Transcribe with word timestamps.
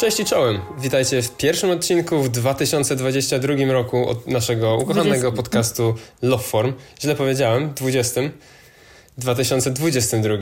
Cześć 0.00 0.20
i 0.20 0.24
czołem. 0.24 0.60
Witajcie 0.78 1.22
w 1.22 1.36
pierwszym 1.36 1.70
odcinku 1.70 2.22
w 2.22 2.28
2022 2.28 3.72
roku 3.72 4.08
od 4.08 4.26
naszego 4.26 4.76
ukochanego 4.76 5.30
20. 5.30 5.36
podcastu 5.36 5.94
Loveform. 6.22 6.72
Źle 7.00 7.14
powiedziałem, 7.14 7.74
20. 7.74 8.20
2022. 9.18 10.34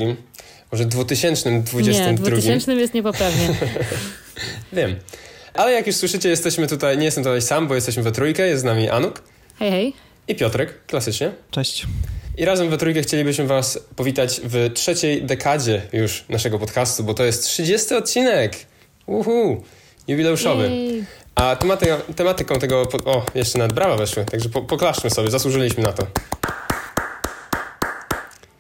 Może 0.73 0.85
2022. 0.85 1.81
Nie, 1.81 2.15
2000 2.15 2.75
jest 2.75 2.95
niepoprawnie. 2.95 3.49
Wiem. 4.73 4.97
Ale 5.55 5.73
jak 5.73 5.87
już 5.87 5.97
słyszycie, 5.97 6.29
jesteśmy 6.29 6.67
tutaj, 6.67 6.99
nie 6.99 7.05
jestem 7.05 7.25
tutaj 7.25 7.43
sam, 7.43 7.69
bo 7.69 7.75
jesteśmy 7.75 8.03
we 8.03 8.13
trójkę. 8.13 8.49
Jest 8.49 8.61
z 8.63 8.65
nami 8.65 8.89
Anuk 8.89 9.23
Hej, 9.59 9.71
hej. 9.71 9.93
i 10.29 10.35
Piotrek, 10.35 10.87
klasycznie. 10.87 11.33
Cześć. 11.51 11.87
I 12.37 12.45
razem 12.45 12.71
we 12.71 12.79
trójkę 12.79 13.03
chcielibyśmy 13.03 13.47
Was 13.47 13.79
powitać 13.97 14.41
w 14.45 14.71
trzeciej 14.75 15.23
dekadzie 15.23 15.83
już 15.93 16.25
naszego 16.29 16.59
podcastu, 16.59 17.05
bo 17.05 17.15
to 17.15 17.25
jest 17.25 17.45
30 17.45 17.95
odcinek. 17.95 18.68
Uhu, 19.09 19.63
jubileuszowy. 20.09 20.71
Jej. 20.71 21.05
A 21.35 21.57
tematy, 21.57 21.87
tematyką 22.17 22.59
tego. 22.59 22.83
O, 23.05 23.23
jeszcze 23.35 23.59
nawet 23.59 23.73
brawa 23.73 23.97
weszły, 23.97 24.25
także 24.25 24.49
po, 24.49 24.63
poklaszmy 24.63 25.11
sobie, 25.11 25.31
zasłużyliśmy 25.31 25.83
na 25.83 25.93
to. 25.93 26.07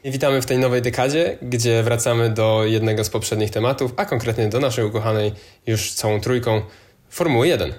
I 0.04 0.10
witamy 0.10 0.42
w 0.42 0.46
tej 0.46 0.58
nowej 0.58 0.82
dekadzie, 0.82 1.38
gdzie 1.42 1.82
wracamy 1.82 2.30
do 2.30 2.64
jednego 2.64 3.04
z 3.04 3.10
poprzednich 3.10 3.50
tematów, 3.50 3.92
a 3.96 4.04
konkretnie 4.04 4.48
do 4.48 4.60
naszej 4.60 4.84
ukochanej 4.84 5.32
już 5.66 5.92
całą 5.92 6.20
trójką 6.20 6.62
Formuły 7.10 7.48
1. 7.48 7.74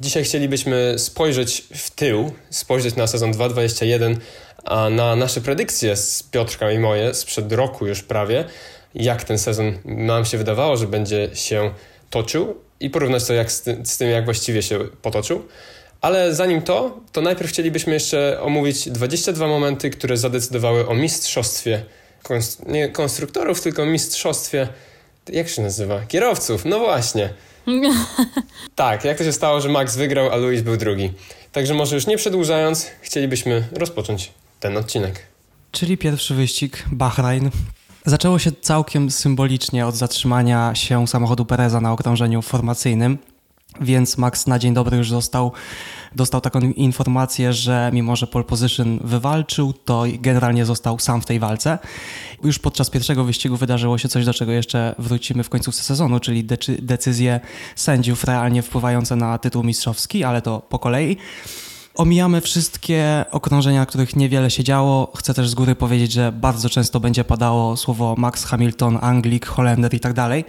Dzisiaj 0.00 0.24
chcielibyśmy 0.24 0.94
spojrzeć 0.98 1.64
w 1.74 1.90
tył, 1.90 2.32
spojrzeć 2.50 2.96
na 2.96 3.06
sezon 3.06 3.32
2021, 3.32 4.18
a 4.64 4.90
na 4.90 5.16
nasze 5.16 5.40
predykcje 5.40 5.96
z 5.96 6.22
Piotrka 6.22 6.70
i 6.70 6.78
moje 6.78 7.14
sprzed 7.14 7.52
roku 7.52 7.86
już 7.86 8.02
prawie, 8.02 8.44
jak 8.96 9.24
ten 9.24 9.38
sezon 9.38 9.78
nam 9.84 10.24
się 10.24 10.38
wydawało, 10.38 10.76
że 10.76 10.86
będzie 10.86 11.30
się 11.34 11.70
toczył 12.10 12.56
i 12.80 12.90
porównać 12.90 13.24
to 13.24 13.32
jak 13.32 13.52
z, 13.52 13.62
ty, 13.62 13.80
z 13.84 13.98
tym, 13.98 14.10
jak 14.10 14.24
właściwie 14.24 14.62
się 14.62 14.78
potoczył. 15.02 15.42
Ale 16.00 16.34
zanim 16.34 16.62
to, 16.62 17.00
to 17.12 17.20
najpierw 17.20 17.50
chcielibyśmy 17.50 17.92
jeszcze 17.92 18.40
omówić 18.40 18.88
22 18.88 19.46
momenty, 19.46 19.90
które 19.90 20.16
zadecydowały 20.16 20.88
o 20.88 20.94
mistrzostwie 20.94 21.82
konst- 22.24 22.68
nie 22.68 22.88
konstruktorów, 22.88 23.60
tylko 23.60 23.86
mistrzostwie, 23.86 24.68
jak 25.28 25.48
się 25.48 25.62
nazywa? 25.62 26.00
Kierowców, 26.00 26.64
no 26.64 26.78
właśnie. 26.78 27.28
Tak, 28.74 29.04
jak 29.04 29.18
to 29.18 29.24
się 29.24 29.32
stało, 29.32 29.60
że 29.60 29.68
Max 29.68 29.96
wygrał, 29.96 30.30
a 30.30 30.36
Luis 30.36 30.62
był 30.62 30.76
drugi. 30.76 31.12
Także 31.52 31.74
może 31.74 31.94
już 31.94 32.06
nie 32.06 32.16
przedłużając, 32.16 32.86
chcielibyśmy 33.00 33.68
rozpocząć 33.72 34.32
ten 34.60 34.76
odcinek. 34.76 35.22
Czyli 35.72 35.98
pierwszy 35.98 36.34
wyścig, 36.34 36.84
Bahrain. 36.92 37.50
Zaczęło 38.06 38.38
się 38.38 38.52
całkiem 38.52 39.10
symbolicznie 39.10 39.86
od 39.86 39.94
zatrzymania 39.94 40.74
się 40.74 41.06
samochodu 41.06 41.44
Pereza 41.44 41.80
na 41.80 41.92
okrążeniu 41.92 42.42
formacyjnym, 42.42 43.18
więc 43.80 44.18
Max 44.18 44.46
na 44.46 44.58
dzień 44.58 44.74
dobry 44.74 44.96
już 44.96 45.10
dostał, 45.10 45.52
dostał 46.14 46.40
taką 46.40 46.60
informację, 46.60 47.52
że 47.52 47.90
mimo, 47.92 48.16
że 48.16 48.26
pole 48.26 48.44
position 48.44 48.98
wywalczył, 49.04 49.72
to 49.72 50.04
generalnie 50.18 50.64
został 50.64 50.98
sam 50.98 51.22
w 51.22 51.26
tej 51.26 51.38
walce. 51.38 51.78
Już 52.44 52.58
podczas 52.58 52.90
pierwszego 52.90 53.24
wyścigu 53.24 53.56
wydarzyło 53.56 53.98
się 53.98 54.08
coś, 54.08 54.24
do 54.24 54.34
czego 54.34 54.52
jeszcze 54.52 54.94
wrócimy 54.98 55.44
w 55.44 55.48
końcówce 55.48 55.82
sezonu, 55.82 56.20
czyli 56.20 56.44
decy- 56.44 56.82
decyzje 56.82 57.40
sędziów 57.76 58.24
realnie 58.24 58.62
wpływające 58.62 59.16
na 59.16 59.38
tytuł 59.38 59.62
mistrzowski, 59.62 60.24
ale 60.24 60.42
to 60.42 60.60
po 60.60 60.78
kolei. 60.78 61.16
Omijamy 61.96 62.40
wszystkie 62.40 63.24
okrążenia, 63.30 63.86
których 63.86 64.16
niewiele 64.16 64.50
się 64.50 64.64
działo. 64.64 65.12
Chcę 65.16 65.34
też 65.34 65.48
z 65.48 65.54
góry 65.54 65.74
powiedzieć, 65.74 66.12
że 66.12 66.32
bardzo 66.32 66.70
często 66.70 67.00
będzie 67.00 67.24
padało 67.24 67.76
słowo 67.76 68.14
Max 68.18 68.44
Hamilton, 68.44 68.98
Anglik, 69.00 69.46
Holender 69.46 69.94
i 69.94 70.00
tak 70.00 70.12
dalej, 70.12 70.44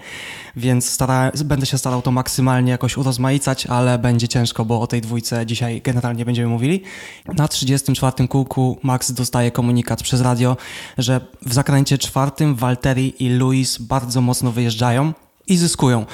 więc 0.56 0.90
stara, 0.90 1.32
będę 1.46 1.66
się 1.66 1.78
starał 1.78 2.02
to 2.02 2.12
maksymalnie 2.12 2.72
jakoś 2.72 2.98
urozmaicać, 2.98 3.66
ale 3.66 4.00
będzie 4.00 4.28
ciężko, 4.28 4.66
bo 4.66 4.82
o 4.82 4.88
tej 4.88 5.02
dwójce 5.02 5.46
dzisiaj 5.46 5.82
generalnie 5.82 6.26
będziemy 6.26 6.48
mówili. 6.48 6.84
Na 7.34 7.48
34 7.48 8.28
kółku 8.28 8.78
Max 8.84 9.12
dostaje 9.12 9.52
komunikat 9.52 10.04
przez 10.04 10.22
radio, 10.22 10.58
że 10.98 11.22
w 11.46 11.54
zakręcie 11.54 11.98
czwartym 11.98 12.56
Valtteri 12.56 13.24
i 13.24 13.30
Luis 13.30 13.78
bardzo 13.78 14.22
mocno 14.22 14.52
wyjeżdżają 14.52 15.14
i 15.48 15.58
zyskują. 15.58 16.06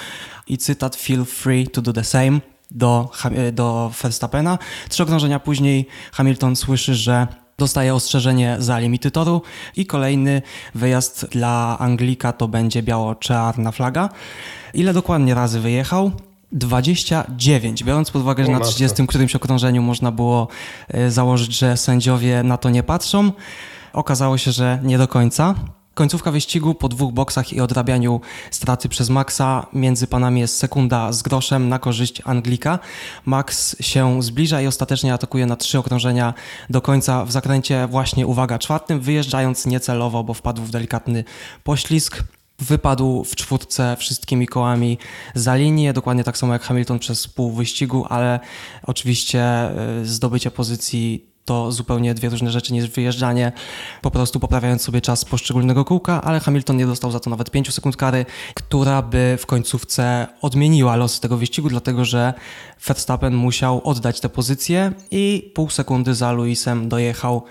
I 0.47 0.57
cytat 0.57 0.95
feel 0.95 1.25
free 1.25 1.67
to 1.67 1.81
do 1.81 1.93
the 1.93 2.03
same 2.03 2.52
do, 2.73 3.09
Ham- 3.13 3.51
do 3.51 3.91
Verstappena. 4.01 4.57
Trzy 4.89 5.03
okrążenia 5.03 5.39
później 5.39 5.87
Hamilton 6.11 6.55
słyszy, 6.55 6.95
że 6.95 7.27
dostaje 7.57 7.95
ostrzeżenie 7.95 8.55
za 8.59 8.79
limity 8.79 9.11
toru 9.11 9.41
i 9.75 9.85
kolejny 9.85 10.41
wyjazd 10.75 11.25
dla 11.31 11.77
Anglika 11.79 12.31
to 12.31 12.47
będzie 12.47 12.83
biało-czarna 12.83 13.71
flaga. 13.71 14.09
Ile 14.73 14.93
dokładnie 14.93 15.33
razy 15.33 15.59
wyjechał? 15.59 16.11
29. 16.51 17.83
Biorąc 17.83 18.11
pod 18.11 18.21
uwagę, 18.21 18.45
że 18.45 18.51
na 18.51 18.59
matko. 18.59 18.73
30 18.73 19.07
którymś 19.07 19.35
okrążeniu 19.35 19.81
można 19.81 20.11
było 20.11 20.47
e, 20.87 21.11
założyć, 21.11 21.57
że 21.57 21.77
sędziowie 21.77 22.43
na 22.43 22.57
to 22.57 22.69
nie 22.69 22.83
patrzą, 22.83 23.31
okazało 23.93 24.37
się, 24.37 24.51
że 24.51 24.79
nie 24.83 24.97
do 24.97 25.07
końca. 25.07 25.55
Końcówka 25.93 26.31
wyścigu 26.31 26.75
po 26.75 26.89
dwóch 26.89 27.13
boksach 27.13 27.53
i 27.53 27.61
odrabianiu 27.61 28.21
straty 28.51 28.89
przez 28.89 29.09
Maxa 29.09 29.65
między 29.73 30.07
panami 30.07 30.41
jest 30.41 30.57
sekunda 30.57 31.11
z 31.11 31.21
groszem 31.21 31.69
na 31.69 31.79
korzyść 31.79 32.21
Anglika. 32.25 32.79
Max 33.25 33.75
się 33.81 34.23
zbliża 34.23 34.61
i 34.61 34.67
ostatecznie 34.67 35.13
atakuje 35.13 35.45
na 35.45 35.55
trzy 35.55 35.79
okrążenia 35.79 36.33
do 36.69 36.81
końca 36.81 37.25
w 37.25 37.31
zakręcie 37.31 37.87
właśnie, 37.87 38.27
uwaga, 38.27 38.59
czwartym, 38.59 38.99
wyjeżdżając 38.99 39.65
niecelowo, 39.65 40.23
bo 40.23 40.33
wpadł 40.33 40.61
w 40.61 40.71
delikatny 40.71 41.23
poślizg. 41.63 42.23
Wypadł 42.59 43.23
w 43.23 43.35
czwórce 43.35 43.95
wszystkimi 43.99 44.47
kołami 44.47 44.97
za 45.35 45.55
linię, 45.55 45.93
dokładnie 45.93 46.23
tak 46.23 46.37
samo 46.37 46.53
jak 46.53 46.61
Hamilton 46.61 46.99
przez 46.99 47.27
pół 47.27 47.51
wyścigu, 47.51 48.05
ale 48.09 48.39
oczywiście 48.83 49.69
y, 50.01 50.05
zdobycie 50.05 50.51
pozycji 50.51 51.32
to 51.45 51.71
zupełnie 51.71 52.13
dwie 52.13 52.29
różne 52.29 52.51
rzeczy 52.51 52.73
niż 52.73 52.89
wyjeżdżanie, 52.89 53.51
po 54.01 54.11
prostu 54.11 54.39
poprawiając 54.39 54.81
sobie 54.81 55.01
czas 55.01 55.25
poszczególnego 55.25 55.85
kółka, 55.85 56.21
ale 56.21 56.39
Hamilton 56.39 56.77
nie 56.77 56.85
dostał 56.85 57.11
za 57.11 57.19
to 57.19 57.29
nawet 57.29 57.51
5 57.51 57.73
sekund 57.73 57.97
kary, 57.97 58.25
która 58.53 59.01
by 59.01 59.37
w 59.39 59.45
końcówce 59.45 60.27
odmieniła 60.41 60.95
los 60.95 61.19
tego 61.19 61.37
wyścigu, 61.37 61.69
dlatego 61.69 62.05
że 62.05 62.33
Verstappen 62.87 63.35
musiał 63.35 63.81
oddać 63.83 64.19
tę 64.19 64.29
pozycję 64.29 64.91
i 65.11 65.51
pół 65.55 65.69
sekundy 65.69 66.15
za 66.15 66.31
Luisem 66.31 66.89
dojechał 66.89 67.43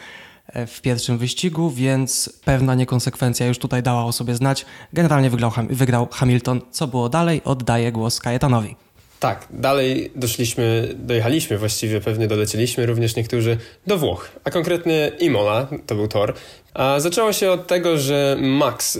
e, 0.46 0.66
w 0.66 0.80
pierwszym 0.80 1.18
wyścigu, 1.18 1.70
więc 1.70 2.40
pewna 2.44 2.74
niekonsekwencja 2.74 3.46
już 3.46 3.58
tutaj 3.58 3.82
dała 3.82 4.04
o 4.04 4.12
sobie 4.12 4.34
znać. 4.34 4.66
Generalnie 4.92 5.30
wygrał, 5.30 5.52
wygrał 5.70 6.08
Hamilton. 6.12 6.60
Co 6.70 6.86
było 6.86 7.08
dalej? 7.08 7.40
Oddaję 7.44 7.92
głos 7.92 8.20
Kajetanowi. 8.20 8.76
Tak, 9.22 9.46
dalej 9.50 10.10
doszliśmy, 10.16 10.94
dojechaliśmy 10.94 11.58
właściwie, 11.58 12.00
pewnie 12.00 12.26
dolecieliśmy 12.26 12.86
również 12.86 13.16
niektórzy 13.16 13.56
do 13.86 13.98
Włoch, 13.98 14.28
a 14.44 14.50
konkretnie 14.50 15.12
Imola, 15.18 15.68
to 15.86 15.94
był 15.94 16.08
tor. 16.08 16.34
A 16.74 17.00
zaczęło 17.00 17.32
się 17.32 17.50
od 17.50 17.66
tego, 17.66 17.98
że 17.98 18.36
Max 18.40 18.98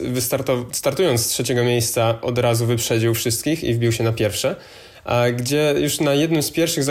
startując 0.72 1.27
z 1.27 1.28
trzeciego 1.28 1.65
miejsca 1.65 2.21
od 2.21 2.38
razu 2.38 2.66
wyprzedził 2.66 3.15
wszystkich 3.15 3.65
i 3.65 3.75
wbił 3.75 3.93
się 3.93 4.05
na 4.05 4.12
pierwsze. 4.12 4.56
A 5.05 5.31
gdzie 5.31 5.75
już 5.78 6.00
na 6.00 6.15
jednym 6.15 6.43
z 6.43 6.50
pierwszych 6.50 6.84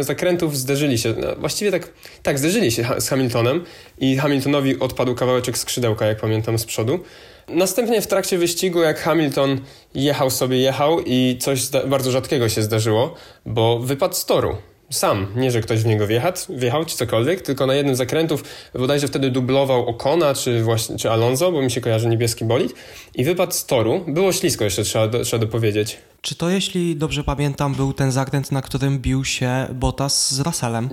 zakrętów 0.00 0.58
zderzyli 0.58 0.98
się, 0.98 1.14
no, 1.18 1.36
właściwie 1.36 1.70
tak, 1.70 1.88
tak, 2.22 2.38
zderzyli 2.38 2.72
się 2.72 2.86
z 2.98 3.08
Hamiltonem 3.08 3.64
i 3.98 4.16
Hamiltonowi 4.16 4.78
odpadł 4.78 5.14
kawałeczek 5.14 5.58
skrzydełka, 5.58 6.06
jak 6.06 6.20
pamiętam, 6.20 6.58
z 6.58 6.64
przodu. 6.64 7.00
Następnie 7.48 8.02
w 8.02 8.06
trakcie 8.06 8.38
wyścigu, 8.38 8.80
jak 8.82 9.00
Hamilton 9.00 9.60
jechał 9.94 10.30
sobie, 10.30 10.58
jechał 10.58 11.00
i 11.00 11.38
coś 11.40 11.60
bardzo 11.86 12.10
rzadkiego 12.10 12.48
się 12.48 12.62
zdarzyło, 12.62 13.14
bo 13.46 13.78
wypadł 13.78 14.14
z 14.14 14.24
toru. 14.24 14.56
Sam, 14.90 15.26
nie 15.36 15.50
że 15.50 15.60
ktoś 15.60 15.80
w 15.82 15.86
niego 15.86 16.06
wjechał, 16.06 16.32
wjechał 16.48 16.84
czy 16.84 16.96
cokolwiek, 16.96 17.42
tylko 17.42 17.66
na 17.66 17.74
jednym 17.74 17.94
z 17.94 17.98
zakrętów 17.98 18.44
bodajże 18.74 19.08
wtedy 19.08 19.30
dublował 19.30 19.86
Okona 19.86 20.34
czy, 20.34 20.62
właśnie, 20.62 20.96
czy 20.96 21.10
Alonso, 21.10 21.52
bo 21.52 21.62
mi 21.62 21.70
się 21.70 21.80
kojarzy 21.80 22.08
niebieski 22.08 22.44
bolid 22.44 22.74
i 23.14 23.24
wypadł 23.24 23.52
z 23.52 23.66
toru. 23.66 24.04
Było 24.08 24.32
ślisko 24.32 24.64
jeszcze, 24.64 24.82
trzeba, 24.82 25.24
trzeba 25.24 25.40
dopowiedzieć. 25.40 25.98
Czy 26.22 26.34
to, 26.34 26.50
jeśli 26.50 26.96
dobrze 26.96 27.24
pamiętam, 27.24 27.74
był 27.74 27.92
ten 27.92 28.12
zakręt, 28.12 28.52
na 28.52 28.62
którym 28.62 28.98
bił 28.98 29.24
się 29.24 29.66
Bottas 29.74 30.34
z 30.34 30.40
Russellem? 30.40 30.88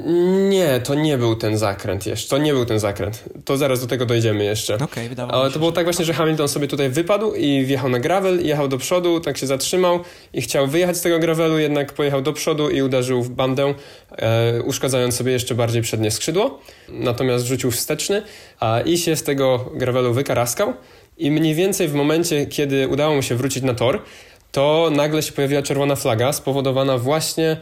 Nie, 0.49 0.79
to 0.79 0.95
nie 0.95 1.17
był 1.17 1.35
ten 1.35 1.57
zakręt 1.57 2.05
jeszcze, 2.05 2.29
to 2.29 2.37
nie 2.37 2.53
był 2.53 2.65
ten 2.65 2.79
zakręt. 2.79 3.23
To 3.45 3.57
zaraz 3.57 3.81
do 3.81 3.87
tego 3.87 4.05
dojdziemy 4.05 4.43
jeszcze. 4.43 4.77
Okej, 4.77 5.09
wydawało 5.09 5.37
mi 5.37 5.41
Ale 5.41 5.49
się, 5.49 5.53
to 5.53 5.59
było 5.59 5.71
tak 5.71 5.83
właśnie, 5.83 6.05
że 6.05 6.13
Hamilton 6.13 6.47
sobie 6.47 6.67
tutaj 6.67 6.89
wypadł 6.89 7.33
i 7.33 7.65
wjechał 7.65 7.89
na 7.89 7.99
gravel, 7.99 8.45
jechał 8.45 8.67
do 8.67 8.77
przodu, 8.77 9.19
tak 9.19 9.37
się 9.37 9.47
zatrzymał 9.47 9.99
i 10.33 10.41
chciał 10.41 10.67
wyjechać 10.67 10.97
z 10.97 11.01
tego 11.01 11.19
gravelu, 11.19 11.59
jednak 11.59 11.93
pojechał 11.93 12.21
do 12.21 12.33
przodu 12.33 12.69
i 12.69 12.81
uderzył 12.81 13.23
w 13.23 13.29
bandę, 13.29 13.73
e, 14.11 14.61
uszkadzając 14.63 15.15
sobie 15.15 15.31
jeszcze 15.31 15.55
bardziej 15.55 15.81
przednie 15.81 16.11
skrzydło. 16.11 16.59
Natomiast 16.89 17.45
wrzucił 17.45 17.71
wsteczny 17.71 18.21
a, 18.59 18.81
i 18.81 18.97
się 18.97 19.15
z 19.15 19.23
tego 19.23 19.69
gravelu 19.75 20.13
wykaraskał. 20.13 20.73
I 21.17 21.31
mniej 21.31 21.55
więcej 21.55 21.87
w 21.87 21.93
momencie, 21.93 22.45
kiedy 22.45 22.87
udało 22.87 23.15
mu 23.15 23.21
się 23.21 23.35
wrócić 23.35 23.63
na 23.63 23.73
tor, 23.73 24.01
to 24.51 24.89
nagle 24.95 25.23
się 25.23 25.31
pojawiła 25.31 25.61
czerwona 25.61 25.95
flaga 25.95 26.33
spowodowana 26.33 26.97
właśnie 26.97 27.57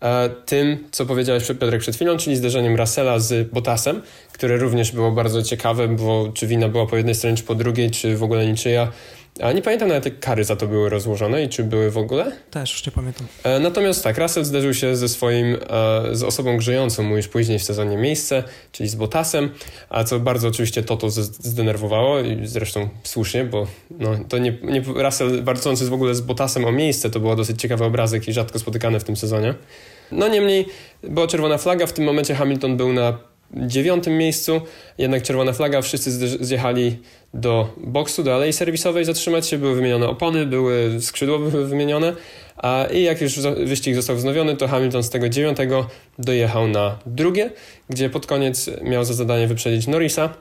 e, 0.00 0.30
tym, 0.46 0.88
co 0.90 1.06
powiedziałeś 1.06 1.46
Piotrek 1.46 1.80
przed 1.80 1.96
chwilą, 1.96 2.16
czyli 2.16 2.36
zderzeniem 2.36 2.76
Russella 2.76 3.18
z 3.18 3.50
Bottasem, 3.50 4.02
które 4.32 4.56
również 4.56 4.92
było 4.92 5.12
bardzo 5.12 5.42
ciekawe, 5.42 5.88
bo 5.88 6.30
czy 6.34 6.46
wina 6.46 6.68
była 6.68 6.86
po 6.86 6.96
jednej 6.96 7.14
stronie, 7.14 7.36
czy 7.36 7.42
po 7.42 7.54
drugiej, 7.54 7.90
czy 7.90 8.16
w 8.16 8.22
ogóle 8.22 8.46
niczyja. 8.46 8.92
A 9.42 9.52
nie 9.52 9.62
pamiętam 9.62 9.88
nawet, 9.88 10.04
jak 10.04 10.20
kary 10.20 10.44
za 10.44 10.56
to 10.56 10.66
były 10.66 10.88
rozłożone 10.88 11.44
i 11.44 11.48
czy 11.48 11.64
były 11.64 11.90
w 11.90 11.98
ogóle. 11.98 12.32
Też 12.50 12.72
już 12.72 12.86
nie 12.86 12.92
pamiętam. 12.92 13.26
E, 13.44 13.60
natomiast 13.60 14.04
tak, 14.04 14.18
Russell 14.18 14.44
zderzył 14.44 14.74
się 14.74 14.96
ze 14.96 15.08
swoim, 15.08 15.54
e, 15.54 15.58
z 16.12 16.22
osobą 16.22 16.56
grzejącą 16.56 17.02
mu 17.02 17.16
już 17.16 17.28
później 17.28 17.58
w 17.58 17.62
sezonie 17.62 17.96
miejsce, 17.96 18.42
czyli 18.72 18.88
z 18.88 18.94
Bottasem, 18.94 19.50
a 19.88 20.04
co 20.04 20.20
bardzo 20.20 20.48
oczywiście 20.48 20.82
Toto 20.82 21.10
zdenerwowało 21.10 22.20
i 22.20 22.46
zresztą 22.46 22.88
słusznie, 23.02 23.44
bo 23.44 23.66
no, 23.90 24.10
to 24.28 24.38
nie, 24.38 24.58
nie 24.62 24.80
Russell 24.80 25.44
walczący 25.44 25.86
w 25.86 25.92
ogóle 25.92 26.14
z 26.14 26.20
Bottasem 26.20 26.64
o 26.64 26.72
miejsce, 26.72 27.10
to 27.10 27.20
było 27.20 27.36
dosyć 27.36 27.60
ciekawy 27.60 27.84
obrazek 27.84 28.28
i 28.28 28.32
rzadko 28.32 28.58
spotykany 28.58 29.00
w 29.00 29.04
tym 29.04 29.16
sezonie. 29.16 29.54
No 30.12 30.28
niemniej 30.28 30.66
była 31.02 31.26
czerwona 31.26 31.58
flaga, 31.58 31.86
w 31.86 31.92
tym 31.92 32.04
momencie 32.04 32.34
Hamilton 32.34 32.76
był 32.76 32.92
na 32.92 33.29
dziewiątym 33.54 34.18
miejscu, 34.18 34.60
jednak 34.98 35.22
czerwona 35.22 35.52
flaga, 35.52 35.82
wszyscy 35.82 36.28
zjechali 36.44 36.96
do 37.34 37.68
boksu, 37.76 38.22
do 38.22 38.34
alei 38.34 38.52
serwisowej 38.52 39.04
zatrzymać 39.04 39.46
się, 39.46 39.58
były 39.58 39.74
wymienione 39.74 40.08
opony, 40.08 40.46
były 40.46 41.00
skrzydła 41.00 41.38
były 41.38 41.66
wymienione, 41.66 42.12
a 42.56 42.86
i 42.92 43.02
jak 43.02 43.20
już 43.20 43.38
wyścig 43.64 43.94
został 43.94 44.16
wznowiony, 44.16 44.56
to 44.56 44.68
Hamilton 44.68 45.02
z 45.02 45.10
tego 45.10 45.28
dziewiątego 45.28 45.86
dojechał 46.18 46.68
na 46.68 46.98
drugie, 47.06 47.50
gdzie 47.90 48.10
pod 48.10 48.26
koniec 48.26 48.70
miał 48.82 49.04
za 49.04 49.14
zadanie 49.14 49.46
wyprzedzić 49.46 49.86
Norrisa, 49.86 50.34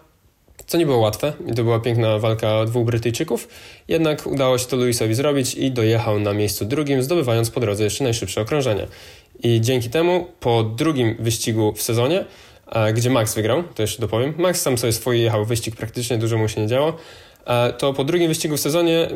co 0.68 0.78
nie 0.78 0.86
było 0.86 0.98
łatwe 0.98 1.34
i 1.48 1.54
to 1.54 1.64
była 1.64 1.80
piękna 1.80 2.20
walka 2.20 2.66
dwóch 2.66 2.86
Brytyjczyków, 2.86 3.48
jednak 3.88 4.28
udało 4.28 4.58
się 4.58 4.66
to 4.66 4.76
Lewisowi 4.76 5.14
zrobić 5.14 5.56
i 5.56 5.72
dojechał 5.72 6.20
na 6.20 6.34
miejscu 6.34 6.66
drugim, 6.66 7.04
zdobywając 7.04 7.50
po 7.50 7.60
drodze 7.60 7.84
jeszcze 7.84 8.04
najszybsze 8.04 8.42
okrążenie. 8.42 8.88
I 9.44 9.62
dzięki 9.62 9.90
temu 9.90 10.28
po 10.40 10.64
drugim 10.64 11.16
wyścigu 11.20 11.74
w 11.74 11.82
sezonie 11.82 12.26
gdzie 12.94 13.10
Max 13.10 13.36
wygrał, 13.36 13.64
to 13.76 13.82
jeszcze 13.82 14.02
dopowiem. 14.02 14.34
Max 14.38 14.62
sam 14.62 14.78
sobie 14.78 14.94
swoje 14.94 15.20
jechał 15.20 15.46
wyścig 15.46 15.76
praktycznie, 15.76 16.18
dużo 16.18 16.38
mu 16.38 16.48
się 16.48 16.62
nie 16.62 16.68
działo. 16.68 16.98
To 17.78 17.94
po 17.94 18.04
drugim 18.04 18.28
wyścigu 18.28 18.58
w 18.58 18.60
sezonie, 18.60 19.10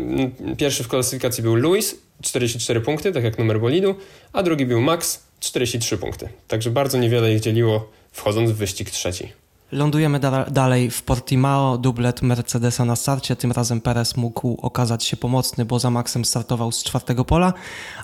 pierwszy 0.57 0.83
w 0.83 0.87
klasyfikacji 0.87 1.43
był 1.43 1.55
Lewis, 1.55 1.95
44 2.21 2.81
punkty, 2.81 3.11
tak 3.11 3.23
jak 3.23 3.39
numer 3.39 3.59
bolidu, 3.59 3.95
a 4.33 4.43
drugi 4.43 4.65
był 4.65 4.81
Max, 4.81 5.23
43 5.39 5.97
punkty. 5.97 6.29
Także 6.47 6.69
bardzo 6.69 6.97
niewiele 6.97 7.33
ich 7.33 7.39
dzieliło, 7.39 7.91
wchodząc 8.11 8.51
w 8.51 8.55
wyścig 8.55 8.89
trzeci. 8.89 9.31
Lądujemy 9.71 10.19
da 10.19 10.45
dalej 10.45 10.91
w 10.91 11.03
Portimao, 11.03 11.77
dublet 11.77 12.21
Mercedesa 12.21 12.85
na 12.85 12.95
starcie. 12.95 13.35
Tym 13.35 13.51
razem 13.51 13.81
Perez 13.81 14.17
mógł 14.17 14.57
okazać 14.61 15.03
się 15.03 15.17
pomocny, 15.17 15.65
bo 15.65 15.79
za 15.79 15.89
Maxem 15.89 16.25
startował 16.25 16.71
z 16.71 16.83
czwartego 16.83 17.25
pola, 17.25 17.53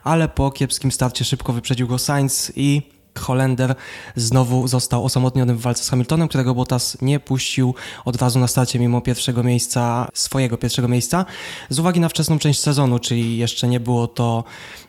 ale 0.03 0.27
po 0.27 0.51
kiepskim 0.51 0.91
starcie 0.91 1.25
szybko 1.25 1.53
wyprzedził 1.53 1.87
go 1.87 1.97
Sainz 1.97 2.51
i 2.55 2.81
Holender 3.17 3.75
znowu 4.15 4.67
został 4.67 5.05
osamotniony 5.05 5.55
w 5.55 5.61
walce 5.61 5.83
z 5.83 5.89
Hamiltonem, 5.89 6.27
którego 6.27 6.55
Bottas 6.55 6.97
nie 7.01 7.19
puścił 7.19 7.75
od 8.05 8.21
razu 8.21 8.39
na 8.39 8.47
starcie 8.47 8.79
mimo 8.79 9.01
pierwszego 9.01 9.43
miejsca, 9.43 10.07
swojego 10.13 10.57
pierwszego 10.57 10.87
miejsca, 10.87 11.25
z 11.69 11.79
uwagi 11.79 11.99
na 11.99 12.09
wczesną 12.09 12.39
część 12.39 12.59
sezonu, 12.59 12.99
czyli 12.99 13.37
jeszcze 13.37 13.67
nie 13.67 13.79
było 13.79 14.07
to 14.07 14.43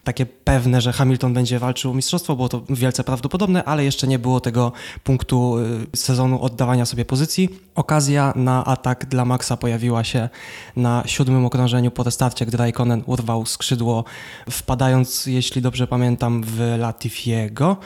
takie 0.04 0.26
pewne, 0.26 0.80
że 0.80 0.92
Hamilton 0.92 1.34
będzie 1.34 1.58
walczył 1.58 1.90
o 1.90 1.94
mistrzostwo, 1.94 2.36
było 2.36 2.48
to 2.48 2.62
wielce 2.68 3.04
prawdopodobne, 3.04 3.64
ale 3.64 3.84
jeszcze 3.84 4.06
nie 4.06 4.18
było 4.18 4.40
tego 4.40 4.72
punktu 5.04 5.58
y, 5.58 5.96
sezonu 5.96 6.42
oddawania 6.42 6.86
sobie 6.86 7.04
pozycji. 7.04 7.48
Okazja 7.74 8.32
na 8.36 8.64
atak 8.64 9.06
dla 9.06 9.24
Maxa 9.24 9.56
pojawiła 9.56 10.04
się 10.04 10.28
na 10.76 11.02
siódmym 11.06 11.44
okrążeniu 11.44 11.90
po 11.90 12.02
restarcie, 12.02 12.46
gdy 12.46 12.56
Raikkonen 12.56 13.02
urwał 13.06 13.46
skrzydło, 13.46 14.04
wpadając, 14.50 15.26
jeśli 15.26 15.62
dobrze 15.62 15.86
pamiętam, 15.86 16.42
w 16.46 16.74
Latifiego. 16.78 17.76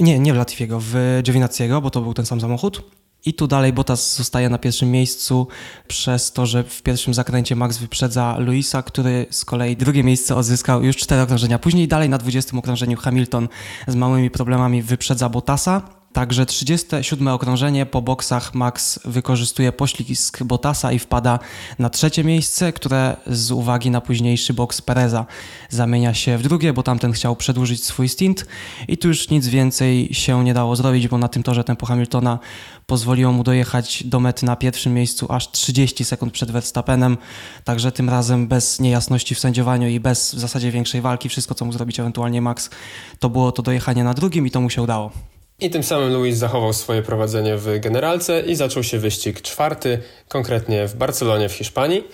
Nie, 0.00 0.18
nie 0.18 0.34
w 0.34 0.36
Latifiego, 0.36 0.78
w 0.82 1.20
Giovinazziego, 1.22 1.80
bo 1.80 1.90
to 1.90 2.00
był 2.00 2.14
ten 2.14 2.26
sam 2.26 2.40
samochód. 2.40 3.03
I 3.26 3.34
tu 3.34 3.46
dalej 3.46 3.72
Bottas 3.72 4.16
zostaje 4.16 4.48
na 4.48 4.58
pierwszym 4.58 4.90
miejscu 4.90 5.48
przez 5.88 6.32
to, 6.32 6.46
że 6.46 6.64
w 6.64 6.82
pierwszym 6.82 7.14
zakręcie 7.14 7.56
Max 7.56 7.78
wyprzedza 7.78 8.36
Luisa, 8.38 8.82
który 8.82 9.26
z 9.30 9.44
kolei 9.44 9.76
drugie 9.76 10.04
miejsce 10.04 10.36
odzyskał 10.36 10.84
już 10.84 10.96
cztery 10.96 11.22
okrążenia. 11.22 11.58
Później 11.58 11.88
dalej 11.88 12.08
na 12.08 12.18
20 12.18 12.56
okrążeniu 12.56 12.96
Hamilton 12.96 13.48
z 13.88 13.94
małymi 13.94 14.30
problemami 14.30 14.82
wyprzedza 14.82 15.28
Bottasa. 15.28 16.03
Także 16.14 16.46
37 16.46 17.28
okrążenie 17.28 17.86
po 17.86 18.02
boksach 18.02 18.54
Max 18.54 19.00
wykorzystuje 19.04 19.72
poślizg 19.72 20.42
Bottasa 20.42 20.92
i 20.92 20.98
wpada 20.98 21.38
na 21.78 21.90
trzecie 21.90 22.24
miejsce, 22.24 22.72
które 22.72 23.16
z 23.26 23.50
uwagi 23.50 23.90
na 23.90 24.00
późniejszy 24.00 24.54
boks 24.54 24.82
Pereza 24.82 25.26
zamienia 25.68 26.14
się 26.14 26.38
w 26.38 26.42
drugie, 26.42 26.72
bo 26.72 26.82
tamten 26.82 27.12
chciał 27.12 27.36
przedłużyć 27.36 27.84
swój 27.84 28.08
stint 28.08 28.46
i 28.88 28.98
tu 28.98 29.08
już 29.08 29.30
nic 29.30 29.48
więcej 29.48 30.08
się 30.12 30.44
nie 30.44 30.54
dało 30.54 30.76
zrobić, 30.76 31.08
bo 31.08 31.18
na 31.18 31.28
tym 31.28 31.42
torze 31.42 31.64
tempo 31.64 31.86
Hamiltona 31.86 32.38
pozwoliło 32.86 33.32
mu 33.32 33.44
dojechać 33.44 34.04
do 34.04 34.20
mety 34.20 34.46
na 34.46 34.56
pierwszym 34.56 34.94
miejscu 34.94 35.26
aż 35.32 35.50
30 35.50 36.04
sekund 36.04 36.32
przed 36.32 36.50
Verstappenem, 36.50 37.16
także 37.64 37.92
tym 37.92 38.10
razem 38.10 38.48
bez 38.48 38.80
niejasności 38.80 39.34
w 39.34 39.40
sędziowaniu 39.40 39.88
i 39.88 40.00
bez 40.00 40.34
w 40.34 40.38
zasadzie 40.38 40.70
większej 40.70 41.00
walki, 41.00 41.28
wszystko 41.28 41.54
co 41.54 41.64
mógł 41.64 41.76
zrobić 41.76 42.00
ewentualnie 42.00 42.42
Max, 42.42 42.70
to 43.18 43.30
było 43.30 43.52
to 43.52 43.62
dojechanie 43.62 44.04
na 44.04 44.14
drugim 44.14 44.46
i 44.46 44.50
to 44.50 44.60
mu 44.60 44.70
się 44.70 44.82
udało. 44.82 45.33
I 45.60 45.70
tym 45.70 45.82
samym 45.82 46.12
Luis 46.12 46.36
zachował 46.36 46.72
swoje 46.72 47.02
prowadzenie 47.02 47.56
w 47.56 47.80
generalce 47.80 48.40
i 48.40 48.54
zaczął 48.54 48.82
się 48.82 48.98
wyścig 48.98 49.40
czwarty, 49.40 49.98
konkretnie 50.28 50.88
w 50.88 50.94
Barcelonie 50.94 51.48
w 51.48 51.52
Hiszpanii, 51.52 52.04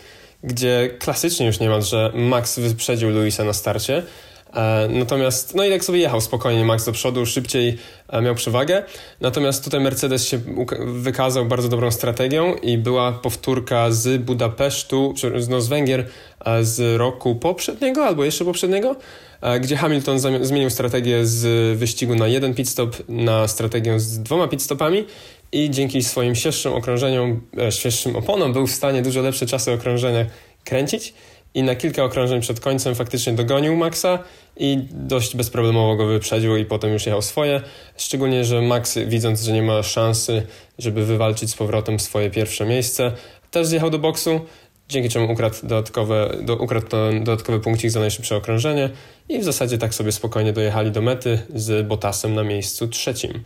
gdzie 0.45 0.91
klasycznie 0.99 1.47
już 1.47 1.61
niemalże 1.61 2.13
Max 2.15 2.59
wyprzedził 2.59 3.11
Luisa 3.11 3.45
na 3.45 3.53
starcie. 3.53 4.03
E, 4.55 4.89
natomiast, 4.89 5.55
no 5.55 5.65
i 5.65 5.71
tak 5.71 5.85
sobie 5.85 5.99
jechał 5.99 6.21
spokojnie 6.21 6.65
Max 6.65 6.85
do 6.85 6.93
przodu, 6.93 7.27
szybciej 7.27 7.79
e, 8.09 8.23
miał 8.23 8.35
przewagę. 8.35 8.83
Natomiast 9.21 9.65
tutaj 9.65 9.81
Mercedes 9.81 10.29
się 10.29 10.41
wykazał 10.87 11.47
bardzo 11.47 11.69
dobrą 11.69 11.91
strategią 11.91 12.55
i 12.55 12.79
była 12.79 13.13
powtórka 13.13 13.91
z 13.91 14.23
Budapesztu, 14.23 15.15
no 15.49 15.61
z 15.61 15.69
Węgier 15.69 16.07
e, 16.45 16.65
z 16.65 16.99
roku 16.99 17.35
poprzedniego 17.35 18.07
albo 18.07 18.25
jeszcze 18.25 18.45
poprzedniego, 18.45 18.97
gdzie 19.61 19.77
Hamilton 19.77 20.19
zmienił 20.43 20.71
strategię 20.71 21.27
z 21.27 21.79
wyścigu 21.79 22.15
na 22.15 22.29
jeden 22.29 22.55
pit 22.55 22.69
stop 22.69 22.97
na 23.09 23.49
strategię 23.49 24.01
z 24.01 24.23
dwoma 24.23 24.49
pit 24.49 24.63
stopami 24.63 25.05
i 25.53 25.71
dzięki 25.71 26.03
swoim 26.03 26.35
świeższym 26.35 26.73
okrążeniom, 26.73 27.41
świeższym 27.71 28.17
oponom 28.17 28.53
był 28.53 28.67
w 28.67 28.73
stanie 28.73 29.03
dużo 29.03 29.23
lepsze 29.23 29.47
czasy 29.47 29.73
okrążenia 29.73 30.27
kręcić 30.65 31.15
i 31.55 31.63
na 31.63 31.75
kilka 31.75 32.05
okrążeń 32.05 32.41
przed 32.41 32.61
końcem 32.61 32.95
faktycznie 32.95 33.33
dogonił 33.33 33.77
Maxa 33.77 34.19
i 34.57 34.79
dość 34.91 35.37
bezproblemowo 35.37 35.97
go 35.97 36.07
wyprzedził 36.07 36.57
i 36.57 36.65
potem 36.65 36.93
już 36.93 37.07
jechał 37.07 37.23
swoje. 37.23 37.61
Szczególnie, 37.97 38.45
że 38.45 38.63
Max 38.63 38.99
widząc, 39.07 39.43
że 39.43 39.53
nie 39.53 39.63
ma 39.63 39.83
szansy, 39.83 40.47
żeby 40.79 41.05
wywalczyć 41.05 41.51
z 41.51 41.55
powrotem 41.55 42.01
swoje 42.01 42.31
pierwsze 42.31 42.67
miejsce, 42.67 43.13
też 43.51 43.67
zjechał 43.67 43.91
do 43.91 43.99
boksu, 43.99 44.41
dzięki 44.91 45.09
czemu 45.09 45.33
ukradł, 45.33 45.57
dodatkowe, 45.63 46.37
do, 46.43 46.57
ukradł 46.57 46.87
dodatkowy 47.19 47.61
punkcik 47.61 47.91
za 47.91 48.01
najszybsze 48.01 48.37
okrążenie 48.37 48.91
i 49.29 49.39
w 49.39 49.45
zasadzie 49.45 49.79
tak 49.79 49.95
sobie 49.95 50.13
spokojnie 50.13 50.53
dojechali 50.53 50.91
do 50.91 51.03
mety 51.03 51.39
z 51.55 51.87
Bottasem 51.87 52.35
na 52.35 52.45
miejscu 52.45 52.89
trzecim. 52.89 53.45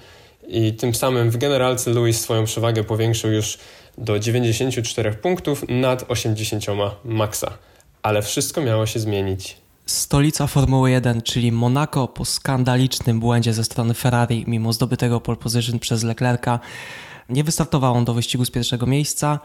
I 0.48 0.72
tym 0.72 0.94
samym 0.94 1.30
w 1.30 1.36
generalce 1.36 1.90
Lewis 1.90 2.20
swoją 2.20 2.44
przewagę 2.44 2.84
powiększył 2.84 3.32
już 3.32 3.58
do 3.98 4.18
94 4.18 5.12
punktów 5.12 5.64
nad 5.68 6.04
80 6.08 6.66
Maxa 7.04 7.58
ale 8.04 8.22
wszystko 8.22 8.60
miało 8.60 8.86
się 8.86 9.00
zmienić. 9.00 9.56
Stolica 9.86 10.46
Formuły 10.46 10.90
1, 10.90 11.22
czyli 11.22 11.52
Monaco 11.52 12.08
po 12.08 12.24
skandalicznym 12.24 13.20
błędzie 13.20 13.52
ze 13.52 13.64
strony 13.64 13.94
Ferrari, 13.94 14.44
mimo 14.46 14.72
zdobytego 14.72 15.20
pole 15.20 15.36
position 15.36 15.78
przez 15.78 16.02
Leclerca, 16.02 16.60
nie 17.28 17.44
wystartował 17.44 17.94
on 17.94 18.04
do 18.04 18.14
wyścigu 18.14 18.44
z 18.44 18.50
pierwszego 18.50 18.86
miejsca 18.86 19.40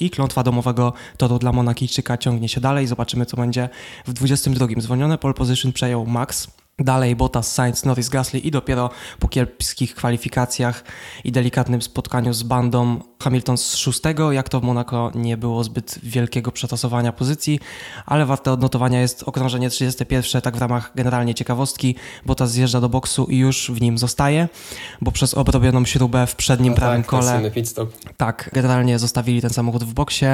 i 0.00 0.10
klątwa 0.10 0.42
domowego 0.42 0.92
toru 1.16 1.38
dla 1.38 1.52
Monakijczyka 1.52 2.18
ciągnie 2.18 2.48
się 2.48 2.60
dalej. 2.60 2.86
Zobaczymy, 2.86 3.26
co 3.26 3.36
będzie 3.36 3.68
w 4.06 4.12
22. 4.12 4.66
Zwolnione 4.76 5.18
pole 5.18 5.34
position 5.34 5.72
przejął 5.72 6.06
Max 6.06 6.48
Dalej 6.78 7.16
Bottas, 7.16 7.52
Sainz, 7.52 7.84
Norris, 7.84 8.08
Gasly 8.08 8.40
i 8.40 8.50
dopiero 8.50 8.90
po 9.18 9.28
kiepskich 9.28 9.94
kwalifikacjach 9.94 10.84
i 11.24 11.32
delikatnym 11.32 11.82
spotkaniu 11.82 12.32
z 12.32 12.42
bandą 12.42 13.00
Hamilton 13.22 13.58
z 13.58 13.76
szóstego. 13.76 14.32
Jak 14.32 14.48
to 14.48 14.60
w 14.60 14.62
Monaco 14.62 15.10
nie 15.14 15.36
było 15.36 15.64
zbyt 15.64 15.98
wielkiego 16.02 16.52
przetasowania 16.52 17.12
pozycji, 17.12 17.60
ale 18.06 18.26
warte 18.26 18.52
odnotowania 18.52 19.00
jest 19.00 19.22
okrążenie 19.22 19.70
31, 19.70 20.42
tak 20.42 20.56
w 20.56 20.60
ramach 20.60 20.92
generalnie 20.94 21.34
ciekawostki. 21.34 21.94
Bottas 22.26 22.50
zjeżdża 22.50 22.80
do 22.80 22.88
boksu 22.88 23.24
i 23.24 23.38
już 23.38 23.70
w 23.70 23.80
nim 23.80 23.98
zostaje, 23.98 24.48
bo 25.00 25.12
przez 25.12 25.34
obrobioną 25.34 25.84
śrubę 25.84 26.26
w 26.26 26.36
przednim 26.36 26.72
no 26.72 26.76
prawym 26.76 27.02
tak, 27.02 27.10
kole. 27.10 27.50
Tak, 28.16 28.50
generalnie 28.52 28.98
zostawili 28.98 29.40
ten 29.40 29.50
samochód 29.50 29.84
w 29.84 29.92
boksie. 29.92 30.26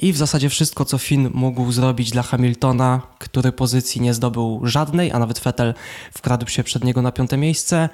I 0.00 0.12
w 0.12 0.16
zasadzie 0.16 0.48
wszystko, 0.48 0.84
co 0.84 0.98
Finn 0.98 1.30
mógł 1.34 1.72
zrobić 1.72 2.10
dla 2.10 2.22
Hamiltona, 2.22 3.02
który 3.18 3.52
pozycji 3.52 4.00
nie 4.00 4.14
zdobył 4.14 4.60
żadnej, 4.62 5.12
a 5.12 5.18
nawet 5.18 5.40
Vettel 5.40 5.74
wkradł 6.12 6.48
się 6.48 6.64
przed 6.64 6.84
niego 6.84 7.02
na 7.02 7.12
piąte 7.12 7.36
miejsce, 7.36 7.88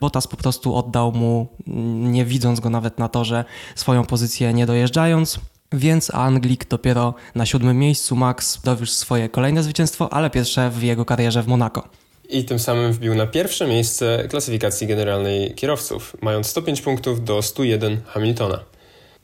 Bottas 0.00 0.26
po 0.26 0.36
prostu 0.36 0.74
oddał 0.74 1.12
mu, 1.12 1.48
nie 1.96 2.24
widząc 2.24 2.60
go 2.60 2.70
nawet 2.70 2.98
na 2.98 3.08
torze, 3.08 3.44
swoją 3.74 4.04
pozycję 4.04 4.52
nie 4.52 4.66
dojeżdżając. 4.66 5.40
Więc 5.72 6.14
Anglik 6.14 6.68
dopiero 6.68 7.14
na 7.34 7.46
siódmym 7.46 7.78
miejscu, 7.78 8.16
Max 8.16 8.60
dowiózł 8.64 8.92
swoje 8.92 9.28
kolejne 9.28 9.62
zwycięstwo, 9.62 10.12
ale 10.12 10.30
pierwsze 10.30 10.70
w 10.70 10.82
jego 10.82 11.04
karierze 11.04 11.42
w 11.42 11.46
Monaco. 11.46 11.82
I 12.28 12.44
tym 12.44 12.58
samym 12.58 12.92
wbił 12.92 13.14
na 13.14 13.26
pierwsze 13.26 13.66
miejsce 13.66 14.28
klasyfikacji 14.30 14.86
generalnej 14.86 15.54
kierowców, 15.54 16.16
mając 16.20 16.46
105 16.46 16.80
punktów 16.80 17.24
do 17.24 17.42
101 17.42 18.00
Hamiltona. 18.06 18.60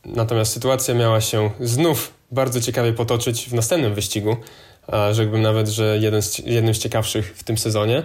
Natomiast 0.05 0.53
sytuacja 0.53 0.95
miała 0.95 1.21
się 1.21 1.51
znów 1.61 2.16
bardzo 2.31 2.61
ciekawie 2.61 2.93
potoczyć 2.93 3.49
w 3.49 3.55
następnym 3.55 3.95
wyścigu. 3.95 4.37
Rzekłbym 5.13 5.43
nawet, 5.43 5.69
że 5.69 5.99
jeden 6.01 6.23
z, 6.23 6.39
jednym 6.39 6.75
z 6.75 6.79
ciekawszych 6.79 7.35
w 7.37 7.45
tym 7.45 7.59
sezonie, 7.59 8.03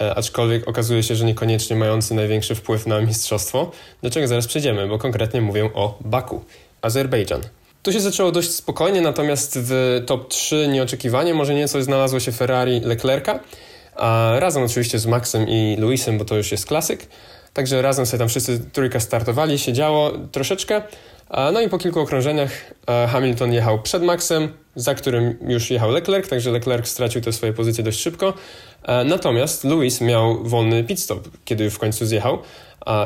e, 0.00 0.14
aczkolwiek 0.14 0.68
okazuje 0.68 1.02
się, 1.02 1.16
że 1.16 1.24
niekoniecznie 1.24 1.76
mający 1.76 2.14
największy 2.14 2.54
wpływ 2.54 2.86
na 2.86 3.00
mistrzostwo, 3.00 3.70
do 4.02 4.10
czego 4.10 4.28
zaraz 4.28 4.46
przejdziemy, 4.46 4.88
bo 4.88 4.98
konkretnie 4.98 5.40
mówię 5.40 5.70
o 5.74 5.98
Baku, 6.00 6.44
Azerbejdżan. 6.82 7.40
Tu 7.82 7.92
się 7.92 8.00
zaczęło 8.00 8.32
dość 8.32 8.50
spokojnie, 8.50 9.00
natomiast 9.00 9.58
w 9.58 10.02
top 10.06 10.28
3 10.28 10.68
nieoczekiwanie 10.68 11.34
może 11.34 11.54
nieco 11.54 11.82
znalazło 11.82 12.20
się 12.20 12.32
Ferrari 12.32 12.80
Leclerca, 12.80 13.40
a 13.96 14.32
razem 14.38 14.62
oczywiście 14.62 14.98
z 14.98 15.06
Maxem 15.06 15.48
i 15.48 15.76
Luisem, 15.78 16.18
bo 16.18 16.24
to 16.24 16.36
już 16.36 16.52
jest 16.52 16.66
klasyk. 16.66 17.06
Także 17.54 17.82
razem 17.82 18.06
sobie 18.06 18.18
tam 18.18 18.28
wszyscy 18.28 18.60
trójka 18.72 19.00
startowali, 19.00 19.58
się 19.58 19.72
działo 19.72 20.12
troszeczkę. 20.32 20.82
No 21.52 21.60
i 21.60 21.68
po 21.68 21.78
kilku 21.78 22.00
okrążeniach 22.00 22.74
Hamilton 23.08 23.52
jechał 23.52 23.82
przed 23.82 24.02
Maxem, 24.02 24.48
za 24.76 24.94
którym 24.94 25.36
już 25.48 25.70
jechał 25.70 25.90
Leclerc, 25.90 26.28
także 26.28 26.50
Leclerc 26.50 26.88
stracił 26.88 27.20
te 27.20 27.32
swoje 27.32 27.52
pozycje 27.52 27.84
dość 27.84 28.00
szybko. 28.00 28.34
Natomiast 29.04 29.64
Lewis 29.64 30.00
miał 30.00 30.44
wolny 30.44 30.84
pit 30.84 31.00
stop, 31.00 31.28
kiedy 31.44 31.70
w 31.70 31.78
końcu 31.78 32.06
zjechał. 32.06 32.38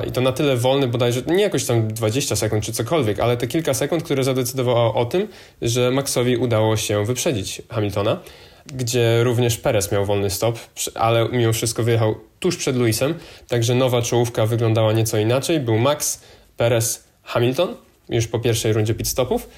I 0.09 0.13
to 0.13 0.21
na 0.21 0.33
tyle 0.33 0.57
wolny 0.57 0.89
bodajże, 0.89 1.23
nie 1.27 1.43
jakoś 1.43 1.65
tam 1.65 1.89
20 1.89 2.37
sekund 2.37 2.65
czy 2.65 2.73
cokolwiek, 2.73 3.21
ale 3.21 3.37
te 3.37 3.47
kilka 3.47 3.75
sekund, 3.75 4.03
które 4.03 4.25
zadecydowało 4.25 4.95
o 4.95 5.05
tym, 5.05 5.29
że 5.63 5.91
Maxowi 5.91 6.37
udało 6.37 6.77
się 6.77 7.05
wyprzedzić 7.05 7.63
Hamiltona 7.69 8.21
gdzie 8.67 9.25
również 9.25 9.57
Perez 9.57 9.93
miał 9.93 10.07
wolny 10.07 10.31
stop, 10.31 10.59
ale 10.95 11.29
mimo 11.29 11.53
wszystko 11.53 11.83
wyjechał 11.83 12.15
tuż 12.41 12.57
przed 12.57 12.77
Lewisem, 12.77 13.15
także 13.49 13.75
nowa 13.75 14.03
czołówka 14.03 14.47
wyglądała 14.47 14.93
nieco 14.93 15.19
inaczej. 15.19 15.61
Był 15.61 15.79
Max, 15.79 16.21
Perez, 16.57 17.05
Hamilton 17.23 17.77
już 18.09 18.27
po 18.27 18.39
pierwszej 18.39 18.73
rundzie 18.73 18.95
pit 18.95 19.09
stopów, 19.09 19.49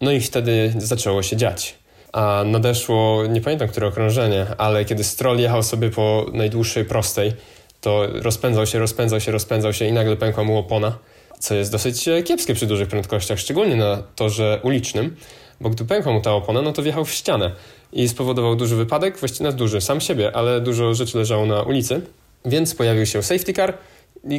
no 0.00 0.12
i 0.12 0.20
wtedy 0.20 0.74
zaczęło 0.78 1.22
się 1.22 1.36
dziać. 1.36 1.74
A 2.12 2.42
nadeszło, 2.46 3.26
nie 3.26 3.40
pamiętam 3.40 3.68
które 3.68 3.86
okrążenie, 3.86 4.46
ale 4.58 4.84
kiedy 4.84 5.04
Stroll 5.04 5.38
jechał 5.38 5.62
sobie 5.62 5.90
po 5.90 6.26
najdłuższej 6.32 6.84
prostej, 6.84 7.32
to 7.80 8.06
rozpędzał 8.12 8.66
się, 8.66 8.78
rozpędzał 8.78 9.20
się, 9.20 9.32
rozpędzał 9.32 9.72
się 9.72 9.84
i 9.84 9.92
nagle 9.92 10.16
pękła 10.16 10.44
mu 10.44 10.58
opona, 10.58 10.98
co 11.38 11.54
jest 11.54 11.72
dosyć 11.72 12.08
kiepskie 12.24 12.54
przy 12.54 12.66
dużych 12.66 12.88
prędkościach, 12.88 13.38
szczególnie 13.38 13.76
na 13.76 14.02
torze 14.16 14.60
ulicznym, 14.62 15.16
bo 15.60 15.70
gdy 15.70 15.84
pękła 15.84 16.12
mu 16.12 16.20
ta 16.20 16.32
opona, 16.32 16.62
no 16.62 16.72
to 16.72 16.82
wjechał 16.82 17.04
w 17.04 17.10
ścianę 17.10 17.50
i 17.92 18.08
spowodował 18.08 18.56
duży 18.56 18.76
wypadek, 18.76 19.18
właściwie 19.18 19.50
na 19.50 19.52
duży, 19.52 19.80
sam 19.80 20.00
siebie, 20.00 20.36
ale 20.36 20.60
dużo 20.60 20.94
rzeczy 20.94 21.18
leżało 21.18 21.46
na 21.46 21.62
ulicy, 21.62 22.00
więc 22.44 22.74
pojawił 22.74 23.06
się 23.06 23.22
safety 23.22 23.52
car, 23.52 23.78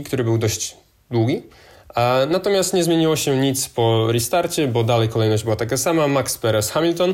który 0.05 0.23
był 0.23 0.37
dość 0.37 0.77
długi. 1.11 1.41
Natomiast 2.29 2.73
nie 2.73 2.83
zmieniło 2.83 3.15
się 3.15 3.37
nic 3.37 3.69
po 3.69 4.11
restarcie, 4.11 4.67
bo 4.67 4.83
dalej 4.83 5.09
kolejność 5.09 5.43
była 5.43 5.55
taka 5.55 5.77
sama, 5.77 6.07
Max 6.07 6.37
Perez 6.37 6.71
Hamilton, 6.71 7.13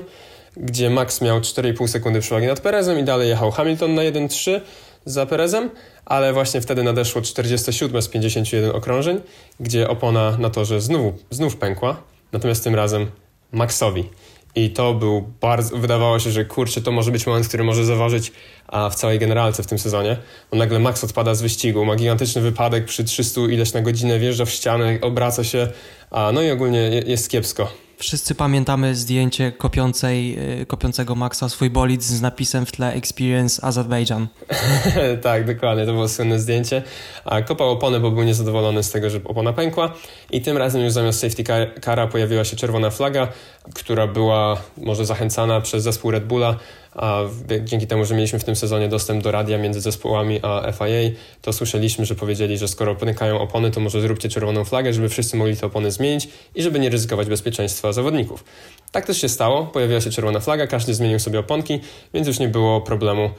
gdzie 0.57 0.89
Max 0.89 1.21
miał 1.21 1.39
4,5 1.39 1.87
sekundy 1.87 2.19
przewagi 2.19 2.47
nad 2.47 2.59
Perezem 2.59 2.99
i 2.99 3.03
dalej 3.03 3.29
jechał 3.29 3.51
Hamilton 3.51 3.95
na 3.95 4.01
1,3 4.01 4.61
za 5.05 5.25
Perezem, 5.25 5.69
ale 6.05 6.33
właśnie 6.33 6.61
wtedy 6.61 6.83
nadeszło 6.83 7.21
47 7.21 8.01
z 8.01 8.07
51 8.07 8.71
okrążeń, 8.71 9.21
gdzie 9.59 9.89
opona 9.89 10.37
na 10.37 10.49
torze 10.49 10.81
znów, 10.81 11.13
znów 11.29 11.57
pękła, 11.57 12.01
natomiast 12.31 12.63
tym 12.63 12.75
razem 12.75 13.11
Maxowi. 13.51 14.09
I 14.55 14.69
to 14.69 14.93
był 14.93 15.33
bardzo, 15.41 15.77
wydawało 15.77 16.19
się, 16.19 16.31
że 16.31 16.45
kurczę, 16.45 16.81
to 16.81 16.91
może 16.91 17.11
być 17.11 17.27
moment, 17.27 17.47
który 17.47 17.63
może 17.63 17.85
zaważyć 17.85 18.31
a 18.67 18.89
w 18.89 18.95
całej 18.95 19.19
generalce 19.19 19.63
w 19.63 19.67
tym 19.67 19.79
sezonie. 19.79 20.17
Bo 20.51 20.57
nagle 20.57 20.79
Max 20.79 21.03
odpada 21.03 21.35
z 21.35 21.41
wyścigu, 21.41 21.85
ma 21.85 21.95
gigantyczny 21.95 22.41
wypadek 22.41 22.85
przy 22.85 23.03
300 23.03 23.41
ileś 23.41 23.73
na 23.73 23.81
godzinę, 23.81 24.19
wjeżdża 24.19 24.45
w 24.45 24.49
ścianę, 24.49 24.97
obraca 25.01 25.43
się, 25.43 25.67
a 26.11 26.31
no 26.31 26.41
i 26.41 26.51
ogólnie 26.51 26.79
jest 27.05 27.29
kiepsko. 27.29 27.86
Wszyscy 27.99 28.35
pamiętamy 28.35 28.95
zdjęcie 28.95 29.51
kopiącej, 29.51 30.39
y, 30.61 30.65
kopiącego 30.65 31.15
Maxa 31.15 31.49
swój 31.49 31.69
bolid 31.69 32.03
z 32.03 32.21
napisem 32.21 32.65
w 32.65 32.71
tle 32.71 32.93
Experience 32.93 33.63
Azerbaijan. 33.63 34.27
tak, 35.21 35.45
dokładnie, 35.45 35.85
to 35.85 35.91
było 35.93 36.07
słynne 36.07 36.39
zdjęcie. 36.39 36.83
A 37.25 37.41
kopał 37.41 37.69
opony, 37.69 37.99
bo 37.99 38.11
był 38.11 38.23
niezadowolony 38.23 38.83
z 38.83 38.91
tego, 38.91 39.09
że 39.09 39.19
opona 39.25 39.53
pękła 39.53 39.93
i 40.31 40.41
tym 40.41 40.57
razem 40.57 40.81
już 40.81 40.93
zamiast 40.93 41.19
safety 41.19 41.43
cara 41.81 42.07
pojawiła 42.07 42.43
się 42.43 42.55
czerwona 42.55 42.89
flaga, 42.89 43.27
która 43.75 44.07
była 44.07 44.57
może 44.77 45.05
zachęcana 45.05 45.61
przez 45.61 45.83
zespół 45.83 46.11
Red 46.11 46.25
Bulla, 46.25 46.55
a 46.97 47.21
dzięki 47.63 47.87
temu, 47.87 48.05
że 48.05 48.15
mieliśmy 48.15 48.39
w 48.39 48.43
tym 48.43 48.55
sezonie 48.55 48.89
dostęp 48.89 49.23
do 49.23 49.31
radia 49.31 49.57
między 49.57 49.81
zespołami 49.81 50.39
a 50.43 50.71
FIA, 50.71 51.11
to 51.41 51.53
słyszeliśmy, 51.53 52.05
że 52.05 52.15
powiedzieli, 52.15 52.57
że 52.57 52.67
skoro 52.67 52.95
pękają 52.95 53.39
opony, 53.39 53.71
to 53.71 53.79
może 53.79 54.01
zróbcie 54.01 54.29
czerwoną 54.29 54.65
flagę, 54.65 54.93
żeby 54.93 55.09
wszyscy 55.09 55.37
mogli 55.37 55.57
te 55.57 55.65
opony 55.65 55.91
zmienić 55.91 56.29
i 56.55 56.63
żeby 56.63 56.79
nie 56.79 56.89
ryzykować 56.89 57.27
bezpieczeństwa 57.27 57.93
zawodników. 57.93 58.43
Tak 58.91 59.05
też 59.05 59.21
się 59.21 59.29
stało, 59.29 59.65
pojawiła 59.65 60.01
się 60.01 60.09
czerwona 60.09 60.39
flaga, 60.39 60.67
każdy 60.67 60.93
zmienił 60.93 61.19
sobie 61.19 61.39
oponki, 61.39 61.79
więc 62.13 62.27
już 62.27 62.39
nie 62.39 62.47
było 62.47 62.81
problemu, 62.81 63.29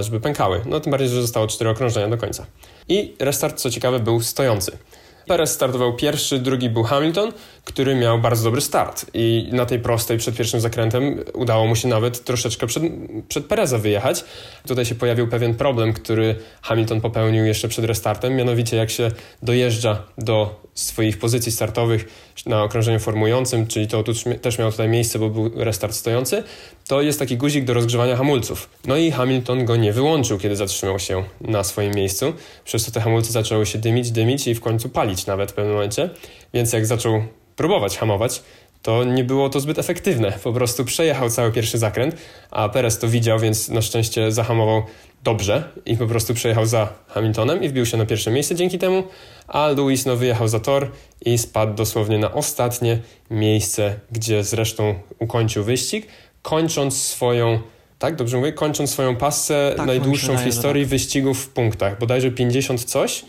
żeby 0.00 0.20
pękały. 0.20 0.60
No 0.66 0.80
tym 0.80 0.90
bardziej, 0.90 1.08
że 1.08 1.22
zostało 1.22 1.46
cztery 1.46 1.70
okrążenia 1.70 2.08
do 2.08 2.16
końca. 2.16 2.46
I 2.88 3.14
restart, 3.18 3.58
co 3.58 3.70
ciekawe, 3.70 4.00
był 4.00 4.20
stojący. 4.20 4.78
Perez 5.26 5.52
startował 5.52 5.96
pierwszy, 5.96 6.38
drugi 6.38 6.70
był 6.70 6.82
Hamilton, 6.82 7.32
który 7.64 7.94
miał 7.94 8.18
bardzo 8.18 8.44
dobry 8.44 8.60
start 8.60 9.06
i 9.14 9.48
na 9.52 9.66
tej 9.66 9.78
prostej 9.78 10.18
przed 10.18 10.36
pierwszym 10.36 10.60
zakrętem 10.60 11.24
udało 11.34 11.66
mu 11.66 11.76
się 11.76 11.88
nawet 11.88 12.24
troszeczkę 12.24 12.66
przed, 12.66 12.82
przed 13.28 13.46
Pereza 13.46 13.78
wyjechać. 13.78 14.24
Tutaj 14.68 14.84
się 14.84 14.94
pojawił 14.94 15.28
pewien 15.28 15.54
problem, 15.54 15.92
który 15.92 16.36
Hamilton 16.62 17.00
popełnił 17.00 17.44
jeszcze 17.44 17.68
przed 17.68 17.84
restartem, 17.84 18.36
mianowicie 18.36 18.76
jak 18.76 18.90
się 18.90 19.10
dojeżdża 19.42 20.02
do 20.18 20.60
swoich 20.74 21.18
pozycji 21.18 21.52
startowych 21.52 22.30
na 22.46 22.62
okrążeniu 22.62 22.98
formującym, 23.00 23.66
czyli 23.66 23.88
to 23.88 24.02
tu 24.02 24.12
też 24.42 24.58
miało 24.58 24.70
tutaj 24.70 24.88
miejsce, 24.88 25.18
bo 25.18 25.30
był 25.30 25.50
restart 25.54 25.94
stojący, 25.94 26.42
to 26.88 27.02
jest 27.02 27.18
taki 27.18 27.36
guzik 27.36 27.64
do 27.64 27.74
rozgrzewania 27.74 28.16
hamulców. 28.16 28.70
No 28.86 28.96
i 28.96 29.10
Hamilton 29.10 29.64
go 29.64 29.76
nie 29.76 29.92
wyłączył, 29.92 30.38
kiedy 30.38 30.56
zatrzymał 30.56 30.98
się 30.98 31.24
na 31.40 31.64
swoim 31.64 31.94
miejscu, 31.94 32.32
przez 32.64 32.84
co 32.84 32.90
te 32.90 33.00
hamulce 33.00 33.32
zaczęły 33.32 33.66
się 33.66 33.78
dymić, 33.78 34.10
dymić 34.10 34.46
i 34.46 34.54
w 34.54 34.60
końcu 34.60 34.88
palić 34.88 35.26
nawet 35.26 35.50
w 35.50 35.54
pewnym 35.54 35.74
momencie, 35.74 36.10
więc 36.54 36.72
jak 36.72 36.86
zaczął 36.86 37.22
próbować 37.56 37.98
hamować, 37.98 38.42
to 38.82 39.04
nie 39.04 39.24
było 39.24 39.48
to 39.48 39.60
zbyt 39.60 39.78
efektywne. 39.78 40.32
Po 40.44 40.52
prostu 40.52 40.84
przejechał 40.84 41.30
cały 41.30 41.52
pierwszy 41.52 41.78
zakręt, 41.78 42.16
a 42.50 42.68
Perez 42.68 42.98
to 42.98 43.08
widział, 43.08 43.38
więc 43.38 43.68
na 43.68 43.82
szczęście 43.82 44.32
zahamował 44.32 44.82
dobrze 45.24 45.72
i 45.86 45.96
po 45.96 46.06
prostu 46.06 46.34
przejechał 46.34 46.66
za 46.66 46.88
Hamiltonem 47.08 47.62
i 47.62 47.68
wbił 47.68 47.86
się 47.86 47.96
na 47.96 48.06
pierwsze 48.06 48.30
miejsce 48.30 48.54
dzięki 48.54 48.78
temu, 48.78 49.02
a 49.48 49.68
Lewis 49.68 50.06
no, 50.06 50.16
wyjechał 50.16 50.48
za 50.48 50.60
tor 50.60 50.90
i 51.24 51.38
spadł 51.38 51.74
dosłownie 51.74 52.18
na 52.18 52.32
ostatnie 52.32 52.98
miejsce, 53.30 53.94
gdzie 54.12 54.44
zresztą 54.44 54.94
ukończył 55.18 55.64
wyścig, 55.64 56.06
kończąc 56.42 57.02
swoją 57.02 57.60
tak, 57.98 58.16
dobrze 58.16 58.36
mówię, 58.36 58.52
kończąc 58.52 58.90
swoją 58.90 59.16
pasę 59.16 59.74
tak, 59.76 59.86
najdłuższą 59.86 60.36
w 60.36 60.40
historii 60.40 60.84
tak. 60.84 60.90
wyścigów 60.90 61.44
w 61.44 61.48
punktach, 61.48 61.98
bodajże 61.98 62.30
50 62.30 62.84
coś, 62.84 63.24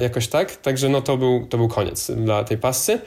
jakoś 0.00 0.28
tak, 0.28 0.56
także 0.56 0.88
no 0.88 1.02
to 1.02 1.16
był, 1.16 1.46
to 1.46 1.58
był 1.58 1.68
koniec 1.68 2.10
dla 2.10 2.44
tej 2.44 2.58
pasy. 2.58 3.00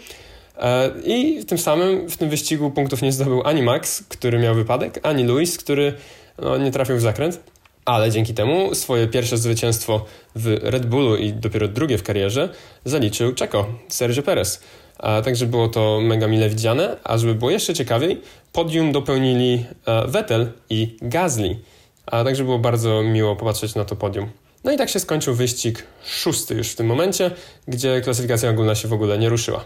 E, 0.58 0.92
I 1.06 1.46
tym 1.46 1.58
samym 1.58 2.10
w 2.10 2.18
tym 2.18 2.30
wyścigu 2.30 2.72
punktów 2.72 3.02
nie 3.02 3.12
zdobył 3.12 3.42
ani 3.46 3.64
Max, 3.64 4.04
który 4.10 4.40
miał 4.40 4.56
wypadek, 4.56 5.00
ani 5.04 5.24
Luis, 5.24 5.58
który 5.58 5.94
no, 6.42 6.58
nie 6.58 6.72
trafił 6.72 6.98
w 6.98 7.02
zakręt. 7.02 7.40
Ale 7.86 8.12
dzięki 8.12 8.34
temu 8.34 8.76
swoje 8.76 9.08
pierwsze 9.08 9.38
zwycięstwo 9.38 10.06
w 10.36 10.48
Red 10.62 10.86
Bullu 10.86 11.16
i 11.16 11.34
dopiero 11.34 11.68
drugie 11.68 11.98
w 11.98 12.04
karierze 12.04 12.50
zaliczył 12.86 13.34
Czeko, 13.34 13.66
Sergio 13.88 14.24
Perez. 14.24 14.62
A 15.00 15.22
także 15.22 15.46
było 15.46 15.68
to 15.68 16.00
mega 16.02 16.28
mile 16.28 16.50
widziane, 16.50 16.98
a 17.04 17.18
żeby 17.18 17.36
było 17.36 17.52
jeszcze 17.52 17.74
ciekawiej, 17.74 18.22
podium 18.52 18.92
dopełnili 18.92 19.66
e, 19.86 20.08
Vettel 20.08 20.52
i 20.70 20.98
Gasly. 21.02 21.60
A 22.06 22.24
także 22.24 22.44
było 22.44 22.60
bardzo 22.60 23.04
miło 23.04 23.36
popatrzeć 23.36 23.76
na 23.76 23.86
to 23.86 23.96
podium. 23.96 24.30
No 24.64 24.72
i 24.72 24.78
tak 24.78 24.90
się 24.90 25.00
skończył 25.00 25.36
wyścig 25.36 25.84
szósty 26.06 26.56
już 26.56 26.70
w 26.70 26.76
tym 26.76 26.88
momencie, 26.88 27.32
gdzie 27.68 28.02
klasyfikacja 28.02 28.50
ogólna 28.50 28.76
się 28.76 28.88
w 28.88 28.94
ogóle 28.94 29.20
nie 29.20 29.30
ruszyła. 29.30 29.66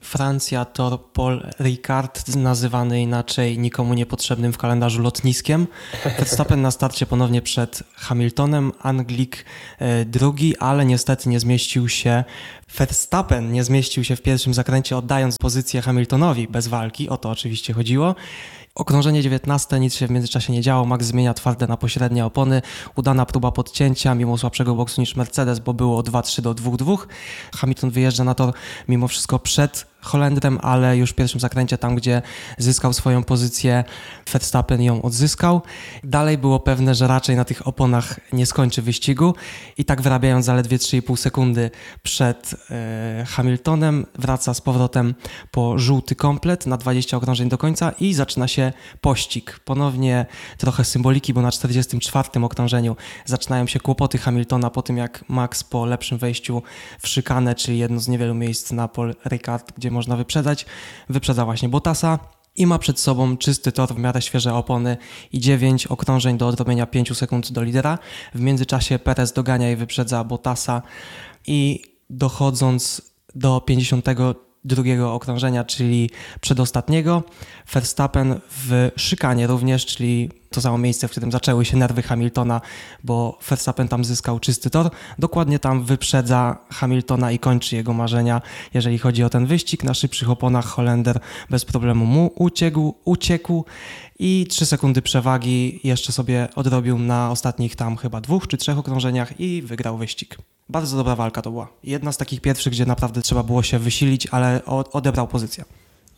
Francja 0.00 0.64
to 0.64 0.98
Paul 0.98 1.46
Ricard, 1.60 2.36
nazywany 2.36 3.02
inaczej 3.02 3.58
nikomu 3.58 3.94
niepotrzebnym 3.94 4.52
w 4.52 4.58
kalendarzu 4.58 5.02
lotniskiem. 5.02 5.66
Verstappen 6.18 6.62
na 6.62 6.70
starcie 6.70 7.06
ponownie 7.06 7.42
przed 7.42 7.82
Hamiltonem, 7.94 8.72
Anglik 8.80 9.44
e, 9.78 10.04
drugi, 10.04 10.56
ale 10.56 10.84
niestety 10.84 11.28
nie 11.28 11.40
zmieścił 11.40 11.88
się. 11.88 12.24
Verstappen 12.76 13.52
nie 13.52 13.64
zmieścił 13.64 14.04
się 14.04 14.16
w 14.16 14.22
pierwszym 14.22 14.54
zakręcie, 14.54 14.96
oddając 14.96 15.38
pozycję 15.38 15.82
Hamiltonowi 15.82 16.48
bez 16.48 16.68
walki, 16.68 17.08
o 17.08 17.16
to 17.16 17.30
oczywiście 17.30 17.72
chodziło. 17.72 18.14
Okrążenie 18.74 19.22
19, 19.22 19.80
nic 19.80 19.94
się 19.94 20.06
w 20.06 20.10
międzyczasie 20.10 20.52
nie 20.52 20.60
działo. 20.60 20.84
Max 20.84 21.06
zmienia 21.06 21.34
twarde 21.34 21.66
na 21.66 21.76
pośrednie 21.76 22.26
opony. 22.26 22.62
Udana 22.94 23.26
próba 23.26 23.52
podcięcia, 23.52 24.14
mimo 24.14 24.38
słabszego 24.38 24.74
boksu 24.74 25.00
niż 25.00 25.16
Mercedes, 25.16 25.58
bo 25.58 25.74
było 25.74 26.02
2-3 26.02 26.40
do 26.40 26.54
2-2. 26.54 26.98
Hamilton 27.56 27.90
wyjeżdża 27.90 28.24
na 28.24 28.34
tor 28.34 28.54
mimo 28.88 29.08
wszystko 29.08 29.38
przed 29.38 29.86
Holendrem, 30.04 30.58
ale 30.62 30.96
już 30.96 31.10
w 31.10 31.14
pierwszym 31.14 31.40
zakręcie, 31.40 31.78
tam 31.78 31.94
gdzie 31.94 32.22
zyskał 32.58 32.92
swoją 32.92 33.24
pozycję, 33.24 33.84
Verstappen 34.32 34.82
ją 34.82 35.02
odzyskał. 35.02 35.62
Dalej 36.04 36.38
było 36.38 36.60
pewne, 36.60 36.94
że 36.94 37.06
raczej 37.06 37.36
na 37.36 37.44
tych 37.44 37.68
oponach 37.68 38.20
nie 38.32 38.46
skończy 38.46 38.82
wyścigu 38.82 39.34
i 39.78 39.84
tak 39.84 40.02
wyrabiając 40.02 40.46
zaledwie 40.46 40.78
3,5 40.78 41.16
sekundy 41.16 41.70
przed 42.02 42.54
e, 42.70 43.24
Hamiltonem, 43.28 44.06
wraca 44.14 44.54
z 44.54 44.60
powrotem 44.60 45.14
po 45.50 45.78
żółty 45.78 46.16
komplet 46.16 46.66
na 46.66 46.76
20 46.76 47.16
okrążeń 47.16 47.48
do 47.48 47.58
końca 47.58 47.92
i 48.00 48.14
zaczyna 48.14 48.48
się 48.48 48.72
pościg. 49.00 49.60
Ponownie 49.64 50.26
trochę 50.58 50.84
symboliki, 50.84 51.34
bo 51.34 51.42
na 51.42 51.52
44 51.52 52.28
okrążeniu 52.42 52.96
zaczynają 53.24 53.66
się 53.66 53.80
kłopoty 53.80 54.18
Hamiltona 54.18 54.70
po 54.70 54.82
tym, 54.82 54.96
jak 54.96 55.24
Max 55.28 55.64
po 55.64 55.86
lepszym 55.86 56.18
wejściu 56.18 56.62
w 56.98 57.08
szykanę, 57.08 57.54
czyli 57.54 57.78
jedno 57.78 58.00
z 58.00 58.08
niewielu 58.08 58.34
miejsc 58.34 58.72
na 58.72 58.88
Paul 58.88 59.14
Ricard, 59.26 59.72
gdzie 59.76 59.90
można 59.94 60.16
wyprzedzać, 60.16 60.66
wyprzedza 61.08 61.44
właśnie 61.44 61.68
Bottasa 61.68 62.18
i 62.56 62.66
ma 62.66 62.78
przed 62.78 63.00
sobą 63.00 63.36
czysty 63.36 63.72
tor, 63.72 63.94
w 63.94 63.98
miarę 63.98 64.22
świeże 64.22 64.54
opony 64.54 64.96
i 65.32 65.40
9 65.40 65.86
okrążeń 65.86 66.38
do 66.38 66.48
odrobienia 66.48 66.86
5 66.86 67.16
sekund 67.16 67.52
do 67.52 67.62
lidera. 67.62 67.98
W 68.34 68.40
międzyczasie 68.40 68.98
Perez 68.98 69.32
dogania 69.32 69.70
i 69.70 69.76
wyprzedza 69.76 70.24
Bottasa 70.24 70.82
i 71.46 71.82
dochodząc 72.10 73.02
do 73.34 73.60
50 73.60 74.06
drugiego 74.64 75.14
okrążenia, 75.14 75.64
czyli 75.64 76.10
przedostatniego. 76.40 77.22
Verstappen 77.72 78.40
w 78.50 78.90
szykanie 78.96 79.46
również, 79.46 79.86
czyli 79.86 80.30
to 80.54 80.60
samo 80.60 80.78
miejsce, 80.78 81.08
w 81.08 81.10
którym 81.10 81.32
zaczęły 81.32 81.64
się 81.64 81.76
nerwy 81.76 82.02
Hamiltona, 82.02 82.60
bo 83.04 83.38
Verstappen 83.48 83.88
tam 83.88 84.04
zyskał 84.04 84.40
czysty 84.40 84.70
tor. 84.70 84.90
Dokładnie 85.18 85.58
tam 85.58 85.84
wyprzedza 85.84 86.56
Hamiltona 86.70 87.32
i 87.32 87.38
kończy 87.38 87.76
jego 87.76 87.92
marzenia, 87.92 88.42
jeżeli 88.74 88.98
chodzi 88.98 89.24
o 89.24 89.30
ten 89.30 89.46
wyścig. 89.46 89.84
Na 89.84 89.94
szybszych 89.94 90.30
oponach 90.30 90.66
Holender 90.66 91.20
bez 91.50 91.64
problemu 91.64 92.06
mu 92.06 92.32
uciekł, 92.34 92.94
uciekł 93.04 93.64
i 94.18 94.46
3 94.50 94.66
sekundy 94.66 95.02
przewagi 95.02 95.80
jeszcze 95.84 96.12
sobie 96.12 96.48
odrobił 96.56 96.98
na 96.98 97.30
ostatnich 97.30 97.76
tam 97.76 97.96
chyba 97.96 98.20
dwóch 98.20 98.48
czy 98.48 98.56
trzech 98.56 98.78
okrążeniach 98.78 99.40
i 99.40 99.62
wygrał 99.62 99.96
wyścig. 99.96 100.38
Bardzo 100.68 100.96
dobra 100.96 101.16
walka 101.16 101.42
to 101.42 101.50
była. 101.50 101.68
Jedna 101.84 102.12
z 102.12 102.16
takich 102.16 102.40
pierwszych, 102.40 102.72
gdzie 102.72 102.86
naprawdę 102.86 103.22
trzeba 103.22 103.42
było 103.42 103.62
się 103.62 103.78
wysilić, 103.78 104.26
ale 104.26 104.64
odebrał 104.92 105.28
pozycję. 105.28 105.64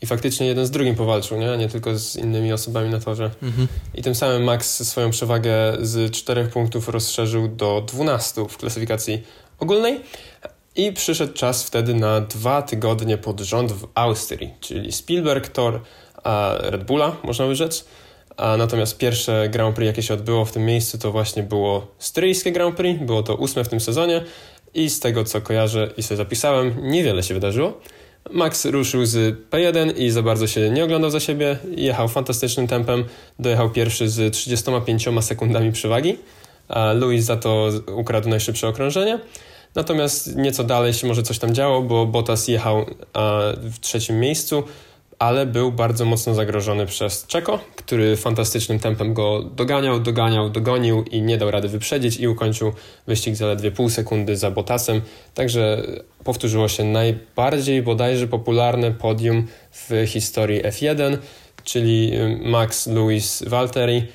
I 0.03 0.07
faktycznie 0.07 0.47
jeden 0.47 0.67
z 0.67 0.71
drugim 0.71 0.95
powalczył, 0.95 1.39
nie? 1.39 1.57
nie 1.57 1.69
tylko 1.69 1.99
z 1.99 2.17
innymi 2.17 2.53
osobami 2.53 2.91
na 2.91 3.01
torze. 3.01 3.31
Mhm. 3.43 3.69
I 3.95 4.03
tym 4.03 4.15
samym 4.15 4.45
Max 4.45 4.89
swoją 4.89 5.11
przewagę 5.11 5.53
z 5.81 6.11
4 6.11 6.45
punktów 6.45 6.89
rozszerzył 6.89 7.49
do 7.49 7.83
12 7.87 8.45
w 8.49 8.57
klasyfikacji 8.57 9.23
ogólnej. 9.59 10.01
I 10.77 10.93
przyszedł 10.93 11.33
czas 11.33 11.65
wtedy 11.65 11.95
na 11.95 12.21
dwa 12.21 12.63
tygodnie 12.63 13.19
pod 13.19 13.41
rząd 13.41 13.73
w 13.73 13.89
Austrii, 13.95 14.55
czyli 14.61 14.93
Spielberg 14.93 15.49
Tor 15.49 15.81
a 16.25 16.55
Red 16.61 16.85
Bulla, 16.85 17.17
można 17.23 17.47
by 17.47 17.57
rzec. 17.57 17.85
A 18.37 18.57
natomiast 18.57 18.99
pierwsze 18.99 19.49
Grand 19.49 19.77
Prix, 19.77 19.87
jakie 19.87 20.03
się 20.03 20.15
odbyło 20.15 20.45
w 20.45 20.53
tym 20.53 20.65
miejscu, 20.65 20.99
to 20.99 21.13
właśnie 21.13 21.43
było 21.43 21.87
styryjskie 21.99 22.53
Grand 22.53 22.77
Prix. 22.77 23.03
Było 23.03 23.23
to 23.23 23.35
ósme 23.35 23.65
w 23.65 23.69
tym 23.69 23.81
sezonie 23.81 24.25
i 24.75 24.91
z 24.91 25.01
tego, 25.01 25.25
co 25.25 25.41
kojarzę 25.41 25.91
i 25.97 26.03
sobie 26.03 26.17
zapisałem, 26.17 26.75
niewiele 26.83 27.23
się 27.23 27.35
wydarzyło. 27.35 27.81
Max 28.31 28.65
ruszył 28.65 29.07
z 29.07 29.37
P1 29.51 29.97
i 29.97 30.11
za 30.11 30.23
bardzo 30.23 30.47
się 30.47 30.71
nie 30.71 30.85
oglądał 30.85 31.11
za 31.11 31.21
siebie. 31.21 31.59
Jechał 31.77 32.09
fantastycznym 32.09 32.67
tempem, 32.67 33.05
dojechał 33.39 33.71
pierwszy 33.71 34.09
z 34.09 34.35
35 34.35 35.09
sekundami 35.21 35.73
przewagi, 35.73 36.19
a 36.69 36.93
Louis 36.93 37.25
za 37.25 37.37
to 37.37 37.69
ukradł 37.97 38.29
najszybsze 38.29 38.69
okrążenie. 38.69 39.19
Natomiast 39.75 40.37
nieco 40.37 40.65
dalej 40.65 40.93
się 40.93 41.07
może 41.07 41.23
coś 41.23 41.39
tam 41.39 41.55
działo, 41.55 41.83
bo 41.83 42.07
Bottas 42.07 42.49
jechał 42.49 42.87
w 43.59 43.81
trzecim 43.81 44.21
miejscu, 44.21 44.63
ale 45.19 45.47
był 45.47 45.73
bardzo 45.73 46.05
mocno 46.05 46.35
zagrożony 46.35 46.87
przez 46.87 47.27
Czeko, 47.27 47.59
który 47.77 48.17
fantastycznym 48.17 48.79
tempem 48.79 49.15
go 49.15 49.43
doganiał, 49.43 50.01
doganiał, 50.01 50.51
dogonił 50.51 51.03
i 51.03 51.23
nie 51.23 51.39
dał 51.39 51.51
rady 51.51 51.69
wyprzedzić 51.69 52.17
i 52.17 52.29
ukończył 52.29 52.73
wyścig 53.07 53.37
zaledwie 53.37 53.71
pół 53.71 53.91
sekundy 53.91 54.37
za 54.37 54.51
Bottasem. 54.51 55.01
Także 55.35 55.83
powtórzyło 56.25 56.69
się 56.69 56.85
najbardziej 56.85 57.83
bodajże 57.83 58.29
popularne 58.29 58.93
podium 58.93 59.47
w 59.73 60.05
historii 60.07 60.63
F1, 60.63 61.19
czyli 61.65 62.13
Max, 62.45 62.87
Lewis, 62.87 63.43
Valtteri 63.47 64.07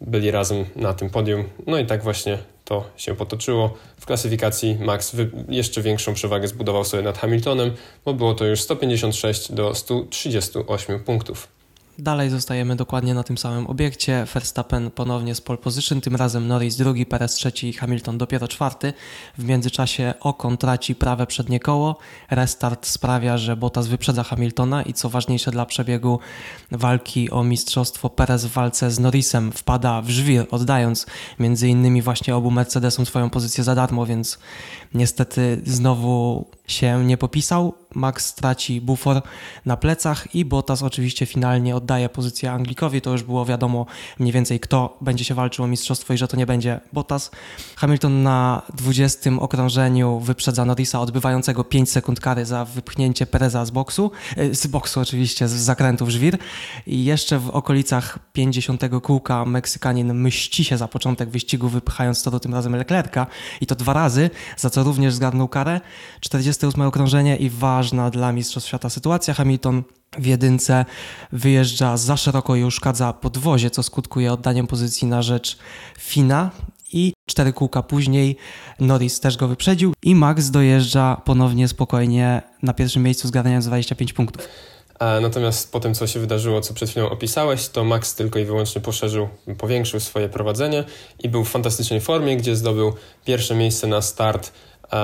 byli 0.00 0.30
razem 0.30 0.64
na 0.76 0.94
tym 0.94 1.10
podium. 1.10 1.44
No 1.66 1.78
i 1.78 1.86
tak 1.86 2.02
właśnie 2.02 2.38
to 2.72 2.84
się 2.96 3.14
potoczyło. 3.14 3.74
W 4.00 4.06
klasyfikacji 4.06 4.78
Max 4.80 5.16
jeszcze 5.48 5.82
większą 5.82 6.14
przewagę 6.14 6.48
zbudował 6.48 6.84
sobie 6.84 7.02
nad 7.02 7.18
Hamiltonem, 7.18 7.70
bo 8.04 8.14
było 8.14 8.34
to 8.34 8.44
już 8.44 8.60
156 8.60 9.52
do 9.52 9.74
138 9.74 11.00
punktów. 11.00 11.61
Dalej 11.98 12.30
zostajemy 12.30 12.76
dokładnie 12.76 13.14
na 13.14 13.22
tym 13.22 13.38
samym 13.38 13.66
obiekcie. 13.66 14.26
Verstappen 14.34 14.90
ponownie 14.90 15.34
z 15.34 15.40
pole 15.40 15.58
position, 15.58 16.00
tym 16.00 16.16
razem 16.16 16.48
Norris 16.48 16.76
drugi, 16.76 17.06
Perez 17.06 17.34
trzeci, 17.34 17.72
Hamilton 17.72 18.18
dopiero 18.18 18.48
czwarty. 18.48 18.92
W 19.38 19.44
międzyczasie 19.44 20.14
Ocon 20.20 20.56
traci 20.56 20.94
prawe 20.94 21.26
przednie 21.26 21.60
koło. 21.60 21.98
Restart 22.30 22.86
sprawia, 22.86 23.38
że 23.38 23.56
Bottas 23.56 23.86
wyprzedza 23.86 24.22
Hamiltona 24.22 24.82
i 24.82 24.92
co 24.92 25.08
ważniejsze 25.08 25.50
dla 25.50 25.66
przebiegu 25.66 26.18
walki 26.70 27.30
o 27.30 27.44
mistrzostwo, 27.44 28.10
Perez 28.10 28.44
w 28.44 28.52
walce 28.52 28.90
z 28.90 28.98
Norrisem 28.98 29.52
wpada 29.52 30.02
w 30.02 30.10
żwir, 30.10 30.46
oddając 30.50 31.06
między 31.38 31.68
innymi 31.68 32.02
właśnie 32.02 32.36
obu 32.36 32.50
Mercedesom 32.50 33.06
swoją 33.06 33.30
pozycję 33.30 33.64
za 33.64 33.74
darmo, 33.74 34.06
więc 34.06 34.38
niestety 34.94 35.62
znowu 35.66 36.44
się 36.66 37.04
nie 37.04 37.16
popisał. 37.16 37.74
Max 37.94 38.34
traci 38.34 38.80
bufor 38.80 39.22
na 39.66 39.76
plecach 39.76 40.34
i 40.34 40.44
Bottas 40.44 40.82
oczywiście 40.82 41.26
finalnie 41.26 41.76
oddaje 41.76 42.08
pozycję 42.08 42.52
Anglikowi. 42.52 43.00
To 43.00 43.12
już 43.12 43.22
było 43.22 43.44
wiadomo 43.44 43.86
mniej 44.18 44.32
więcej 44.32 44.60
kto 44.60 44.96
będzie 45.00 45.24
się 45.24 45.34
walczył 45.34 45.64
o 45.64 45.68
mistrzostwo 45.68 46.14
i 46.14 46.18
że 46.18 46.28
to 46.28 46.36
nie 46.36 46.46
będzie 46.46 46.80
Bottas. 46.92 47.30
Hamilton 47.76 48.22
na 48.22 48.62
20 48.74 49.30
okrążeniu 49.40 50.20
wyprzedza 50.20 50.64
Norrisa 50.64 51.00
odbywającego 51.00 51.64
5 51.64 51.90
sekund 51.90 52.20
kary 52.20 52.46
za 52.46 52.64
wypchnięcie 52.64 53.26
Pereza 53.26 53.64
z 53.64 53.70
boksu, 53.70 54.10
e, 54.36 54.54
z 54.54 54.66
boksu 54.66 55.00
oczywiście, 55.00 55.48
z 55.48 55.52
zakrętów 55.52 56.08
żwir 56.08 56.38
i 56.86 57.04
jeszcze 57.04 57.38
w 57.38 57.50
okolicach 57.50 58.18
50 58.32 59.00
kółka 59.00 59.44
Meksykanin 59.44 60.14
mści 60.14 60.64
się 60.64 60.76
za 60.76 60.88
początek 60.88 61.30
wyścigu 61.30 61.68
wypchając 61.68 62.22
to 62.22 62.40
tym 62.40 62.54
razem 62.54 62.76
Leclerca 62.76 63.26
i 63.60 63.66
to 63.66 63.74
dwa 63.74 63.92
razy, 63.92 64.30
za 64.56 64.70
co 64.70 64.82
również 64.82 65.14
zgarnął 65.14 65.48
karę. 65.48 65.80
48 66.62 66.82
okrążenie 66.82 67.36
i 67.36 67.50
ważna 67.50 68.10
dla 68.10 68.32
Mistrzostw 68.32 68.68
Świata 68.68 68.90
sytuacja. 68.90 69.34
Hamilton 69.34 69.82
w 70.18 70.26
jedynce 70.26 70.84
wyjeżdża 71.32 71.96
za 71.96 72.16
szeroko 72.16 72.56
i 72.56 72.64
uszkadza 72.64 73.12
podwozie, 73.12 73.70
co 73.70 73.82
skutkuje 73.82 74.32
oddaniem 74.32 74.66
pozycji 74.66 75.08
na 75.08 75.22
rzecz 75.22 75.58
Fina. 75.98 76.50
I 76.92 77.12
cztery 77.26 77.52
kółka 77.52 77.82
później 77.82 78.36
Norris 78.80 79.20
też 79.20 79.36
go 79.36 79.48
wyprzedził 79.48 79.94
i 80.02 80.14
Max 80.14 80.50
dojeżdża 80.50 81.22
ponownie 81.24 81.68
spokojnie 81.68 82.42
na 82.62 82.74
pierwszym 82.74 83.02
miejscu 83.02 83.28
zgarniając 83.28 83.66
25 83.66 84.12
punktów. 84.12 84.48
Natomiast 85.20 85.72
po 85.72 85.80
tym, 85.80 85.94
co 85.94 86.06
się 86.06 86.20
wydarzyło, 86.20 86.60
co 86.60 86.74
przed 86.74 86.90
chwilą 86.90 87.10
opisałeś, 87.10 87.68
to 87.68 87.84
Max 87.84 88.14
tylko 88.14 88.38
i 88.38 88.44
wyłącznie 88.44 88.80
poszerzył, 88.80 89.28
powiększył 89.58 90.00
swoje 90.00 90.28
prowadzenie 90.28 90.84
i 91.18 91.28
był 91.28 91.44
w 91.44 91.50
fantastycznej 91.50 92.00
formie, 92.00 92.36
gdzie 92.36 92.56
zdobył 92.56 92.92
pierwsze 93.24 93.54
miejsce 93.54 93.86
na 93.86 94.02
start 94.02 94.52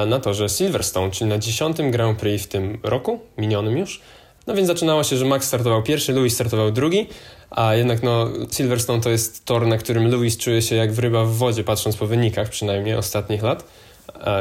na 0.07 0.21
torze 0.21 0.49
Silverstone, 0.49 1.11
czyli 1.11 1.31
na 1.31 1.39
dziesiątym 1.39 1.91
Grand 1.91 2.19
Prix 2.19 2.45
w 2.45 2.49
tym 2.49 2.79
roku, 2.83 3.21
minionym 3.39 3.79
już. 3.79 4.01
No 4.47 4.55
więc 4.55 4.67
zaczynało 4.67 5.05
się, 5.05 5.17
że 5.17 5.25
Max 5.25 5.47
startował 5.47 5.83
pierwszy, 5.83 6.13
Lewis 6.13 6.35
startował 6.35 6.71
drugi, 6.71 7.07
a 7.51 7.75
jednak 7.75 8.03
no, 8.03 8.29
Silverstone 8.53 9.01
to 9.01 9.11
jest 9.11 9.45
tor, 9.45 9.67
na 9.67 9.79
którym 9.79 10.11
Lewis 10.11 10.37
czuje 10.37 10.63
się 10.63 10.77
jak 10.77 10.99
ryba 10.99 11.25
w 11.25 11.33
wodzie, 11.33 11.65
patrząc 11.65 11.97
po 11.97 12.07
wynikach 12.07 12.49
przynajmniej 12.49 12.95
ostatnich 12.95 13.43
lat 13.43 13.65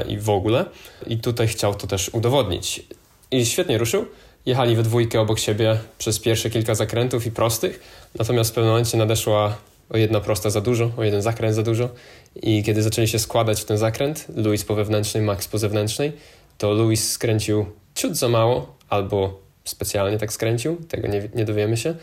i 0.07 0.17
w 0.17 0.29
ogóle. 0.29 0.65
I 1.07 1.17
tutaj 1.17 1.47
chciał 1.47 1.75
to 1.75 1.87
też 1.87 2.09
udowodnić. 2.09 2.83
I 3.31 3.45
świetnie 3.45 3.77
ruszył. 3.77 4.05
Jechali 4.45 4.75
we 4.75 4.83
dwójkę 4.83 5.21
obok 5.21 5.39
siebie 5.39 5.77
przez 5.97 6.19
pierwsze 6.19 6.49
kilka 6.49 6.75
zakrętów 6.75 7.25
i 7.25 7.31
prostych, 7.31 7.79
natomiast 8.19 8.51
w 8.51 8.53
pewnym 8.53 8.71
momencie 8.71 8.97
nadeszła 8.97 9.57
o 9.89 9.97
jedna 9.97 10.19
prosta 10.19 10.49
za 10.49 10.61
dużo, 10.61 10.91
o 10.97 11.03
jeden 11.03 11.21
zakręt 11.21 11.55
za 11.55 11.63
dużo. 11.63 11.89
I 12.41 12.63
kiedy 12.63 12.83
zaczęli 12.83 13.07
się 13.07 13.19
składać 13.19 13.61
w 13.61 13.65
ten 13.65 13.77
zakręt, 13.77 14.25
Louis 14.35 14.65
po 14.65 14.75
wewnętrznej, 14.75 15.23
Max 15.23 15.47
po 15.47 15.57
zewnętrznej, 15.57 16.11
to 16.57 16.73
Louis 16.73 17.11
skręcił 17.11 17.65
ciut 17.95 18.15
za 18.15 18.29
mało, 18.29 18.75
albo 18.89 19.41
specjalnie 19.63 20.17
tak 20.17 20.33
skręcił, 20.33 20.75
tego 20.75 21.07
nie, 21.07 21.29
nie 21.35 21.45
dowiemy 21.45 21.77
się. 21.77 21.95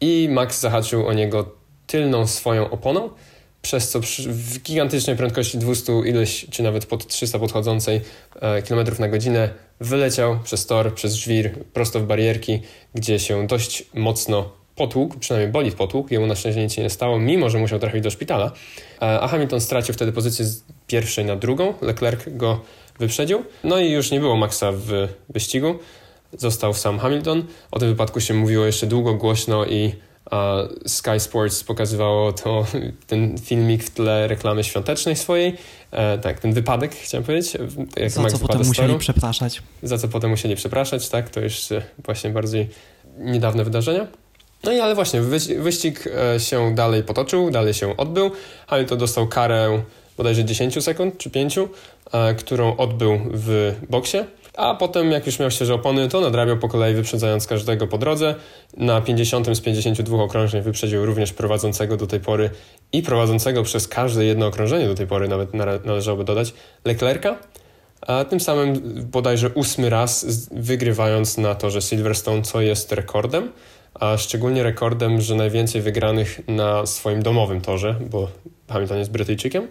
I 0.00 0.28
Max 0.30 0.60
zahaczył 0.60 1.06
o 1.06 1.12
niego 1.12 1.52
tylną 1.86 2.26
swoją 2.26 2.70
oponą, 2.70 3.10
przez 3.62 3.90
co 3.90 4.00
w 4.26 4.58
gigantycznej 4.62 5.16
prędkości 5.16 5.58
200 5.58 5.92
ileś, 5.92 6.46
czy 6.50 6.62
nawet 6.62 6.86
pod 6.86 7.06
300 7.06 7.38
podchodzącej 7.38 8.00
e, 8.40 8.62
kilometrów 8.62 8.98
na 8.98 9.08
godzinę 9.08 9.50
wyleciał 9.80 10.38
przez 10.44 10.66
tor, 10.66 10.94
przez 10.94 11.14
żwir, 11.14 11.64
prosto 11.72 12.00
w 12.00 12.06
barierki, 12.06 12.60
gdzie 12.94 13.18
się 13.18 13.46
dość 13.46 13.84
mocno 13.94 14.63
potłukł, 14.76 15.18
przynajmniej 15.18 15.52
bolid 15.52 15.74
potłukł, 15.74 16.08
jemu 16.14 16.26
na 16.26 16.34
szczęście 16.34 16.62
nic 16.62 16.72
się 16.72 16.82
nie 16.82 16.90
stało, 16.90 17.18
mimo 17.18 17.50
że 17.50 17.58
musiał 17.58 17.78
trafić 17.78 18.02
do 18.02 18.10
szpitala, 18.10 18.52
a 19.00 19.28
Hamilton 19.28 19.60
stracił 19.60 19.94
wtedy 19.94 20.12
pozycję 20.12 20.44
z 20.44 20.64
pierwszej 20.86 21.24
na 21.24 21.36
drugą, 21.36 21.74
Leclerc 21.82 22.24
go 22.26 22.60
wyprzedził, 22.98 23.44
no 23.64 23.78
i 23.78 23.90
już 23.90 24.10
nie 24.10 24.20
było 24.20 24.36
Maxa 24.36 24.72
w 24.72 25.08
wyścigu. 25.28 25.74
został 26.38 26.74
sam 26.74 26.98
Hamilton. 26.98 27.44
O 27.70 27.78
tym 27.78 27.88
wypadku 27.88 28.20
się 28.20 28.34
mówiło 28.34 28.64
jeszcze 28.64 28.86
długo, 28.86 29.14
głośno 29.14 29.66
i 29.66 29.92
Sky 30.86 31.20
Sports 31.20 31.64
pokazywało 31.64 32.32
to, 32.32 32.66
ten 33.06 33.38
filmik 33.38 33.84
w 33.84 33.90
tle 33.90 34.28
reklamy 34.28 34.64
świątecznej 34.64 35.16
swojej. 35.16 35.56
E, 35.90 36.18
tak, 36.18 36.40
ten 36.40 36.52
wypadek, 36.52 36.94
chciałem 36.94 37.24
powiedzieć. 37.24 37.56
Jak 37.96 38.10
za 38.10 38.22
Max 38.22 38.32
co 38.32 38.38
potem 38.38 38.66
musieli 38.66 38.98
przepraszać. 38.98 39.62
Za 39.82 39.98
co 39.98 40.08
potem 40.08 40.30
musieli 40.30 40.56
przepraszać, 40.56 41.08
tak, 41.08 41.30
to 41.30 41.40
już 41.40 41.68
właśnie 42.04 42.30
bardziej 42.30 42.68
niedawne 43.18 43.64
wydarzenia. 43.64 44.06
No 44.64 44.72
i 44.72 44.80
ale 44.80 44.94
właśnie, 44.94 45.20
wyścig 45.58 46.04
e, 46.06 46.40
się 46.40 46.74
dalej 46.74 47.02
potoczył, 47.02 47.50
dalej 47.50 47.74
się 47.74 47.96
odbył. 47.96 48.30
Hamilton 48.66 48.98
dostał 48.98 49.26
karę 49.26 49.82
bodajże 50.16 50.44
10 50.44 50.84
sekund 50.84 51.18
czy 51.18 51.30
5, 51.30 51.58
e, 52.12 52.34
którą 52.34 52.76
odbył 52.76 53.20
w 53.30 53.74
boksie. 53.90 54.18
A 54.56 54.74
potem, 54.74 55.10
jak 55.10 55.26
już 55.26 55.38
miał 55.38 55.50
świeże 55.50 55.74
opony, 55.74 56.08
to 56.08 56.20
nadrabiał 56.20 56.56
po 56.58 56.68
kolei, 56.68 56.94
wyprzedzając 56.94 57.46
każdego 57.46 57.86
po 57.86 57.98
drodze. 57.98 58.34
Na 58.76 59.00
50 59.00 59.56
z 59.56 59.60
52 59.60 60.22
okrążeń 60.22 60.62
wyprzedził 60.62 61.06
również 61.06 61.32
prowadzącego 61.32 61.96
do 61.96 62.06
tej 62.06 62.20
pory 62.20 62.50
i 62.92 63.02
prowadzącego 63.02 63.62
przez 63.62 63.88
każde 63.88 64.24
jedno 64.24 64.46
okrążenie 64.46 64.86
do 64.86 64.94
tej 64.94 65.06
pory, 65.06 65.28
nawet 65.28 65.54
należałoby 65.84 66.24
dodać, 66.24 66.54
Leclerca. 66.84 67.36
A 68.00 68.24
tym 68.24 68.40
samym 68.40 68.80
bodajże 69.12 69.48
ósmy 69.48 69.90
raz 69.90 70.26
wygrywając 70.50 71.38
na 71.38 71.54
torze 71.54 71.82
Silverstone, 71.82 72.42
co 72.42 72.60
jest 72.60 72.92
rekordem 72.92 73.52
a 73.94 74.16
szczególnie 74.16 74.62
rekordem, 74.62 75.20
że 75.20 75.34
najwięcej 75.34 75.80
wygranych 75.80 76.40
na 76.48 76.86
swoim 76.86 77.22
domowym 77.22 77.60
torze, 77.60 77.94
bo 78.10 78.28
Hamilton 78.68 78.98
jest 78.98 79.10
Brytyjczykiem. 79.10 79.68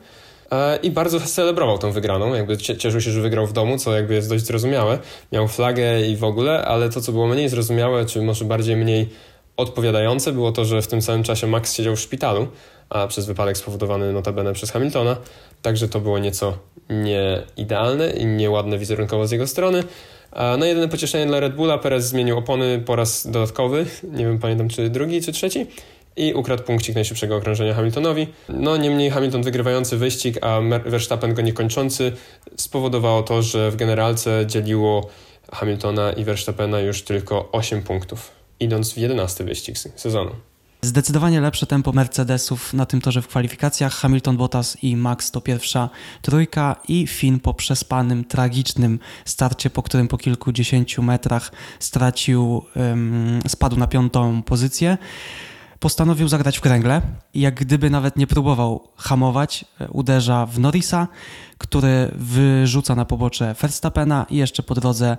E, 0.51 0.79
I 0.83 0.91
bardzo 0.91 1.19
celebrował 1.19 1.77
tą 1.77 1.91
wygraną, 1.91 2.33
jakby 2.33 2.57
cieszył 2.57 3.01
się, 3.01 3.11
że 3.11 3.21
wygrał 3.21 3.47
w 3.47 3.53
domu, 3.53 3.77
co 3.77 3.95
jakby 3.95 4.13
jest 4.13 4.29
dość 4.29 4.45
zrozumiałe. 4.45 4.99
Miał 5.31 5.47
flagę 5.47 6.01
i 6.01 6.15
w 6.15 6.23
ogóle, 6.23 6.65
ale 6.65 6.89
to, 6.89 7.01
co 7.01 7.11
było 7.11 7.27
mniej 7.27 7.49
zrozumiałe, 7.49 8.05
czy 8.05 8.21
może 8.21 8.45
bardziej 8.45 8.75
mniej 8.75 9.09
odpowiadające, 9.57 10.31
było 10.31 10.51
to, 10.51 10.65
że 10.65 10.81
w 10.81 10.87
tym 10.87 11.01
samym 11.01 11.23
czasie 11.23 11.47
Max 11.47 11.73
siedział 11.73 11.95
w 11.95 11.99
szpitalu, 11.99 12.47
a 12.89 13.07
przez 13.07 13.25
wypadek 13.25 13.57
spowodowany 13.57 14.13
notabene 14.13 14.53
przez 14.53 14.71
Hamiltona, 14.71 15.17
także 15.61 15.87
to 15.87 15.99
było 15.99 16.19
nieco 16.19 16.57
nieidealne 16.89 18.11
i 18.11 18.25
nieładne 18.25 18.77
wizerunkowo 18.77 19.27
z 19.27 19.31
jego 19.31 19.47
strony. 19.47 19.83
No 20.57 20.65
jedyne 20.65 20.87
pocieszenie 20.87 21.25
dla 21.25 21.39
Red 21.39 21.55
Bulla, 21.55 21.77
Perez 21.77 22.05
zmienił 22.05 22.37
opony 22.37 22.83
po 22.85 22.95
raz 22.95 23.27
dodatkowy, 23.27 23.85
nie 24.03 24.25
wiem, 24.25 24.39
pamiętam 24.39 24.69
czy 24.69 24.89
drugi, 24.89 25.21
czy 25.21 25.31
trzeci 25.31 25.65
i 26.15 26.33
ukradł 26.33 26.63
punkcik 26.63 26.95
najszybszego 26.95 27.35
okrążenia 27.35 27.73
Hamiltonowi. 27.73 28.27
No 28.49 28.77
niemniej 28.77 29.09
Hamilton 29.09 29.43
wygrywający 29.43 29.97
wyścig, 29.97 30.37
a 30.41 30.61
Verstappen 30.85 31.33
go 31.33 31.41
niekończący 31.41 32.11
spowodowało 32.57 33.23
to, 33.23 33.41
że 33.41 33.71
w 33.71 33.75
generalce 33.75 34.43
dzieliło 34.47 35.09
Hamiltona 35.51 36.13
i 36.13 36.23
Verstappena 36.23 36.79
już 36.79 37.01
tylko 37.01 37.49
8 37.51 37.81
punktów, 37.81 38.31
idąc 38.59 38.93
w 38.93 38.97
11 38.97 39.43
wyścig 39.43 39.77
sezonu. 39.77 40.31
Zdecydowanie 40.83 41.41
lepsze 41.41 41.65
tempo 41.65 41.91
Mercedesów 41.91 42.73
na 42.73 42.85
tym 42.85 43.01
torze 43.01 43.21
w 43.21 43.27
kwalifikacjach. 43.27 43.93
Hamilton, 43.93 44.37
Bottas 44.37 44.83
i 44.83 44.95
Max 44.95 45.31
to 45.31 45.41
pierwsza 45.41 45.89
trójka 46.21 46.75
i 46.87 47.07
Finn 47.07 47.39
po 47.39 47.53
przespanym, 47.53 48.25
tragicznym 48.25 48.99
starcie, 49.25 49.69
po 49.69 49.83
którym 49.83 50.07
po 50.07 50.17
kilkudziesięciu 50.17 51.03
metrach 51.03 51.51
stracił, 51.79 52.65
um, 52.75 53.39
spadł 53.47 53.77
na 53.77 53.87
piątą 53.87 54.43
pozycję 54.43 54.97
postanowił 55.79 56.27
zagrać 56.27 56.57
w 56.57 56.61
kręgle 56.61 57.01
jak 57.33 57.55
gdyby 57.55 57.89
nawet 57.89 58.17
nie 58.17 58.27
próbował 58.27 58.87
hamować, 58.95 59.65
e, 59.81 59.87
uderza 59.89 60.45
w 60.45 60.59
Norrisa, 60.59 61.07
który 61.57 62.11
wyrzuca 62.15 62.95
na 62.95 63.05
pobocze 63.05 63.55
Verstappena 63.61 64.25
i 64.29 64.37
jeszcze 64.37 64.63
po 64.63 64.75
drodze 64.75 65.17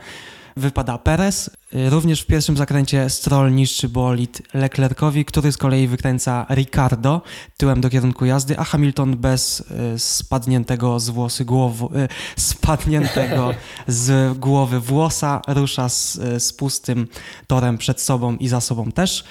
wypada 0.56 0.98
Perez. 0.98 1.50
Również 1.72 2.20
w 2.20 2.26
pierwszym 2.26 2.56
zakręcie 2.56 3.10
Stroll 3.10 3.54
niszczy 3.54 3.88
bolid 3.88 4.42
Leclercowi, 4.54 5.24
który 5.24 5.52
z 5.52 5.56
kolei 5.56 5.86
wykręca 5.86 6.46
Ricardo 6.50 7.22
tyłem 7.56 7.80
do 7.80 7.90
kierunku 7.90 8.24
jazdy, 8.24 8.58
a 8.58 8.64
Hamilton 8.64 9.16
bez 9.16 9.60
y, 9.60 9.98
spadniętego 9.98 11.00
z 11.00 11.10
włosy 11.10 11.44
głowy, 11.44 11.84
y, 11.84 12.08
spadniętego 12.50 13.54
z 13.86 14.38
głowy 14.38 14.80
włosa 14.80 15.40
rusza 15.46 15.88
z, 15.88 16.16
y, 16.16 16.40
z 16.40 16.52
pustym 16.52 17.08
torem 17.46 17.78
przed 17.78 18.00
sobą 18.00 18.36
i 18.36 18.48
za 18.48 18.60
sobą 18.60 18.92
też. 18.92 19.24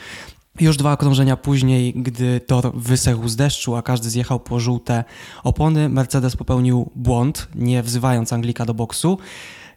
Już 0.59 0.77
dwa 0.77 0.93
okrążenia 0.93 1.37
później, 1.37 1.93
gdy 1.93 2.39
tor 2.39 2.71
wysechł 2.75 3.27
z 3.27 3.35
deszczu, 3.35 3.75
a 3.75 3.81
każdy 3.81 4.09
zjechał 4.09 4.39
po 4.39 4.59
żółte 4.59 5.03
opony, 5.43 5.89
Mercedes 5.89 6.35
popełnił 6.35 6.91
błąd, 6.95 7.47
nie 7.55 7.83
wzywając 7.83 8.33
Anglika 8.33 8.65
do 8.65 8.73
boksu. 8.73 9.17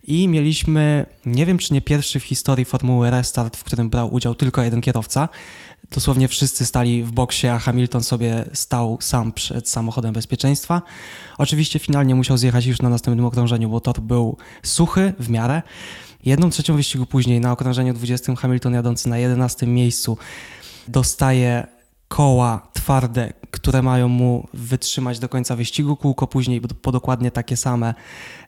I 0.07 0.29
mieliśmy, 0.29 1.07
nie 1.27 1.47
wiem 1.47 1.59
czy 1.59 1.75
nie 1.75 1.83
pierwszy 1.83 2.21
w 2.21 2.25
historii 2.25 2.65
Formuły 2.65 3.11
restart, 3.11 3.57
w 3.57 3.65
którym 3.65 3.91
brał 3.91 4.15
udział 4.15 4.35
tylko 4.35 4.63
jeden 4.63 4.81
kierowca. 4.81 5.29
Dosłownie 5.91 6.29
wszyscy 6.29 6.67
stali 6.67 7.03
w 7.03 7.13
boksie, 7.13 7.47
a 7.47 7.59
Hamilton 7.59 8.03
sobie 8.03 8.45
stał 8.53 8.99
sam 9.01 9.33
przed 9.33 9.69
samochodem 9.69 10.13
bezpieczeństwa. 10.13 10.83
Oczywiście 11.39 11.79
finalnie 11.79 12.15
musiał 12.15 12.37
zjechać 12.37 12.67
już 12.67 12.83
na 12.83 12.89
następnym 12.89 13.27
okrążeniu, 13.27 13.69
bo 13.69 13.81
tor 13.81 14.01
był 14.01 14.37
suchy 14.63 15.15
w 15.19 15.31
miarę. 15.31 15.63
Jedną 16.25 16.51
trzecią 16.51 16.77
wyścigu 16.77 17.07
później 17.07 17.41
na 17.41 17.53
okrążeniu 17.53 17.95
20 17.95 18.35
Hamilton 18.35 18.75
jadący 18.75 19.09
na 19.09 19.19
11 19.19 19.67
miejscu 19.67 20.19
dostaje 20.89 21.76
koła 22.09 22.69
twarde, 22.73 23.33
które 23.51 23.83
mają 23.83 24.09
mu 24.09 24.49
wytrzymać 24.55 25.19
do 25.19 25.29
końca 25.29 25.57
wyścigu. 25.57 25.97
Kółko 25.97 26.27
później 26.27 26.61
po 26.61 26.93
dokładnie 26.93 27.31
takie 27.31 27.57
same 27.57 27.95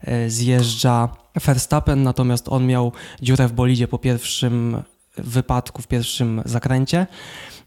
e, 0.03 0.31
zjeżdża 0.31 1.09
Verstappen, 1.44 2.03
natomiast 2.03 2.49
on 2.49 2.66
miał 2.66 2.92
dziurę 3.23 3.49
w 3.49 3.53
bolidzie 3.53 3.88
po 3.88 3.99
pierwszym 3.99 4.83
wypadku, 5.16 5.83
w 5.83 5.87
pierwszym 5.87 6.42
zakręcie, 6.44 7.07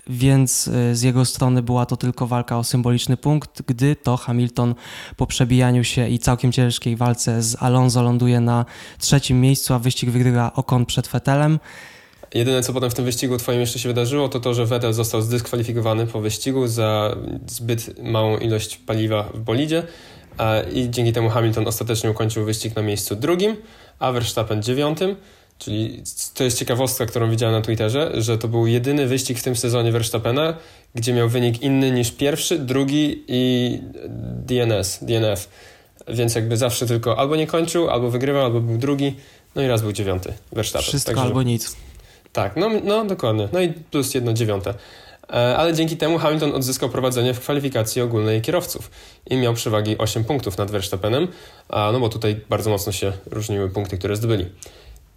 więc 0.08 0.68
e, 0.68 0.96
z 0.96 1.02
jego 1.02 1.26
strony 1.26 1.62
była 1.62 1.86
to 1.86 1.98
tylko 1.98 2.28
walka 2.28 2.58
o 2.58 2.64
symboliczny 2.64 3.18
punkt, 3.18 3.62
gdy 3.62 3.96
to 3.96 4.18
Hamilton 4.18 4.76
po 5.18 5.28
przebijaniu 5.28 5.84
się 5.84 6.10
i 6.10 6.20
całkiem 6.20 6.52
ciężkiej 6.52 6.96
walce 6.96 7.44
z 7.44 7.64
Alonso 7.64 8.04
ląduje 8.04 8.40
na 8.40 8.66
trzecim 9.00 9.42
miejscu, 9.42 9.74
a 9.74 9.80
wyścig 9.80 10.10
wygrywa 10.10 10.54
Okon 10.54 10.86
przed 10.86 11.08
Fetelem. 11.08 11.60
Jedyne, 12.34 12.64
co 12.64 12.74
potem 12.74 12.90
w 12.90 12.94
tym 12.94 13.06
wyścigu 13.06 13.38
twoim 13.38 13.60
jeszcze 13.60 13.80
się 13.80 13.90
wydarzyło, 13.90 14.30
to 14.30 14.40
to, 14.40 14.54
że 14.54 14.66
Vettel 14.66 14.94
został 14.94 15.22
zdyskwalifikowany 15.22 16.08
po 16.08 16.22
wyścigu 16.22 16.68
za 16.68 17.16
zbyt 17.48 18.04
małą 18.04 18.38
ilość 18.38 18.78
paliwa 18.78 19.24
w 19.34 19.40
bolidzie 19.40 19.84
i 20.74 20.90
dzięki 20.90 21.14
temu 21.14 21.30
Hamilton 21.30 21.68
ostatecznie 21.68 22.12
ukończył 22.12 22.46
wyścig 22.46 22.76
na 22.76 22.82
miejscu 22.82 23.16
drugim, 23.16 23.56
a 24.00 24.12
Verstappen 24.12 24.64
dziewiątym. 24.64 25.16
Czyli 25.58 26.04
to 26.34 26.44
jest 26.44 26.60
ciekawostka, 26.60 27.06
którą 27.06 27.30
widziałem 27.30 27.56
na 27.56 27.62
Twitterze, 27.62 28.12
że 28.22 28.38
to 28.38 28.48
był 28.48 28.68
jedyny 28.68 29.08
wyścig 29.08 29.40
w 29.40 29.44
tym 29.44 29.56
sezonie 29.56 29.92
Verstappena, 29.92 30.54
gdzie 30.96 31.14
miał 31.14 31.30
wynik 31.30 31.62
inny 31.62 31.92
niż 31.92 32.12
pierwszy, 32.12 32.60
drugi 32.60 33.24
i 33.28 33.80
DNS, 34.46 35.00
DNF. 35.02 35.50
Więc 36.08 36.36
jakby 36.36 36.58
zawsze 36.58 36.88
tylko 36.88 37.20
albo 37.20 37.36
nie 37.36 37.48
kończył, 37.48 37.90
albo 37.90 38.10
wygrywał, 38.10 38.46
albo 38.46 38.62
był 38.62 38.78
drugi, 38.78 39.16
no 39.56 39.62
i 39.62 39.68
raz 39.68 39.82
był 39.82 39.92
dziewiąty 39.92 40.34
Verstappen. 40.52 40.88
Wszystko 40.88 41.12
Także... 41.12 41.24
albo 41.24 41.44
nic. 41.44 41.76
Tak, 42.34 42.56
no, 42.56 42.70
no 42.84 43.06
dokładnie. 43.06 43.48
No 43.54 43.62
i 43.62 43.70
plus 43.70 44.14
jedno 44.14 44.34
dziewiąte. 44.34 44.74
E, 45.30 45.58
ale 45.58 45.74
dzięki 45.74 45.98
temu 45.98 46.18
Hamilton 46.18 46.56
odzyskał 46.56 46.90
prowadzenie 46.90 47.34
w 47.34 47.40
kwalifikacji 47.40 48.02
ogólnej 48.02 48.42
kierowców 48.42 48.92
i 49.30 49.38
miał 49.38 49.54
przewagi 49.54 49.98
8 49.98 50.24
punktów 50.24 50.58
nad 50.58 50.72
Verstappenem, 50.72 51.28
no 51.70 52.00
bo 52.00 52.10
tutaj 52.10 52.42
bardzo 52.50 52.70
mocno 52.70 52.92
się 52.92 53.14
różniły 53.26 53.70
punkty, 53.70 53.98
które 53.98 54.16
zdobyli. 54.16 54.46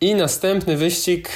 I 0.00 0.14
następny 0.14 0.76
wyścig, 0.76 1.28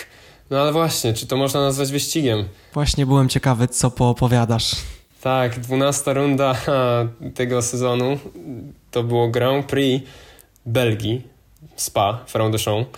no 0.50 0.60
ale 0.60 0.72
właśnie, 0.72 1.14
czy 1.14 1.26
to 1.26 1.36
można 1.36 1.60
nazwać 1.60 1.92
wyścigiem? 1.92 2.44
Właśnie 2.72 3.06
byłem 3.06 3.28
ciekawy, 3.28 3.68
co 3.68 3.90
poopowiadasz. 3.90 4.76
Tak, 5.20 5.60
12 5.60 6.14
runda 6.14 6.56
tego 7.34 7.62
sezonu 7.62 8.18
to 8.90 9.02
było 9.02 9.28
Grand 9.28 9.66
Prix 9.66 10.06
Belgii, 10.66 11.22
Spa, 11.76 12.24
Francorchamps. 12.26 12.90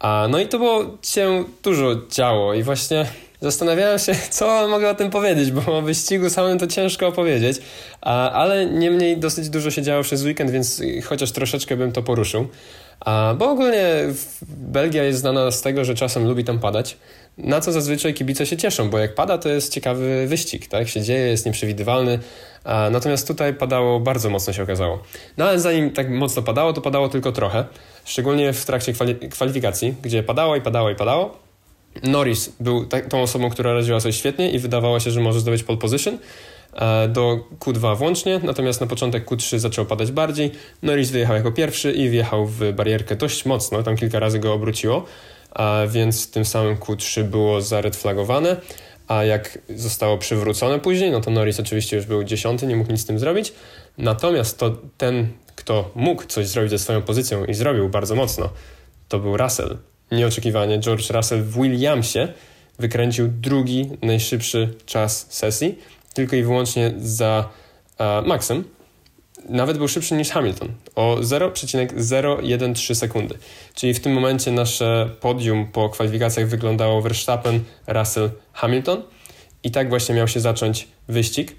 A, 0.00 0.26
no 0.30 0.38
i 0.38 0.46
to 0.46 0.58
było 0.58 0.84
się 1.02 1.44
dużo 1.62 1.96
działo 2.10 2.54
i 2.54 2.62
właśnie 2.62 3.06
zastanawiałem 3.40 3.98
się, 3.98 4.14
co 4.30 4.68
mogę 4.68 4.90
o 4.90 4.94
tym 4.94 5.10
powiedzieć, 5.10 5.50
bo 5.50 5.78
o 5.78 5.82
wyścigu 5.82 6.30
samym 6.30 6.58
to 6.58 6.66
ciężko 6.66 7.06
opowiedzieć, 7.06 7.58
a, 8.00 8.30
ale 8.30 8.66
niemniej 8.66 9.16
dosyć 9.16 9.48
dużo 9.48 9.70
się 9.70 9.82
działo 9.82 10.02
przez 10.02 10.24
weekend, 10.24 10.50
więc 10.50 10.82
chociaż 11.04 11.32
troszeczkę 11.32 11.76
bym 11.76 11.92
to 11.92 12.02
poruszył. 12.02 12.48
A, 13.00 13.34
bo 13.38 13.50
ogólnie 13.50 13.84
Belgia 14.48 15.04
jest 15.04 15.20
znana 15.20 15.50
z 15.50 15.62
tego, 15.62 15.84
że 15.84 15.94
czasem 15.94 16.28
lubi 16.28 16.44
tam 16.44 16.58
padać, 16.58 16.96
na 17.38 17.60
co 17.60 17.72
zazwyczaj 17.72 18.14
kibice 18.14 18.46
się 18.46 18.56
cieszą, 18.56 18.90
bo 18.90 18.98
jak 18.98 19.14
pada, 19.14 19.38
to 19.38 19.48
jest 19.48 19.72
ciekawy 19.72 20.26
wyścig, 20.26 20.66
tak? 20.66 20.88
Się 20.88 21.02
dzieje, 21.02 21.26
jest 21.26 21.46
nieprzewidywalny, 21.46 22.18
a, 22.64 22.90
natomiast 22.90 23.28
tutaj 23.28 23.54
padało 23.54 24.00
bardzo 24.00 24.30
mocno 24.30 24.52
się 24.52 24.62
okazało. 24.62 25.02
No 25.36 25.44
ale 25.44 25.60
zanim 25.60 25.90
tak 25.90 26.10
mocno 26.10 26.42
padało, 26.42 26.72
to 26.72 26.80
padało 26.80 27.08
tylko 27.08 27.32
trochę, 27.32 27.64
szczególnie 28.08 28.52
w 28.52 28.64
trakcie 28.64 28.92
kwali- 28.92 29.28
kwalifikacji, 29.28 29.94
gdzie 30.02 30.22
padało 30.22 30.56
i 30.56 30.60
padało 30.60 30.90
i 30.90 30.94
padało. 30.94 31.38
Norris 32.02 32.52
był 32.60 32.86
tą 33.08 33.22
osobą, 33.22 33.50
która 33.50 33.72
radziła 33.72 34.00
sobie 34.00 34.12
świetnie 34.12 34.50
i 34.50 34.58
wydawało 34.58 35.00
się, 35.00 35.10
że 35.10 35.20
może 35.20 35.40
zdobyć 35.40 35.62
pole 35.62 35.78
position, 35.78 36.18
do 37.08 37.38
Q2 37.60 37.96
włącznie, 37.96 38.40
natomiast 38.42 38.80
na 38.80 38.86
początek 38.86 39.26
Q3 39.30 39.58
zaczął 39.58 39.86
padać 39.86 40.12
bardziej. 40.12 40.50
Norris 40.82 41.10
wyjechał 41.10 41.36
jako 41.36 41.52
pierwszy 41.52 41.92
i 41.92 42.10
wjechał 42.10 42.46
w 42.46 42.72
barierkę 42.72 43.16
dość 43.16 43.44
mocno, 43.44 43.82
tam 43.82 43.96
kilka 43.96 44.18
razy 44.18 44.38
go 44.38 44.52
obróciło. 44.52 45.04
a 45.50 45.82
więc 45.88 46.30
tym 46.30 46.44
samym 46.44 46.76
Q3 46.76 47.24
było 47.24 47.60
zaredflagowane, 47.60 48.56
a 49.08 49.24
jak 49.24 49.58
zostało 49.76 50.18
przywrócone 50.18 50.78
później, 50.80 51.10
no 51.10 51.20
to 51.20 51.30
Norris 51.30 51.60
oczywiście 51.60 51.96
już 51.96 52.06
był 52.06 52.24
dziesiąty, 52.24 52.66
nie 52.66 52.76
mógł 52.76 52.92
nic 52.92 53.00
z 53.00 53.04
tym 53.04 53.18
zrobić, 53.18 53.52
natomiast 53.98 54.58
to 54.58 54.76
ten, 54.98 55.28
kto 55.58 55.90
mógł 55.94 56.24
coś 56.24 56.46
zrobić 56.46 56.70
ze 56.70 56.78
swoją 56.78 57.02
pozycją 57.02 57.44
i 57.44 57.54
zrobił 57.54 57.88
bardzo 57.88 58.14
mocno, 58.14 58.48
to 59.08 59.18
był 59.18 59.36
Russell. 59.36 59.78
Nieoczekiwanie 60.12 60.78
George 60.78 61.10
Russell 61.10 61.42
w 61.42 61.54
Williamsie 61.54 62.28
wykręcił 62.78 63.28
drugi 63.28 63.90
najszybszy 64.02 64.74
czas 64.86 65.26
sesji, 65.30 65.78
tylko 66.14 66.36
i 66.36 66.42
wyłącznie 66.42 66.94
za 66.98 67.48
uh, 67.98 68.26
Maxem. 68.26 68.64
Nawet 69.48 69.78
był 69.78 69.88
szybszy 69.88 70.14
niż 70.14 70.30
Hamilton 70.30 70.68
o 70.94 71.16
0,013 71.20 72.94
sekundy. 72.94 73.38
Czyli 73.74 73.94
w 73.94 74.00
tym 74.00 74.12
momencie 74.12 74.50
nasze 74.50 75.10
podium 75.20 75.66
po 75.66 75.88
kwalifikacjach 75.88 76.48
wyglądało 76.48 77.02
Verstappen, 77.02 77.60
Russell, 77.86 78.30
Hamilton. 78.52 79.02
I 79.62 79.70
tak 79.70 79.88
właśnie 79.88 80.14
miał 80.14 80.28
się 80.28 80.40
zacząć 80.40 80.88
wyścig. 81.08 81.56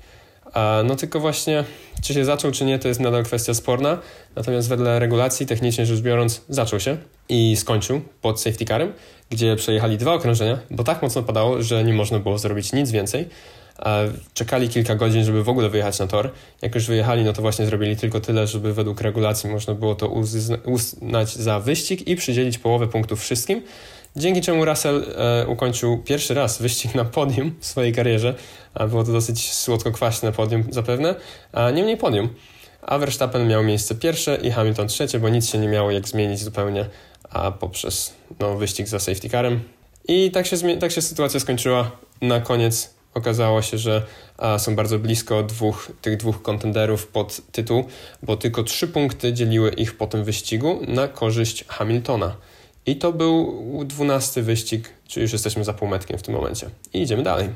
No 0.83 0.95
tylko 0.95 1.19
właśnie, 1.19 1.63
czy 2.03 2.13
się 2.13 2.25
zaczął, 2.25 2.51
czy 2.51 2.65
nie, 2.65 2.79
to 2.79 2.87
jest 2.87 2.99
nadal 2.99 3.23
kwestia 3.23 3.53
sporna. 3.53 3.97
Natomiast 4.35 4.69
wedle 4.69 4.99
regulacji, 4.99 5.45
technicznie 5.45 5.85
rzecz 5.85 5.99
biorąc, 5.99 6.41
zaczął 6.49 6.79
się 6.79 6.97
i 7.29 7.55
skończył 7.55 8.01
pod 8.21 8.41
safety 8.41 8.65
carem, 8.65 8.93
gdzie 9.29 9.55
przejechali 9.55 9.97
dwa 9.97 10.13
okrążenia, 10.13 10.59
bo 10.71 10.83
tak 10.83 11.01
mocno 11.01 11.23
padało, 11.23 11.63
że 11.63 11.83
nie 11.83 11.93
można 11.93 12.19
było 12.19 12.37
zrobić 12.37 12.73
nic 12.73 12.91
więcej. 12.91 13.29
Czekali 14.33 14.69
kilka 14.69 14.95
godzin, 14.95 15.23
żeby 15.23 15.43
w 15.43 15.49
ogóle 15.49 15.69
wyjechać 15.69 15.99
na 15.99 16.07
tor. 16.07 16.31
Jak 16.61 16.75
już 16.75 16.87
wyjechali, 16.87 17.23
no 17.23 17.33
to 17.33 17.41
właśnie 17.41 17.65
zrobili 17.65 17.97
tylko 17.97 18.19
tyle, 18.19 18.47
żeby 18.47 18.73
według 18.73 19.01
regulacji 19.01 19.49
można 19.49 19.73
było 19.73 19.95
to 19.95 20.07
uznać 20.65 21.35
za 21.35 21.59
wyścig 21.59 22.07
i 22.07 22.15
przydzielić 22.15 22.57
połowę 22.57 22.87
punktów 22.87 23.21
wszystkim. 23.21 23.61
Dzięki 24.15 24.41
czemu 24.41 24.65
Russell 24.65 25.05
e, 25.17 25.47
ukończył 25.47 25.97
pierwszy 25.97 26.33
raz 26.33 26.61
wyścig 26.61 26.95
na 26.95 27.05
podium 27.05 27.55
w 27.59 27.65
swojej 27.65 27.93
karierze. 27.93 28.35
A 28.73 28.87
było 28.87 29.03
to 29.03 29.11
dosyć 29.11 29.53
słodko-kwaśne 29.53 30.31
podium 30.31 30.63
zapewne, 30.69 31.15
a 31.53 31.71
niemniej 31.71 31.97
podium. 31.97 32.29
A 32.81 32.97
Verstappen 32.97 33.47
miał 33.47 33.63
miejsce 33.63 33.95
pierwsze 33.95 34.35
i 34.35 34.51
Hamilton 34.51 34.87
trzecie, 34.87 35.19
bo 35.19 35.29
nic 35.29 35.49
się 35.49 35.57
nie 35.57 35.67
miało 35.67 35.91
jak 35.91 36.07
zmienić 36.07 36.43
zupełnie 36.43 36.85
a 37.29 37.51
poprzez 37.51 38.13
no, 38.39 38.55
wyścig 38.55 38.87
za 38.87 38.99
safety 38.99 39.29
carem. 39.29 39.59
I 40.07 40.31
tak 40.31 40.45
się, 40.45 40.77
tak 40.79 40.91
się 40.91 41.01
sytuacja 41.01 41.39
skończyła. 41.39 41.91
Na 42.21 42.39
koniec 42.39 42.93
okazało 43.13 43.61
się, 43.61 43.77
że 43.77 44.05
a, 44.37 44.59
są 44.59 44.75
bardzo 44.75 44.99
blisko 44.99 45.43
dwóch, 45.43 45.91
tych 46.01 46.17
dwóch 46.17 46.41
kontenderów 46.41 47.07
pod 47.07 47.41
tytuł, 47.51 47.83
bo 48.23 48.37
tylko 48.37 48.63
trzy 48.63 48.87
punkty 48.87 49.33
dzieliły 49.33 49.69
ich 49.69 49.97
po 49.97 50.07
tym 50.07 50.23
wyścigu 50.23 50.79
na 50.87 51.07
korzyść 51.07 51.65
Hamiltona. 51.67 52.35
I 52.85 52.95
to 52.95 53.13
był 53.13 53.63
dwunasty 53.85 54.43
wyścig, 54.43 54.89
czyli 55.07 55.21
już 55.21 55.33
jesteśmy 55.33 55.63
za 55.63 55.73
półmetkiem 55.73 56.17
w 56.17 56.21
tym 56.21 56.35
momencie. 56.35 56.69
I 56.93 57.01
idziemy 57.01 57.23
dalej. 57.23 57.49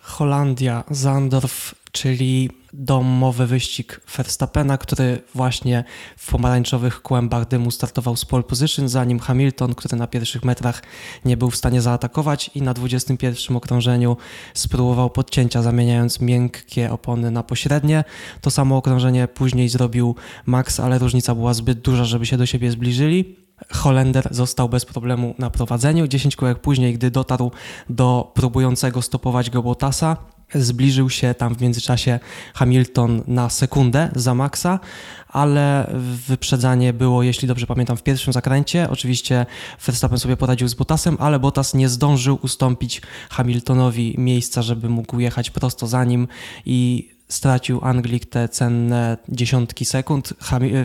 Holandia, 0.00 0.84
Zandorf, 0.90 1.74
czyli 1.92 2.50
domowy 2.72 3.46
wyścig 3.46 4.00
Verstappena, 4.16 4.78
który 4.78 5.22
właśnie 5.34 5.84
w 6.16 6.30
pomarańczowych 6.30 7.02
kłębach 7.02 7.48
dymu 7.48 7.70
startował 7.70 8.16
z 8.16 8.24
pole 8.24 8.42
position, 8.42 8.88
zanim 8.88 9.18
Hamilton, 9.18 9.74
który 9.74 9.96
na 9.96 10.06
pierwszych 10.06 10.44
metrach 10.44 10.82
nie 11.24 11.36
był 11.36 11.50
w 11.50 11.56
stanie 11.56 11.80
zaatakować 11.80 12.50
i 12.54 12.62
na 12.62 12.74
21 12.74 13.56
okrążeniu 13.56 14.16
spróbował 14.54 15.10
podcięcia, 15.10 15.62
zamieniając 15.62 16.20
miękkie 16.20 16.92
opony 16.92 17.30
na 17.30 17.42
pośrednie. 17.42 18.04
To 18.40 18.50
samo 18.50 18.76
okrążenie 18.76 19.28
później 19.28 19.68
zrobił 19.68 20.14
Max, 20.46 20.80
ale 20.80 20.98
różnica 20.98 21.34
była 21.34 21.54
zbyt 21.54 21.80
duża, 21.80 22.04
żeby 22.04 22.26
się 22.26 22.36
do 22.36 22.46
siebie 22.46 22.70
zbliżyli. 22.70 23.43
Holender 23.72 24.28
został 24.30 24.68
bez 24.68 24.84
problemu 24.84 25.34
na 25.38 25.50
prowadzeniu. 25.50 26.06
10 26.06 26.36
kółek 26.36 26.58
później, 26.58 26.94
gdy 26.94 27.10
dotarł 27.10 27.50
do 27.90 28.32
próbującego 28.34 29.02
stopować 29.02 29.50
go 29.50 29.62
Bottasa, 29.62 30.16
zbliżył 30.54 31.10
się 31.10 31.34
tam 31.34 31.54
w 31.54 31.60
międzyczasie 31.60 32.20
Hamilton 32.54 33.22
na 33.26 33.50
sekundę 33.50 34.10
za 34.14 34.34
Maxa, 34.34 34.80
ale 35.28 35.90
wyprzedzanie 36.28 36.92
było, 36.92 37.22
jeśli 37.22 37.48
dobrze 37.48 37.66
pamiętam, 37.66 37.96
w 37.96 38.02
pierwszym 38.02 38.32
zakręcie. 38.32 38.90
Oczywiście 38.90 39.46
Verstappen 39.86 40.18
sobie 40.18 40.36
poradził 40.36 40.68
z 40.68 40.74
Bottasem, 40.74 41.16
ale 41.20 41.38
Bottas 41.38 41.74
nie 41.74 41.88
zdążył 41.88 42.38
ustąpić 42.42 43.02
Hamiltonowi 43.30 44.14
miejsca, 44.18 44.62
żeby 44.62 44.88
mógł 44.88 45.18
jechać 45.18 45.50
prosto 45.50 45.86
za 45.86 46.04
nim 46.04 46.28
i 46.66 47.10
stracił 47.28 47.80
Anglik 47.82 48.26
te 48.26 48.48
cenne 48.48 49.16
dziesiątki 49.28 49.84
sekund. 49.84 50.34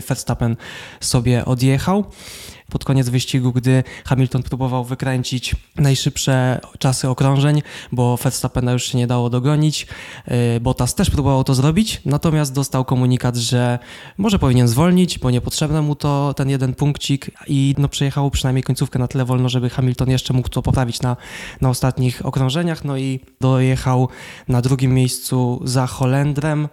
Verstappen 0.08 0.56
sobie 1.00 1.44
odjechał 1.44 2.04
pod 2.70 2.84
koniec 2.84 3.08
wyścigu, 3.08 3.52
gdy 3.52 3.84
Hamilton 4.04 4.42
próbował 4.42 4.84
wykręcić 4.84 5.56
najszybsze 5.76 6.60
czasy 6.78 7.08
okrążeń, 7.08 7.62
bo 7.92 8.16
Verstappena 8.16 8.72
już 8.72 8.84
się 8.84 8.98
nie 8.98 9.06
dało 9.06 9.30
dogonić. 9.30 9.86
Y, 10.56 10.60
Bottas 10.60 10.94
też 10.94 11.10
próbował 11.10 11.44
to 11.44 11.54
zrobić, 11.54 12.00
natomiast 12.04 12.54
dostał 12.54 12.84
komunikat, 12.84 13.36
że 13.36 13.78
może 14.18 14.38
powinien 14.38 14.68
zwolnić, 14.68 15.18
bo 15.18 15.30
niepotrzebny 15.30 15.82
mu 15.82 15.94
to 15.94 16.34
ten 16.34 16.50
jeden 16.50 16.74
punkcik 16.74 17.30
i 17.46 17.74
no 17.78 17.88
przejechał 17.88 18.30
przynajmniej 18.30 18.62
końcówkę 18.62 18.98
na 18.98 19.08
tyle 19.08 19.24
wolno, 19.24 19.48
żeby 19.48 19.70
Hamilton 19.70 20.10
jeszcze 20.10 20.34
mógł 20.34 20.48
to 20.48 20.62
poprawić 20.62 21.02
na, 21.02 21.16
na 21.60 21.68
ostatnich 21.68 22.26
okrążeniach, 22.26 22.84
no 22.84 22.96
i 22.96 23.20
dojechał 23.40 24.08
na 24.48 24.62
drugim 24.62 24.94
miejscu 24.94 25.60
za 25.64 25.86
Holendrem, 25.86 26.68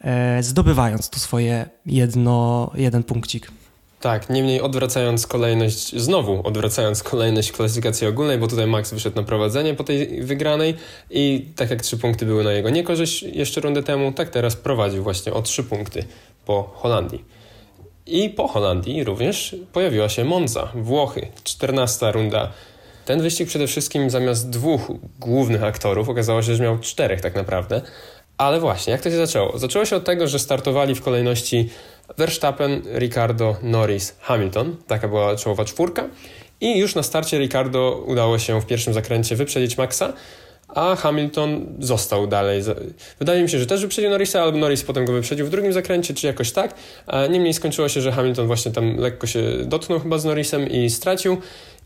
e, 0.00 0.42
zdobywając 0.42 1.10
tu 1.10 1.18
swoje 1.18 1.70
jedno, 1.86 2.70
jeden 2.74 3.02
punkcik. 3.02 3.59
Tak, 4.00 4.30
niemniej 4.30 4.60
odwracając 4.60 5.26
kolejność, 5.26 5.96
znowu 5.96 6.46
odwracając 6.46 7.02
kolejność 7.02 7.52
klasyfikacji 7.52 8.06
ogólnej, 8.06 8.38
bo 8.38 8.48
tutaj 8.48 8.66
Max 8.66 8.94
wyszedł 8.94 9.16
na 9.16 9.22
prowadzenie 9.22 9.74
po 9.74 9.84
tej 9.84 10.22
wygranej 10.22 10.74
i 11.10 11.46
tak 11.56 11.70
jak 11.70 11.82
trzy 11.82 11.98
punkty 11.98 12.26
były 12.26 12.44
na 12.44 12.52
jego 12.52 12.70
niekorzyść 12.70 13.22
jeszcze 13.22 13.60
rundę 13.60 13.82
temu, 13.82 14.12
tak 14.12 14.28
teraz 14.28 14.56
prowadził 14.56 15.02
właśnie 15.02 15.32
o 15.32 15.42
trzy 15.42 15.64
punkty 15.64 16.04
po 16.46 16.62
Holandii. 16.74 17.24
I 18.06 18.30
po 18.30 18.48
Holandii 18.48 19.04
również 19.04 19.56
pojawiła 19.72 20.08
się 20.08 20.24
Monza, 20.24 20.68
Włochy, 20.74 21.26
14 21.44 22.12
runda. 22.12 22.52
Ten 23.04 23.22
wyścig 23.22 23.48
przede 23.48 23.66
wszystkim 23.66 24.10
zamiast 24.10 24.50
dwóch 24.50 24.80
głównych 25.18 25.64
aktorów 25.64 26.08
okazało 26.08 26.42
się, 26.42 26.54
że 26.54 26.62
miał 26.62 26.78
czterech 26.78 27.20
tak 27.20 27.34
naprawdę. 27.34 27.82
Ale 28.38 28.60
właśnie, 28.60 28.90
jak 28.90 29.00
to 29.00 29.10
się 29.10 29.16
zaczęło? 29.16 29.58
Zaczęło 29.58 29.84
się 29.84 29.96
od 29.96 30.04
tego, 30.04 30.28
że 30.28 30.38
startowali 30.38 30.94
w 30.94 31.02
kolejności 31.02 31.70
Verstappen, 32.18 32.82
Ricardo, 32.98 33.56
Norris, 33.62 34.16
Hamilton. 34.20 34.76
Taka 34.86 35.08
była 35.08 35.36
czołowa 35.36 35.64
czwórka. 35.64 36.08
I 36.60 36.78
już 36.78 36.94
na 36.94 37.02
starcie 37.02 37.38
Ricardo 37.38 38.04
udało 38.06 38.38
się 38.38 38.60
w 38.60 38.66
pierwszym 38.66 38.94
zakręcie 38.94 39.36
wyprzedzić 39.36 39.78
Maxa, 39.78 40.12
a 40.68 40.96
Hamilton 40.96 41.66
został 41.78 42.26
dalej. 42.26 42.62
Wydaje 43.18 43.42
mi 43.42 43.48
się, 43.48 43.58
że 43.58 43.66
też 43.66 43.80
wyprzedził 43.82 44.10
Norrisa, 44.10 44.42
albo 44.42 44.58
Norris 44.58 44.82
potem 44.82 45.04
go 45.04 45.12
wyprzedził 45.12 45.46
w 45.46 45.50
drugim 45.50 45.72
zakręcie, 45.72 46.14
czy 46.14 46.26
jakoś 46.26 46.52
tak. 46.52 46.74
Niemniej 47.30 47.54
skończyło 47.54 47.88
się, 47.88 48.00
że 48.00 48.12
Hamilton 48.12 48.46
właśnie 48.46 48.72
tam 48.72 48.96
lekko 48.96 49.26
się 49.26 49.42
dotknął 49.64 50.00
chyba 50.00 50.18
z 50.18 50.24
Norrisem 50.24 50.70
i 50.70 50.90
stracił 50.90 51.36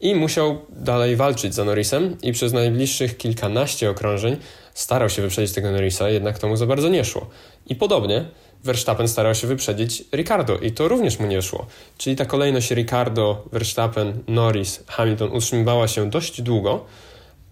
i 0.00 0.14
musiał 0.14 0.58
dalej 0.70 1.16
walczyć 1.16 1.54
za 1.54 1.64
Norrisem 1.64 2.16
i 2.22 2.32
przez 2.32 2.52
najbliższych 2.52 3.16
kilkanaście 3.16 3.90
okrążeń 3.90 4.36
starał 4.74 5.10
się 5.10 5.22
wyprzedzić 5.22 5.54
tego 5.54 5.70
Norrisa, 5.70 6.08
jednak 6.08 6.38
to 6.38 6.48
mu 6.48 6.56
za 6.56 6.66
bardzo 6.66 6.88
nie 6.88 7.04
szło. 7.04 7.30
I 7.66 7.74
podobnie 7.74 8.24
Verstappen 8.64 9.08
starał 9.08 9.34
się 9.34 9.46
wyprzedzić 9.46 10.04
Ricardo 10.12 10.58
i 10.58 10.72
to 10.72 10.88
również 10.88 11.18
mu 11.18 11.26
nie 11.26 11.42
szło. 11.42 11.66
Czyli 11.98 12.16
ta 12.16 12.24
kolejność 12.24 12.70
Ricardo, 12.70 13.44
Verstappen, 13.52 14.22
Norris, 14.28 14.80
Hamilton 14.86 15.32
utrzymywała 15.32 15.88
się 15.88 16.10
dość 16.10 16.42
długo, 16.42 16.84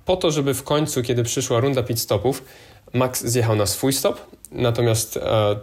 po 0.04 0.16
to, 0.16 0.30
żeby 0.30 0.54
w 0.54 0.62
końcu, 0.62 1.02
kiedy 1.02 1.22
przyszła 1.22 1.60
runda 1.60 1.82
pit 1.82 2.00
stopów, 2.00 2.44
Max 2.92 3.24
zjechał 3.24 3.56
na 3.56 3.66
swój 3.66 3.92
stop, 3.92 4.20
natomiast 4.52 5.16
e, 5.16 5.56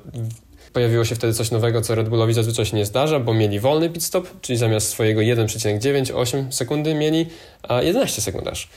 pojawiło 0.73 1.05
się 1.05 1.15
wtedy 1.15 1.33
coś 1.33 1.51
nowego, 1.51 1.81
co 1.81 1.95
Red 1.95 2.09
Bullowi 2.09 2.33
zazwyczaj 2.33 2.65
się 2.65 2.77
nie 2.77 2.85
zdarza, 2.85 3.19
bo 3.19 3.33
mieli 3.33 3.59
wolny 3.59 3.89
pit 3.89 4.03
stop, 4.03 4.41
czyli 4.41 4.57
zamiast 4.57 4.89
swojego 4.89 5.21
1,98 5.21 6.51
sekundy 6.51 6.93
mieli 6.93 7.25
11 7.81 8.21
sekundarz. 8.21 8.69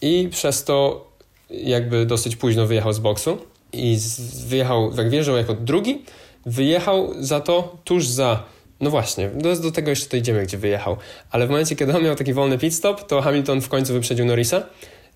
I 0.00 0.28
przez 0.32 0.64
to 0.64 1.06
jakby 1.50 2.06
dosyć 2.06 2.36
późno 2.36 2.66
wyjechał 2.66 2.92
z 2.92 2.98
boksu 2.98 3.38
i 3.72 3.98
wyjechał, 4.46 4.96
jak 4.96 5.10
wjeżdżał 5.10 5.36
jako 5.36 5.54
drugi, 5.54 6.04
wyjechał 6.46 7.14
za 7.20 7.40
to 7.40 7.76
tuż 7.84 8.06
za 8.06 8.44
no 8.80 8.90
właśnie, 8.90 9.30
do, 9.34 9.56
do 9.56 9.70
tego 9.70 9.90
jeszcze 9.90 10.08
dojdziemy, 10.08 10.42
gdzie 10.42 10.58
wyjechał. 10.58 10.96
Ale 11.30 11.46
w 11.46 11.50
momencie, 11.50 11.76
kiedy 11.76 11.96
on 11.96 12.04
miał 12.04 12.16
taki 12.16 12.32
wolny 12.32 12.58
pit 12.58 12.74
stop, 12.74 13.06
to 13.06 13.20
Hamilton 13.20 13.60
w 13.60 13.68
końcu 13.68 13.92
wyprzedził 13.92 14.26
Norrisa, 14.26 14.62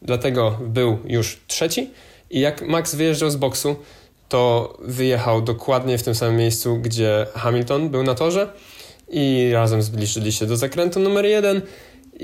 dlatego 0.03 0.59
był 0.61 0.99
już 1.05 1.41
trzeci. 1.47 1.91
I 2.31 2.41
jak 2.41 2.63
Max 2.63 2.95
wyjeżdżał 2.95 3.31
z 3.31 3.37
boksu, 3.37 3.77
to 4.29 4.75
wyjechał 4.83 5.43
dokładnie 5.43 5.99
w 5.99 6.03
tym 6.03 6.15
samym 6.15 6.37
miejscu, 6.37 6.77
gdzie 6.77 7.27
Hamilton 7.35 7.89
był 7.89 8.03
na 8.03 8.15
torze 8.15 8.49
i 9.11 9.51
razem 9.53 9.83
zbliżyli 9.83 10.33
się 10.33 10.47
do 10.47 10.57
zakrętu 10.57 11.01
numer 11.01 11.25
jeden 11.25 11.63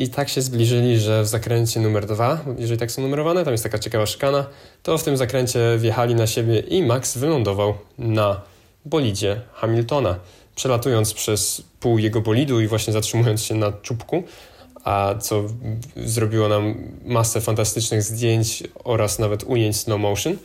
i 0.00 0.08
tak 0.08 0.28
się 0.28 0.42
zbliżyli, 0.42 0.98
że 0.98 1.22
w 1.22 1.26
zakręcie 1.26 1.80
numer 1.80 2.06
dwa, 2.06 2.44
jeżeli 2.58 2.80
tak 2.80 2.90
są 2.92 3.02
numerowane, 3.02 3.44
tam 3.44 3.52
jest 3.52 3.64
taka 3.64 3.78
ciekawa 3.78 4.06
szykana, 4.06 4.46
to 4.82 4.98
w 4.98 5.04
tym 5.04 5.16
zakręcie 5.16 5.60
wjechali 5.78 6.14
na 6.14 6.26
siebie 6.26 6.60
i 6.60 6.82
Max 6.82 7.18
wylądował 7.18 7.74
na 7.98 8.40
bolidzie 8.84 9.40
Hamiltona, 9.52 10.16
przelatując 10.54 11.14
przez 11.14 11.62
pół 11.80 11.98
jego 11.98 12.20
bolidu 12.20 12.60
i 12.60 12.66
właśnie 12.66 12.92
zatrzymując 12.92 13.42
się 13.42 13.54
na 13.54 13.72
czubku, 13.72 14.22
a 14.84 15.14
co 15.20 15.44
zrobiło 15.96 16.48
nam 16.48 16.74
masę 17.04 17.40
fantastycznych 17.40 18.02
zdjęć 18.02 18.62
oraz 18.84 19.18
nawet 19.18 19.44
ujęć 19.44 19.76
slow 19.76 20.00
motion. 20.00 20.36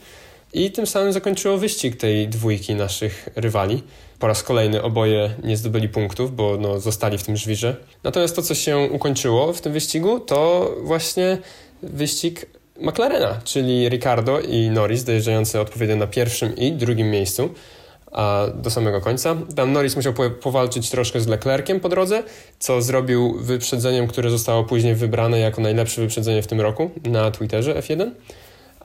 I 0.52 0.70
tym 0.70 0.86
samym 0.86 1.12
zakończyło 1.12 1.58
wyścig 1.58 1.96
tej 1.96 2.28
dwójki 2.28 2.74
naszych 2.74 3.28
rywali. 3.36 3.82
Po 4.18 4.26
raz 4.26 4.42
kolejny 4.42 4.82
oboje 4.82 5.34
nie 5.44 5.56
zdobyli 5.56 5.88
punktów, 5.88 6.36
bo 6.36 6.56
no, 6.60 6.80
zostali 6.80 7.18
w 7.18 7.22
tym 7.22 7.36
żwirze. 7.36 7.76
Natomiast 8.04 8.36
to, 8.36 8.42
co 8.42 8.54
się 8.54 8.78
ukończyło 8.78 9.52
w 9.52 9.60
tym 9.60 9.72
wyścigu, 9.72 10.20
to 10.20 10.70
właśnie 10.82 11.38
wyścig 11.82 12.46
McLarena, 12.80 13.40
czyli 13.44 13.88
Ricardo 13.88 14.40
i 14.40 14.70
Norris 14.70 15.04
dojeżdżający 15.04 15.60
odpowiednio 15.60 15.96
na 15.96 16.06
pierwszym 16.06 16.56
i 16.56 16.72
drugim 16.72 17.10
miejscu 17.10 17.48
a 18.12 18.46
do 18.54 18.70
samego 18.70 19.00
końca. 19.00 19.36
Tam 19.56 19.72
Norris 19.72 19.96
musiał 19.96 20.12
powalczyć 20.40 20.90
troszkę 20.90 21.20
z 21.20 21.26
Leclerciem 21.26 21.80
po 21.80 21.88
drodze, 21.88 22.22
co 22.58 22.82
zrobił 22.82 23.38
wyprzedzeniem, 23.38 24.06
które 24.06 24.30
zostało 24.30 24.64
później 24.64 24.94
wybrane 24.94 25.40
jako 25.40 25.60
najlepsze 25.60 26.00
wyprzedzenie 26.00 26.42
w 26.42 26.46
tym 26.46 26.60
roku 26.60 26.90
na 27.04 27.30
Twitterze 27.30 27.74
F1. 27.74 28.10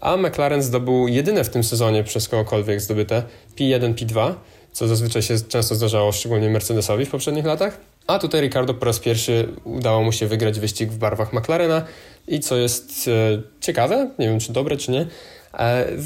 A 0.02 0.18
McLaren 0.18 0.62
zdobył 0.62 1.08
jedyne 1.08 1.44
w 1.44 1.50
tym 1.50 1.64
sezonie 1.64 2.04
przez 2.04 2.30
kogokolwiek 2.30 2.82
zdobyte 2.82 3.24
P1, 3.58 3.94
P2, 3.94 4.34
co 4.72 4.88
zazwyczaj 4.88 5.22
się 5.22 5.36
często 5.48 5.76
zdarzało, 5.76 6.12
szczególnie 6.12 6.50
Mercedesowi 6.50 7.06
w 7.06 7.10
poprzednich 7.10 7.46
latach. 7.46 7.78
A 8.08 8.20
tutaj 8.20 8.42
Ricardo 8.42 8.74
po 8.74 8.86
raz 8.86 9.00
pierwszy 9.00 9.50
udało 9.64 10.04
mu 10.04 10.12
się 10.12 10.28
wygrać 10.28 10.60
wyścig 10.60 10.90
w 10.90 10.98
barwach 10.98 11.34
McLarena 11.34 11.86
i 12.28 12.40
co 12.40 12.58
jest 12.58 13.08
e, 13.08 13.42
ciekawe, 13.62 14.12
nie 14.20 14.28
wiem 14.30 14.40
czy 14.40 14.54
dobre 14.54 14.78
czy 14.78 14.92
nie, 14.92 15.06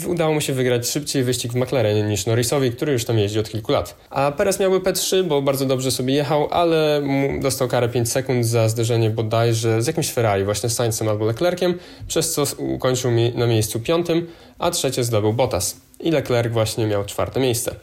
udało 0.07 0.33
mu 0.33 0.41
się 0.41 0.53
wygrać 0.53 0.89
szybciej 0.89 1.23
wyścig 1.23 1.51
w 1.51 1.55
McLarenie 1.55 2.03
niż 2.03 2.25
Norrisowi, 2.25 2.71
który 2.71 2.93
już 2.93 3.05
tam 3.05 3.19
jeździ 3.19 3.39
od 3.39 3.49
kilku 3.49 3.71
lat. 3.71 3.95
A 4.09 4.31
Perez 4.31 4.59
miałby 4.59 4.79
P3, 4.79 5.23
bo 5.23 5.41
bardzo 5.41 5.65
dobrze 5.65 5.91
sobie 5.91 6.13
jechał, 6.13 6.47
ale 6.51 7.01
dostał 7.41 7.67
karę 7.67 7.89
5 7.89 8.11
sekund 8.11 8.45
za 8.45 8.69
zderzenie 8.69 9.09
bodajże 9.09 9.81
z 9.81 9.87
jakimś 9.87 10.11
Ferrari, 10.11 10.43
właśnie 10.43 10.69
z 10.69 10.75
Sainzem 10.75 11.09
albo 11.09 11.25
Leclerciem, 11.25 11.79
przez 12.07 12.33
co 12.33 12.43
ukończył 12.57 13.11
na 13.35 13.47
miejscu 13.47 13.79
piątym, 13.79 14.27
a 14.59 14.71
trzecie 14.71 15.03
zdobył 15.03 15.33
Bottas. 15.33 15.77
I 15.99 16.11
Leclerc 16.11 16.53
właśnie 16.53 16.87
miał 16.87 17.05
czwarte 17.05 17.39
miejsce. 17.39 17.75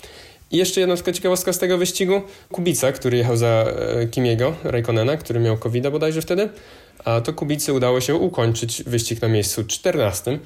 I 0.50 0.56
jeszcze 0.56 0.80
jedna 0.80 0.96
tylko 0.96 1.12
ciekawostka 1.12 1.52
z 1.52 1.58
tego 1.58 1.78
wyścigu. 1.78 2.22
Kubica, 2.52 2.92
który 2.92 3.16
jechał 3.16 3.36
za 3.36 3.46
e, 3.46 4.06
Kimiego, 4.06 4.54
Raikkonena, 4.64 5.16
który 5.16 5.40
miał 5.40 5.58
covid 5.58 5.88
bodajże 5.88 6.22
wtedy, 6.22 6.48
a 7.04 7.20
to 7.20 7.32
Kubicy 7.32 7.72
udało 7.72 8.00
się 8.00 8.14
ukończyć 8.14 8.82
wyścig 8.82 9.22
na 9.22 9.28
miejscu 9.28 9.64
14, 9.64 10.38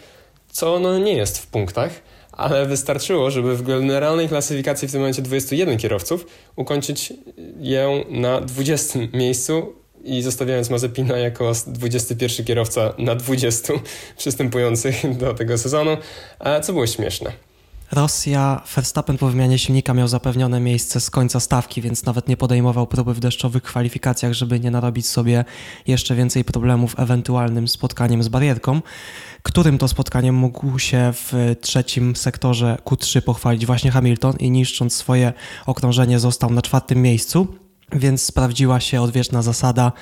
co 0.53 0.79
no 0.79 0.99
nie 0.99 1.13
jest 1.13 1.39
w 1.39 1.47
punktach, 1.47 2.03
ale 2.33 2.67
wystarczyło, 2.67 3.31
żeby 3.31 3.57
w 3.57 3.63
generalnej 3.63 4.29
klasyfikacji 4.29 4.89
w 4.89 4.93
tym 4.93 5.01
momencie 5.01 5.23
21 5.23 5.79
kierowców 5.79 6.27
ukończyć 6.57 7.13
ją 7.61 8.05
na 8.11 8.41
20 8.41 8.99
miejscu 9.13 9.73
i 10.05 10.23
zostawiając 10.23 10.71
Mazepina 10.71 11.19
jako 11.19 11.53
21 11.67 12.47
kierowca 12.47 12.95
na 12.99 13.15
20 13.15 13.73
przystępujących 14.17 15.17
do 15.19 15.35
tego 15.35 15.59
sezonu, 15.59 15.97
co 16.63 16.73
było 16.73 16.87
śmieszne. 16.87 17.33
Rosja, 17.93 18.63
Verstappen 18.75 19.19
po 19.19 19.29
wymianie 19.29 19.59
silnika 19.59 19.95
miał 19.95 20.09
zapewnione 20.09 20.61
miejsce 20.61 21.01
z 21.01 21.11
końca 21.11 21.41
stawki, 21.41 21.83
więc 21.83 22.05
nawet 22.05 22.29
nie 22.29 22.37
podejmował 22.37 22.87
próby 22.87 23.15
w 23.15 23.21
deszczowych 23.21 23.63
kwalifikacjach, 23.63 24.33
żeby 24.33 24.61
nie 24.61 24.71
narobić 24.71 25.09
sobie 25.09 25.45
jeszcze 25.87 26.15
więcej 26.15 26.45
problemów 26.45 26.95
ewentualnym 26.99 27.69
spotkaniem 27.69 28.23
z 28.23 28.29
barierką, 28.29 28.81
którym 29.47 29.79
to 29.79 29.89
spotkaniem 29.89 30.35
mógł 30.35 30.79
się 30.79 31.13
w 31.13 31.55
trzecim 31.61 32.17
sektorze 32.17 32.79
Q3 32.85 33.21
pochwalić 33.21 33.67
właśnie 33.67 33.91
Hamilton 33.91 34.37
i 34.39 34.51
niszcząc 34.51 34.95
swoje 34.95 35.33
okrążenie 35.67 36.19
został 36.19 36.51
na 36.51 36.63
czwartym 36.63 37.03
miejscu. 37.03 37.47
Więc 37.93 38.23
sprawdziła 38.23 38.81
się 38.81 39.03
odwieczna 39.03 39.43
zasada, 39.43 39.93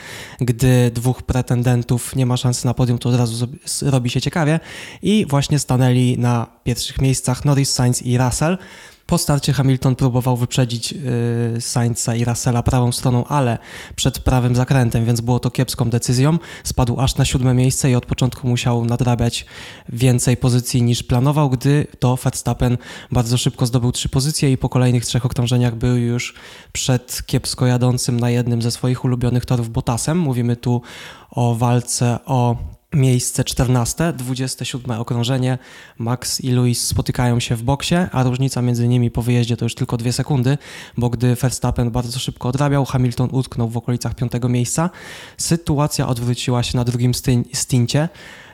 gdy 0.41 0.91
dwóch 0.91 1.23
pretendentów 1.23 2.17
nie 2.17 2.27
ma 2.27 2.37
szansy 2.37 2.67
na 2.67 2.75
podium, 2.75 2.99
to 2.99 3.09
od 3.09 3.15
razu 3.15 3.49
robi 3.83 4.11
się 4.11 4.21
ciekawie. 4.21 4.61
I 5.03 5.27
właśnie 5.29 5.59
stanęli 5.59 6.19
na 6.19 6.47
pierwszych 6.65 7.01
miejscach 7.01 7.45
Norris, 7.45 7.73
Sainz 7.73 8.03
i 8.03 8.19
Russell. 8.19 8.59
Po 9.07 9.19
starcie 9.19 9.53
Hamilton 9.53 9.97
próbował 9.97 10.37
wyprzedzić 10.37 10.93
yy, 10.93 11.61
Sainza 11.61 12.15
i 12.15 12.25
Russella 12.25 12.63
prawą 12.63 12.93
stroną, 12.93 13.25
ale 13.25 13.59
przed 13.97 14.19
prawym 14.19 14.57
zakrętem, 14.57 15.05
więc 15.05 15.21
było 15.21 15.41
to 15.41 15.51
kiepską 15.51 15.91
decyzją. 15.91 16.39
Spadł 16.65 17.01
aż 17.01 17.17
na 17.17 17.25
siódme 17.25 17.55
miejsce 17.55 17.91
i 17.91 17.95
od 17.95 18.07
początku 18.07 18.49
musiał 18.49 18.85
nadrabiać 18.85 19.47
więcej 19.89 20.37
pozycji 20.37 20.83
niż 20.83 21.03
planował, 21.03 21.51
gdy 21.51 21.87
to 21.99 22.17
Verstappen 22.17 22.79
bardzo 23.13 23.39
szybko 23.39 23.67
zdobył 23.67 23.93
trzy 23.93 24.09
pozycje 24.09 24.53
i 24.53 24.59
po 24.59 24.69
kolejnych 24.69 25.05
trzech 25.07 25.27
okrążeniach 25.27 25.75
był 25.75 25.97
już 25.97 26.35
przed 26.73 27.23
kiepsko 27.27 27.67
jadącym 27.67 28.21
na 28.21 28.31
jednym 28.31 28.63
ze 28.63 28.71
swoich 28.71 29.05
ulubionych 29.05 29.47
torów 29.47 29.71
Bottasem. 29.71 30.19
Mówimy 30.19 30.57
tu 30.57 30.83
o 31.31 31.55
walce 31.55 32.19
o 32.27 32.57
Miejsce 32.95 33.45
14, 33.45 34.13
27 34.13 35.01
okrążenie. 35.01 35.59
Max 35.99 36.41
i 36.41 36.51
Luis 36.51 36.87
spotykają 36.87 37.41
się 37.41 37.57
w 37.57 37.63
boksie, 37.63 37.95
a 38.13 38.23
różnica 38.23 38.63
między 38.63 38.89
nimi 38.89 39.11
po 39.11 39.23
wyjeździe 39.23 39.57
to 39.57 39.65
już 39.65 39.75
tylko 39.75 39.97
dwie 39.97 40.13
sekundy, 40.13 40.59
bo 40.97 41.11
gdy 41.11 41.35
Verstappen 41.35 41.91
bardzo 41.91 42.19
szybko 42.19 42.49
odrabiał, 42.49 42.85
Hamilton 42.85 43.29
utknął 43.33 43.69
w 43.69 43.77
okolicach 43.77 44.15
piątego 44.15 44.49
miejsca. 44.49 44.91
Sytuacja 45.39 46.09
odwróciła 46.09 46.63
się 46.63 46.79
na 46.79 46.85
drugim 46.85 47.13
stincie, 47.53 48.09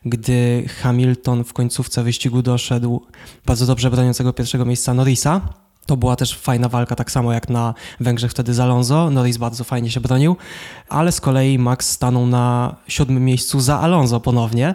gdy 0.04 0.64
Hamilton 0.82 1.44
w 1.44 1.52
końcówce 1.52 2.02
wyścigu 2.02 2.42
doszedł 2.42 3.06
bardzo 3.46 3.66
dobrze 3.66 3.90
broniącego 3.90 4.32
pierwszego 4.32 4.64
miejsca 4.64 4.94
Norrisa 4.94 5.40
to 5.86 5.96
była 5.96 6.16
też 6.16 6.38
fajna 6.38 6.68
walka, 6.68 6.96
tak 6.96 7.10
samo 7.10 7.32
jak 7.32 7.48
na 7.48 7.74
Węgrzech 8.00 8.30
wtedy 8.30 8.54
z 8.54 8.60
Alonso. 8.60 9.10
Norris 9.10 9.36
bardzo 9.36 9.64
fajnie 9.64 9.90
się 9.90 10.00
bronił, 10.00 10.36
ale 10.88 11.12
z 11.12 11.20
kolei 11.20 11.58
Max 11.58 11.90
stanął 11.90 12.26
na 12.26 12.76
siódmym 12.88 13.24
miejscu 13.24 13.60
za 13.60 13.80
Alonso 13.80 14.20
ponownie. 14.20 14.74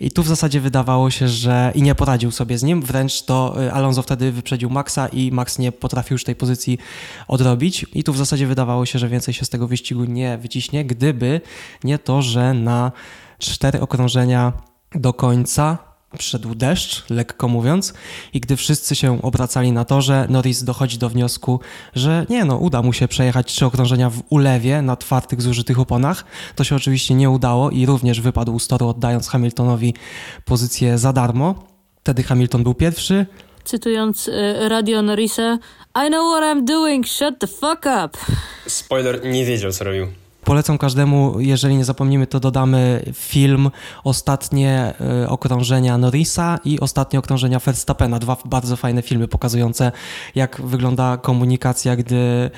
I 0.00 0.10
tu 0.10 0.22
w 0.22 0.28
zasadzie 0.28 0.60
wydawało 0.60 1.10
się, 1.10 1.28
że 1.28 1.72
i 1.74 1.82
nie 1.82 1.94
poradził 1.94 2.30
sobie 2.30 2.58
z 2.58 2.62
nim, 2.62 2.82
wręcz 2.82 3.22
to 3.22 3.62
y, 3.62 3.72
Alonso 3.72 4.02
wtedy 4.02 4.32
wyprzedził 4.32 4.70
Maxa 4.70 5.08
i 5.08 5.32
Max 5.32 5.58
nie 5.58 5.72
potrafił 5.72 6.14
już 6.14 6.24
tej 6.24 6.36
pozycji 6.36 6.78
odrobić. 7.28 7.86
I 7.94 8.04
tu 8.04 8.12
w 8.12 8.16
zasadzie 8.16 8.46
wydawało 8.46 8.86
się, 8.86 8.98
że 8.98 9.08
więcej 9.08 9.34
się 9.34 9.44
z 9.44 9.48
tego 9.48 9.66
wyścigu 9.66 10.04
nie 10.04 10.38
wyciśnie, 10.38 10.84
gdyby 10.84 11.40
nie 11.84 11.98
to, 11.98 12.22
że 12.22 12.54
na 12.54 12.92
cztery 13.38 13.80
okrążenia 13.80 14.52
do 14.94 15.12
końca 15.12 15.87
Przyszedł 16.16 16.54
deszcz, 16.54 17.04
lekko 17.10 17.48
mówiąc, 17.48 17.94
i 18.34 18.40
gdy 18.40 18.56
wszyscy 18.56 18.96
się 18.96 19.22
obracali 19.22 19.72
na 19.72 19.84
torze, 19.84 20.26
Norris 20.30 20.64
dochodzi 20.64 20.98
do 20.98 21.08
wniosku, 21.08 21.60
że 21.94 22.26
nie 22.28 22.44
no, 22.44 22.56
uda 22.56 22.82
mu 22.82 22.92
się 22.92 23.08
przejechać 23.08 23.46
trzy 23.46 23.66
okrążenia 23.66 24.10
w 24.10 24.22
ulewie 24.30 24.82
na 24.82 24.96
twardych, 24.96 25.42
zużytych 25.42 25.78
oponach. 25.78 26.24
To 26.54 26.64
się 26.64 26.76
oczywiście 26.76 27.14
nie 27.14 27.30
udało 27.30 27.70
i 27.70 27.86
również 27.86 28.20
wypadł 28.20 28.58
z 28.58 28.68
toru, 28.68 28.88
oddając 28.88 29.28
Hamiltonowi 29.28 29.94
pozycję 30.44 30.98
za 30.98 31.12
darmo. 31.12 31.54
Wtedy 32.00 32.22
Hamilton 32.22 32.62
był 32.62 32.74
pierwszy. 32.74 33.26
Cytując 33.64 34.28
y, 34.28 34.68
radio 34.68 35.02
Norrisa, 35.02 35.58
I 36.06 36.08
know 36.08 36.34
what 36.34 36.56
I'm 36.56 36.64
doing, 36.64 37.08
shut 37.08 37.38
the 37.38 37.46
fuck 37.46 37.86
up. 38.04 38.18
Spoiler, 38.66 39.24
nie 39.24 39.44
wiedział 39.44 39.72
co 39.72 39.84
robił. 39.84 40.06
Polecam 40.48 40.78
każdemu, 40.78 41.40
jeżeli 41.40 41.76
nie 41.76 41.84
zapomnimy, 41.84 42.26
to 42.26 42.40
dodamy 42.40 43.04
film 43.14 43.70
Ostatnie 44.04 44.94
e, 45.00 45.28
okrążenia 45.28 45.98
Norrisa 45.98 46.58
i 46.64 46.80
Ostatnie 46.80 47.18
okrążenia 47.18 47.58
Verstappena. 47.58 48.18
Dwa 48.18 48.36
bardzo 48.44 48.76
fajne 48.76 49.02
filmy 49.02 49.28
pokazujące, 49.28 49.92
jak 50.34 50.60
wygląda 50.60 51.16
komunikacja, 51.16 51.96
gdy 51.96 52.50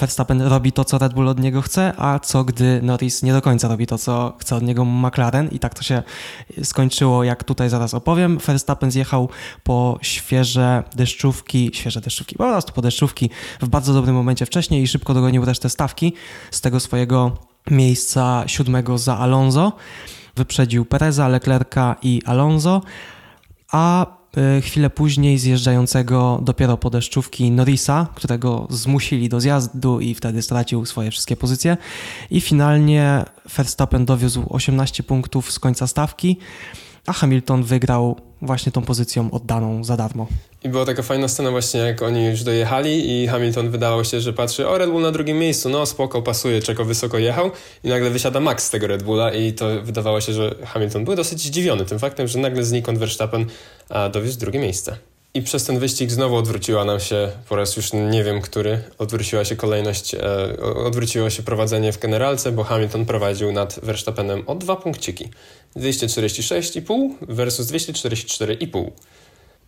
Verstappen 0.00 0.42
robi 0.42 0.72
to, 0.72 0.84
co 0.84 0.98
Red 0.98 1.14
Bull 1.14 1.28
od 1.28 1.40
niego 1.40 1.62
chce, 1.62 1.92
a 1.96 2.18
co 2.18 2.44
gdy 2.44 2.82
Norris 2.82 3.22
nie 3.22 3.32
do 3.32 3.42
końca 3.42 3.68
robi 3.68 3.86
to, 3.86 3.98
co 3.98 4.36
chce 4.38 4.56
od 4.56 4.62
niego 4.62 4.84
McLaren 4.84 5.48
i 5.48 5.58
tak 5.58 5.74
to 5.74 5.82
się 5.82 6.02
skończyło, 6.62 7.24
jak 7.24 7.44
tutaj 7.44 7.70
zaraz 7.70 7.94
opowiem. 7.94 8.38
Verstappen 8.38 8.90
zjechał 8.90 9.28
po 9.62 9.98
świeże 10.02 10.82
deszczówki, 10.96 11.70
świeże 11.74 12.00
deszczówki, 12.00 12.36
po 12.36 12.44
prostu 12.44 12.72
po 12.72 12.82
deszczówki 12.82 13.30
w 13.60 13.68
bardzo 13.68 13.94
dobrym 13.94 14.14
momencie 14.16 14.46
wcześniej 14.46 14.82
i 14.82 14.88
szybko 14.88 15.14
dogonił 15.14 15.44
resztę 15.44 15.70
stawki 15.70 16.12
z 16.50 16.60
tego 16.60 16.80
swojego 16.80 17.36
miejsca 17.70 18.44
siódmego 18.46 18.98
za 18.98 19.18
Alonso. 19.18 19.72
Wyprzedził 20.36 20.84
Pereza, 20.84 21.28
Leclerca 21.28 21.96
i 22.02 22.22
Alonso, 22.26 22.82
a 23.72 24.06
chwilę 24.62 24.90
później 24.90 25.38
zjeżdżającego 25.38 26.40
dopiero 26.42 26.76
po 26.76 26.90
deszczówki 26.90 27.50
Norrisa, 27.50 28.06
którego 28.14 28.66
zmusili 28.70 29.28
do 29.28 29.40
zjazdu 29.40 30.00
i 30.00 30.14
wtedy 30.14 30.42
stracił 30.42 30.86
swoje 30.86 31.10
wszystkie 31.10 31.36
pozycje. 31.36 31.76
I 32.30 32.40
finalnie 32.40 33.24
Verstappen 33.56 34.04
dowiózł 34.04 34.46
18 34.48 35.02
punktów 35.02 35.52
z 35.52 35.58
końca 35.58 35.86
stawki, 35.86 36.38
a 37.06 37.12
Hamilton 37.12 37.62
wygrał 37.62 38.29
właśnie 38.42 38.72
tą 38.72 38.82
pozycją 38.82 39.30
oddaną 39.30 39.84
za 39.84 39.96
darmo. 39.96 40.26
I 40.64 40.68
była 40.68 40.84
taka 40.84 41.02
fajna 41.02 41.28
scena 41.28 41.50
właśnie, 41.50 41.80
jak 41.80 42.02
oni 42.02 42.26
już 42.26 42.42
dojechali 42.42 43.22
i 43.22 43.26
Hamilton 43.26 43.70
wydawał 43.70 44.04
się, 44.04 44.20
że 44.20 44.32
patrzy, 44.32 44.68
o 44.68 44.78
Red 44.78 44.90
Bull 44.90 45.02
na 45.02 45.10
drugim 45.10 45.38
miejscu, 45.38 45.68
no 45.68 45.86
spoko, 45.86 46.22
pasuje, 46.22 46.62
czego 46.62 46.84
wysoko 46.84 47.18
jechał 47.18 47.50
i 47.84 47.88
nagle 47.88 48.10
wysiada 48.10 48.40
Max 48.40 48.64
z 48.64 48.70
tego 48.70 48.86
Red 48.86 49.02
Bulla 49.02 49.32
i 49.32 49.52
to 49.52 49.82
wydawało 49.82 50.20
się, 50.20 50.32
że 50.32 50.54
Hamilton 50.64 51.04
był 51.04 51.16
dosyć 51.16 51.40
zdziwiony 51.40 51.84
tym 51.84 51.98
faktem, 51.98 52.28
że 52.28 52.38
nagle 52.38 52.64
znikąd 52.64 52.98
Verstappen 52.98 53.46
a, 53.88 54.08
dowiózł 54.08 54.38
drugie 54.38 54.58
miejsce. 54.58 54.96
I 55.34 55.42
przez 55.42 55.64
ten 55.64 55.78
wyścig 55.78 56.10
znowu 56.10 56.36
odwróciła 56.36 56.84
nam 56.84 57.00
się, 57.00 57.28
po 57.48 57.56
raz 57.56 57.76
już 57.76 57.92
nie 57.92 58.24
wiem 58.24 58.40
który, 58.40 58.82
odwróciła 58.98 59.44
się 59.44 59.56
kolejność, 59.56 60.14
e, 60.14 60.20
odwróciło 60.60 61.30
się 61.30 61.42
prowadzenie 61.42 61.92
w 61.92 61.98
generalce, 61.98 62.52
bo 62.52 62.64
Hamilton 62.64 63.06
prowadził 63.06 63.52
nad 63.52 63.80
Verstappenem 63.82 64.42
o 64.46 64.54
dwa 64.54 64.76
punkciki. 64.76 65.28
246,5 65.76 67.10
versus 67.20 67.66
244,5. 67.66 68.90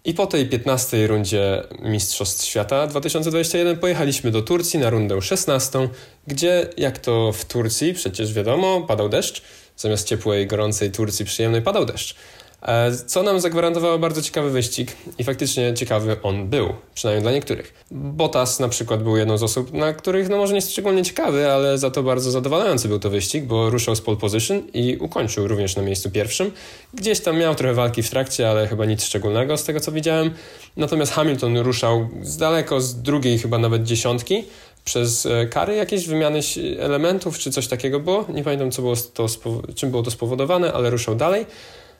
I 0.04 0.14
po 0.14 0.26
tej 0.26 0.48
15 0.48 1.06
rundzie 1.06 1.62
Mistrzostw 1.82 2.44
Świata 2.44 2.86
2021 2.86 3.78
pojechaliśmy 3.78 4.30
do 4.30 4.42
Turcji 4.42 4.78
na 4.78 4.90
rundę 4.90 5.22
16, 5.22 5.88
gdzie 6.26 6.68
jak 6.76 6.98
to 6.98 7.32
w 7.32 7.44
Turcji 7.44 7.94
przecież 7.94 8.32
wiadomo, 8.32 8.80
padał 8.80 9.08
deszcz. 9.08 9.42
Zamiast 9.76 10.08
ciepłej, 10.08 10.46
gorącej 10.46 10.90
Turcji 10.90 11.24
przyjemnej 11.24 11.62
padał 11.62 11.84
deszcz. 11.84 12.14
E, 12.62 12.96
co 13.06 13.22
nam 13.22 13.40
zagwarantowało 13.40 13.98
bardzo 13.98 14.22
ciekawy 14.22 14.50
wyścig 14.50 14.92
i 15.18 15.24
faktycznie 15.24 15.74
ciekawy 15.74 16.16
on 16.22 16.48
był, 16.48 16.68
przynajmniej 16.94 17.22
dla 17.22 17.32
niektórych. 17.32 17.84
Bottas 17.90 18.60
na 18.60 18.68
przykład 18.68 19.02
był 19.02 19.16
jedną 19.16 19.38
z 19.38 19.42
osób, 19.42 19.72
na 19.72 19.92
których 19.92 20.28
no 20.28 20.36
może 20.36 20.54
nie 20.54 20.60
szczególnie 20.60 21.02
ciekawy, 21.02 21.52
ale 21.52 21.78
za 21.78 21.90
to 21.90 22.02
bardzo 22.02 22.30
zadowalający 22.30 22.88
był 22.88 22.98
to 22.98 23.10
wyścig, 23.10 23.44
bo 23.44 23.70
ruszał 23.70 23.96
z 23.96 24.00
pole 24.00 24.16
position 24.16 24.62
i 24.74 24.96
ukończył 24.96 25.48
również 25.48 25.76
na 25.76 25.82
miejscu 25.82 26.10
pierwszym. 26.10 26.52
Gdzieś 26.94 27.20
tam 27.20 27.38
miał 27.38 27.54
trochę 27.54 27.74
walki 27.74 28.02
w 28.02 28.10
trakcie, 28.10 28.50
ale 28.50 28.66
chyba 28.66 28.84
nic 28.84 29.04
szczególnego 29.04 29.56
z 29.56 29.64
tego 29.64 29.80
co 29.80 29.92
widziałem. 29.92 30.30
Natomiast 30.76 31.12
Hamilton 31.12 31.58
ruszał 31.58 32.08
z 32.22 32.36
daleko 32.36 32.80
z 32.80 33.02
drugiej 33.02 33.38
chyba 33.38 33.58
nawet 33.58 33.82
dziesiątki, 33.82 34.44
przez 34.84 35.26
e, 35.26 35.46
kary 35.46 35.74
jakieś 35.74 36.06
wymiany 36.06 36.40
elementów, 36.78 37.38
czy 37.38 37.50
coś 37.50 37.66
takiego 37.66 38.00
było. 38.00 38.24
Nie 38.34 38.44
pamiętam, 38.44 38.70
co 38.70 38.82
było 38.82 38.94
to, 38.96 39.26
czym 39.74 39.90
było 39.90 40.02
to 40.02 40.10
spowodowane, 40.10 40.72
ale 40.72 40.90
ruszał 40.90 41.14
dalej. 41.14 41.46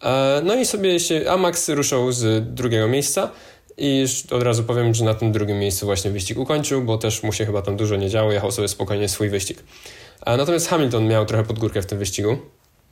E, 0.02 0.40
no 0.44 0.54
i 0.54 0.66
sobie 0.66 1.00
się, 1.00 1.24
a 1.30 1.36
Max 1.36 1.68
ruszał 1.68 2.12
z 2.12 2.54
drugiego 2.54 2.88
miejsca 2.88 3.30
i 3.78 4.06
od 4.30 4.42
razu 4.42 4.64
powiem, 4.64 4.94
że 4.94 5.04
na 5.04 5.14
tym 5.14 5.32
drugim 5.32 5.58
miejscu 5.58 5.86
właśnie 5.86 6.10
wyścig 6.10 6.38
ukończył, 6.38 6.82
bo 6.82 6.98
też 6.98 7.22
mu 7.22 7.32
się 7.32 7.46
chyba 7.46 7.62
tam 7.62 7.76
dużo 7.76 7.96
nie 7.96 8.10
działo, 8.10 8.32
jechał 8.32 8.52
sobie 8.52 8.68
spokojnie 8.68 9.08
swój 9.08 9.28
wyścig. 9.28 9.62
E, 10.26 10.36
natomiast 10.36 10.68
Hamilton 10.68 11.08
miał 11.08 11.26
trochę 11.26 11.44
podgórkę 11.44 11.82
w 11.82 11.86
tym 11.86 11.98
wyścigu, 11.98 12.38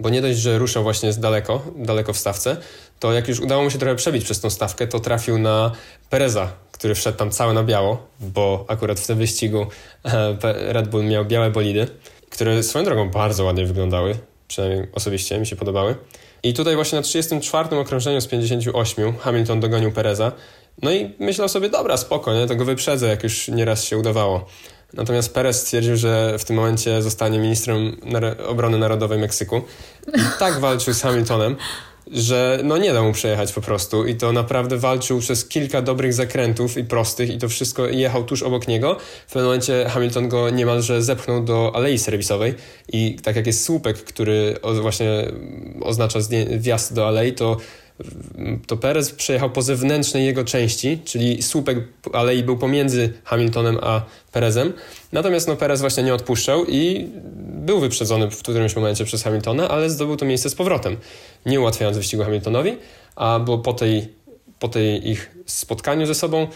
bo 0.00 0.10
nie 0.10 0.22
dość, 0.22 0.38
że 0.38 0.58
ruszał 0.58 0.82
właśnie 0.82 1.12
z 1.12 1.18
daleko, 1.18 1.62
daleko 1.76 2.12
w 2.12 2.18
stawce, 2.18 2.56
to 3.00 3.12
jak 3.12 3.28
już 3.28 3.40
udało 3.40 3.62
mu 3.62 3.70
się 3.70 3.78
trochę 3.78 3.96
przebić 3.96 4.24
przez 4.24 4.40
tą 4.40 4.50
stawkę, 4.50 4.86
to 4.86 5.00
trafił 5.00 5.38
na 5.38 5.72
Pereza, 6.10 6.52
który 6.72 6.94
wszedł 6.94 7.18
tam 7.18 7.30
cały 7.30 7.54
na 7.54 7.62
biało, 7.62 8.06
bo 8.20 8.64
akurat 8.68 9.00
w 9.00 9.06
tym 9.06 9.18
wyścigu 9.18 9.66
e, 10.04 10.36
Red 10.72 10.88
Bull 10.88 11.04
miał 11.04 11.24
białe 11.24 11.50
bolidy, 11.50 11.86
które 12.30 12.62
swoją 12.62 12.84
drogą 12.84 13.10
bardzo 13.10 13.44
ładnie 13.44 13.66
wyglądały, 13.66 14.18
przynajmniej 14.48 14.88
osobiście 14.92 15.38
mi 15.38 15.46
się 15.46 15.56
podobały. 15.56 15.94
I 16.42 16.54
tutaj 16.54 16.74
właśnie 16.74 16.96
na 16.96 17.02
34 17.02 17.76
okrążeniu 17.76 18.20
z 18.20 18.26
58 18.26 19.18
Hamilton 19.18 19.60
dogonił 19.60 19.92
Pereza. 19.92 20.32
No 20.82 20.92
i 20.92 21.14
myślał 21.18 21.48
sobie, 21.48 21.70
dobra, 21.70 21.96
spoko, 21.96 22.34
nie? 22.34 22.46
to 22.46 22.56
go 22.56 22.64
wyprzedzę, 22.64 23.08
jak 23.08 23.22
już 23.22 23.48
nieraz 23.48 23.84
się 23.84 23.98
udawało. 23.98 24.46
Natomiast 24.92 25.34
Perez 25.34 25.60
stwierdził, 25.60 25.96
że 25.96 26.38
w 26.38 26.44
tym 26.44 26.56
momencie 26.56 27.02
zostanie 27.02 27.38
ministrem 27.38 27.96
obrony 28.46 28.78
narodowej 28.78 29.18
Meksyku. 29.18 29.62
I 30.14 30.38
tak 30.38 30.60
walczył 30.60 30.94
z 30.94 31.02
Hamiltonem, 31.02 31.56
że 32.12 32.60
no 32.64 32.78
nie 32.78 32.92
da 32.92 33.02
mu 33.02 33.12
przejechać 33.12 33.52
po 33.52 33.60
prostu 33.60 34.06
i 34.06 34.14
to 34.14 34.32
naprawdę 34.32 34.76
walczył 34.76 35.20
przez 35.20 35.48
kilka 35.48 35.82
dobrych 35.82 36.14
zakrętów 36.14 36.76
i 36.76 36.84
prostych 36.84 37.30
i 37.30 37.38
to 37.38 37.48
wszystko 37.48 37.86
jechał 37.86 38.24
tuż 38.24 38.42
obok 38.42 38.68
niego. 38.68 38.96
W 39.26 39.32
pewnym 39.32 39.44
momencie 39.44 39.86
Hamilton 39.88 40.28
go 40.28 40.50
niemalże 40.50 41.02
zepchnął 41.02 41.44
do 41.44 41.72
alei 41.74 41.98
serwisowej 41.98 42.54
i 42.92 43.16
tak 43.22 43.36
jak 43.36 43.46
jest 43.46 43.64
słupek, 43.64 44.04
który 44.04 44.56
właśnie 44.80 45.08
oznacza 45.80 46.18
wjazd 46.58 46.94
do 46.94 47.08
alei, 47.08 47.32
to 47.32 47.56
to 48.66 48.76
Perez 48.76 49.12
przejechał 49.12 49.50
po 49.50 49.62
zewnętrznej 49.62 50.26
jego 50.26 50.44
części, 50.44 50.98
czyli 51.04 51.42
słupek 51.42 51.78
alei 52.12 52.42
był 52.42 52.58
pomiędzy 52.58 53.12
Hamiltonem 53.24 53.78
a 53.82 54.02
Perezem. 54.32 54.72
Natomiast 55.12 55.48
no, 55.48 55.56
Perez 55.56 55.80
właśnie 55.80 56.02
nie 56.02 56.14
odpuszczał 56.14 56.64
i 56.66 57.08
był 57.40 57.80
wyprzedzony 57.80 58.30
w 58.30 58.38
którymś 58.38 58.76
momencie 58.76 59.04
przez 59.04 59.22
Hamiltona, 59.22 59.68
ale 59.68 59.90
zdobył 59.90 60.16
to 60.16 60.24
miejsce 60.24 60.50
z 60.50 60.54
powrotem, 60.54 60.96
nie 61.46 61.60
ułatwiając 61.60 61.96
wyścigu 61.96 62.22
Hamiltonowi, 62.22 62.76
a 63.16 63.38
bo 63.38 63.58
po 63.58 63.72
tej, 63.72 64.08
po 64.58 64.68
tej 64.68 65.08
ich 65.10 65.36
spotkaniu 65.46 66.06
ze 66.06 66.14
sobą 66.14 66.46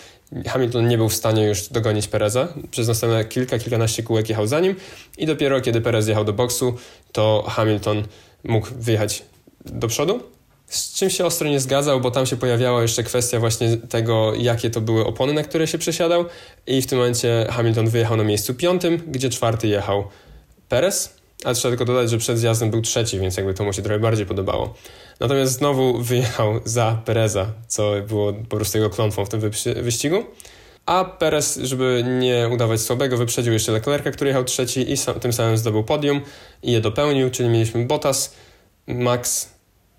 Hamilton 0.46 0.88
nie 0.88 0.96
był 0.98 1.08
w 1.08 1.14
stanie 1.14 1.44
już 1.44 1.68
dogonić 1.68 2.08
Pereza. 2.08 2.48
Przez 2.70 2.88
następne 2.88 3.24
kilka, 3.24 3.58
kilkanaście 3.58 4.02
kółek 4.02 4.28
jechał 4.28 4.46
za 4.46 4.60
nim 4.60 4.74
i 5.18 5.26
dopiero 5.26 5.60
kiedy 5.60 5.80
Perez 5.80 6.08
jechał 6.08 6.24
do 6.24 6.32
boksu, 6.32 6.74
to 7.12 7.44
Hamilton 7.48 8.02
mógł 8.44 8.68
wyjechać 8.78 9.22
do 9.64 9.88
przodu 9.88 10.33
z 10.76 10.94
czym 10.94 11.10
się 11.10 11.26
ostro 11.26 11.48
nie 11.48 11.60
zgadzał, 11.60 12.00
bo 12.00 12.10
tam 12.10 12.26
się 12.26 12.36
pojawiała 12.36 12.82
jeszcze 12.82 13.02
kwestia 13.02 13.40
właśnie 13.40 13.76
tego, 13.76 14.34
jakie 14.34 14.70
to 14.70 14.80
były 14.80 15.06
opony, 15.06 15.32
na 15.32 15.42
które 15.42 15.66
się 15.66 15.78
przesiadał 15.78 16.24
i 16.66 16.82
w 16.82 16.86
tym 16.86 16.98
momencie 16.98 17.46
Hamilton 17.50 17.88
wyjechał 17.88 18.16
na 18.16 18.24
miejscu 18.24 18.54
piątym, 18.54 19.02
gdzie 19.06 19.30
czwarty 19.30 19.68
jechał 19.68 20.04
Perez, 20.68 21.16
a 21.44 21.54
trzeba 21.54 21.70
tylko 21.76 21.84
dodać, 21.84 22.10
że 22.10 22.18
przed 22.18 22.38
zjazdem 22.38 22.70
był 22.70 22.82
trzeci, 22.82 23.18
więc 23.18 23.36
jakby 23.36 23.54
to 23.54 23.64
mu 23.64 23.72
się 23.72 23.82
trochę 23.82 23.98
bardziej 23.98 24.26
podobało. 24.26 24.74
Natomiast 25.20 25.52
znowu 25.52 25.98
wyjechał 26.02 26.60
za 26.64 27.02
Pereza, 27.04 27.46
co 27.68 27.92
było 28.08 28.32
po 28.32 28.56
prostu 28.56 28.78
jego 28.78 28.90
klątwą 28.90 29.24
w 29.24 29.28
tym 29.28 29.40
wyścigu. 29.82 30.24
A 30.86 31.04
Perez, 31.04 31.58
żeby 31.62 32.04
nie 32.20 32.48
udawać 32.52 32.80
słabego, 32.80 33.16
wyprzedził 33.16 33.52
jeszcze 33.52 33.72
Leclerca, 33.72 34.10
który 34.10 34.28
jechał 34.28 34.44
trzeci 34.44 34.92
i 34.92 34.96
sam, 34.96 35.20
tym 35.20 35.32
samym 35.32 35.58
zdobył 35.58 35.84
podium 35.84 36.20
i 36.62 36.72
je 36.72 36.80
dopełnił, 36.80 37.30
czyli 37.30 37.48
mieliśmy 37.48 37.86
Bottas, 37.86 38.34
Max, 38.86 39.48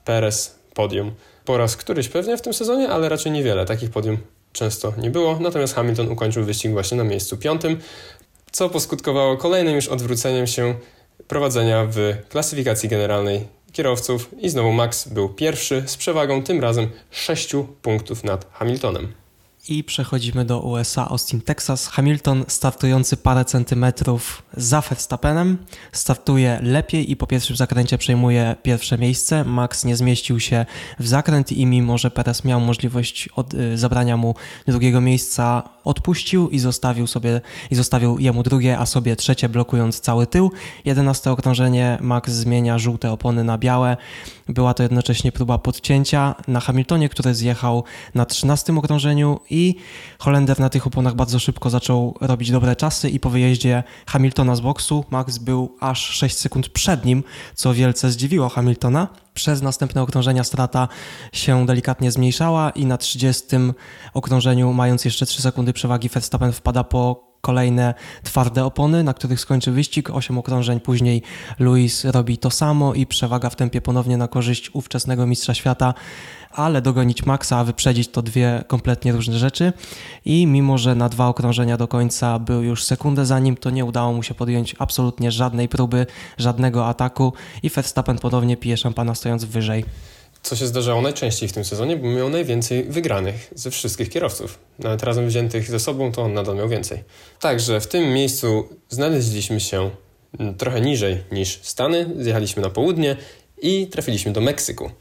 Perez, 0.05 0.54
podium. 0.76 1.11
Po 1.45 1.57
raz 1.57 1.78
któryś 1.78 2.09
pewnie 2.09 2.38
w 2.38 2.41
tym 2.41 2.53
sezonie, 2.53 2.89
ale 2.89 3.09
raczej 3.09 3.32
niewiele. 3.32 3.65
Takich 3.65 3.89
podium 3.89 4.17
często 4.53 4.93
nie 4.97 5.09
było. 5.09 5.39
Natomiast 5.39 5.76
Hamilton 5.76 6.11
ukończył 6.11 6.43
wyścig 6.43 6.71
właśnie 6.71 6.97
na 6.97 7.03
miejscu 7.03 7.38
piątym, 7.38 7.80
co 8.51 8.69
poskutkowało 8.69 9.38
kolejnym 9.38 9.76
już 9.76 9.88
odwróceniem 9.88 10.47
się 10.47 10.76
prowadzenia 11.28 11.88
w 11.89 11.97
klasyfikacji 12.30 12.89
generalnej 12.89 13.47
kierowców 13.71 14.30
i 14.39 14.49
znowu 14.49 14.71
Max 14.71 15.07
był 15.07 15.30
pierwszy 15.30 15.84
z 15.86 15.97
przewagą 15.97 16.43
tym 16.43 16.61
razem 16.61 16.89
6 17.11 17.51
punktów 17.82 18.23
nad 18.23 18.51
Hamiltonem. 18.53 19.13
I 19.70 19.84
przechodzimy 19.84 20.45
do 20.45 20.59
USA, 20.59 21.09
Austin, 21.09 21.41
Texas. 21.41 21.88
Hamilton 21.88 22.45
startujący 22.47 23.18
parę 23.18 23.45
centymetrów 23.45 24.43
za 24.57 24.82
Verstappenem. 24.82 25.57
Startuje 25.91 26.59
lepiej 26.63 27.11
i 27.11 27.16
po 27.16 27.28
pierwszym 27.28 27.55
zakręcie 27.55 27.97
przejmuje 27.97 28.55
pierwsze 28.63 28.97
miejsce. 28.97 29.43
Max 29.43 29.86
nie 29.86 29.95
zmieścił 29.95 30.39
się 30.39 30.66
w 30.99 31.07
zakręt 31.07 31.51
i 31.51 31.66
mimo, 31.66 31.97
że 31.97 32.11
Perez 32.11 32.43
miał 32.43 32.61
możliwość 32.61 33.30
od, 33.36 33.53
y, 33.53 33.78
zabrania 33.78 34.18
mu 34.18 34.36
drugiego 34.68 35.01
miejsca, 35.01 35.70
odpuścił 35.84 36.49
i 36.49 36.59
zostawił 36.59 37.07
sobie 37.07 37.41
i 37.72 37.76
zostawił 37.76 38.20
jemu 38.20 38.43
drugie, 38.43 38.80
a 38.80 38.86
sobie 38.86 39.16
trzecie, 39.16 39.49
blokując 39.49 39.99
cały 39.99 40.28
tył. 40.28 40.51
11 40.86 41.32
okrążenie 41.32 41.97
Max 42.01 42.32
zmienia 42.32 42.80
żółte 42.80 43.11
opony 43.11 43.43
na 43.43 43.57
białe. 43.57 43.97
Była 44.49 44.73
to 44.73 44.83
jednocześnie 44.83 45.31
próba 45.31 45.57
podcięcia 45.57 46.35
na 46.47 46.59
Hamiltonie, 46.59 47.09
który 47.09 47.35
zjechał 47.35 47.83
na 48.15 48.25
13 48.25 48.75
okrążeniu 48.75 49.39
i 49.49 49.75
Holender 50.19 50.59
na 50.59 50.69
tych 50.69 50.87
oponach 50.87 51.15
bardzo 51.15 51.39
szybko 51.39 51.69
zaczął 51.69 52.17
robić 52.21 52.51
dobre 52.51 52.75
czasy 52.75 53.09
i 53.09 53.19
po 53.19 53.29
wyjeździe 53.29 53.83
Hamiltona 54.07 54.55
z 54.55 54.59
boksu 54.59 55.05
Max 55.09 55.37
był 55.37 55.75
aż 55.79 56.09
6 56.09 56.37
sekund 56.37 56.69
przed 56.69 57.05
nim, 57.05 57.23
co 57.55 57.73
wielce 57.73 58.11
zdziwiło 58.11 58.49
Hamiltona. 58.49 59.07
Przez 59.33 59.61
następne 59.61 60.01
okrążenia 60.01 60.43
strata 60.43 60.87
się 61.33 61.65
delikatnie 61.65 62.11
zmniejszała 62.11 62.69
i 62.69 62.85
na 62.85 62.97
30 62.97 63.45
okrążeniu, 64.13 64.73
mając 64.73 65.05
jeszcze 65.05 65.25
3 65.25 65.41
sekundy 65.41 65.73
przewagi, 65.73 66.09
Verstappen 66.09 66.51
wpada 66.51 66.83
po 66.83 67.34
kolejne 67.45 67.93
twarde 68.23 68.65
opony, 68.65 69.03
na 69.03 69.13
których 69.13 69.39
skończy 69.39 69.71
wyścig. 69.71 70.09
Osiem 70.09 70.37
okrążeń 70.37 70.79
później 70.79 71.21
Luis 71.59 72.05
robi 72.05 72.37
to 72.37 72.51
samo 72.51 72.93
i 72.93 73.05
przewaga 73.05 73.49
w 73.49 73.55
tempie 73.55 73.81
ponownie 73.81 74.17
na 74.17 74.27
korzyść 74.27 74.69
ówczesnego 74.73 75.27
mistrza 75.27 75.53
świata, 75.53 75.93
ale 76.51 76.81
dogonić 76.81 77.25
Maxa, 77.25 77.57
a 77.57 77.63
wyprzedzić 77.63 78.07
to 78.07 78.21
dwie 78.21 78.63
kompletnie 78.67 79.11
różne 79.11 79.37
rzeczy. 79.37 79.73
I 80.25 80.47
mimo, 80.47 80.77
że 80.77 80.95
na 80.95 81.09
dwa 81.09 81.27
okrążenia 81.27 81.77
do 81.77 81.87
końca 81.87 82.39
był 82.39 82.63
już 82.63 82.83
sekundę 82.83 83.25
za 83.25 83.39
nim, 83.39 83.57
to 83.57 83.69
nie 83.69 83.85
udało 83.85 84.13
mu 84.13 84.23
się 84.23 84.33
podjąć 84.33 84.75
absolutnie 84.79 85.31
żadnej 85.31 85.69
próby, 85.69 86.05
żadnego 86.37 86.87
ataku 86.87 87.33
i 87.63 87.69
Verstappen 87.69 88.17
ponownie 88.17 88.57
pije 88.57 88.77
szampana 88.77 89.15
stojąc 89.15 89.45
wyżej 89.45 89.85
co 90.45 90.55
się 90.55 90.67
zdarzało 90.67 91.01
najczęściej 91.01 91.49
w 91.49 91.53
tym 91.53 91.65
sezonie, 91.65 91.97
bo 91.97 92.07
miał 92.07 92.29
najwięcej 92.29 92.83
wygranych 92.83 93.51
ze 93.55 93.71
wszystkich 93.71 94.09
kierowców. 94.09 94.59
Nawet 94.79 95.03
razem 95.03 95.27
wziętych 95.27 95.69
ze 95.69 95.79
sobą, 95.79 96.11
to 96.11 96.21
on 96.21 96.33
nadal 96.33 96.55
miał 96.55 96.69
więcej. 96.69 97.03
Także 97.39 97.81
w 97.81 97.87
tym 97.87 98.13
miejscu 98.13 98.69
znaleźliśmy 98.89 99.59
się 99.59 99.89
trochę 100.57 100.81
niżej 100.81 101.23
niż 101.31 101.59
Stany, 101.61 102.09
zjechaliśmy 102.19 102.61
na 102.61 102.69
południe 102.69 103.15
i 103.61 103.87
trafiliśmy 103.87 104.31
do 104.31 104.41
Meksyku. 104.41 104.91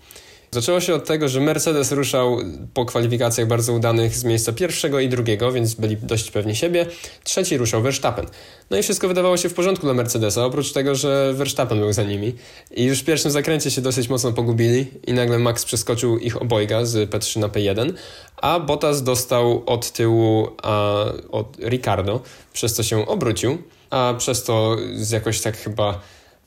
Zaczęło 0.55 0.80
się 0.80 0.94
od 0.94 1.05
tego, 1.05 1.28
że 1.28 1.40
Mercedes 1.40 1.92
ruszał 1.92 2.38
po 2.74 2.84
kwalifikacjach 2.84 3.46
bardzo 3.46 3.72
udanych 3.72 4.16
z 4.16 4.24
miejsca 4.24 4.52
pierwszego 4.52 5.00
i 5.00 5.09
drugiego, 5.09 5.52
więc 5.52 5.74
byli 5.74 5.96
dość 5.96 6.30
pewni 6.30 6.57
siebie. 6.57 6.86
Trzeci 7.24 7.57
ruszał 7.57 7.82
Verstappen. 7.82 8.26
No 8.70 8.78
i 8.78 8.82
wszystko 8.82 9.09
wydawało 9.09 9.36
się 9.36 9.48
w 9.48 9.55
porządku 9.55 9.86
dla 9.86 9.94
Mercedesa, 9.94 10.44
oprócz 10.44 10.72
tego, 10.72 10.94
że 10.94 11.32
Verstappen 11.32 11.78
był 11.78 11.92
za 11.92 12.02
nimi. 12.02 12.34
I 12.70 12.84
już 12.84 13.00
w 13.00 13.05
pierwszym 13.05 13.30
zakręcie 13.30 13.70
się 13.70 13.80
dosyć 13.80 14.09
mocno 14.09 14.32
pogubili 14.32 14.86
i 15.07 15.12
nagle 15.12 15.38
Max 15.38 15.64
przeskoczył 15.64 16.18
ich 16.18 16.42
obojga 16.42 16.84
z 16.84 17.11
P3 17.11 17.40
na 17.40 17.48
P1, 17.48 17.92
a 18.36 18.61
Bottas 18.61 19.02
dostał 19.02 19.62
od 19.66 19.90
tyłu 19.90 20.48
a, 20.62 21.05
od 21.30 21.57
Ricardo, 21.59 22.20
przez 22.52 22.74
co 22.74 22.82
się 22.82 23.07
obrócił, 23.07 23.59
a 23.90 24.14
przez 24.18 24.44
to 24.44 24.76
jakoś 25.12 25.40
tak 25.40 25.57
chyba 25.57 26.00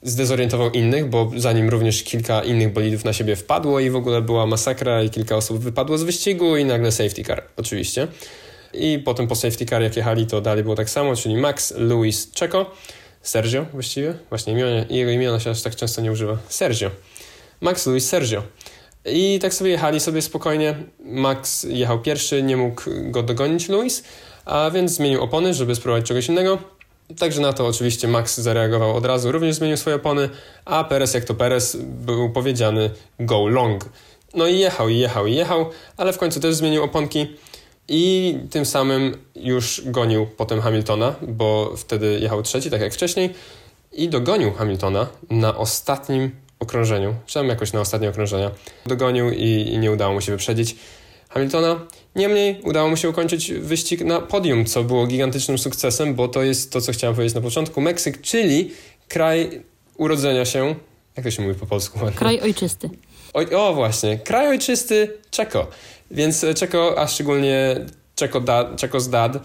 zdezorientował 0.09 0.71
innych, 0.71 1.09
bo 1.09 1.31
za 1.37 1.53
nim 1.53 1.69
również 1.69 2.03
kilka 2.03 2.43
innych 2.43 2.73
bolidów 2.73 3.05
na 3.05 3.13
siebie 3.13 3.35
wpadło 3.35 3.79
i 3.79 3.89
w 3.89 3.95
ogóle 3.95 4.21
była 4.21 4.45
masakra 4.45 5.03
i 5.03 5.09
kilka 5.09 5.35
osób 5.35 5.59
wypadło 5.59 5.97
z 5.97 6.03
wyścigu 6.03 6.57
i 6.57 6.65
nagle 6.65 6.91
safety 6.91 7.23
car 7.23 7.43
oczywiście. 7.57 8.07
I 8.73 8.99
potem 9.05 9.27
po 9.27 9.35
safety 9.35 9.65
car 9.65 9.81
jak 9.81 9.97
jechali 9.97 10.27
to 10.27 10.41
dalej 10.41 10.63
było 10.63 10.75
tak 10.75 10.89
samo, 10.89 11.15
czyli 11.15 11.37
Max, 11.37 11.73
Luis, 11.77 12.31
Checo, 12.39 12.71
Sergio 13.21 13.65
właściwie, 13.73 14.13
właśnie 14.29 14.53
imiona, 14.53 14.85
jego 14.89 15.11
imiona 15.11 15.39
się 15.39 15.49
aż 15.49 15.61
tak 15.61 15.75
często 15.75 16.01
nie 16.01 16.11
używa, 16.11 16.37
Sergio. 16.49 16.91
Max, 17.61 17.87
Luis, 17.87 18.09
Sergio. 18.09 18.43
I 19.05 19.39
tak 19.41 19.53
sobie 19.53 19.71
jechali 19.71 19.99
sobie 19.99 20.21
spokojnie. 20.21 20.75
Max 20.99 21.63
jechał 21.63 22.01
pierwszy, 22.01 22.43
nie 22.43 22.57
mógł 22.57 22.81
go 23.01 23.23
dogonić 23.23 23.69
Luis, 23.69 24.03
a 24.45 24.71
więc 24.73 24.91
zmienił 24.91 25.23
opony, 25.23 25.53
żeby 25.53 25.75
spróbować 25.75 26.05
czegoś 26.05 26.27
innego. 26.27 26.76
Także 27.19 27.41
na 27.41 27.53
to 27.53 27.67
oczywiście 27.67 28.07
Max 28.07 28.37
zareagował 28.37 28.95
od 28.95 29.05
razu, 29.05 29.31
również 29.31 29.55
zmienił 29.55 29.77
swoje 29.77 29.95
opony, 29.95 30.29
a 30.65 30.83
Perez 30.83 31.13
jak 31.13 31.23
to 31.23 31.33
Perez 31.33 31.77
był 31.81 32.29
powiedziany 32.29 32.89
go 33.19 33.47
long. 33.47 33.89
No 34.33 34.47
i 34.47 34.59
jechał, 34.59 34.89
i 34.89 34.97
jechał, 34.97 35.27
i 35.27 35.35
jechał, 35.35 35.69
ale 35.97 36.13
w 36.13 36.17
końcu 36.17 36.39
też 36.39 36.55
zmienił 36.55 36.83
oponki 36.83 37.27
i 37.87 38.35
tym 38.51 38.65
samym 38.65 39.17
już 39.35 39.81
gonił 39.85 40.27
potem 40.37 40.61
Hamiltona, 40.61 41.15
bo 41.21 41.73
wtedy 41.77 42.19
jechał 42.19 42.43
trzeci, 42.43 42.71
tak 42.71 42.81
jak 42.81 42.93
wcześniej, 42.93 43.33
i 43.91 44.09
dogonił 44.09 44.53
Hamiltona 44.53 45.07
na 45.29 45.57
ostatnim 45.57 46.31
okrążeniu, 46.59 47.15
czy 47.25 47.33
tam 47.33 47.47
jakoś 47.47 47.73
na 47.73 47.79
ostatnie 47.79 48.09
okrążenia. 48.09 48.51
Dogonił 48.85 49.31
i, 49.31 49.45
i 49.73 49.77
nie 49.77 49.91
udało 49.91 50.13
mu 50.13 50.21
się 50.21 50.31
wyprzedzić. 50.31 50.75
Hamiltona. 51.29 51.79
Niemniej 52.15 52.61
udało 52.63 52.89
mu 52.89 52.97
się 52.97 53.09
ukończyć 53.09 53.53
wyścig 53.53 54.01
na 54.01 54.21
podium, 54.21 54.65
co 54.65 54.83
było 54.83 55.07
gigantycznym 55.07 55.57
sukcesem, 55.57 56.15
bo 56.15 56.27
to 56.27 56.43
jest 56.43 56.71
to, 56.71 56.81
co 56.81 56.91
chciałem 56.91 57.15
powiedzieć 57.15 57.35
na 57.35 57.41
początku. 57.41 57.81
Meksyk, 57.81 58.21
czyli 58.21 58.71
kraj 59.07 59.61
urodzenia 59.97 60.45
się. 60.45 60.75
Jak 61.17 61.23
to 61.23 61.31
się 61.31 61.41
mówi 61.41 61.59
po 61.59 61.65
polsku? 61.65 61.99
Kraj 62.15 62.41
ojczysty. 62.41 62.89
O, 63.33 63.69
o 63.69 63.73
właśnie, 63.73 64.17
kraj 64.17 64.47
ojczysty 64.47 65.17
Czeko. 65.31 65.67
Więc 66.11 66.45
Czeko, 66.55 66.99
a 66.99 67.07
szczególnie 67.07 67.85
Czeko, 68.15 68.41
da, 68.41 68.75
Czeko 68.75 68.99
z 68.99 69.09
Dad, 69.09 69.37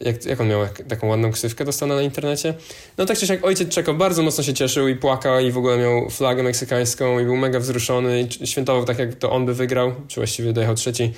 jak, 0.00 0.24
jak 0.24 0.40
on 0.40 0.48
miał 0.48 0.60
taką 0.88 1.08
ładną 1.08 1.32
ksywkę 1.32 1.64
dostanę 1.64 1.94
na 1.94 2.02
internecie? 2.02 2.54
No 2.98 3.06
tak 3.06 3.18
czy 3.18 3.26
siak 3.26 3.44
ojciec 3.44 3.68
Czeko 3.68 3.94
bardzo 3.94 4.22
mocno 4.22 4.44
się 4.44 4.54
cieszył 4.54 4.88
i 4.88 4.96
płakał 4.96 5.40
i 5.40 5.50
w 5.50 5.58
ogóle 5.58 5.78
miał 5.78 6.10
flagę 6.10 6.42
meksykańską 6.42 7.20
i 7.20 7.24
był 7.24 7.36
mega 7.36 7.60
wzruszony 7.60 8.28
i 8.40 8.46
świętował 8.46 8.84
tak 8.84 8.98
jak 8.98 9.14
to 9.14 9.30
on 9.30 9.46
by 9.46 9.54
wygrał, 9.54 9.92
czy 10.08 10.20
właściwie 10.20 10.52
dojechał 10.52 10.74
trzeci. 10.74 11.12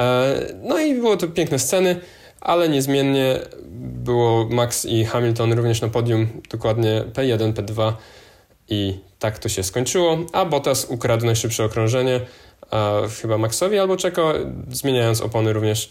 E, 0.00 0.36
no 0.62 0.78
i 0.78 0.94
było 0.94 1.16
to 1.16 1.28
piękne 1.28 1.58
sceny, 1.58 2.00
ale 2.40 2.68
niezmiennie 2.68 3.38
było 3.80 4.48
Max 4.50 4.84
i 4.84 5.04
Hamilton 5.04 5.52
również 5.52 5.80
na 5.80 5.88
podium, 5.88 6.26
dokładnie 6.50 7.04
P1, 7.12 7.52
P2 7.52 7.92
i 8.68 8.98
tak 9.18 9.38
to 9.38 9.48
się 9.48 9.62
skończyło, 9.62 10.18
a 10.32 10.44
Bottas 10.44 10.86
ukradł 10.90 11.26
najszybsze 11.26 11.64
okrążenie, 11.64 12.20
chyba 13.22 13.38
Maxowi 13.38 13.78
albo 13.78 13.96
Czeko, 13.96 14.34
zmieniając 14.70 15.20
opony 15.20 15.52
również. 15.52 15.90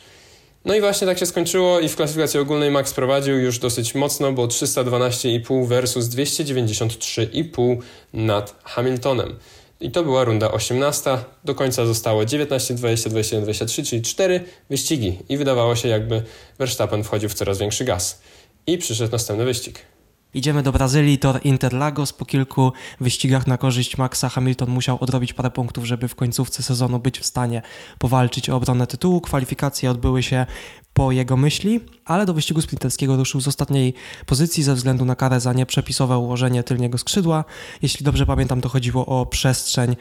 No 0.66 0.76
i 0.76 0.82
właśnie 0.82 1.08
tak 1.08 1.18
się 1.18 1.26
skończyło 1.26 1.80
i 1.80 1.90
w 1.90 1.96
klasyfikacji 1.96 2.40
ogólnej 2.40 2.72
Max 2.72 2.94
prowadził 2.94 3.40
już 3.40 3.60
dosyć 3.60 3.96
mocno, 3.96 4.32
bo 4.32 4.48
312,5 4.48 5.68
versus 5.68 6.06
293,5 6.06 7.78
nad 8.14 8.56
Hamiltonem. 8.64 9.36
I 9.80 9.92
to 9.92 10.04
była 10.04 10.24
runda 10.24 10.52
18. 10.52 11.18
Do 11.44 11.56
końca 11.56 11.86
zostało 11.86 12.26
19, 12.26 12.74
20, 12.74 13.10
21, 13.10 13.44
23, 13.44 13.84
czyli 13.84 14.02
4 14.02 14.44
wyścigi. 14.70 15.20
I 15.30 15.38
wydawało 15.38 15.76
się, 15.76 15.90
jakby 15.90 16.24
Verstappen 16.58 17.04
wchodził 17.04 17.30
w 17.30 17.34
coraz 17.34 17.58
większy 17.58 17.86
gaz. 17.86 18.22
I 18.68 18.78
przyszedł 18.78 19.12
następny 19.12 19.46
wyścig. 19.46 19.95
Idziemy 20.36 20.64
do 20.64 20.72
Brazylii, 20.72 21.18
tor 21.18 21.40
Interlagos. 21.44 22.14
Po 22.14 22.26
kilku 22.26 22.72
wyścigach 23.02 23.48
na 23.48 23.58
korzyść 23.58 23.98
Maxa 23.98 24.30
Hamilton 24.30 24.70
musiał 24.70 24.98
odrobić 25.02 25.34
parę 25.34 25.52
punktów, 25.52 25.86
żeby 25.86 26.08
w 26.08 26.16
końcówce 26.16 26.64
sezonu 26.64 27.00
być 27.00 27.20
w 27.20 27.26
stanie 27.26 27.62
powalczyć 28.00 28.50
o 28.50 28.56
obronę 28.56 28.88
tytułu. 28.88 29.22
Kwalifikacje 29.22 29.92
odbyły 29.92 30.24
się 30.24 30.46
po 30.94 31.12
jego 31.12 31.38
myśli, 31.38 31.80
ale 32.06 32.26
do 32.26 32.34
wyścigu 32.34 32.62
sprinterskiego 32.62 33.16
ruszył 33.16 33.42
z 33.42 33.48
ostatniej 33.48 33.94
pozycji 34.26 34.64
ze 34.64 34.76
względu 34.76 35.06
na 35.06 35.16
karę 35.16 35.40
za 35.40 35.54
nieprzepisowe 35.54 36.18
ułożenie 36.18 36.64
tylniego 36.64 36.98
skrzydła. 36.98 37.44
Jeśli 37.82 38.06
dobrze 38.06 38.26
pamiętam, 38.26 38.62
to 38.62 38.70
chodziło 38.70 39.06
o 39.06 39.26
przestrzeń, 39.26 39.96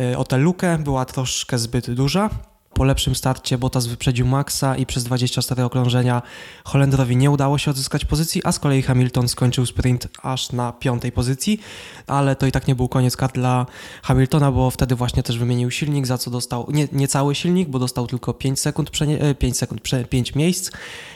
y, 0.00 0.18
o 0.18 0.24
tę 0.24 0.36
lukę, 0.36 0.78
była 0.78 1.04
troszkę 1.04 1.58
zbyt 1.58 1.90
duża. 1.90 2.30
Po 2.74 2.84
lepszym 2.84 3.14
starcie 3.14 3.58
Bottas 3.58 3.86
wyprzedził 3.86 4.26
Maxa 4.26 4.76
i 4.76 4.86
przez 4.86 5.04
24 5.04 5.64
okrążenia 5.64 6.22
Holendrowi 6.64 7.16
nie 7.16 7.30
udało 7.30 7.58
się 7.58 7.70
odzyskać 7.70 8.04
pozycji, 8.04 8.40
a 8.44 8.52
z 8.52 8.58
kolei 8.58 8.82
Hamilton 8.82 9.28
skończył 9.28 9.66
sprint 9.66 10.08
aż 10.22 10.52
na 10.52 10.72
piątej 10.72 11.12
pozycji, 11.12 11.60
ale 12.06 12.36
to 12.36 12.46
i 12.46 12.52
tak 12.52 12.68
nie 12.68 12.74
był 12.74 12.88
koniec 12.88 13.16
kart 13.16 13.34
dla 13.34 13.66
Hamiltona, 14.02 14.52
bo 14.52 14.70
wtedy 14.70 14.94
właśnie 14.94 15.22
też 15.22 15.38
wymienił 15.38 15.70
silnik, 15.70 16.06
za 16.06 16.18
co 16.18 16.30
dostał 16.30 16.66
nie, 16.70 16.88
nie 16.92 17.08
cały 17.08 17.34
silnik, 17.34 17.68
bo 17.68 17.78
dostał 17.78 18.06
tylko 18.06 18.34
5 18.34 18.60
sekund, 18.60 18.90
5 19.38 19.54
e, 19.54 19.58
sekund, 19.58 19.80
5 20.10 20.34
miejsc 20.34 20.70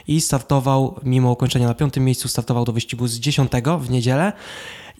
i 0.08 0.20
startował, 0.20 1.00
mimo 1.02 1.32
ukończenia 1.32 1.66
na 1.66 1.74
piątym 1.74 2.04
miejscu, 2.04 2.28
startował 2.28 2.64
do 2.64 2.72
wyścigu 2.72 3.08
z 3.08 3.14
10 3.14 3.52
w 3.80 3.90
niedzielę. 3.90 4.32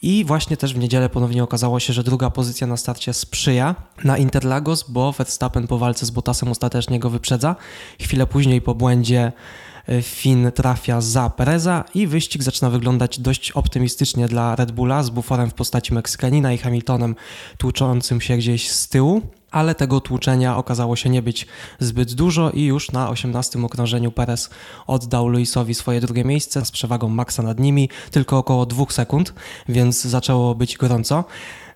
I 0.03 0.25
właśnie 0.25 0.57
też 0.57 0.75
w 0.75 0.79
niedzielę 0.79 1.09
ponownie 1.09 1.43
okazało 1.43 1.81
się, 1.81 1.93
że 1.93 2.05
druga 2.05 2.31
pozycja 2.31 2.67
na 2.67 2.77
starcie 2.77 3.15
sprzyja 3.15 3.75
na 4.05 4.19
Interlagos, 4.19 4.91
bo 4.91 5.13
Verstappen 5.13 5.67
po 5.67 5.79
walce 5.79 6.07
z 6.07 6.11
Bottasem 6.11 6.49
ostatecznie 6.49 6.99
go 6.99 7.11
wyprzedza. 7.11 7.57
Chwilę 8.01 8.27
później 8.27 8.63
po 8.63 8.75
błędzie 8.75 9.33
e, 9.89 10.03
Finn 10.03 10.53
trafia 10.53 11.01
za 11.01 11.31
Pereza 11.31 11.85
i 11.95 12.07
wyścig 12.07 12.43
zaczyna 12.43 12.71
wyglądać 12.71 13.19
dość 13.19 13.53
optymistycznie 13.53 14.29
dla 14.29 14.57
Red 14.57 14.73
Bulla 14.73 15.03
z 15.03 15.11
buforem 15.11 15.51
w 15.51 15.55
postaci 15.55 15.95
Meksykanina 15.95 16.53
i 16.53 16.59
Hamiltonem 16.59 17.17
tłuczącym 17.59 18.21
się 18.21 18.37
gdzieś 18.37 18.71
z 18.71 18.89
tyłu 18.89 19.23
ale 19.51 19.75
tego 19.75 20.01
tłuczenia 20.01 20.57
okazało 20.57 20.97
się 20.97 21.11
nie 21.11 21.23
być 21.23 21.47
zbyt 21.81 22.15
dużo 22.15 22.51
i 22.51 22.65
już 22.65 22.93
na 22.93 23.11
18 23.11 23.65
okrążeniu 23.65 24.13
Perez 24.13 24.51
oddał 24.87 25.29
Luisowi 25.29 25.75
swoje 25.75 26.01
drugie 26.01 26.25
miejsce 26.25 26.65
z 26.65 26.71
przewagą 26.71 27.09
Maxa 27.09 27.43
nad 27.43 27.61
nimi, 27.61 27.91
tylko 28.11 28.39
około 28.39 28.67
dwóch 28.67 28.93
sekund, 28.93 29.35
więc 29.69 30.03
zaczęło 30.03 30.55
być 30.55 30.77
gorąco. 30.77 31.25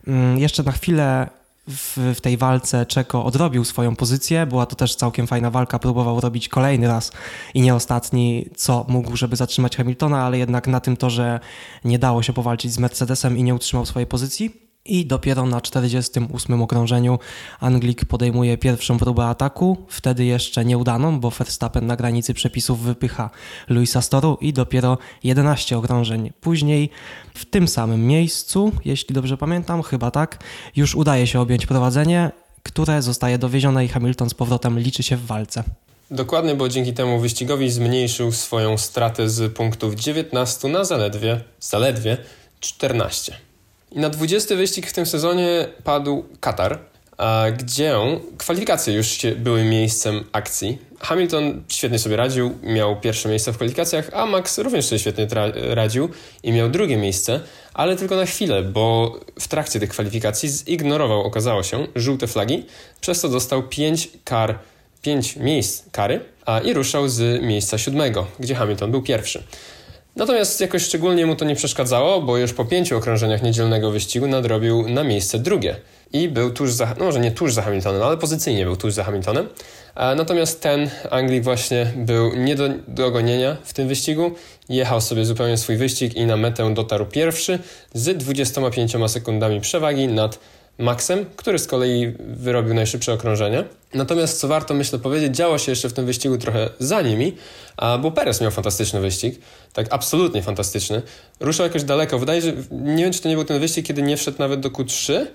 Mm, 0.07 0.39
jeszcze 0.39 0.63
na 0.63 0.73
chwilę 0.73 1.29
w, 1.69 2.15
w, 2.17 2.21
tej 2.21 2.37
walce 2.37 2.87
Czeko 2.87 3.25
odrobił 3.25 3.65
swoją 3.65 3.97
pozycję. 3.97 4.47
Była 4.47 4.67
to 4.67 4.77
też 4.77 4.95
całkiem 4.95 5.27
fajna 5.27 5.51
walka. 5.51 5.79
Próbował 5.79 6.21
robić 6.21 6.49
kolejny 6.49 6.87
raz 6.87 7.13
i 7.55 7.61
nie 7.61 7.75
ostatni, 7.75 8.49
co 8.57 8.87
mógł, 8.89 9.17
żeby 9.17 9.37
zatrzymać 9.37 9.77
Hamiltona, 9.77 10.25
ale 10.25 10.39
jednak 10.39 10.67
na 10.67 10.81
tym 10.81 10.97
to, 10.97 11.11
że 11.11 11.41
nie 11.85 11.99
dało 11.99 12.23
się 12.23 12.33
powalczyć 12.33 12.73
z 12.73 12.79
Mercedesem 12.79 13.39
i 13.39 13.43
nie 13.43 13.55
utrzymał 13.55 13.87
swojej 13.87 14.07
pozycji. 14.07 14.72
I 14.85 15.07
dopiero 15.07 15.47
na 15.47 15.61
48 15.61 16.63
okrążeniu 16.63 17.19
Anglik 17.61 18.05
podejmuje 18.05 18.59
pierwszą 18.59 18.99
próbę 18.99 19.25
ataku, 19.25 19.77
wtedy 19.89 20.25
jeszcze 20.25 20.65
nieudaną, 20.65 21.21
bo 21.21 21.31
Verstappen 21.31 21.87
na 21.87 21.97
granicy 21.97 22.35
przepisów 22.35 22.81
wypycha 22.81 23.31
Luisa 23.69 24.03
Storu 24.03 24.39
i 24.41 24.53
dopiero 24.53 24.99
11 25.25 25.79
okrążeń 25.79 26.33
później 26.41 26.91
w 27.35 27.45
tym 27.45 27.69
samym 27.69 28.07
miejscu, 28.07 28.73
jeśli 28.85 29.15
dobrze 29.15 29.37
pamiętam, 29.37 29.83
chyba 29.83 30.11
tak, 30.11 30.39
już 30.77 30.95
udaje 30.95 31.27
się 31.27 31.41
objąć 31.41 31.67
prowadzenie, 31.67 32.31
które 32.63 33.03
zostaje 33.03 33.39
dowiezione 33.39 33.85
i 33.85 33.89
Hamilton 33.89 34.31
z 34.31 34.35
powrotem 34.35 34.79
liczy 34.79 35.03
się 35.03 35.17
w 35.17 35.27
walce. 35.27 35.65
Dokładnie, 36.11 36.55
bo 36.55 36.69
dzięki 36.69 36.93
temu 36.93 37.21
wyścigowi 37.21 37.71
zmniejszył 37.71 38.33
swoją 38.33 38.79
stratę 38.79 39.29
z 39.29 39.53
punktów 39.53 39.95
19 39.95 40.69
na 40.69 40.85
zaledwie, 40.85 41.41
zaledwie 41.61 42.17
14. 42.61 43.52
I 43.95 43.99
na 43.99 44.11
20 44.11 44.57
wyścig 44.57 44.87
w 44.87 44.93
tym 44.93 45.07
sezonie 45.07 45.69
padł 45.85 46.25
Katar, 46.41 46.79
gdzie 47.59 47.95
kwalifikacje 48.39 48.95
już 48.95 49.19
były 49.37 49.65
miejscem 49.65 50.25
akcji. 50.33 50.79
Hamilton 51.01 51.63
świetnie 51.69 51.99
sobie 51.99 52.17
radził, 52.17 52.59
miał 52.63 53.01
pierwsze 53.01 53.29
miejsce 53.29 53.53
w 53.53 53.57
kwalifikacjach, 53.57 54.11
a 54.13 54.27
Max 54.27 54.59
również 54.59 54.85
sobie 54.85 54.99
świetnie 54.99 55.27
radził 55.55 56.09
i 56.43 56.53
miał 56.53 56.71
drugie 56.71 56.97
miejsce, 56.97 57.41
ale 57.75 57.97
tylko 57.97 58.17
na 58.17 58.27
chwilę, 58.27 58.63
bo 58.63 59.17
w 59.41 59.49
trakcie 59.49 59.81
tych 59.81 59.91
kwalifikacji 59.91 60.49
zignorował, 60.49 61.21
okazało 61.21 61.63
się, 61.63 61.87
żółte 61.97 62.27
flagi, 62.27 62.67
przez 63.01 63.21
co 63.21 63.29
dostał 63.29 63.63
5 63.63 64.09
kar, 64.25 64.59
5 65.03 65.37
miejsc 65.37 65.85
kary 65.93 66.21
a 66.47 66.61
i 66.61 66.73
ruszał 66.73 67.09
z 67.09 67.43
miejsca 67.43 67.79
siódmego, 67.79 68.27
gdzie 68.41 68.55
Hamilton 68.55 68.91
był 68.91 69.03
pierwszy. 69.03 69.43
Natomiast 70.17 70.61
jakoś 70.61 70.83
szczególnie 70.83 71.27
mu 71.27 71.37
to 71.37 71.45
nie 71.45 71.55
przeszkadzało, 71.55 72.23
bo 72.23 72.37
już 72.37 72.53
po 72.53 72.65
pięciu 72.65 72.97
okrążeniach 72.97 73.43
niedzielnego 73.43 73.91
wyścigu 73.91 74.27
nadrobił 74.27 74.89
na 74.89 75.05
miejsce 75.05 75.39
drugie. 75.39 75.77
i 76.13 76.29
był 76.29 76.51
tuż 76.51 76.73
za, 76.73 76.95
no 76.99 77.05
może 77.05 77.21
nie 77.21 77.31
tuż 77.31 77.55
za 77.55 77.63
Hamiltonem, 77.63 78.03
ale 78.03 78.17
pozycyjnie 78.17 78.65
był 78.65 78.77
tuż 78.77 78.93
za 78.93 79.05
Hamiltonem. 79.05 79.49
Natomiast 79.97 80.61
ten 80.61 80.91
Anglik 81.11 81.45
właśnie 81.45 81.93
był 81.97 82.35
nie 82.35 82.57
do 82.57 82.69
dogonienia 82.89 83.57
w 83.65 83.73
tym 83.73 83.89
wyścigu. 83.89 84.31
Jechał 84.69 85.01
sobie 85.01 85.25
zupełnie 85.25 85.57
swój 85.57 85.77
wyścig 85.77 86.15
i 86.15 86.27
na 86.27 86.37
metę 86.37 86.75
dotarł 86.75 87.07
pierwszy 87.07 87.59
z 87.95 88.19
25 88.19 88.97
sekundami 89.07 89.61
przewagi 89.61 90.09
nad 90.09 90.39
Maxem, 90.79 91.27
który 91.37 91.59
z 91.59 91.67
kolei 91.67 92.13
wyrobił 92.19 92.75
najszybsze 92.75 93.13
okrążenie. 93.13 93.65
Natomiast 93.95 94.41
co 94.41 94.49
warto 94.49 94.75
myślę 94.75 94.99
powiedzieć, 94.99 95.37
działo 95.37 95.59
się 95.59 95.73
jeszcze 95.73 95.89
w 95.89 95.93
tym 95.93 96.07
wyścigu 96.07 96.39
trochę 96.39 96.71
za 96.79 97.03
nimi, 97.03 97.37
bo 98.01 98.11
Perez 98.11 98.41
miał 98.41 98.51
fantastyczny 98.51 99.01
wyścig, 99.01 99.41
tak 99.73 99.87
absolutnie 99.91 100.43
fantastyczny. 100.43 101.03
Ruszał 101.41 101.67
jakoś 101.67 101.85
daleko. 101.85 102.19
Wydaje 102.19 102.43
się, 102.43 102.53
nie 102.71 103.05
wiem 103.05 103.13
czy 103.13 103.21
to 103.21 103.29
nie 103.29 103.35
był 103.35 103.45
ten 103.45 103.61
wyścig, 103.61 103.87
kiedy 103.87 104.03
nie 104.03 104.17
wszedł 104.17 104.39
nawet 104.39 104.61
do 104.61 104.71
Q3, 104.71 105.27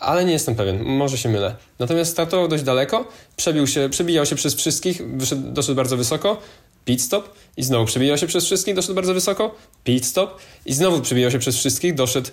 ale 0.00 0.24
nie 0.24 0.32
jestem 0.32 0.54
pewien, 0.54 0.82
może 0.82 1.18
się 1.18 1.28
mylę. 1.28 1.56
Natomiast 1.78 2.10
startował 2.10 2.48
dość 2.48 2.62
daleko, 2.62 3.08
przebił 3.36 3.66
się, 3.66 3.88
przebijał 3.88 4.26
się 4.26 4.36
przez 4.36 4.54
wszystkich, 4.54 5.16
wyszedł, 5.16 5.42
doszedł 5.52 5.76
bardzo 5.76 5.96
wysoko, 5.96 6.40
pit 6.84 7.02
stop 7.02 7.34
i 7.56 7.62
znowu 7.62 7.86
przebijał 7.86 8.18
się 8.18 8.26
przez 8.26 8.44
wszystkich, 8.44 8.74
doszedł 8.74 8.94
bardzo 8.94 9.14
wysoko, 9.14 9.54
pit 9.84 10.06
stop 10.06 10.40
i 10.66 10.74
znowu 10.74 11.00
przebijał 11.00 11.30
się 11.30 11.38
przez 11.38 11.56
wszystkich, 11.56 11.94
doszedł 11.94 12.30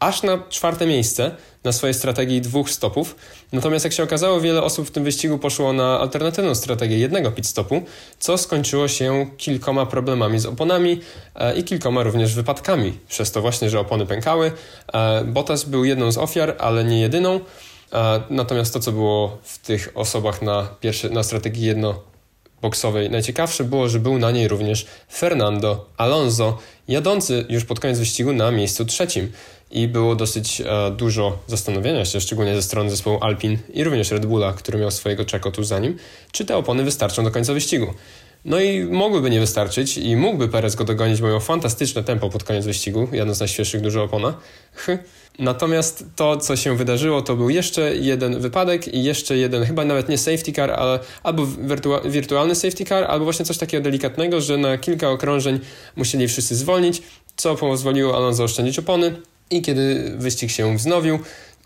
aż 0.00 0.22
na 0.22 0.42
czwarte 0.48 0.86
miejsce 0.86 1.30
na 1.64 1.72
swojej 1.72 1.94
strategii 1.94 2.40
dwóch 2.40 2.70
stopów. 2.70 3.16
Natomiast 3.52 3.84
jak 3.84 3.94
się 3.94 4.02
okazało, 4.02 4.40
wiele 4.40 4.62
osób 4.62 4.88
w 4.88 4.90
tym 4.90 5.04
wyścigu 5.04 5.38
poszło 5.38 5.72
na 5.72 6.00
alternatywną 6.00 6.54
strategię 6.54 6.98
jednego 6.98 7.32
pit 7.32 7.46
stopu, 7.46 7.82
co 8.18 8.38
skończyło 8.38 8.88
się 8.88 9.26
kilkoma 9.36 9.86
problemami 9.86 10.38
z 10.38 10.46
oponami 10.46 11.00
e, 11.34 11.56
i 11.56 11.64
kilkoma 11.64 12.02
również 12.02 12.34
wypadkami. 12.34 12.98
Przez 13.08 13.32
to 13.32 13.40
właśnie, 13.40 13.70
że 13.70 13.80
opony 13.80 14.06
pękały. 14.06 14.52
E, 14.92 15.24
Bottas 15.24 15.64
był 15.64 15.84
jedną 15.84 16.12
z 16.12 16.18
ofiar, 16.18 16.56
ale 16.58 16.84
nie 16.84 17.00
jedyną. 17.00 17.40
E, 17.92 18.22
natomiast 18.30 18.74
to, 18.74 18.80
co 18.80 18.92
było 18.92 19.38
w 19.42 19.58
tych 19.58 19.92
osobach 19.94 20.42
na, 20.42 20.68
pierwszy, 20.80 21.10
na 21.10 21.22
strategii 21.22 21.66
jedno 21.66 22.08
boksowej 22.62 23.10
najciekawsze 23.10 23.64
było, 23.64 23.88
że 23.88 23.98
był 23.98 24.18
na 24.18 24.30
niej 24.30 24.48
również 24.48 24.86
Fernando 25.12 25.86
Alonso, 25.96 26.58
jadący 26.88 27.46
już 27.48 27.64
pod 27.64 27.80
koniec 27.80 27.98
wyścigu 27.98 28.32
na 28.32 28.50
miejscu 28.50 28.84
trzecim 28.84 29.32
i 29.70 29.88
było 29.88 30.14
dosyć 30.14 30.60
e, 30.60 30.90
dużo 30.90 31.38
zastanowienia 31.46 32.04
się, 32.04 32.20
szczególnie 32.20 32.54
ze 32.54 32.62
strony 32.62 32.90
zespołu 32.90 33.18
Alpin 33.20 33.58
i 33.74 33.84
również 33.84 34.10
Red 34.10 34.26
Bulla, 34.26 34.52
który 34.52 34.78
miał 34.78 34.90
swojego 34.90 35.24
czeko 35.24 35.50
tuż 35.50 35.66
za 35.66 35.78
nim, 35.78 35.96
czy 36.32 36.44
te 36.44 36.56
opony 36.56 36.84
wystarczą 36.84 37.24
do 37.24 37.30
końca 37.30 37.52
wyścigu. 37.52 37.86
No 38.44 38.60
i 38.60 38.84
mogłyby 38.84 39.30
nie 39.30 39.40
wystarczyć 39.40 39.98
i 39.98 40.16
mógłby 40.16 40.48
Perez 40.48 40.74
go 40.74 40.84
dogonić, 40.84 41.20
bo 41.20 41.28
miał 41.28 41.40
fantastyczne 41.40 42.04
tempo 42.04 42.30
pod 42.30 42.44
koniec 42.44 42.64
wyścigu, 42.64 43.08
jadąc 43.12 43.36
z 43.36 43.40
najświeższych 43.40 43.80
dużo 43.80 44.02
opona. 44.02 44.34
Natomiast 45.38 46.04
to, 46.16 46.36
co 46.36 46.56
się 46.56 46.76
wydarzyło, 46.76 47.22
to 47.22 47.36
był 47.36 47.50
jeszcze 47.50 47.96
jeden 47.96 48.40
wypadek 48.40 48.94
i 48.94 49.04
jeszcze 49.04 49.36
jeden, 49.36 49.64
chyba 49.64 49.84
nawet 49.84 50.08
nie 50.08 50.18
safety 50.18 50.52
car, 50.52 50.70
ale 50.70 50.98
albo 51.22 51.46
wirtua 51.46 52.00
wirtualny 52.00 52.54
safety 52.54 52.84
car, 52.84 53.04
albo 53.04 53.24
właśnie 53.24 53.44
coś 53.44 53.58
takiego 53.58 53.84
delikatnego, 53.84 54.40
że 54.40 54.56
na 54.56 54.78
kilka 54.78 55.10
okrążeń 55.10 55.60
musieli 55.96 56.28
wszyscy 56.28 56.56
zwolnić, 56.56 57.02
co 57.36 57.54
pozwoliło 57.54 58.16
Alonso 58.16 58.44
oszczędzić 58.44 58.78
opony. 58.78 59.14
I 59.50 59.62
kiedy 59.62 60.12
wyścig 60.16 60.50
się 60.50 60.76
wznowił, 60.76 61.18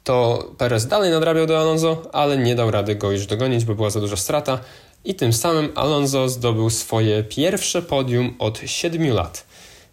to 0.04 0.46
Perez 0.58 0.86
dalej 0.86 1.10
nadrabiał 1.10 1.46
do 1.46 1.60
Alonso, 1.60 2.02
ale 2.12 2.38
nie 2.38 2.54
dał 2.54 2.70
rady 2.70 2.94
go 2.94 3.10
już 3.10 3.26
dogonić, 3.26 3.64
bo 3.64 3.74
była 3.74 3.90
za 3.90 4.00
duża 4.00 4.16
strata. 4.16 4.58
I 5.04 5.14
tym 5.14 5.32
samym 5.32 5.72
Alonso 5.74 6.28
zdobył 6.28 6.70
swoje 6.70 7.24
pierwsze 7.24 7.82
podium 7.82 8.34
od 8.38 8.60
7 8.66 9.08
lat. 9.08 9.46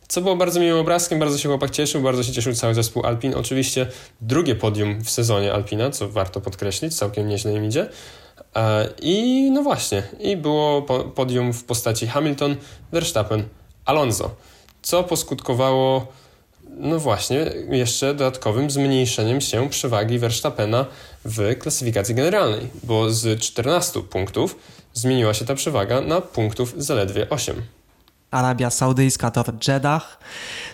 Co 0.08 0.22
było 0.22 0.36
bardzo 0.36 0.60
miłym 0.60 0.82
obrazkiem, 0.82 1.20
bardzo 1.20 1.38
się 1.38 1.50
chłopak 1.50 1.72
cieszył, 1.72 2.02
bardzo 2.02 2.24
się 2.24 2.32
cieszył 2.32 2.54
cały 2.54 2.74
zespół 2.74 3.06
Alpin. 3.06 3.34
Oczywiście 3.36 3.88
drugie 4.22 4.56
podium 4.56 5.04
w 5.04 5.10
sezonie 5.10 5.54
Alpina, 5.54 5.90
co 5.92 6.10
warto 6.10 6.42
podkreślić, 6.42 6.98
całkiem 6.98 7.28
nieźle 7.28 7.54
im 7.54 7.66
idzie. 7.66 7.90
E, 8.56 8.90
I 9.02 9.50
no 9.52 9.64
właśnie, 9.64 10.04
i 10.20 10.38
było 10.38 10.82
podium 11.16 11.54
w 11.54 11.64
postaci 11.64 12.08
Hamilton, 12.08 12.56
Verstappen, 12.92 13.44
Alonso, 13.86 14.32
co 14.82 15.04
poskutkowało 15.04 16.08
no 16.80 17.00
właśnie, 17.00 17.52
jeszcze 17.70 18.14
dodatkowym 18.14 18.72
zmniejszeniem 18.72 19.42
się 19.42 19.70
przewagi 19.70 20.20
Verstappena 20.20 20.86
w 21.26 21.56
klasyfikacji 21.60 22.16
generalnej, 22.16 22.68
bo 22.84 23.12
z 23.12 23.40
14 23.40 24.02
punktów 24.02 24.56
zmieniła 24.94 25.34
się 25.34 25.46
ta 25.46 25.56
przewaga 25.56 26.02
na 26.02 26.22
punktów 26.22 26.74
zaledwie 26.78 27.30
8. 27.30 27.62
Arabia 28.32 28.70
Saudyjska, 28.70 29.32
tor 29.32 29.54
Jeddah. 29.68 30.20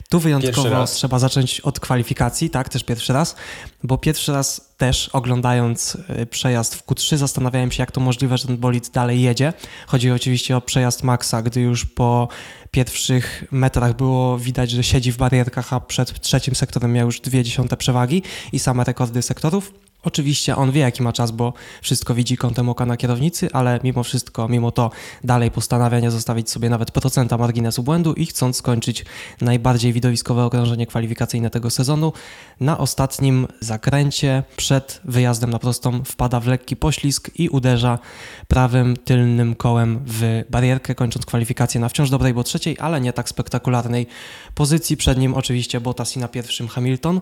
Tu 0.10 0.20
wyjątkowo 0.20 0.86
trzeba 0.86 1.20
zacząć 1.20 1.60
od 1.60 1.80
kwalifikacji, 1.80 2.50
tak, 2.50 2.70
też 2.70 2.84
pierwszy 2.84 3.14
raz, 3.14 3.36
bo 3.84 3.98
pierwszy 3.98 4.32
raz 4.32 4.74
też 4.78 5.10
oglądając 5.10 5.98
y, 6.22 6.26
przejazd 6.26 6.76
w 6.76 6.86
Q3 6.86 7.18
zastanawiałem 7.18 7.72
się, 7.72 7.84
jak 7.84 7.92
to 7.92 8.02
możliwe, 8.02 8.38
że 8.38 8.48
ten 8.48 8.58
bolid 8.58 8.90
dalej 8.90 9.22
jedzie. 9.22 9.54
Chodzi 9.88 10.12
oczywiście 10.12 10.58
o 10.58 10.62
przejazd 10.62 11.04
Maxa, 11.04 11.42
gdy 11.42 11.62
już 11.62 11.86
po 11.86 12.28
pierwszych 12.72 13.44
metrach 13.52 13.96
było 13.96 14.38
widać, 14.38 14.72
że 14.72 14.84
siedzi 14.84 15.12
w 15.12 15.18
barierkach, 15.18 15.74
a 15.74 15.80
przed 15.80 16.20
trzecim 16.20 16.56
sektorem 16.56 16.94
miał 16.94 17.06
już 17.06 17.20
dwie 17.20 17.44
dziesiąte 17.44 17.78
przewagi 17.78 18.24
i 18.52 18.60
same 18.60 18.84
rekordy 18.84 19.22
sektorów. 19.22 19.85
Oczywiście 20.06 20.56
on 20.56 20.72
wie, 20.72 20.82
jaki 20.82 21.04
ma 21.04 21.14
czas, 21.14 21.32
bo 21.32 21.54
wszystko 21.82 22.16
widzi 22.16 22.38
kątem 22.38 22.70
oka 22.70 22.86
na 22.86 22.98
kierownicy, 22.98 23.50
ale 23.54 23.80
mimo 23.84 24.04
wszystko, 24.04 24.48
mimo 24.48 24.72
to 24.72 24.92
dalej 25.24 25.52
postanawia 25.52 26.00
nie 26.00 26.12
zostawić 26.12 26.50
sobie 26.50 26.70
nawet 26.70 26.92
procenta 26.92 27.38
marginesu 27.38 27.84
błędu 27.84 28.14
i 28.14 28.26
chcąc 28.26 28.58
skończyć 28.58 29.06
najbardziej 29.42 29.94
widowiskowe 29.94 30.46
okrążenie 30.46 30.88
kwalifikacyjne 30.88 31.50
tego 31.50 31.70
sezonu, 31.70 32.14
na 32.60 32.78
ostatnim 32.78 33.48
zakręcie 33.60 34.44
przed 34.56 35.02
wyjazdem 35.04 35.50
na 35.50 35.60
prostą 35.60 36.04
wpada 36.04 36.40
w 36.40 36.48
lekki 36.48 36.76
poślizg 36.76 37.32
i 37.40 37.50
uderza 37.50 38.00
prawym 38.48 38.98
tylnym 38.98 39.56
kołem 39.56 40.00
w 40.08 40.44
barierkę, 40.50 40.96
kończąc 40.96 41.26
kwalifikację 41.26 41.82
na 41.82 41.90
wciąż 41.90 42.10
dobrej, 42.10 42.34
bo 42.34 42.44
trzeciej, 42.44 42.78
ale 42.80 43.02
nie 43.02 43.14
tak 43.14 43.30
spektakularnej 43.30 44.08
pozycji. 44.56 44.98
Przed 44.98 45.18
nim 45.18 45.34
oczywiście 45.34 45.82
Bottas 45.82 46.16
i 46.16 46.20
na 46.20 46.28
pierwszym 46.28 46.68
Hamilton. 46.68 47.22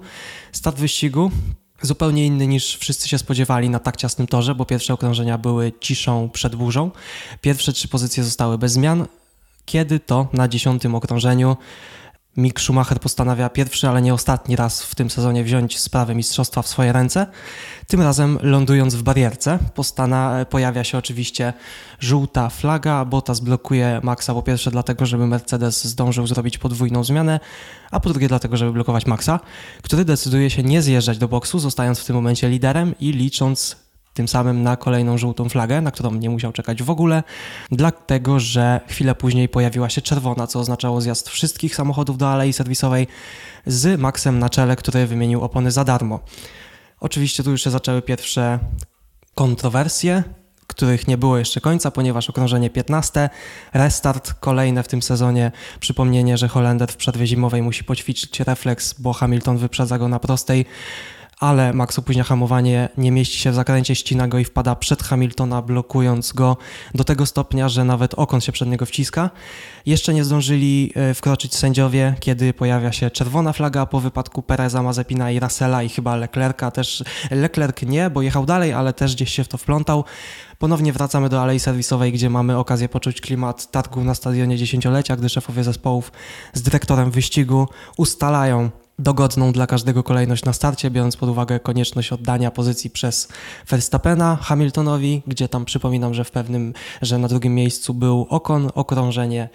Start 0.51 0.77
wyścigu 0.77 1.31
zupełnie 1.86 2.25
inny 2.25 2.47
niż 2.47 2.77
wszyscy 2.77 3.09
się 3.09 3.17
spodziewali 3.17 3.69
na 3.69 3.79
tak 3.79 3.97
ciasnym 3.97 4.27
torze, 4.27 4.55
bo 4.55 4.65
pierwsze 4.65 4.93
okrążenia 4.93 5.38
były 5.38 5.71
ciszą 5.79 6.29
przed 6.29 6.55
burzą. 6.55 6.91
Pierwsze 7.41 7.73
trzy 7.73 7.88
pozycje 7.88 8.23
zostały 8.23 8.57
bez 8.57 8.71
zmian, 8.71 9.05
kiedy 9.65 9.99
to? 9.99 10.27
Na 10.34 10.47
dziesiątym 10.47 10.95
okrążeniu 10.95 11.57
Mick 12.38 12.59
Schumacher 12.59 12.99
postanawia 12.99 13.49
pierwszy, 13.49 13.89
ale 13.89 14.01
nie 14.01 14.13
ostatni 14.13 14.55
raz 14.55 14.84
w 14.84 14.95
tym 14.95 15.09
sezonie 15.09 15.43
wziąć 15.43 15.79
sprawę 15.79 16.15
mistrzostwa 16.15 16.61
w 16.61 16.67
swoje 16.67 16.93
ręce. 16.93 17.27
Tym 17.88 18.01
razem 18.01 18.39
lądując 18.41 18.95
w 18.95 19.03
barierce, 19.03 19.59
postana, 19.75 20.45
pojawia 20.49 20.84
się 20.84 20.97
oczywiście 20.97 21.53
żółta 21.99 22.49
flaga. 22.49 23.05
Bottas 23.05 23.39
blokuje 23.39 23.99
Maxa 24.03 24.34
po 24.34 24.43
pierwsze 24.43 24.71
dlatego, 24.71 25.05
żeby 25.05 25.27
Mercedes 25.27 25.84
zdążył 25.84 26.27
zrobić 26.27 26.57
podwójną 26.57 27.03
zmianę, 27.03 27.39
a 27.91 27.99
po 27.99 28.09
drugie 28.09 28.27
dlatego, 28.27 28.57
żeby 28.57 28.71
blokować 28.71 29.05
Maxa, 29.05 29.39
który 29.81 30.05
decyduje 30.05 30.49
się 30.49 30.63
nie 30.63 30.81
zjeżdżać 30.81 31.17
do 31.17 31.27
boksu, 31.27 31.59
zostając 31.59 31.99
w 31.99 32.05
tym 32.05 32.15
momencie 32.15 32.49
liderem 32.49 32.95
i 32.99 33.11
licząc 33.11 33.82
tym 34.14 34.28
samym 34.28 34.64
na 34.64 34.78
kolejną 34.78 35.18
żółtą 35.18 35.49
flagę, 35.49 35.82
na 35.82 35.91
którą 35.91 36.14
nie 36.14 36.30
musiał 36.30 36.51
czekać 36.51 36.84
w 36.84 36.89
ogóle, 36.89 37.24
dlatego 37.72 38.39
że 38.39 38.82
chwilę 38.88 39.16
później 39.16 39.49
pojawiła 39.49 39.89
się 39.89 40.01
czerwona, 40.01 40.47
co 40.47 40.59
oznaczało 40.59 41.01
zjazd 41.01 41.30
wszystkich 41.30 41.76
samochodów 41.76 42.18
do 42.18 42.30
alei 42.30 42.53
serwisowej 42.53 43.07
z 43.66 43.99
Maxem 43.99 44.39
na 44.39 44.49
czele, 44.49 44.76
który 44.76 45.07
wymienił 45.07 45.41
opony 45.41 45.72
za 45.72 45.84
darmo. 45.84 46.20
Oczywiście 46.99 47.43
tu 47.43 47.51
już 47.51 47.64
się 47.64 47.70
zaczęły 47.70 48.01
pierwsze 48.01 48.59
kontrowersje, 49.36 50.24
których 50.68 51.07
nie 51.07 51.18
było 51.18 51.38
jeszcze 51.38 51.61
końca, 51.61 51.91
ponieważ 51.91 52.30
okrążenie 52.30 52.70
15, 52.70 53.30
restart 53.74 54.34
kolejne 54.34 54.84
w 54.84 54.88
tym 54.88 55.01
sezonie, 55.01 55.51
przypomnienie, 55.80 56.38
że 56.38 56.47
Holender 56.47 56.91
w 56.91 56.97
przerwie 56.97 57.28
zimowej 57.28 57.61
musi 57.61 57.84
poćwiczyć 57.84 58.39
refleks, 58.39 58.93
bo 58.99 59.14
Hamilton 59.14 59.57
wyprzedza 59.57 59.97
go 59.97 60.07
na 60.07 60.20
prostej 60.20 60.66
ale 61.43 61.73
Max 61.73 61.99
opóźnia 61.99 62.23
hamowanie, 62.23 62.89
nie 62.97 63.11
mieści 63.11 63.39
się 63.39 63.51
w 63.51 63.55
zakręcie, 63.55 63.95
ścina 63.95 64.27
go 64.27 64.39
i 64.39 64.45
wpada 64.45 64.75
przed 64.75 65.03
Hamiltona, 65.03 65.61
blokując 65.61 66.33
go 66.33 66.57
do 66.93 67.03
tego 67.03 67.25
stopnia, 67.25 67.69
że 67.69 67.83
nawet 67.83 68.13
okon 68.13 68.41
się 68.41 68.51
przed 68.51 68.69
niego 68.69 68.85
wciska. 68.85 69.29
Jeszcze 69.85 70.13
nie 70.13 70.23
zdążyli 70.23 70.93
e, 70.95 71.13
wkroczyć 71.13 71.55
sędziowie, 71.55 72.15
kiedy 72.19 72.53
pojawia 72.53 72.91
się 72.91 73.11
czerwona 73.11 73.53
flaga 73.53 73.85
po 73.85 73.99
wypadku 73.99 74.41
Pereza, 74.41 74.83
Mazepina 74.83 75.31
i 75.31 75.39
Russella 75.39 75.83
i 75.83 75.89
chyba 75.89 76.15
Leclerca 76.15 76.71
też. 76.71 77.03
Leclerc 77.31 77.81
nie, 77.81 78.09
bo 78.09 78.21
jechał 78.21 78.45
dalej, 78.45 78.73
ale 78.73 78.93
też 78.93 79.15
gdzieś 79.15 79.33
się 79.33 79.43
w 79.43 79.47
to 79.47 79.57
wplątał. 79.57 80.03
Ponownie 80.59 80.93
wracamy 80.93 81.29
do 81.29 81.41
alei 81.41 81.59
serwisowej, 81.59 82.11
gdzie 82.11 82.29
mamy 82.29 82.57
okazję 82.57 82.89
poczuć 82.89 83.21
klimat 83.21 83.71
targu 83.71 84.03
na 84.03 84.15
stadionie 84.15 84.57
dziesięciolecia, 84.57 85.15
gdy 85.15 85.29
szefowie 85.29 85.63
zespołów 85.63 86.11
z 86.53 86.61
dyrektorem 86.61 87.11
wyścigu 87.11 87.67
ustalają 87.97 88.69
dogodną 88.99 89.51
dla 89.51 89.67
każdego 89.67 90.03
kolejność 90.03 90.45
na 90.45 90.53
starcie, 90.53 90.91
biorąc 90.91 91.17
pod 91.17 91.29
uwagę 91.29 91.59
konieczność 91.59 92.13
oddania 92.13 92.51
pozycji 92.51 92.89
przez 92.89 93.27
Verstappena 93.69 94.37
Hamiltonowi, 94.41 95.21
gdzie 95.27 95.49
tam 95.49 95.65
przypominam, 95.65 96.13
że 96.13 96.23
w 96.23 96.31
pewnym, 96.31 96.73
że 97.01 97.17
na 97.17 97.27
drugim 97.27 97.55
miejscu 97.55 97.93
był 97.93 98.27
Okon, 98.29 98.69
okrążenie 98.75 99.49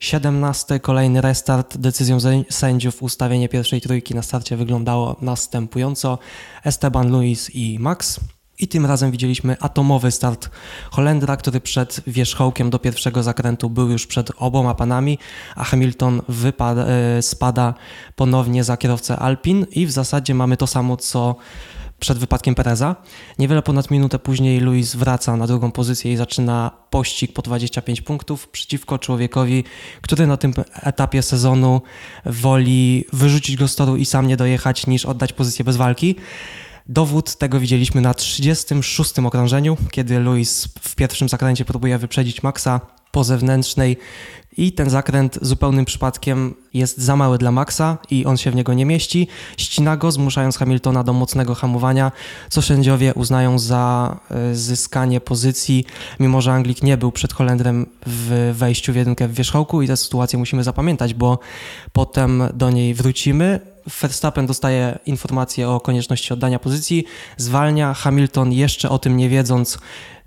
17 0.00 0.80
kolejny 0.80 1.20
restart. 1.20 1.76
Decyzją 1.76 2.18
sędziów 2.50 3.02
ustawienie 3.02 3.48
pierwszej 3.48 3.80
trójki 3.80 4.14
na 4.14 4.22
starcie 4.22 4.56
wyglądało 4.56 5.16
następująco. 5.20 6.18
Esteban 6.64 7.10
Luis 7.10 7.50
i 7.54 7.78
Max. 7.78 8.20
I 8.58 8.68
tym 8.68 8.86
razem 8.86 9.10
widzieliśmy 9.10 9.56
atomowy 9.60 10.10
start 10.10 10.50
Holendra, 10.90 11.36
który 11.36 11.60
przed 11.60 12.00
wierzchołkiem 12.06 12.70
do 12.70 12.78
pierwszego 12.78 13.22
zakrętu 13.22 13.70
był 13.70 13.90
już 13.90 14.06
przed 14.06 14.30
oboma 14.36 14.74
panami, 14.74 15.18
a 15.56 15.64
Hamilton 15.64 16.22
e, 16.22 17.22
spada 17.22 17.74
ponownie 18.16 18.64
za 18.64 18.76
kierowcę 18.76 19.16
Alpin 19.16 19.66
i 19.70 19.86
w 19.86 19.90
zasadzie 19.90 20.34
mamy 20.34 20.56
to 20.56 20.66
samo 20.66 20.96
co 20.96 21.36
przed 22.00 22.18
wypadkiem 22.18 22.54
Pereza. 22.54 22.96
Niewiele 23.38 23.62
ponad 23.62 23.90
minutę 23.90 24.18
później 24.18 24.60
Luis 24.60 24.96
wraca 24.96 25.36
na 25.36 25.46
drugą 25.46 25.72
pozycję 25.72 26.12
i 26.12 26.16
zaczyna 26.16 26.70
pościg 26.90 27.32
po 27.32 27.42
25 27.42 28.00
punktów 28.00 28.48
przeciwko 28.48 28.98
człowiekowi, 28.98 29.64
który 30.00 30.26
na 30.26 30.36
tym 30.36 30.54
etapie 30.82 31.22
sezonu 31.22 31.80
woli 32.26 33.04
wyrzucić 33.12 33.56
go 33.56 33.68
z 33.68 33.76
toru 33.76 33.96
i 33.96 34.04
sam 34.04 34.26
nie 34.26 34.36
dojechać, 34.36 34.86
niż 34.86 35.04
oddać 35.04 35.32
pozycję 35.32 35.64
bez 35.64 35.76
walki. 35.76 36.16
Dowód 36.88 37.36
tego 37.36 37.60
widzieliśmy 37.60 38.00
na 38.00 38.14
36 38.14 39.18
okrążeniu, 39.18 39.76
kiedy 39.90 40.18
Luis 40.18 40.68
w 40.80 40.94
pierwszym 40.94 41.28
zakręcie 41.28 41.64
próbuje 41.64 41.98
wyprzedzić 41.98 42.42
Maxa 42.42 42.80
po 43.12 43.24
zewnętrznej 43.24 43.96
i 44.56 44.72
ten 44.72 44.90
zakręt 44.90 45.38
zupełnym 45.42 45.84
przypadkiem 45.84 46.54
jest 46.74 46.98
za 46.98 47.16
mały 47.16 47.38
dla 47.38 47.52
Maxa 47.52 47.98
i 48.10 48.26
on 48.26 48.36
się 48.36 48.50
w 48.50 48.54
niego 48.54 48.74
nie 48.74 48.86
mieści. 48.86 49.28
Ścina 49.56 49.96
go, 49.96 50.12
zmuszając 50.12 50.56
Hamiltona 50.58 51.04
do 51.04 51.12
mocnego 51.12 51.54
hamowania, 51.54 52.12
co 52.50 52.62
sędziowie 52.62 53.14
uznają 53.14 53.58
za 53.58 54.16
e, 54.30 54.54
zyskanie 54.54 55.20
pozycji, 55.20 55.84
mimo 56.20 56.40
że 56.40 56.52
Anglik 56.52 56.82
nie 56.82 56.96
był 56.96 57.12
przed 57.12 57.32
Holendrem 57.32 57.86
w 58.06 58.54
wejściu 58.56 58.92
w 58.92 58.96
jedynkę 58.96 59.28
w 59.28 59.34
wierzchołku 59.34 59.82
i 59.82 59.86
tę 59.86 59.96
sytuację 59.96 60.38
musimy 60.38 60.64
zapamiętać, 60.64 61.14
bo 61.14 61.38
potem 61.92 62.42
do 62.54 62.70
niej 62.70 62.94
wrócimy. 62.94 63.75
Verstappen 64.00 64.46
dostaje 64.46 64.98
informację 65.06 65.68
o 65.68 65.80
konieczności 65.80 66.32
oddania 66.32 66.58
pozycji, 66.58 67.04
zwalnia, 67.36 67.94
Hamilton 67.94 68.52
jeszcze 68.52 68.90
o 68.90 68.98
tym 68.98 69.16
nie 69.16 69.28
wiedząc 69.28 69.78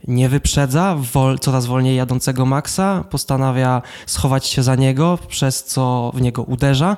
nie 0.08 0.30
wyprzedza 0.30 0.96
wol, 1.14 1.40
coraz 1.40 1.66
wolniej 1.66 1.96
jadącego 1.96 2.46
Maxa, 2.46 3.04
postanawia 3.10 3.82
schować 4.06 4.48
się 4.48 4.64
za 4.64 4.76
niego, 4.76 5.18
przez 5.28 5.64
co 5.64 6.12
w 6.16 6.22
niego 6.22 6.44
uderza 6.44 6.98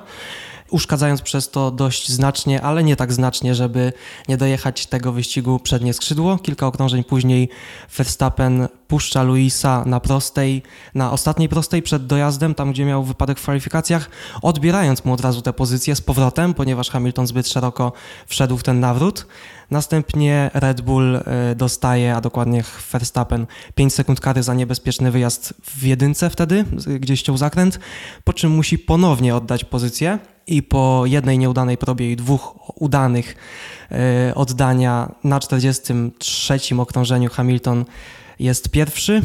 uszkadzając 0.72 1.22
przez 1.22 1.50
to 1.50 1.70
dość 1.70 2.08
znacznie, 2.08 2.62
ale 2.62 2.84
nie 2.84 2.96
tak 2.96 3.12
znacznie, 3.12 3.54
żeby 3.54 3.92
nie 4.28 4.36
dojechać 4.36 4.86
tego 4.86 5.12
wyścigu 5.12 5.58
przednie 5.58 5.94
skrzydło. 5.94 6.38
Kilka 6.38 6.66
okrążeń 6.66 7.04
później 7.04 7.48
Verstappen 7.96 8.68
puszcza 8.88 9.22
Luisa 9.22 9.84
na 9.86 10.00
prostej, 10.00 10.62
na 10.94 11.10
ostatniej 11.10 11.48
prostej 11.48 11.82
przed 11.82 12.06
dojazdem, 12.06 12.54
tam 12.54 12.72
gdzie 12.72 12.84
miał 12.84 13.04
wypadek 13.04 13.38
w 13.38 13.42
kwalifikacjach, 13.42 14.10
odbierając 14.42 15.04
mu 15.04 15.12
od 15.12 15.20
razu 15.20 15.42
tę 15.42 15.52
pozycję 15.52 15.96
z 15.96 16.00
powrotem, 16.00 16.54
ponieważ 16.54 16.90
Hamilton 16.90 17.26
zbyt 17.26 17.48
szeroko 17.48 17.92
wszedł 18.26 18.56
w 18.56 18.62
ten 18.62 18.80
nawrót. 18.80 19.26
Następnie 19.70 20.50
Red 20.54 20.80
Bull 20.80 21.16
e, 21.16 21.22
dostaje, 21.56 22.16
a 22.16 22.20
dokładnie 22.20 22.64
Verstappen, 22.92 23.46
5 23.74 23.94
sekund 23.94 24.20
kary 24.20 24.42
za 24.42 24.54
niebezpieczny 24.54 25.10
wyjazd 25.10 25.54
w 25.62 25.82
jedynce 25.82 26.30
wtedy, 26.30 26.64
gdzie 27.00 27.16
ściął 27.16 27.36
zakręt, 27.36 27.80
po 28.24 28.32
czym 28.32 28.52
musi 28.52 28.78
ponownie 28.78 29.36
oddać 29.36 29.64
pozycję 29.64 30.18
i 30.46 30.62
po 30.62 31.02
jednej 31.06 31.38
nieudanej 31.38 31.78
probie 31.78 32.12
i 32.12 32.16
dwóch 32.16 32.54
udanych 32.80 33.36
e, 33.90 34.34
oddania 34.34 35.12
na 35.24 35.40
43 35.40 36.58
okrążeniu 36.78 37.30
Hamilton 37.30 37.84
jest 38.38 38.70
pierwszy 38.70 39.22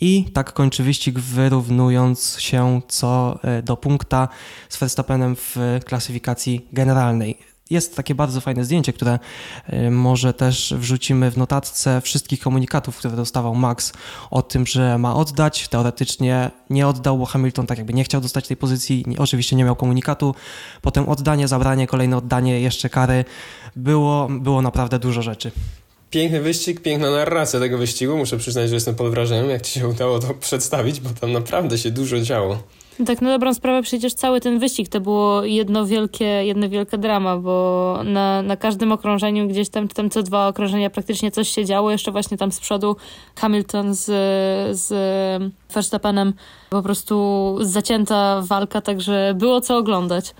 i 0.00 0.24
tak 0.32 0.52
kończy 0.52 0.82
wyścig 0.82 1.18
wyrównując 1.18 2.36
się 2.40 2.80
co 2.88 3.38
e, 3.42 3.62
do 3.62 3.76
punkta 3.76 4.28
z 4.68 4.78
Verstappenem 4.78 5.36
w 5.36 5.56
klasyfikacji 5.84 6.66
generalnej. 6.72 7.49
Jest 7.70 7.96
takie 7.96 8.14
bardzo 8.14 8.40
fajne 8.40 8.64
zdjęcie, 8.64 8.92
które 8.92 9.18
y, 9.72 9.90
może 9.90 10.34
też 10.34 10.74
wrzucimy 10.76 11.30
w 11.30 11.36
notatce 11.36 12.00
wszystkich 12.00 12.40
komunikatów, 12.40 12.96
które 12.96 13.16
dostawał 13.16 13.54
Max 13.54 13.92
o 14.30 14.42
tym, 14.42 14.66
że 14.66 14.98
ma 14.98 15.14
oddać. 15.14 15.68
Teoretycznie 15.68 16.50
nie 16.70 16.86
oddał, 16.86 17.18
bo 17.18 17.26
Hamilton 17.26 17.66
tak 17.66 17.78
jakby 17.78 17.92
nie 17.92 18.04
chciał 18.04 18.20
dostać 18.20 18.48
tej 18.48 18.56
pozycji, 18.56 19.04
oczywiście 19.18 19.56
nie 19.56 19.64
miał 19.64 19.76
komunikatu. 19.76 20.34
Potem 20.82 21.08
oddanie, 21.08 21.48
zabranie, 21.48 21.86
kolejne 21.86 22.16
oddanie, 22.16 22.60
jeszcze 22.60 22.88
kary. 22.88 23.24
Było, 23.76 24.28
było 24.30 24.62
naprawdę 24.62 24.98
dużo 24.98 25.22
rzeczy. 25.22 25.50
Piękny 26.10 26.40
wyścig, 26.40 26.80
piękna 26.80 27.10
narracja 27.10 27.60
tego 27.60 27.78
wyścigu. 27.78 28.16
Muszę 28.16 28.38
przyznać, 28.38 28.68
że 28.68 28.74
jestem 28.74 28.94
pod 28.94 29.10
wrażeniem, 29.10 29.50
jak 29.50 29.62
ci 29.62 29.80
się 29.80 29.88
udało 29.88 30.18
to 30.18 30.34
przedstawić, 30.46 31.00
bo 31.00 31.10
tam 31.20 31.32
naprawdę 31.32 31.78
się 31.78 31.90
dużo 31.90 32.20
działo. 32.20 32.62
Tak, 33.06 33.22
na 33.22 33.30
dobrą 33.30 33.54
sprawę 33.54 33.82
przecież 33.82 34.14
cały 34.14 34.40
ten 34.40 34.58
wyścig 34.58 34.88
to 34.88 35.00
było 35.00 35.44
jedno 35.44 35.86
wielkie, 35.86 36.24
jedno 36.24 36.68
wielkie 36.68 36.98
drama, 36.98 37.36
bo 37.36 37.98
na, 38.04 38.42
na 38.42 38.56
każdym 38.56 38.92
okrążeniu 38.92 39.48
gdzieś 39.48 39.68
tam, 39.68 39.88
tam 39.88 40.10
co 40.10 40.22
dwa 40.22 40.48
okrążenia 40.48 40.90
praktycznie 40.90 41.30
coś 41.30 41.48
się 41.48 41.64
działo. 41.64 41.90
Jeszcze 41.90 42.12
właśnie 42.12 42.36
tam 42.36 42.52
z 42.52 42.60
przodu 42.60 42.96
Hamilton 43.36 43.94
z, 43.94 44.04
z 44.78 44.92
Verstappenem 45.74 46.32
po 46.70 46.82
prostu 46.82 47.56
zacięta 47.60 48.42
walka, 48.42 48.80
także 48.80 49.34
było 49.36 49.60
co 49.60 49.76
oglądać. 49.76 50.34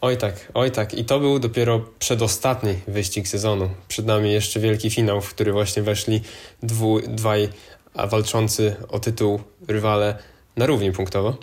Oj 0.00 0.16
tak, 0.16 0.52
oj 0.54 0.70
tak. 0.70 0.94
I 0.94 1.04
to 1.04 1.20
był 1.20 1.38
dopiero 1.38 1.80
przedostatni 1.98 2.74
wyścig 2.88 3.28
sezonu. 3.28 3.68
Przed 3.88 4.06
nami 4.06 4.32
jeszcze 4.32 4.60
wielki 4.60 4.90
finał, 4.90 5.20
w 5.20 5.34
który 5.34 5.52
właśnie 5.52 5.82
weszli 5.82 6.20
dwu, 6.62 7.00
dwaj 7.00 7.48
walczący 7.94 8.76
o 8.88 8.98
tytuł 8.98 9.40
rywale 9.68 10.18
na 10.56 10.66
równi 10.66 10.92
punktowo. 10.92 11.34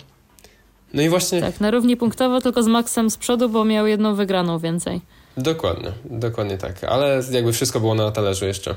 No 0.94 1.02
i 1.02 1.08
właśnie. 1.08 1.40
Tak, 1.40 1.60
na 1.60 1.70
równi 1.70 1.96
punktowo, 1.96 2.40
tylko 2.40 2.62
z 2.62 2.66
Maxem 2.66 3.10
z 3.10 3.16
przodu, 3.16 3.48
bo 3.48 3.64
miał 3.64 3.86
jedną 3.86 4.14
wygraną 4.14 4.58
więcej. 4.58 5.00
Dokładnie, 5.36 5.92
dokładnie 6.04 6.58
tak. 6.58 6.84
Ale 6.84 7.22
jakby 7.30 7.52
wszystko 7.52 7.80
było 7.80 7.94
na 7.94 8.10
talerzu 8.10 8.46
jeszcze. 8.46 8.74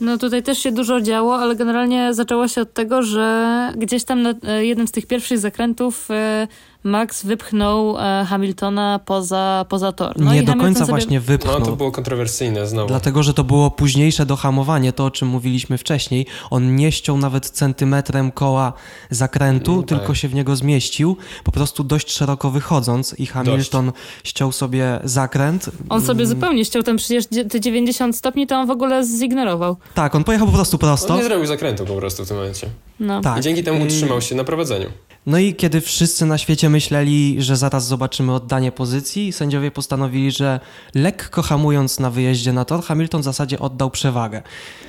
No 0.00 0.18
tutaj 0.18 0.42
też 0.42 0.58
się 0.58 0.72
dużo 0.72 1.00
działo, 1.00 1.36
ale 1.36 1.56
generalnie 1.56 2.14
zaczęło 2.14 2.48
się 2.48 2.60
od 2.60 2.72
tego, 2.72 3.02
że 3.02 3.72
gdzieś 3.76 4.04
tam 4.04 4.22
na 4.22 4.34
e, 4.46 4.64
jednym 4.64 4.88
z 4.88 4.92
tych 4.92 5.06
pierwszych 5.06 5.38
zakrętów 5.38 6.10
e, 6.10 6.48
Max 6.84 7.24
wypchnął 7.24 7.98
e, 7.98 8.24
Hamiltona 8.28 9.00
poza, 9.04 9.66
poza 9.68 9.92
tor. 9.92 10.14
No 10.18 10.34
nie 10.34 10.42
do 10.42 10.46
Hamilton 10.46 10.60
końca 10.60 10.80
sobie... 10.80 10.90
właśnie 10.90 11.20
wypchnął. 11.20 11.60
No 11.60 11.66
to 11.66 11.76
było 11.76 11.92
kontrowersyjne 11.92 12.66
znowu. 12.66 12.88
Dlatego, 12.88 13.22
że 13.22 13.34
to 13.34 13.44
było 13.44 13.70
późniejsze 13.70 14.26
dohamowanie, 14.26 14.92
to 14.92 15.04
o 15.04 15.10
czym 15.10 15.28
mówiliśmy 15.28 15.78
wcześniej. 15.78 16.26
On 16.50 16.76
nie 16.76 16.92
ściął 16.92 17.18
nawet 17.18 17.50
centymetrem 17.50 18.32
koła 18.32 18.72
zakrętu, 19.10 19.72
mm, 19.72 19.84
tylko 19.84 20.06
tak. 20.06 20.16
się 20.16 20.28
w 20.28 20.34
niego 20.34 20.56
zmieścił, 20.56 21.16
po 21.44 21.52
prostu 21.52 21.84
dość 21.84 22.12
szeroko 22.12 22.50
wychodząc 22.50 23.14
i 23.18 23.26
Hamilton 23.26 23.86
dość. 23.86 23.98
ściął 24.24 24.52
sobie 24.52 25.00
zakręt. 25.04 25.70
On 25.88 26.00
sobie 26.00 26.24
mm. 26.24 26.36
zupełnie 26.36 26.64
ściął 26.64 26.82
tam 26.82 26.96
przecież 26.96 27.24
te 27.50 27.60
90 27.60 28.16
stopni, 28.16 28.46
to 28.46 28.56
on 28.56 28.66
w 28.66 28.70
ogóle 28.70 29.04
zignorował. 29.04 29.76
Tak, 29.94 30.14
on 30.14 30.24
pojechał 30.24 30.46
po 30.46 30.52
prostu 30.52 30.78
prosto. 30.78 31.14
On 31.14 31.20
nie 31.20 31.24
zrobił 31.24 31.46
zakrętu 31.46 31.86
po 31.86 31.94
prostu 31.94 32.24
w 32.24 32.28
tym 32.28 32.36
momencie. 32.36 32.66
No. 33.00 33.20
Tak. 33.20 33.38
I 33.38 33.40
dzięki 33.40 33.62
temu 33.62 33.84
utrzymał 33.84 34.20
się 34.20 34.34
na 34.34 34.44
prowadzeniu. 34.44 34.86
No 35.28 35.38
i 35.38 35.54
kiedy 35.54 35.80
wszyscy 35.80 36.26
na 36.26 36.38
świecie 36.38 36.68
myśleli, 36.68 37.36
że 37.38 37.56
zaraz 37.56 37.86
zobaczymy 37.86 38.34
oddanie 38.34 38.72
pozycji, 38.72 39.32
sędziowie 39.32 39.70
postanowili, 39.70 40.30
że 40.30 40.60
lekko 40.94 41.42
hamując 41.42 41.98
na 42.00 42.10
wyjeździe 42.10 42.52
na 42.52 42.64
tor, 42.64 42.82
Hamilton 42.84 43.20
w 43.20 43.24
zasadzie 43.24 43.58
oddał 43.58 43.90
przewagę. 43.90 44.42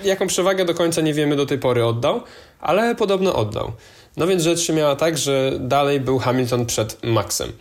Jaką 0.04 0.28
przewagę 0.28 0.66
do 0.66 0.74
końca 0.74 1.02
nie 1.02 1.14
wiemy 1.14 1.36
do 1.36 1.46
tej 1.46 1.60
pory 1.60 1.86
oddał, 1.86 2.22
ale 2.60 2.96
podobno 2.96 3.36
oddał. 3.36 3.72
No 4.18 4.28
więc 4.28 4.44
rzecz 4.44 4.60
się 4.60 4.74
miała 4.74 4.96
tak, 4.96 5.18
że 5.18 5.52
dalej 5.60 6.00
był 6.00 6.20
Hamilton 6.20 6.66
przed 6.66 7.04
Maxem. 7.04 7.52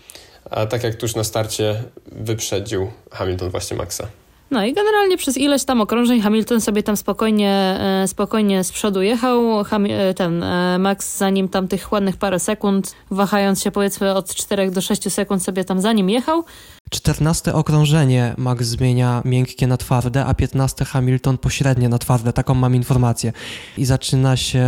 A 0.50 0.66
tak 0.66 0.84
jak 0.84 0.94
tuż 0.94 1.14
na 1.14 1.24
starcie 1.24 1.82
wyprzedził 2.12 2.90
Hamilton 3.10 3.50
właśnie 3.50 3.76
Maxa. 3.76 4.08
No 4.50 4.64
i 4.64 4.74
generalnie 4.74 5.16
przez 5.16 5.36
ileś 5.36 5.64
tam 5.64 5.80
okrążeń 5.80 6.20
Hamilton 6.20 6.60
sobie 6.60 6.82
tam 6.82 6.96
spokojnie, 6.96 7.78
e, 7.80 8.08
spokojnie 8.08 8.64
z 8.64 8.72
przodu 8.72 9.02
jechał. 9.02 9.60
E, 9.60 10.14
ten 10.14 10.42
e, 10.42 10.78
Max 10.78 11.16
za 11.16 11.30
nim 11.30 11.48
tam 11.48 11.68
tych 11.68 11.92
ładnych 11.92 12.16
parę 12.16 12.40
sekund, 12.40 12.94
wahając 13.10 13.62
się 13.62 13.70
powiedzmy 13.70 14.14
od 14.14 14.34
4 14.34 14.70
do 14.70 14.80
6 14.80 15.12
sekund 15.12 15.42
sobie 15.42 15.64
tam 15.64 15.80
za 15.80 15.92
nim 15.92 16.10
jechał. 16.10 16.44
14 16.90 17.54
okrążenie 17.54 18.34
Max 18.38 18.66
zmienia 18.66 19.22
miękkie 19.24 19.66
na 19.66 19.76
twarde, 19.76 20.24
a 20.24 20.34
15 20.34 20.84
Hamilton 20.84 21.38
pośrednie 21.38 21.88
na 21.88 21.98
twarde. 21.98 22.32
Taką 22.32 22.54
mam 22.54 22.74
informację. 22.74 23.32
I 23.78 23.84
zaczyna 23.84 24.36
się 24.36 24.64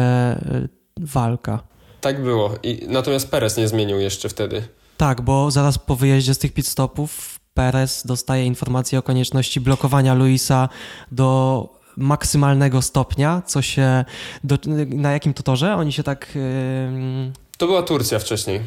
walka. 1.00 1.62
Tak 2.00 2.22
było. 2.22 2.54
I, 2.62 2.86
natomiast 2.88 3.30
Perez 3.30 3.56
nie 3.56 3.68
zmienił 3.68 3.98
jeszcze 3.98 4.28
wtedy. 4.28 4.62
Tak, 4.96 5.20
bo 5.20 5.50
zaraz 5.50 5.78
po 5.78 5.96
wyjeździe 5.96 6.34
z 6.34 6.38
tych 6.38 6.52
pit 6.52 6.66
stopów 6.66 7.39
Perez 7.60 8.06
dostaje 8.06 8.46
informację 8.46 8.98
o 8.98 9.02
konieczności 9.02 9.60
blokowania 9.60 10.14
Luisa 10.14 10.68
do 11.12 11.68
maksymalnego 11.96 12.82
stopnia, 12.82 13.42
co 13.46 13.62
się. 13.62 14.04
Do, 14.44 14.58
na 14.86 15.12
jakim 15.12 15.34
to 15.34 15.42
torze? 15.42 15.74
Oni 15.74 15.92
się 15.92 16.02
tak. 16.02 16.34
Yy... 16.34 17.32
To 17.58 17.66
była 17.66 17.82
Turcja 17.82 18.18
wcześniej. 18.18 18.60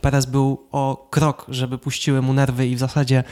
Perez 0.00 0.26
był 0.26 0.66
o 0.72 1.06
krok, 1.10 1.46
żeby 1.48 1.78
puściły 1.78 2.22
mu 2.22 2.32
nerwy 2.32 2.66
i 2.66 2.76
w 2.76 2.78
zasadzie 2.78 3.24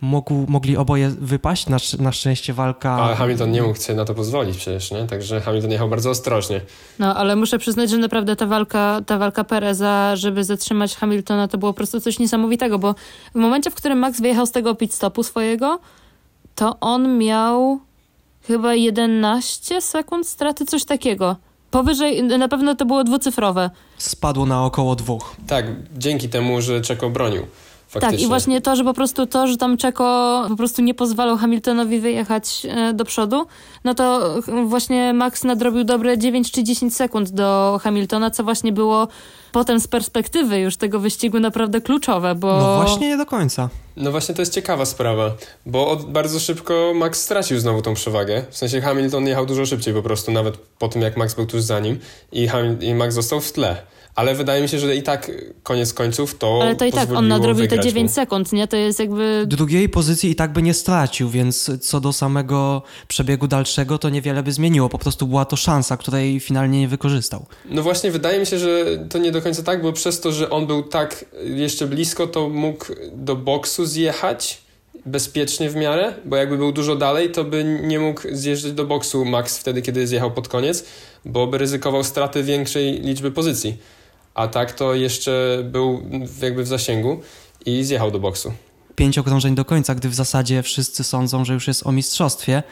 mógł, 0.00 0.44
mogli 0.48 0.76
oboje 0.76 1.08
wypaść. 1.08 1.66
Na, 1.66 1.76
na 1.98 2.12
szczęście 2.12 2.52
walka... 2.52 2.92
Ale 2.92 3.16
Hamilton 3.16 3.50
nie 3.50 3.62
mógł 3.62 3.78
sobie 3.78 3.96
na 3.96 4.04
to 4.04 4.14
pozwolić 4.14 4.56
przecież, 4.56 4.90
nie? 4.90 5.06
Także 5.06 5.40
Hamilton 5.40 5.70
jechał 5.70 5.88
bardzo 5.88 6.10
ostrożnie. 6.10 6.60
No, 6.98 7.16
ale 7.16 7.36
muszę 7.36 7.58
przyznać, 7.58 7.90
że 7.90 7.98
naprawdę 7.98 8.36
ta 8.36 8.46
walka, 8.46 9.00
ta 9.06 9.18
walka 9.18 9.44
Pereza, 9.44 10.16
żeby 10.16 10.44
zatrzymać 10.44 10.96
Hamiltona, 10.96 11.48
to 11.48 11.58
było 11.58 11.72
po 11.72 11.76
prostu 11.76 12.00
coś 12.00 12.18
niesamowitego, 12.18 12.78
bo 12.78 12.94
w 13.34 13.38
momencie, 13.38 13.70
w 13.70 13.74
którym 13.74 13.98
Max 13.98 14.20
wyjechał 14.20 14.46
z 14.46 14.50
tego 14.50 14.74
pit 14.74 14.94
stopu 14.94 15.22
swojego, 15.22 15.78
to 16.54 16.80
on 16.80 17.18
miał 17.18 17.80
chyba 18.42 18.74
11 18.74 19.80
sekund 19.80 20.28
straty, 20.28 20.64
coś 20.64 20.84
takiego. 20.84 21.36
Powyżej, 21.74 22.22
na 22.22 22.48
pewno 22.48 22.74
to 22.74 22.86
było 22.86 23.04
dwucyfrowe. 23.04 23.70
Spadło 23.98 24.46
na 24.46 24.64
około 24.64 24.96
dwóch. 24.96 25.36
Tak, 25.46 25.66
dzięki 25.98 26.28
temu, 26.28 26.60
że 26.60 26.80
Czeko 26.80 27.10
bronił. 27.10 27.42
Faktycznie. 27.88 28.18
Tak, 28.18 28.24
i 28.24 28.28
właśnie 28.28 28.60
to, 28.60 28.76
że 28.76 28.84
po 28.84 28.94
prostu 28.94 29.26
to, 29.26 29.46
że 29.46 29.56
tam 29.56 29.76
Czeko 29.76 30.44
po 30.48 30.56
prostu 30.56 30.82
nie 30.82 30.94
pozwalał 30.94 31.36
Hamiltonowi 31.36 32.00
wyjechać 32.00 32.66
e, 32.70 32.92
do 32.92 33.04
przodu, 33.04 33.46
no 33.84 33.94
to 33.94 34.34
właśnie 34.66 35.12
Max 35.12 35.44
nadrobił 35.44 35.84
dobre 35.84 36.18
9 36.18 36.50
czy 36.50 36.64
10 36.64 36.96
sekund 36.96 37.30
do 37.30 37.80
Hamiltona, 37.82 38.30
co 38.30 38.44
właśnie 38.44 38.72
było 38.72 39.08
potem 39.52 39.80
z 39.80 39.88
perspektywy 39.88 40.58
już 40.58 40.76
tego 40.76 41.00
wyścigu 41.00 41.40
naprawdę 41.40 41.80
kluczowe, 41.80 42.34
bo... 42.34 42.58
No 42.58 42.76
właśnie 42.76 43.08
nie 43.08 43.16
do 43.16 43.26
końca. 43.26 43.68
No 43.96 44.10
właśnie 44.10 44.34
to 44.34 44.42
jest 44.42 44.54
ciekawa 44.54 44.84
sprawa, 44.84 45.36
bo 45.66 45.88
od, 45.88 46.04
bardzo 46.10 46.40
szybko 46.40 46.92
Max 46.94 47.22
stracił 47.22 47.60
znowu 47.60 47.82
tą 47.82 47.94
przewagę. 47.94 48.44
W 48.50 48.56
sensie 48.56 48.80
Hamilton 48.80 49.26
jechał 49.26 49.46
dużo 49.46 49.66
szybciej 49.66 49.94
po 49.94 50.02
prostu, 50.02 50.32
nawet 50.32 50.56
po 50.56 50.88
tym 50.88 51.02
jak 51.02 51.16
Max 51.16 51.34
był 51.34 51.46
tuż 51.46 51.62
za 51.62 51.80
nim 51.80 51.98
i, 52.32 52.48
Hamil 52.48 52.78
i 52.80 52.94
Max 52.94 53.14
został 53.14 53.40
w 53.40 53.52
tle. 53.52 53.82
Ale 54.14 54.34
wydaje 54.34 54.62
mi 54.62 54.68
się, 54.68 54.78
że 54.78 54.96
i 54.96 55.02
tak 55.02 55.30
koniec 55.62 55.92
końców 55.92 56.38
to. 56.38 56.58
Ale 56.62 56.76
to 56.76 56.84
i 56.84 56.92
tak 56.92 57.12
on 57.12 57.28
nadrobił 57.28 57.66
te 57.66 57.80
9 57.80 58.10
mu. 58.10 58.14
sekund, 58.14 58.52
nie? 58.52 58.68
To 58.68 58.76
jest 58.76 58.98
jakby. 58.98 59.44
Drugiej 59.46 59.88
pozycji 59.88 60.30
i 60.30 60.34
tak 60.34 60.52
by 60.52 60.62
nie 60.62 60.74
stracił, 60.74 61.30
więc 61.30 61.70
co 61.80 62.00
do 62.00 62.12
samego 62.12 62.82
przebiegu 63.08 63.46
dalszego, 63.46 63.98
to 63.98 64.08
niewiele 64.08 64.42
by 64.42 64.52
zmieniło. 64.52 64.88
Po 64.88 64.98
prostu 64.98 65.26
była 65.26 65.44
to 65.44 65.56
szansa, 65.56 65.96
której 65.96 66.40
finalnie 66.40 66.80
nie 66.80 66.88
wykorzystał. 66.88 67.46
No 67.70 67.82
właśnie, 67.82 68.10
wydaje 68.10 68.40
mi 68.40 68.46
się, 68.46 68.58
że 68.58 68.84
to 69.10 69.18
nie 69.18 69.32
do 69.32 69.42
końca 69.42 69.62
tak, 69.62 69.82
bo 69.82 69.92
przez 69.92 70.20
to, 70.20 70.32
że 70.32 70.50
on 70.50 70.66
był 70.66 70.82
tak 70.82 71.24
jeszcze 71.44 71.86
blisko, 71.86 72.26
to 72.26 72.48
mógł 72.48 72.86
do 73.12 73.36
boksu 73.36 73.83
zjechać 73.86 74.64
bezpiecznie 75.06 75.70
w 75.70 75.76
miarę, 75.76 76.14
bo 76.24 76.36
jakby 76.36 76.56
był 76.56 76.72
dużo 76.72 76.96
dalej, 76.96 77.32
to 77.32 77.44
by 77.44 77.64
nie 77.82 77.98
mógł 77.98 78.22
zjeżdżać 78.32 78.72
do 78.72 78.84
boksu 78.84 79.24
Max 79.24 79.58
wtedy, 79.58 79.82
kiedy 79.82 80.06
zjechał 80.06 80.32
pod 80.32 80.48
koniec, 80.48 80.84
bo 81.24 81.46
by 81.46 81.58
ryzykował 81.58 82.04
straty 82.04 82.42
większej 82.42 83.00
liczby 83.00 83.30
pozycji 83.30 83.76
a 84.34 84.48
tak 84.48 84.72
to 84.72 84.94
jeszcze 84.94 85.58
był 85.64 86.02
jakby 86.42 86.64
w 86.64 86.66
zasięgu 86.66 87.20
i 87.66 87.84
zjechał 87.84 88.10
do 88.10 88.20
boksu. 88.20 88.52
Pięć 88.96 89.18
okrążeń 89.18 89.54
do 89.54 89.64
końca, 89.64 89.94
gdy 89.94 90.08
w 90.08 90.14
zasadzie 90.14 90.62
wszyscy 90.62 91.04
sądzą, 91.04 91.44
że 91.44 91.54
już 91.54 91.68
jest 91.68 91.86
o 91.86 91.92
mistrzostwie. 91.92 92.62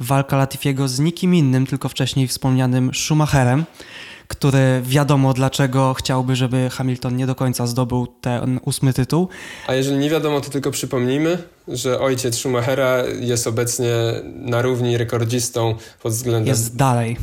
Walka 0.00 0.36
Latifiego 0.36 0.88
z 0.88 0.98
nikim 0.98 1.34
innym, 1.34 1.66
tylko 1.66 1.88
wcześniej 1.88 2.28
wspomnianym 2.28 2.90
Schumacherem, 2.94 3.64
który 4.32 4.82
wiadomo 4.84 5.32
dlaczego 5.32 5.94
chciałby, 5.94 6.36
żeby 6.36 6.70
Hamilton 6.70 7.16
nie 7.16 7.26
do 7.26 7.34
końca 7.34 7.66
zdobył 7.66 8.06
ten 8.20 8.60
ósmy 8.64 8.92
tytuł. 8.92 9.28
A 9.66 9.74
jeżeli 9.74 9.98
nie 9.98 10.10
wiadomo, 10.10 10.40
to 10.40 10.50
tylko 10.50 10.70
przypomnijmy, 10.70 11.38
że 11.68 12.00
ojciec 12.00 12.38
Schumachera 12.38 13.02
jest 13.20 13.46
obecnie 13.46 13.92
na 14.24 14.62
równi 14.62 14.98
rekordzistą 14.98 15.74
pod 16.02 16.12
względem... 16.12 16.46
Jest 16.48 16.76
dalej. 16.76 17.16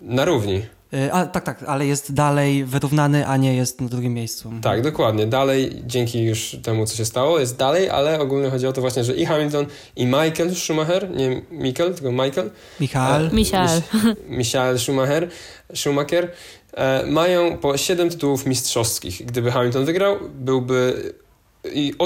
Na 0.00 0.24
równi. 0.24 0.62
Y, 0.94 1.12
a, 1.12 1.26
tak, 1.26 1.44
tak, 1.44 1.62
ale 1.62 1.86
jest 1.86 2.14
dalej 2.14 2.64
wyrównany, 2.64 3.26
a 3.26 3.36
nie 3.36 3.56
jest 3.56 3.80
na 3.80 3.88
drugim 3.88 4.14
miejscu. 4.14 4.52
Tak, 4.62 4.82
dokładnie. 4.82 5.26
Dalej, 5.26 5.82
dzięki 5.86 6.22
już 6.22 6.56
temu, 6.62 6.86
co 6.86 6.96
się 6.96 7.04
stało, 7.04 7.38
jest 7.38 7.56
dalej, 7.56 7.90
ale 7.90 8.20
ogólnie 8.20 8.50
chodzi 8.50 8.66
o 8.66 8.72
to 8.72 8.80
właśnie, 8.80 9.04
że 9.04 9.14
i 9.14 9.26
Hamilton, 9.26 9.66
i 9.96 10.06
Michael 10.06 10.54
Schumacher, 10.54 11.10
nie 11.10 11.42
Michael, 11.50 11.94
tylko 11.94 12.12
Michael. 12.12 12.50
Michael. 12.80 13.26
E, 13.26 13.30
Michael. 13.34 13.82
Michael 14.28 14.78
Schumacher, 14.78 15.28
Schumacher 15.74 16.30
e, 16.72 17.06
mają 17.06 17.58
po 17.58 17.76
7 17.76 18.10
tytułów 18.10 18.46
mistrzowskich. 18.46 19.26
Gdyby 19.26 19.50
Hamilton 19.50 19.84
wygrał, 19.84 20.16
byłby 20.34 21.12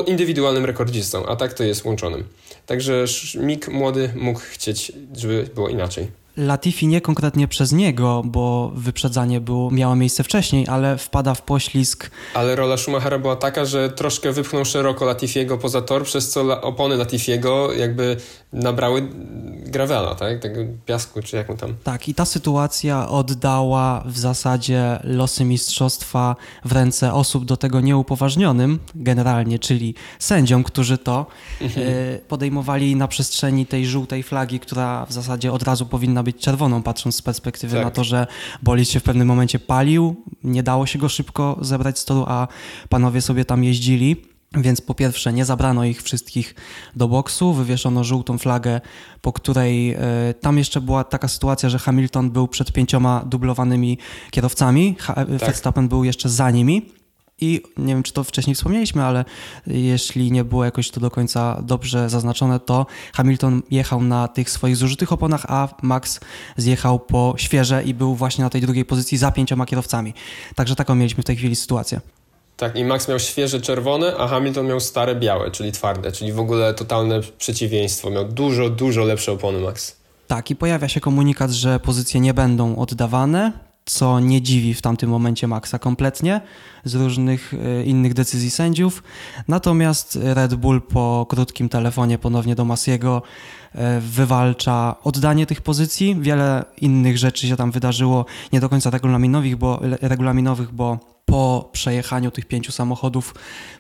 indywidualnym 0.06 0.64
rekordzistą, 0.64 1.26
a 1.26 1.36
tak 1.36 1.54
to 1.54 1.64
jest 1.64 1.84
łączonym. 1.84 2.24
Także 2.66 3.04
Mick 3.34 3.68
młody 3.68 4.10
mógł 4.16 4.40
chcieć, 4.40 4.92
żeby 5.16 5.48
było 5.54 5.68
inaczej. 5.68 6.08
Latifi 6.38 6.86
nie 6.86 7.00
konkretnie 7.00 7.48
przez 7.48 7.72
niego, 7.72 8.22
bo 8.24 8.72
wyprzedzanie 8.74 9.40
było, 9.40 9.70
miało 9.70 9.96
miejsce 9.96 10.24
wcześniej, 10.24 10.66
ale 10.68 10.98
wpada 10.98 11.34
w 11.34 11.42
poślizg. 11.42 12.10
Ale 12.34 12.56
rola 12.56 12.76
Schumachera 12.76 13.18
była 13.18 13.36
taka, 13.36 13.64
że 13.64 13.90
troszkę 13.90 14.32
wypchnął 14.32 14.64
szeroko 14.64 15.04
Latifiego 15.04 15.58
poza 15.58 15.82
tor, 15.82 16.04
przez 16.04 16.30
co 16.30 16.60
opony 16.60 16.96
Latifiego 16.96 17.72
jakby 17.72 18.16
nabrały 18.52 19.08
gravela, 19.66 20.14
tak? 20.14 20.38
Tego 20.38 20.60
piasku, 20.86 21.22
czy 21.22 21.36
jak 21.36 21.48
mu 21.48 21.56
tam. 21.56 21.74
Tak, 21.84 22.08
i 22.08 22.14
ta 22.14 22.24
sytuacja 22.24 23.08
oddała 23.08 24.02
w 24.06 24.18
zasadzie 24.18 24.98
losy 25.04 25.44
mistrzostwa 25.44 26.36
w 26.64 26.72
ręce 26.72 27.14
osób 27.14 27.44
do 27.44 27.56
tego 27.56 27.80
nieupoważnionym 27.80 28.78
generalnie, 28.94 29.58
czyli 29.58 29.94
sędziom, 30.18 30.64
którzy 30.64 30.98
to 30.98 31.26
mhm. 31.60 31.88
y, 31.88 32.20
podejmowali 32.28 32.96
na 32.96 33.08
przestrzeni 33.08 33.66
tej 33.66 33.86
żółtej 33.86 34.22
flagi, 34.22 34.60
która 34.60 35.06
w 35.06 35.12
zasadzie 35.12 35.52
od 35.52 35.62
razu 35.62 35.86
powinna 35.86 36.22
być 36.22 36.36
czerwoną, 36.36 36.82
patrząc 36.82 37.16
z 37.16 37.22
perspektywy 37.22 37.76
tak. 37.76 37.84
na 37.84 37.90
to, 37.90 38.04
że 38.04 38.26
bolid 38.62 38.88
się 38.88 39.00
w 39.00 39.02
pewnym 39.02 39.28
momencie 39.28 39.58
palił, 39.58 40.16
nie 40.44 40.62
dało 40.62 40.86
się 40.86 40.98
go 40.98 41.08
szybko 41.08 41.58
zebrać 41.60 41.98
z 41.98 42.04
toru, 42.04 42.24
a 42.28 42.48
panowie 42.88 43.20
sobie 43.20 43.44
tam 43.44 43.64
jeździli. 43.64 44.37
Więc 44.52 44.80
po 44.80 44.94
pierwsze 44.94 45.32
nie 45.32 45.44
zabrano 45.44 45.84
ich 45.84 46.02
wszystkich 46.02 46.54
do 46.96 47.08
boksu, 47.08 47.52
wywieszono 47.52 48.04
żółtą 48.04 48.38
flagę, 48.38 48.80
po 49.20 49.32
której 49.32 49.94
y, 50.30 50.34
tam 50.40 50.58
jeszcze 50.58 50.80
była 50.80 51.04
taka 51.04 51.28
sytuacja, 51.28 51.68
że 51.68 51.78
Hamilton 51.78 52.30
był 52.30 52.48
przed 52.48 52.72
pięcioma 52.72 53.24
dublowanymi 53.26 53.98
kierowcami, 54.30 54.96
ha, 54.98 55.14
tak. 55.14 55.28
Verstappen 55.28 55.88
był 55.88 56.04
jeszcze 56.04 56.28
za 56.28 56.50
nimi. 56.50 56.98
I 57.40 57.62
nie 57.76 57.94
wiem, 57.94 58.02
czy 58.02 58.12
to 58.12 58.24
wcześniej 58.24 58.54
wspomnieliśmy, 58.54 59.04
ale 59.04 59.24
jeśli 59.66 60.32
nie 60.32 60.44
było 60.44 60.64
jakoś 60.64 60.90
to 60.90 61.00
do 61.00 61.10
końca 61.10 61.62
dobrze 61.62 62.10
zaznaczone, 62.10 62.60
to 62.60 62.86
Hamilton 63.14 63.62
jechał 63.70 64.02
na 64.02 64.28
tych 64.28 64.50
swoich 64.50 64.76
zużytych 64.76 65.12
oponach, 65.12 65.44
a 65.48 65.68
Max 65.82 66.20
zjechał 66.56 66.98
po 66.98 67.34
świeże 67.36 67.84
i 67.84 67.94
był 67.94 68.14
właśnie 68.14 68.44
na 68.44 68.50
tej 68.50 68.60
drugiej 68.60 68.84
pozycji 68.84 69.18
za 69.18 69.32
pięcioma 69.32 69.66
kierowcami. 69.66 70.14
Także 70.54 70.76
taką 70.76 70.94
mieliśmy 70.94 71.22
w 71.22 71.26
tej 71.26 71.36
chwili 71.36 71.56
sytuację. 71.56 72.00
Tak, 72.58 72.76
i 72.76 72.84
Max 72.84 73.08
miał 73.08 73.18
świeże 73.18 73.60
czerwone, 73.60 74.16
a 74.16 74.28
Hamilton 74.28 74.66
miał 74.66 74.80
stare 74.80 75.14
białe, 75.14 75.50
czyli 75.50 75.72
twarde, 75.72 76.12
czyli 76.12 76.32
w 76.32 76.40
ogóle 76.40 76.74
totalne 76.74 77.20
przeciwieństwo. 77.38 78.10
Miał 78.10 78.24
dużo, 78.24 78.70
dużo 78.70 79.04
lepsze 79.04 79.32
opony 79.32 79.60
Max. 79.60 79.96
Tak, 80.26 80.50
i 80.50 80.56
pojawia 80.56 80.88
się 80.88 81.00
komunikat, 81.00 81.50
że 81.50 81.80
pozycje 81.80 82.20
nie 82.20 82.34
będą 82.34 82.76
oddawane, 82.76 83.52
co 83.84 84.20
nie 84.20 84.42
dziwi 84.42 84.74
w 84.74 84.82
tamtym 84.82 85.10
momencie 85.10 85.48
Maxa 85.48 85.78
kompletnie 85.78 86.40
z 86.84 86.94
różnych 86.94 87.54
e, 87.54 87.84
innych 87.84 88.14
decyzji 88.14 88.50
sędziów. 88.50 89.02
Natomiast 89.48 90.18
Red 90.22 90.54
Bull 90.54 90.82
po 90.82 91.26
krótkim 91.28 91.68
telefonie 91.68 92.18
ponownie 92.18 92.54
do 92.54 92.64
Masiego 92.64 93.22
e, 93.74 94.00
wywalcza 94.00 94.96
oddanie 95.04 95.46
tych 95.46 95.60
pozycji. 95.60 96.16
Wiele 96.20 96.64
innych 96.80 97.18
rzeczy 97.18 97.48
się 97.48 97.56
tam 97.56 97.70
wydarzyło, 97.70 98.24
nie 98.52 98.60
do 98.60 98.68
końca 98.68 98.90
regulaminowych, 98.90 99.56
bo, 99.56 99.80
regulaminowych, 100.00 100.72
bo 100.72 101.17
po 101.28 101.68
przejechaniu 101.72 102.30
tych 102.30 102.46
pięciu 102.46 102.72
samochodów 102.72 103.34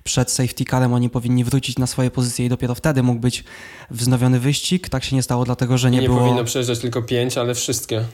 przed 0.04 0.30
safety 0.30 0.64
carem 0.64 0.92
oni 0.92 1.10
powinni 1.10 1.44
wrócić 1.44 1.78
na 1.78 1.86
swoje 1.86 2.10
pozycje 2.10 2.46
i 2.46 2.48
dopiero 2.48 2.74
wtedy 2.74 3.02
mógł 3.02 3.20
być 3.20 3.44
wznowiony 3.90 4.40
wyścig. 4.40 4.88
Tak 4.88 5.04
się 5.04 5.16
nie 5.16 5.22
stało, 5.22 5.44
dlatego 5.44 5.78
że 5.78 5.90
nie, 5.90 6.00
nie 6.00 6.06
było... 6.06 6.20
Nie 6.20 6.24
powinno 6.24 6.44
przejeżdżać 6.44 6.78
tylko 6.78 7.02
pięć, 7.02 7.38
ale 7.38 7.54
wszystkie 7.54 8.04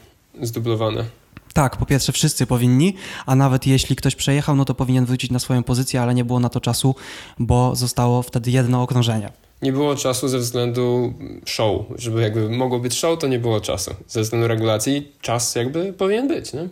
zdublowane. 0.43 1.05
Tak, 1.53 1.76
po 1.76 1.87
pierwsze 1.87 2.12
wszyscy 2.12 2.47
powinni, 2.47 2.95
a 3.26 3.35
nawet 3.35 3.66
jeśli 3.66 3.97
ktoś 3.97 4.14
przejechał, 4.14 4.57
no 4.57 4.64
to 4.64 4.74
powinien 4.74 5.05
wrócić 5.05 5.30
na 5.30 5.39
swoją 5.39 5.62
pozycję, 5.62 6.03
ale 6.03 6.14
nie 6.14 6.24
było 6.24 6.41
na 6.41 6.49
to 6.49 6.61
czasu, 6.61 6.95
bo 7.39 7.76
zostało 7.76 8.22
wtedy 8.22 8.51
jedno 8.51 8.82
okrążenie. 8.82 9.32
Nie 9.62 9.72
było 9.72 9.97
czasu 9.97 10.28
ze 10.28 10.39
względu 10.39 11.14
show, 11.45 11.87
żeby 11.99 12.22
jakby 12.22 12.49
mogło 12.49 12.78
być 12.78 12.95
show, 12.99 13.18
to 13.18 13.26
nie 13.26 13.39
było 13.39 13.61
czasu. 13.61 13.95
Ze 14.09 14.22
względu 14.22 14.49
regulacji 14.49 15.12
czas 15.20 15.55
jakby 15.55 15.93
powinien 15.93 16.28
być, 16.28 16.53
nie? 16.53 16.68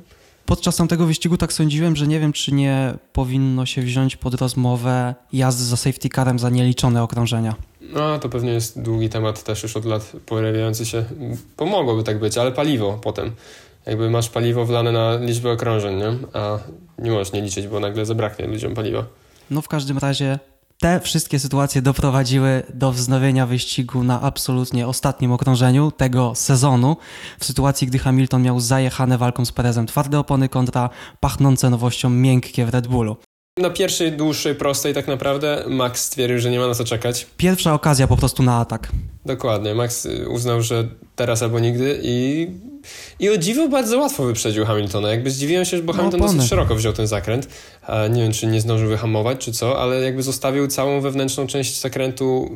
Podczas 0.53 0.76
tamtego 0.76 1.07
wyścigu 1.07 1.36
tak 1.36 1.53
sądziłem, 1.53 1.96
że 1.96 2.07
nie 2.07 2.20
wiem, 2.20 2.32
czy 2.32 2.53
nie 2.53 2.94
powinno 3.12 3.66
się 3.66 3.82
wziąć 3.82 4.16
pod 4.16 4.34
rozmowę 4.34 5.14
jazdy 5.32 5.64
za 5.64 5.76
safety 5.76 6.09
carem 6.09 6.38
za 6.38 6.50
nieliczone 6.50 7.03
okrążenia. 7.03 7.55
No, 7.80 8.18
to 8.18 8.28
pewnie 8.28 8.53
jest 8.53 8.82
długi 8.82 9.09
temat 9.09 9.44
też 9.44 9.62
już 9.62 9.76
od 9.76 9.84
lat 9.84 10.12
pojawiający 10.26 10.86
się. 10.86 11.05
Pomogłoby 11.57 12.03
tak 12.03 12.18
być, 12.18 12.38
ale 12.38 12.53
paliwo 12.53 12.98
potem 13.03 13.30
jakby 13.86 14.11
masz 14.11 14.28
paliwo 14.28 14.64
wlane 14.64 14.92
na 14.92 15.16
liczbę 15.16 15.50
okrążeń, 15.50 15.96
nie? 15.96 16.16
a 16.32 16.59
nie 16.98 17.11
możesz 17.11 17.32
nie 17.32 17.42
liczyć, 17.42 17.68
bo 17.68 17.80
nagle 17.80 18.07
zabraknie 18.07 18.46
ludziom 18.46 18.74
paliwa. 18.74 19.05
No 19.50 19.62
w 19.62 19.68
każdym 19.68 19.98
razie 19.98 20.38
te 20.83 21.01
wszystkie 21.01 21.39
sytuacje 21.39 21.83
doprowadziły 21.83 22.62
do 22.74 22.93
wznowienia 22.93 23.47
wyścigu 23.47 24.05
na 24.05 24.20
absolutnie 24.20 24.87
ostatnim 24.89 25.33
okrążeniu 25.33 25.91
tego 25.91 26.35
sezonu, 26.35 26.97
w 27.39 27.45
sytuacji, 27.45 27.87
gdy 27.87 27.99
Hamilton 27.99 28.43
miał 28.43 28.61
zajechane 28.61 29.18
walką 29.18 29.45
z 29.45 29.53
Perezem 29.53 29.87
twarde 29.87 30.18
opony 30.18 30.49
kontra 30.49 30.91
pachnące 31.20 31.70
nowością 31.70 32.11
miękkie 32.11 32.66
w 32.66 32.68
Red 32.68 32.87
Bullu. 32.87 33.16
Na 33.59 33.70
pierwszej, 33.70 34.12
dłuższej, 34.12 34.55
prostej 34.55 34.94
tak 34.94 35.09
naprawdę 35.09 35.64
Max 35.68 36.05
stwierdził, 36.05 36.38
że 36.38 36.50
nie 36.50 36.59
ma 36.59 36.66
na 36.66 36.74
co 36.74 36.84
czekać. 36.84 37.26
Pierwsza 37.36 37.74
okazja 37.74 38.07
po 38.07 38.16
prostu 38.16 38.42
na 38.42 38.57
atak. 38.57 38.88
Dokładnie. 39.26 39.74
Max 39.74 40.09
uznał, 40.28 40.62
że 40.62 40.88
teraz 41.16 41.42
albo 41.42 41.59
nigdy 41.61 42.00
i, 42.03 42.46
i 43.18 43.30
o 43.30 43.36
dziwo 43.36 43.68
bardzo 43.68 43.98
łatwo 43.98 44.24
wyprzedził 44.24 44.64
Hamiltona. 44.64 45.09
Jakby 45.11 45.30
zdziwiłem 45.30 45.64
się, 45.64 45.82
bo 45.82 45.92
Hamilton 45.92 46.20
dosyć 46.20 46.42
szeroko 46.48 46.74
wziął 46.74 46.92
ten 46.92 47.07
zakręt. 47.07 47.48
Nie 48.11 48.22
wiem, 48.22 48.32
czy 48.32 48.46
nie 48.46 48.61
zdążył 48.61 48.88
wyhamować, 48.88 49.38
czy 49.38 49.53
co, 49.53 49.80
ale 49.80 50.00
jakby 50.00 50.22
zostawił 50.22 50.66
całą 50.66 51.00
wewnętrzną 51.00 51.46
część 51.46 51.80
zakrętu 51.80 52.50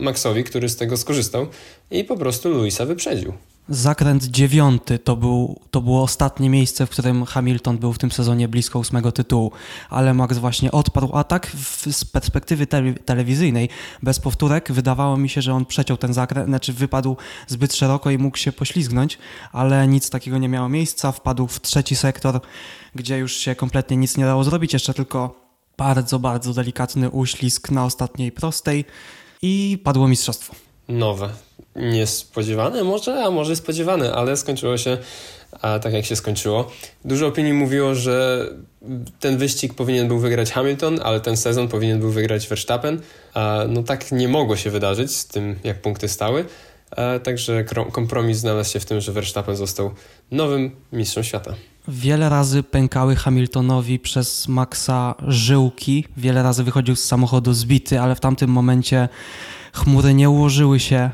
Maxowi, 0.00 0.44
który 0.44 0.68
z 0.68 0.76
tego 0.76 0.96
skorzystał 0.96 1.46
i 1.90 2.04
po 2.04 2.16
prostu 2.16 2.48
Luisa 2.48 2.86
wyprzedził. 2.86 3.32
Zakręt 3.68 4.24
dziewiąty 4.24 4.98
to, 4.98 5.16
był, 5.16 5.60
to 5.70 5.80
było 5.80 6.02
ostatnie 6.02 6.50
miejsce, 6.50 6.86
w 6.86 6.90
którym 6.90 7.24
Hamilton 7.24 7.78
był 7.78 7.92
w 7.92 7.98
tym 7.98 8.10
sezonie 8.10 8.48
blisko 8.48 8.78
ósmego 8.78 9.12
tytułu, 9.12 9.52
ale 9.90 10.14
Max 10.14 10.38
właśnie 10.38 10.72
odparł 10.72 11.16
atak 11.16 11.46
w, 11.46 11.92
z 11.92 12.04
perspektywy 12.04 12.66
te, 12.66 12.94
telewizyjnej. 12.94 13.68
Bez 14.02 14.20
powtórek 14.20 14.72
wydawało 14.72 15.16
mi 15.16 15.28
się, 15.28 15.42
że 15.42 15.54
on 15.54 15.66
przeciął 15.66 15.96
ten 15.96 16.14
zakręt, 16.14 16.48
znaczy 16.48 16.72
wypadł 16.72 17.16
zbyt 17.46 17.74
szeroko 17.74 18.10
i 18.10 18.18
mógł 18.18 18.36
się 18.36 18.52
poślizgnąć, 18.52 19.18
ale 19.52 19.88
nic 19.88 20.10
takiego 20.10 20.38
nie 20.38 20.48
miało 20.48 20.68
miejsca. 20.68 21.12
Wpadł 21.12 21.46
w 21.46 21.60
trzeci 21.60 21.96
sektor, 21.96 22.40
gdzie 22.94 23.18
już 23.18 23.36
się 23.36 23.54
kompletnie 23.54 23.96
nic 23.96 24.16
nie 24.16 24.24
dało 24.24 24.44
zrobić, 24.44 24.72
jeszcze 24.72 24.94
tylko 24.94 25.42
bardzo, 25.78 26.18
bardzo 26.18 26.54
delikatny 26.54 27.10
uślizg 27.10 27.70
na 27.70 27.84
ostatniej 27.84 28.32
prostej 28.32 28.84
i 29.42 29.78
padło 29.84 30.08
mistrzostwo. 30.08 30.71
Nowe 30.88 31.28
niespodziewane 31.76 32.84
może, 32.84 33.24
a 33.24 33.30
może 33.30 33.56
spodziewane, 33.56 34.12
ale 34.12 34.36
skończyło 34.36 34.78
się 34.78 34.98
a 35.60 35.78
tak 35.78 35.92
jak 35.92 36.04
się 36.04 36.16
skończyło. 36.16 36.70
Dużo 37.04 37.26
opinii 37.26 37.52
mówiło, 37.52 37.94
że 37.94 38.46
ten 39.20 39.38
wyścig 39.38 39.74
powinien 39.74 40.08
był 40.08 40.18
wygrać 40.18 40.52
Hamilton, 40.52 41.00
ale 41.02 41.20
ten 41.20 41.36
sezon 41.36 41.68
powinien 41.68 42.00
był 42.00 42.10
wygrać 42.10 42.48
Verstappen. 42.48 43.00
A 43.34 43.60
no 43.68 43.82
tak 43.82 44.12
nie 44.12 44.28
mogło 44.28 44.56
się 44.56 44.70
wydarzyć 44.70 45.16
z 45.16 45.26
tym, 45.26 45.56
jak 45.64 45.82
punkty 45.82 46.08
stały. 46.08 46.44
A 46.90 47.18
także 47.18 47.64
kompromis 47.92 48.38
znalazł 48.38 48.72
się 48.72 48.80
w 48.80 48.84
tym, 48.84 49.00
że 49.00 49.12
Verstappen 49.12 49.56
został 49.56 49.90
nowym 50.30 50.70
mistrzem 50.92 51.24
świata. 51.24 51.54
Wiele 51.88 52.28
razy 52.28 52.62
pękały 52.62 53.16
Hamiltonowi 53.16 53.98
przez 53.98 54.48
Maxa 54.48 55.14
żyłki, 55.28 56.04
wiele 56.16 56.42
razy 56.42 56.64
wychodził 56.64 56.96
z 56.96 57.04
samochodu 57.04 57.52
zbity, 57.52 58.00
ale 58.00 58.14
w 58.14 58.20
tamtym 58.20 58.50
momencie 58.50 59.08
chmury 59.72 60.14
nie 60.14 60.30
ułożyły 60.30 60.80
się 60.80 61.10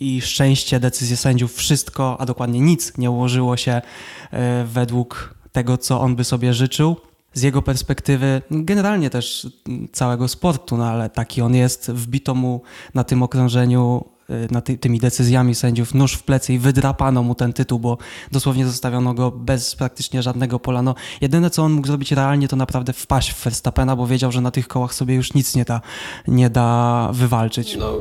i 0.00 0.20
szczęście, 0.20 0.80
decyzje 0.80 1.16
sędziów, 1.16 1.54
wszystko, 1.54 2.16
a 2.20 2.26
dokładnie 2.26 2.60
nic 2.60 2.98
nie 2.98 3.10
ułożyło 3.10 3.56
się 3.56 3.82
e, 4.30 4.64
według 4.64 5.34
tego, 5.52 5.78
co 5.78 6.00
on 6.00 6.16
by 6.16 6.24
sobie 6.24 6.54
życzył. 6.54 6.96
Z 7.34 7.42
jego 7.42 7.62
perspektywy, 7.62 8.42
generalnie 8.50 9.10
też 9.10 9.46
całego 9.92 10.28
sportu, 10.28 10.76
no 10.76 10.86
ale 10.86 11.10
taki 11.10 11.42
on 11.42 11.54
jest, 11.54 11.90
wbito 11.90 12.34
mu 12.34 12.62
na 12.94 13.04
tym 13.04 13.22
okrążeniu 13.22 14.04
e, 14.32 14.48
na 14.50 14.60
ty, 14.60 14.78
tymi 14.78 14.98
decyzjami 14.98 15.54
sędziów 15.54 15.94
nóż 15.94 16.12
w 16.12 16.22
plecy 16.22 16.54
i 16.54 16.58
wydrapano 16.58 17.22
mu 17.22 17.34
ten 17.34 17.52
tytuł, 17.52 17.78
bo 17.78 17.98
dosłownie 18.32 18.66
zostawiono 18.66 19.14
go 19.14 19.30
bez 19.30 19.74
praktycznie 19.76 20.22
żadnego 20.22 20.60
pola. 20.60 20.82
No, 20.82 20.94
jedyne, 21.20 21.50
co 21.50 21.62
on 21.62 21.72
mógł 21.72 21.86
zrobić 21.86 22.12
realnie, 22.12 22.48
to 22.48 22.56
naprawdę 22.56 22.92
wpaść 22.92 23.32
w 23.32 23.44
Verstappena, 23.44 23.96
bo 23.96 24.06
wiedział, 24.06 24.32
że 24.32 24.40
na 24.40 24.50
tych 24.50 24.68
kołach 24.68 24.94
sobie 24.94 25.14
już 25.14 25.34
nic 25.34 25.54
nie 25.54 25.64
da, 25.64 25.80
nie 26.28 26.50
da 26.50 27.10
wywalczyć. 27.12 27.76
No 27.76 27.96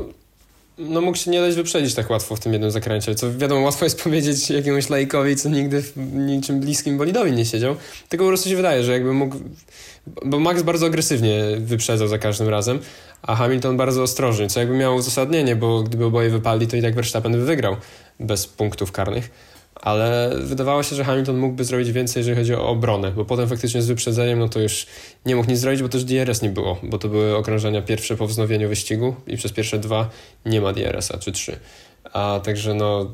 no 0.77 1.01
mógł 1.01 1.17
się 1.17 1.31
nie 1.31 1.41
dać 1.41 1.55
wyprzedzić 1.55 1.95
tak 1.95 2.09
łatwo 2.09 2.35
w 2.35 2.39
tym 2.39 2.53
jednym 2.53 2.71
zakręcie, 2.71 3.15
co 3.15 3.37
wiadomo, 3.37 3.61
łatwo 3.61 3.85
jest 3.85 4.01
powiedzieć 4.03 4.49
jakiemuś 4.49 4.89
laikowi, 4.89 5.35
co 5.35 5.49
nigdy 5.49 5.81
w 5.81 5.97
niczym 6.13 6.59
bliskim 6.59 6.97
bolidowi 6.97 7.31
nie 7.31 7.45
siedział, 7.45 7.75
tylko 8.09 8.25
po 8.25 8.29
prostu 8.29 8.49
się 8.49 8.55
wydaje, 8.55 8.83
że 8.83 8.91
jakby 8.91 9.13
mógł, 9.13 9.35
bo 10.25 10.39
Max 10.39 10.61
bardzo 10.61 10.85
agresywnie 10.85 11.43
wyprzedzał 11.59 12.07
za 12.07 12.17
każdym 12.17 12.49
razem, 12.49 12.79
a 13.21 13.35
Hamilton 13.35 13.77
bardzo 13.77 14.03
ostrożnie, 14.03 14.47
co 14.47 14.59
jakby 14.59 14.77
miało 14.77 14.95
uzasadnienie, 14.95 15.55
bo 15.55 15.83
gdyby 15.83 16.05
oboje 16.05 16.29
wypali, 16.29 16.67
to 16.67 16.77
i 16.77 16.81
tak 16.81 16.95
Verstappen 16.95 17.31
by 17.31 17.45
wygrał 17.45 17.75
bez 18.19 18.47
punktów 18.47 18.91
karnych 18.91 19.31
ale 19.81 20.31
wydawało 20.39 20.83
się, 20.83 20.95
że 20.95 21.03
Hamilton 21.03 21.37
mógłby 21.37 21.63
zrobić 21.63 21.91
więcej, 21.91 22.19
jeżeli 22.19 22.37
chodzi 22.37 22.55
o 22.55 22.67
obronę, 22.67 23.11
bo 23.11 23.25
potem 23.25 23.49
faktycznie 23.49 23.81
z 23.81 23.87
wyprzedzeniem 23.87 24.39
no 24.39 24.49
to 24.49 24.59
już 24.59 24.87
nie 25.25 25.35
mógł 25.35 25.49
nic 25.49 25.59
zrobić, 25.59 25.81
bo 25.81 25.89
też 25.89 26.03
DRS 26.03 26.41
nie 26.41 26.49
było, 26.49 26.77
bo 26.83 26.97
to 26.97 27.07
były 27.09 27.35
okrążenia 27.35 27.81
pierwsze 27.81 28.17
po 28.17 28.27
wznowieniu 28.27 28.69
wyścigu 28.69 29.15
i 29.27 29.37
przez 29.37 29.51
pierwsze 29.51 29.79
dwa 29.79 30.09
nie 30.45 30.61
ma 30.61 30.73
DRS-a 30.73 31.17
czy 31.17 31.31
trzy. 31.31 31.59
A 32.13 32.41
także 32.43 32.73
no 32.73 33.11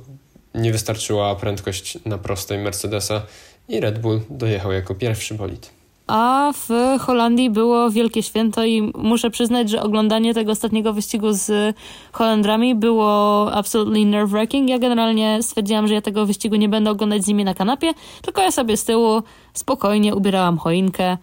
nie 0.55 0.71
wystarczyła 0.71 1.35
prędkość 1.35 1.97
na 2.05 2.17
prostej 2.17 2.59
Mercedesa 2.59 3.21
i 3.69 3.79
Red 3.79 3.99
Bull 3.99 4.21
dojechał 4.29 4.71
jako 4.71 4.95
pierwszy 4.95 5.33
bolid 5.33 5.76
a 6.07 6.51
w 6.53 6.69
Holandii 6.99 7.49
było 7.49 7.89
wielkie 7.91 8.23
święto 8.23 8.65
i 8.65 8.91
muszę 8.95 9.29
przyznać, 9.29 9.69
że 9.69 9.81
oglądanie 9.81 10.33
tego 10.33 10.51
ostatniego 10.51 10.93
wyścigu 10.93 11.27
z 11.31 11.75
Holendrami 12.11 12.75
było 12.75 13.51
absolutely 13.53 14.05
nerve-wracking. 14.05 14.69
Ja 14.69 14.79
generalnie 14.79 15.39
stwierdziłam, 15.41 15.87
że 15.87 15.93
ja 15.93 16.01
tego 16.01 16.25
wyścigu 16.25 16.55
nie 16.55 16.69
będę 16.69 16.91
oglądać 16.91 17.23
z 17.23 17.27
nimi 17.27 17.43
na 17.43 17.53
kanapie, 17.53 17.93
tylko 18.21 18.41
ja 18.41 18.51
sobie 18.51 18.77
z 18.77 18.85
tyłu 18.85 19.21
spokojnie 19.53 20.15
ubierałam 20.15 20.57
choinkę, 20.57 21.17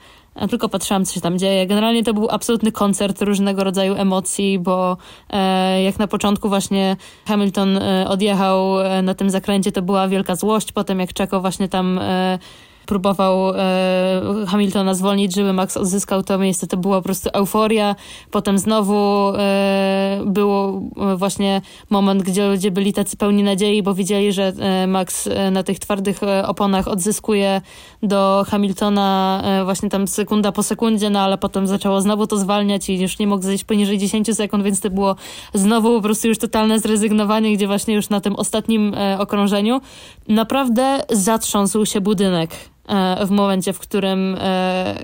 tylko 0.51 0.69
patrzyłam, 0.69 1.05
co 1.05 1.15
się 1.15 1.21
tam 1.21 1.39
dzieje. 1.39 1.67
Generalnie 1.67 2.05
to 2.05 2.15
był 2.15 2.29
absolutny 2.31 2.73
koncert 2.73 3.23
różnego 3.23 3.65
rodzaju 3.65 3.95
emocji, 3.95 4.59
bo 4.59 4.97
e, 5.31 5.83
jak 5.83 5.99
na 5.99 6.07
początku 6.07 6.49
właśnie 6.49 6.97
Hamilton 7.27 7.77
e, 7.77 8.09
odjechał 8.09 8.81
e, 8.81 9.03
na 9.03 9.15
tym 9.15 9.31
zakręcie, 9.31 9.73
to 9.73 9.83
była 9.83 10.09
wielka 10.09 10.37
złość. 10.37 10.73
Potem 10.73 11.01
jak 11.01 11.13
Czeko 11.13 11.41
właśnie 11.41 11.69
tam 11.69 11.99
e, 11.99 12.39
próbował 12.87 13.51
e, 13.51 14.47
Hamiltona 14.49 14.95
zwolnić, 14.95 15.35
żeby 15.35 15.53
Max 15.53 15.77
odzyskał 15.77 16.23
to 16.23 16.39
miejsce. 16.39 16.67
To 16.67 16.77
była 16.77 16.97
po 16.97 17.03
prostu 17.03 17.31
euforia. 17.33 17.97
Potem 18.31 18.59
znowu 18.59 19.33
e, 19.37 20.21
było 20.27 20.83
e, 21.13 21.17
właśnie 21.17 21.63
moment, 21.91 22.23
gdzie 22.23 22.49
ludzie 22.49 22.71
byli 22.71 22.93
tacy 22.93 23.17
pełni 23.17 23.43
nadziei, 23.43 23.83
bo 23.83 23.95
widzieli, 23.95 24.33
że 24.33 24.53
e, 24.59 24.87
Max 24.87 25.27
e, 25.27 25.51
na 25.51 25.63
tych 25.63 25.79
twardych 25.79 26.23
e, 26.23 26.47
oponach 26.47 26.89
odzyskuje 26.89 27.61
do 28.03 28.45
Hamiltona 28.49 29.43
właśnie 29.65 29.91
tam 29.91 30.09
sekunda 30.09 30.53
po 30.53 30.63
sekundzie, 30.63 31.11
no 31.11 31.21
ale 31.21 31.39
potem 31.39 31.67
zaczęło 31.67 32.01
znowu 32.01 32.27
to 32.27 32.37
zwalniać 32.37 32.91
i 32.91 33.01
już 33.01 33.19
nie 33.19 33.27
mógł 33.27 33.43
zejść 33.43 33.65
poniżej 33.65 33.99
10 33.99 34.37
sekund, 34.37 34.65
więc 34.65 34.81
to 34.81 34.91
było 34.91 35.17
znowu 35.55 35.97
po 35.97 36.03
prostu 36.03 36.29
już 36.29 36.39
totalne 36.39 36.81
zrezygnowanie, 36.81 37.57
gdzie 37.57 37.67
właśnie 37.67 37.95
już 37.95 38.09
na 38.09 38.21
tym 38.21 38.37
ostatnim 38.37 38.95
okrążeniu 39.19 39.81
naprawdę 40.29 41.05
zatrząsł 41.11 41.87
się 41.87 42.01
budynek. 42.01 42.74
E, 42.89 43.27
w 43.27 43.31
momencie, 43.31 43.73
w 43.73 43.79
którym 43.79 44.37
e, 44.41 44.95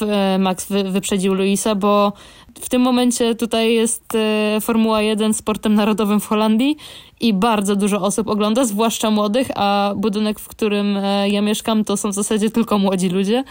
e, 0.00 0.38
Max 0.38 0.66
wyprzedził 0.84 1.34
Luisa, 1.34 1.74
bo 1.74 2.12
w 2.60 2.68
tym 2.68 2.82
momencie 2.82 3.34
tutaj 3.34 3.74
jest 3.74 4.04
Formuła 4.60 5.02
1 5.02 5.34
sportem 5.34 5.74
narodowym 5.74 6.20
w 6.20 6.26
Holandii 6.26 6.76
i 7.20 7.34
bardzo 7.34 7.76
dużo 7.76 8.00
osób 8.00 8.28
ogląda, 8.28 8.64
zwłaszcza 8.64 9.10
młodych, 9.10 9.48
a 9.54 9.92
budynek, 9.96 10.40
w 10.40 10.48
którym 10.48 10.98
ja 11.26 11.42
mieszkam, 11.42 11.84
to 11.84 11.96
są 11.96 12.10
w 12.10 12.14
zasadzie 12.14 12.50
tylko 12.50 12.78
młodzi 12.78 13.08
ludzie. 13.08 13.44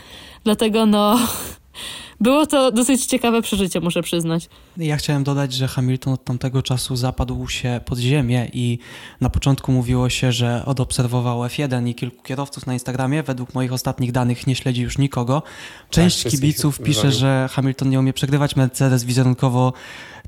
Dlatego 0.43 0.85
no 0.85 1.15
było 2.21 2.47
to 2.47 2.71
dosyć 2.71 3.05
ciekawe 3.05 3.41
przeżycie, 3.41 3.79
muszę 3.79 4.01
przyznać. 4.01 4.49
Ja 4.77 4.97
chciałem 4.97 5.23
dodać, 5.23 5.53
że 5.53 5.67
Hamilton 5.67 6.13
od 6.13 6.23
tamtego 6.23 6.61
czasu 6.61 6.95
zapadł 6.95 7.47
się 7.47 7.81
pod 7.85 7.99
ziemię 7.99 8.49
i 8.53 8.79
na 9.21 9.29
początku 9.29 9.71
mówiło 9.71 10.09
się, 10.09 10.31
że 10.31 10.63
odobserwował 10.65 11.39
F1 11.39 11.87
i 11.87 11.95
kilku 11.95 12.23
kierowców 12.23 12.67
na 12.67 12.73
Instagramie. 12.73 13.23
Według 13.23 13.53
moich 13.53 13.73
ostatnich 13.73 14.11
danych 14.11 14.47
nie 14.47 14.55
śledzi 14.55 14.81
już 14.81 14.97
nikogo. 14.97 15.43
Część 15.89 16.23
tak, 16.23 16.31
kibiców 16.31 16.79
pisze, 16.79 17.11
że 17.11 17.49
Hamilton 17.51 17.89
nie 17.89 17.99
umie 17.99 18.13
przegrywać, 18.13 18.55
Mercedes 18.55 19.03
wizerunkowo 19.03 19.73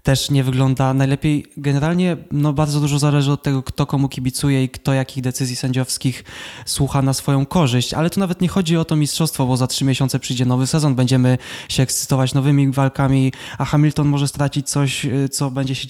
też 0.04 0.30
nie 0.30 0.44
wygląda 0.44 0.94
najlepiej. 0.94 1.46
Generalnie 1.58 2.18
no, 2.32 2.54
bardzo 2.54 2.80
dużo 2.80 3.00
zależy 3.00 3.32
od 3.32 3.44
tego, 3.44 3.64
kto 3.64 3.86
komu 3.86 4.10
kibicuje 4.10 4.64
i 4.64 4.70
kto 4.70 4.94
jakich 4.94 5.24
decyzji 5.24 5.56
sędziowskich 5.56 6.24
słucha 6.66 7.02
na 7.02 7.14
swoją 7.14 7.46
korzyść. 7.46 7.94
Ale 7.94 8.10
tu 8.10 8.20
nawet 8.20 8.42
nie 8.42 8.48
chodzi 8.48 8.78
o 8.78 8.86
to 8.86 8.96
mistrzostwo, 8.96 9.46
bo 9.46 9.58
za 9.58 9.68
trzy 9.68 9.86
miesiące 9.86 10.20
przyjdzie 10.20 10.46
nowy 10.46 10.68
sezon, 10.68 10.96
będziemy 10.96 11.38
się 11.70 11.84
ekscytować 11.84 12.34
nowymi 12.34 12.72
walkami, 12.72 13.34
a 13.58 13.66
Hamilton 13.66 14.08
może 14.08 14.28
stracić 14.28 14.70
coś, 14.70 15.06
y, 15.06 15.30
co 15.30 15.52
będzie 15.52 15.76
się 15.76 15.88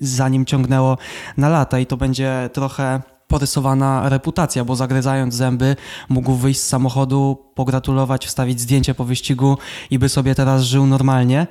za 0.00 0.28
nim 0.28 0.44
ciągnęło 0.44 0.98
na 1.36 1.48
lata 1.48 1.78
i 1.78 1.86
to 1.86 1.96
będzie 1.96 2.50
trochę 2.52 3.02
porysowana 3.28 4.08
reputacja, 4.08 4.64
bo 4.64 4.76
zagryzając 4.76 5.34
zęby 5.34 5.76
mógł 6.08 6.34
wyjść 6.34 6.60
z 6.60 6.66
samochodu, 6.66 7.38
pogratulować, 7.54 8.26
wstawić 8.26 8.60
zdjęcie 8.60 8.94
po 8.94 9.04
wyścigu 9.04 9.58
i 9.90 9.98
by 9.98 10.08
sobie 10.08 10.34
teraz 10.34 10.62
żył 10.62 10.86
normalnie. 10.86 11.46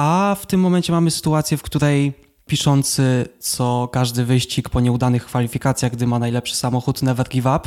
A 0.00 0.36
w 0.40 0.46
tym 0.46 0.60
momencie 0.60 0.92
mamy 0.92 1.10
sytuację, 1.10 1.56
w 1.56 1.62
której 1.62 2.12
piszący 2.46 3.28
co 3.38 3.88
każdy 3.92 4.24
wyścig 4.24 4.68
po 4.68 4.80
nieudanych 4.80 5.26
kwalifikacjach, 5.26 5.92
gdy 5.92 6.06
ma 6.06 6.18
najlepszy 6.18 6.56
samochód, 6.56 7.02
never 7.02 7.28
give 7.28 7.46
up. 7.46 7.60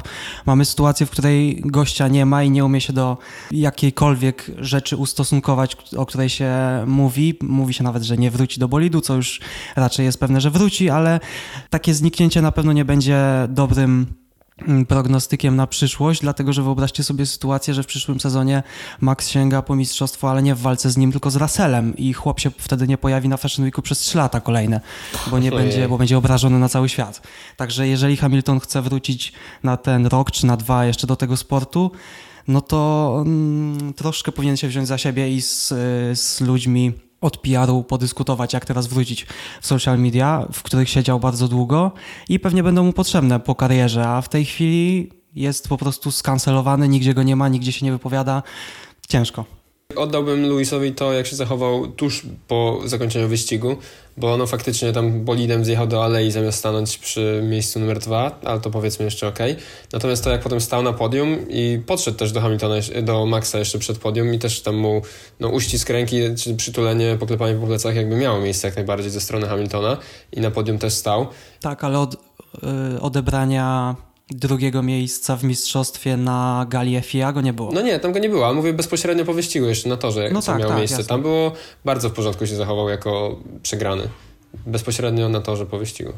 Mamy 0.45 0.65
sytuację, 0.65 1.05
w 1.05 1.09
której 1.09 1.61
gościa 1.65 2.07
nie 2.07 2.25
ma 2.25 2.43
i 2.43 2.51
nie 2.51 2.65
umie 2.65 2.81
się 2.81 2.93
do 2.93 3.17
jakiejkolwiek 3.51 4.51
rzeczy 4.57 4.97
ustosunkować, 4.97 5.77
o 5.97 6.05
której 6.05 6.29
się 6.29 6.51
mówi. 6.87 7.37
Mówi 7.41 7.73
się 7.73 7.83
nawet, 7.83 8.03
że 8.03 8.17
nie 8.17 8.31
wróci 8.31 8.59
do 8.59 8.67
bolidu, 8.67 9.01
co 9.01 9.15
już 9.15 9.41
raczej 9.75 10.05
jest 10.05 10.19
pewne, 10.19 10.41
że 10.41 10.51
wróci, 10.51 10.89
ale 10.89 11.19
takie 11.69 11.93
zniknięcie 11.93 12.41
na 12.41 12.51
pewno 12.51 12.73
nie 12.73 12.85
będzie 12.85 13.19
dobrym 13.49 14.22
prognostykiem 14.87 15.55
na 15.55 15.67
przyszłość, 15.67 16.21
dlatego 16.21 16.53
że 16.53 16.63
wyobraźcie 16.63 17.03
sobie 17.03 17.25
sytuację, 17.25 17.73
że 17.73 17.83
w 17.83 17.87
przyszłym 17.87 18.19
sezonie 18.19 18.63
Max 19.01 19.29
sięga 19.29 19.61
po 19.61 19.75
mistrzostwo, 19.75 20.31
ale 20.31 20.43
nie 20.43 20.55
w 20.55 20.61
walce 20.61 20.89
z 20.89 20.97
nim, 20.97 21.11
tylko 21.11 21.31
z 21.31 21.35
Russellem 21.35 21.97
i 21.97 22.13
chłop 22.13 22.39
się 22.39 22.51
wtedy 22.57 22.87
nie 22.87 22.97
pojawi 22.97 23.29
na 23.29 23.37
Fashion 23.37 23.65
Weeku 23.65 23.81
przez 23.81 23.99
3 23.99 24.17
lata 24.17 24.41
kolejne, 24.41 24.81
bo 25.31 25.39
nie 25.39 25.51
Ojej. 25.53 25.63
będzie, 25.63 25.89
bo 25.89 25.97
będzie 25.97 26.17
obrażony 26.17 26.59
na 26.59 26.69
cały 26.69 26.89
świat. 26.89 27.21
Także 27.57 27.87
jeżeli 27.87 28.17
Hamilton 28.17 28.59
chce 28.59 28.81
wrócić 28.81 29.33
na 29.63 29.77
ten 29.77 30.05
rok 30.05 30.31
czy 30.31 30.45
na 30.45 30.57
dwa 30.57 30.85
jeszcze 30.85 31.07
do 31.07 31.15
tego 31.15 31.37
sportu, 31.37 31.91
no 32.47 32.61
to 32.61 33.13
mm, 33.25 33.93
troszkę 33.93 34.31
powinien 34.31 34.57
się 34.57 34.67
wziąć 34.67 34.87
za 34.87 34.97
siebie 34.97 35.35
i 35.35 35.41
z, 35.41 35.67
z 36.19 36.41
ludźmi 36.41 36.93
od 37.23 37.37
PR-u 37.37 37.83
podyskutować, 37.83 38.53
jak 38.53 38.65
teraz 38.65 38.87
wrócić 38.87 39.25
w 39.61 39.67
social 39.67 39.99
media, 39.99 40.47
w 40.51 40.63
których 40.63 40.89
siedział 40.89 41.19
bardzo 41.19 41.47
długo 41.47 41.91
i 42.29 42.39
pewnie 42.39 42.63
będą 42.63 42.83
mu 42.83 42.93
potrzebne 42.93 43.39
po 43.39 43.55
karierze, 43.55 44.07
a 44.07 44.21
w 44.21 44.29
tej 44.29 44.45
chwili 44.45 45.11
jest 45.35 45.69
po 45.69 45.77
prostu 45.77 46.11
skancelowany, 46.11 46.87
nigdzie 46.87 47.13
go 47.13 47.23
nie 47.23 47.35
ma, 47.35 47.47
nigdzie 47.47 47.71
się 47.71 47.85
nie 47.85 47.91
wypowiada. 47.91 48.43
Ciężko. 49.09 49.62
Oddałbym 49.95 50.47
Luisowi 50.47 50.93
to, 50.93 51.13
jak 51.13 51.27
się 51.27 51.35
zachował 51.35 51.87
tuż 51.87 52.21
po 52.47 52.79
zakończeniu 52.85 53.27
wyścigu, 53.27 53.77
bo 54.17 54.33
ono 54.33 54.47
faktycznie 54.47 54.93
tam 54.93 55.25
bolidem 55.25 55.65
zjechał 55.65 55.87
do 55.87 56.03
alei 56.03 56.31
zamiast 56.31 56.59
stanąć 56.59 56.97
przy 56.97 57.43
miejscu 57.49 57.79
numer 57.79 57.99
dwa, 57.99 58.39
ale 58.43 58.59
to 58.59 58.69
powiedzmy 58.69 59.05
jeszcze 59.05 59.27
ok. 59.27 59.39
Natomiast 59.93 60.23
to, 60.23 60.29
jak 60.29 60.41
potem 60.41 60.61
stał 60.61 60.83
na 60.83 60.93
podium 60.93 61.37
i 61.49 61.81
podszedł 61.85 62.17
też 62.17 62.31
do 62.31 62.41
Hamiltona, 62.41 62.75
do 63.03 63.25
Maxa 63.25 63.59
jeszcze 63.59 63.79
przed 63.79 63.97
podium 63.97 64.33
i 64.33 64.39
też 64.39 64.61
tam 64.61 64.75
mu 64.75 65.01
no, 65.39 65.47
uścisk 65.47 65.89
ręki, 65.89 66.17
czy 66.37 66.55
przytulenie, 66.55 67.17
poklepanie 67.19 67.55
po 67.55 67.67
plecach 67.67 67.95
jakby 67.95 68.15
miało 68.15 68.39
miejsce 68.39 68.67
jak 68.67 68.75
najbardziej 68.75 69.11
ze 69.11 69.21
strony 69.21 69.47
Hamiltona 69.47 69.97
i 70.31 70.41
na 70.41 70.51
podium 70.51 70.77
też 70.77 70.93
stał. 70.93 71.27
Tak, 71.61 71.83
ale 71.83 71.99
od 71.99 72.13
y, 72.13 73.01
odebrania 73.01 73.95
drugiego 74.29 74.83
miejsca 74.83 75.35
w 75.35 75.43
mistrzostwie 75.43 76.17
na 76.17 76.65
gali 76.69 77.01
FIA 77.01 77.33
go 77.33 77.41
nie 77.41 77.53
było. 77.53 77.71
No 77.71 77.81
nie, 77.81 77.99
tam 77.99 78.11
go 78.11 78.19
nie 78.19 78.29
było, 78.29 78.45
ale 78.45 78.55
mówię 78.55 78.73
bezpośrednio 78.73 79.25
po 79.25 79.33
wyścigu 79.33 79.65
jeszcze 79.65 79.89
na 79.89 79.97
torze, 79.97 80.29
No 80.33 80.41
co 80.41 80.51
tak, 80.51 80.59
miało 80.59 80.69
tak, 80.71 80.79
miejsce. 80.79 80.97
jasne. 80.97 81.09
Tam 81.09 81.21
było 81.21 81.51
bardzo 81.85 82.09
w 82.09 82.13
porządku 82.13 82.47
się 82.47 82.55
zachował 82.55 82.89
jako 82.89 83.39
przegrany. 83.63 84.03
Bezpośrednio 84.65 85.29
na 85.29 85.41
torze 85.41 85.65
po 85.65 85.77
wyścigu. 85.77 86.13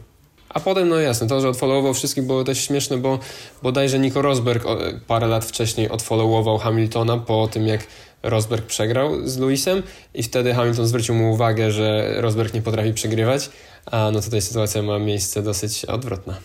A 0.50 0.60
potem, 0.60 0.90
no 0.90 1.00
jasne, 1.00 1.28
to, 1.28 1.42
że 1.42 1.50
odfollowował 1.50 1.94
wszystkich 1.94 2.24
było 2.24 2.44
też 2.44 2.60
śmieszne, 2.68 2.98
bo 2.98 3.20
bodajże 3.64 4.00
Nico 4.00 4.22
Rosberg 4.22 4.64
parę 5.08 5.28
lat 5.28 5.46
wcześniej 5.46 5.90
odfollowował 5.90 6.58
Hamiltona 6.58 7.18
po 7.18 7.48
tym, 7.48 7.68
jak 7.68 7.88
Rosberg 8.24 8.66
przegrał 8.66 9.28
z 9.28 9.38
Lewisem 9.38 9.84
i 10.14 10.24
wtedy 10.24 10.54
Hamilton 10.54 10.88
zwrócił 10.88 11.16
mu 11.16 11.32
uwagę, 11.34 11.72
że 11.72 12.14
Rosberg 12.22 12.54
nie 12.54 12.62
potrafi 12.62 12.94
przegrywać, 12.94 13.50
a 13.86 14.12
no 14.14 14.22
tutaj 14.22 14.42
sytuacja 14.42 14.82
ma 14.82 15.00
miejsce 15.00 15.42
dosyć 15.44 15.86
odwrotna. 15.86 16.38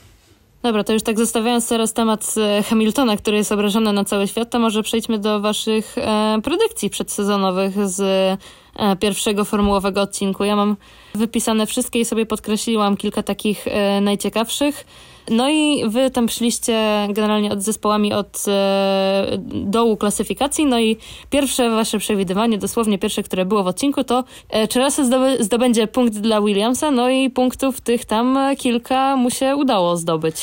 Dobra, 0.63 0.85
to 0.85 0.93
już 0.93 1.03
tak 1.03 1.19
zostawiając 1.19 1.69
teraz 1.69 1.93
temat 1.93 2.35
e, 2.37 2.63
Hamiltona, 2.63 3.17
który 3.17 3.37
jest 3.37 3.53
obrażony 3.53 3.93
na 3.93 4.05
cały 4.05 4.29
świat, 4.29 4.51
to 4.51 4.59
może 4.59 4.83
przejdźmy 4.83 5.19
do 5.19 5.41
waszych 5.41 5.99
e, 5.99 6.39
predykcji 6.45 6.91
przedsezonowych 6.91 7.89
z 7.89 8.01
e, 8.01 8.97
pierwszego 8.97 9.45
formułowego 9.45 10.01
odcinku. 10.01 10.45
Ja 10.45 10.57
mam 10.57 10.77
wypisane 11.15 11.67
wszystkie 11.67 12.01
i 12.01 12.05
sobie 12.05 12.27
podkreśliłam 12.27 12.97
kilka 12.97 13.23
takich 13.23 13.69
e, 13.69 14.01
najciekawszych. 14.01 14.85
No 15.31 15.51
i 15.51 15.91
wy 15.91 16.11
tam 16.11 16.29
szliście 16.29 17.07
generalnie 17.11 17.53
od 17.53 17.63
zespołami 17.63 18.13
od 18.13 18.45
e, 18.49 19.39
dołu 19.53 19.97
klasyfikacji, 19.97 20.67
no 20.67 20.81
i 20.81 20.97
pierwsze 21.31 21.71
wasze 21.71 21.99
przewidywanie, 21.99 22.59
dosłownie 22.59 22.99
pierwsze, 22.99 23.23
które 23.23 23.45
było 23.45 23.65
w 23.65 23.67
odcinku, 23.67 24.05
to 24.05 24.25
e, 24.49 24.69
czy 24.69 24.81
Russell 24.81 25.37
zdobędzie 25.41 25.87
punkt 25.87 26.15
dla 26.15 26.41
Williamsa, 26.41 26.91
no 26.91 27.11
i 27.11 27.31
punktów 27.31 27.81
tych 27.81 28.05
tam 28.05 28.37
e, 28.37 28.57
kilka 28.57 29.17
mu 29.17 29.31
się 29.31 29.57
udało 29.57 29.97
zdobyć. 29.97 30.37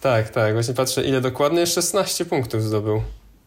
Tak, 0.00 0.28
tak. 0.28 0.52
Właśnie 0.52 0.74
patrzę, 0.74 1.04
ile 1.04 1.20
dokładnie 1.20 1.66
16 1.66 2.24
punktów 2.24 2.62
zdobył. 2.62 3.02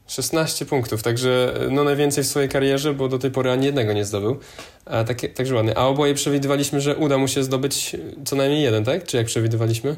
16 0.07 0.65
punktów, 0.65 1.03
także 1.03 1.53
no 1.71 1.83
najwięcej 1.83 2.23
w 2.23 2.27
swojej 2.27 2.49
karierze, 2.49 2.93
bo 2.93 3.07
do 3.07 3.19
tej 3.19 3.31
pory 3.31 3.51
ani 3.51 3.65
jednego 3.65 3.93
nie 3.93 4.05
zdobył. 4.05 4.37
A 4.85 5.03
takie, 5.03 5.29
także 5.29 5.55
ładnie. 5.55 5.77
A 5.77 5.85
oboje 5.85 6.13
przewidywaliśmy, 6.13 6.81
że 6.81 6.95
uda 6.95 7.17
mu 7.17 7.27
się 7.27 7.43
zdobyć 7.43 7.95
co 8.25 8.35
najmniej 8.35 8.63
jeden, 8.63 8.83
tak? 8.83 9.03
Czy 9.03 9.17
jak 9.17 9.25
przewidywaliśmy? 9.25 9.95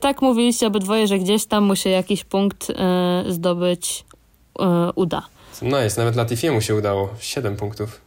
Tak 0.00 0.22
mówiliście 0.22 0.66
obydwoje, 0.66 1.06
że 1.06 1.18
gdzieś 1.18 1.46
tam 1.46 1.64
mu 1.64 1.76
się 1.76 1.90
jakiś 1.90 2.24
punkt 2.24 2.70
e, 2.70 3.24
zdobyć 3.28 4.04
e, 4.60 4.90
uda. 4.94 5.22
Nice, 5.62 5.94
nawet 6.00 6.16
Latifiemu 6.16 6.60
się 6.60 6.74
udało. 6.74 7.08
7 7.20 7.56
punktów. 7.56 8.00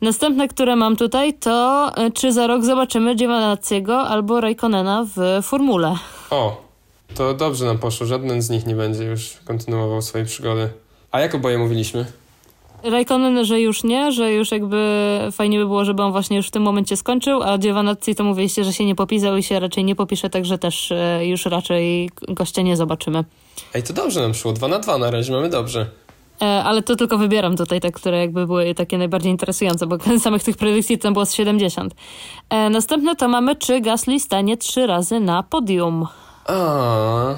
Następne, 0.00 0.48
które 0.48 0.76
mam 0.76 0.96
tutaj, 0.96 1.34
to 1.34 1.90
e, 1.96 2.10
czy 2.10 2.32
za 2.32 2.46
rok 2.46 2.64
zobaczymy 2.64 3.14
Giovinazziego 3.14 4.00
albo 4.00 4.40
Raikkonena 4.40 5.06
w 5.16 5.42
formule. 5.42 5.94
O, 6.30 6.62
to 7.14 7.34
dobrze 7.34 7.64
nam 7.64 7.78
poszło. 7.78 8.06
Żaden 8.06 8.42
z 8.42 8.50
nich 8.50 8.66
nie 8.66 8.74
będzie 8.74 9.04
już 9.04 9.36
kontynuował 9.44 10.02
swojej 10.02 10.26
przygody. 10.26 10.68
A 11.12 11.20
jak 11.20 11.34
oboje 11.34 11.58
mówiliśmy? 11.58 12.04
Raikkonen, 12.90 13.44
że 13.44 13.60
już 13.60 13.84
nie, 13.84 14.12
że 14.12 14.32
już 14.32 14.50
jakby 14.50 14.78
fajnie 15.32 15.58
by 15.58 15.66
było, 15.66 15.84
żeby 15.84 16.02
on 16.02 16.12
właśnie 16.12 16.36
już 16.36 16.48
w 16.48 16.50
tym 16.50 16.62
momencie 16.62 16.96
skończył, 16.96 17.42
a 17.42 17.58
Giovinazzi 17.58 18.14
to 18.14 18.24
mówiliście, 18.24 18.64
że 18.64 18.72
się 18.72 18.84
nie 18.84 18.94
popisał 18.94 19.36
i 19.36 19.42
się 19.42 19.60
raczej 19.60 19.84
nie 19.84 19.94
popisze, 19.94 20.30
także 20.30 20.58
też 20.58 20.92
e, 20.92 21.26
już 21.26 21.46
raczej 21.46 22.10
gościa 22.28 22.62
nie 22.62 22.76
zobaczymy. 22.76 23.24
Ej, 23.74 23.82
to 23.82 23.92
dobrze 23.92 24.20
nam 24.20 24.34
szło. 24.34 24.52
2 24.52 24.68
na 24.68 24.78
2 24.78 24.98
na 24.98 25.10
razie 25.10 25.32
mamy 25.32 25.48
dobrze. 25.48 25.86
E, 26.42 26.44
ale 26.64 26.82
to 26.82 26.96
tylko 26.96 27.18
wybieram 27.18 27.56
tutaj 27.56 27.80
te, 27.80 27.92
które 27.92 28.18
jakby 28.18 28.46
były 28.46 28.74
takie 28.74 28.98
najbardziej 28.98 29.32
interesujące, 29.32 29.86
bo 29.86 29.96
samych 30.20 30.42
tych 30.42 30.56
predykcji 30.56 30.98
tam 30.98 31.12
było 31.12 31.26
z 31.26 31.34
70. 31.34 31.94
E, 32.50 32.70
następne 32.70 33.16
to 33.16 33.28
mamy, 33.28 33.56
czy 33.56 33.80
Gasly 33.80 34.20
stanie 34.20 34.56
trzy 34.56 34.86
razy 34.86 35.20
na 35.20 35.42
podium. 35.42 36.06
A, 36.46 37.34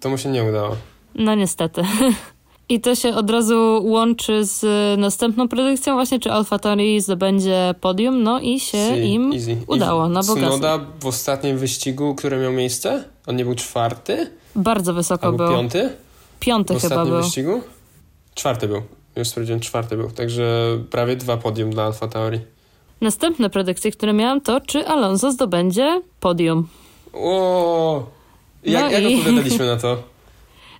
to 0.00 0.08
mu 0.08 0.18
się 0.18 0.28
nie 0.28 0.44
udało. 0.44 0.76
No 1.14 1.34
niestety. 1.34 1.82
I 2.68 2.80
to 2.80 2.94
się 2.94 3.14
od 3.14 3.30
razu 3.30 3.80
łączy 3.84 4.44
z 4.44 4.64
następną 5.00 5.48
predykcją 5.48 5.94
właśnie, 5.94 6.18
czy 6.20 6.32
Alfa 6.32 6.58
Tauri 6.58 7.00
zdobędzie 7.00 7.74
podium, 7.80 8.22
no 8.22 8.40
i 8.40 8.60
się 8.60 8.78
Si, 8.94 9.12
im 9.12 9.32
easy, 9.32 9.56
udało, 9.66 10.02
easy. 10.02 10.12
na 10.14 10.20
bo 10.22 10.26
Gasly 10.34 10.42
Tsunoda 10.42 10.78
w 11.00 11.06
ostatnim 11.06 11.58
wyścigu, 11.58 12.14
który 12.14 12.36
miał 12.38 12.52
miejsce? 12.52 13.04
On 13.26 13.36
nie 13.36 13.44
był 13.44 13.54
czwarty? 13.54 14.30
bardzo 14.56 14.94
wysoko 14.94 15.26
Albo 15.26 15.38
był. 15.38 15.48
piąty? 15.56 15.90
Piąty 16.40 16.74
W 16.74 16.82
chyba 16.82 16.94
ostatnim 16.94 17.14
był. 17.14 17.22
wyścigu? 17.22 17.60
Czwarty 18.34 18.68
był. 18.68 18.82
Już 19.16 19.28
sprawdziłem, 19.28 19.60
czwarty 19.60 19.96
był. 19.96 20.10
Także 20.10 20.78
prawie 20.90 21.16
dwa 21.16 21.36
podium 21.36 21.70
dla 21.70 21.84
Alfa 21.84 22.08
Tauri. 22.08 22.40
Następne 23.00 23.50
predykcje, 23.50 23.90
które 23.90 24.12
miałam, 24.12 24.40
to 24.40 24.60
czy 24.60 24.86
Alonso 24.88 25.32
zdobędzie 25.32 26.00
podium. 26.20 26.68
O, 27.12 28.06
jak, 28.64 28.84
No 28.84 28.90
jak 28.90 29.02
i- 29.02 29.14
odpowiadaliśmy 29.18 29.66
na 29.66 29.76
to? 29.76 29.96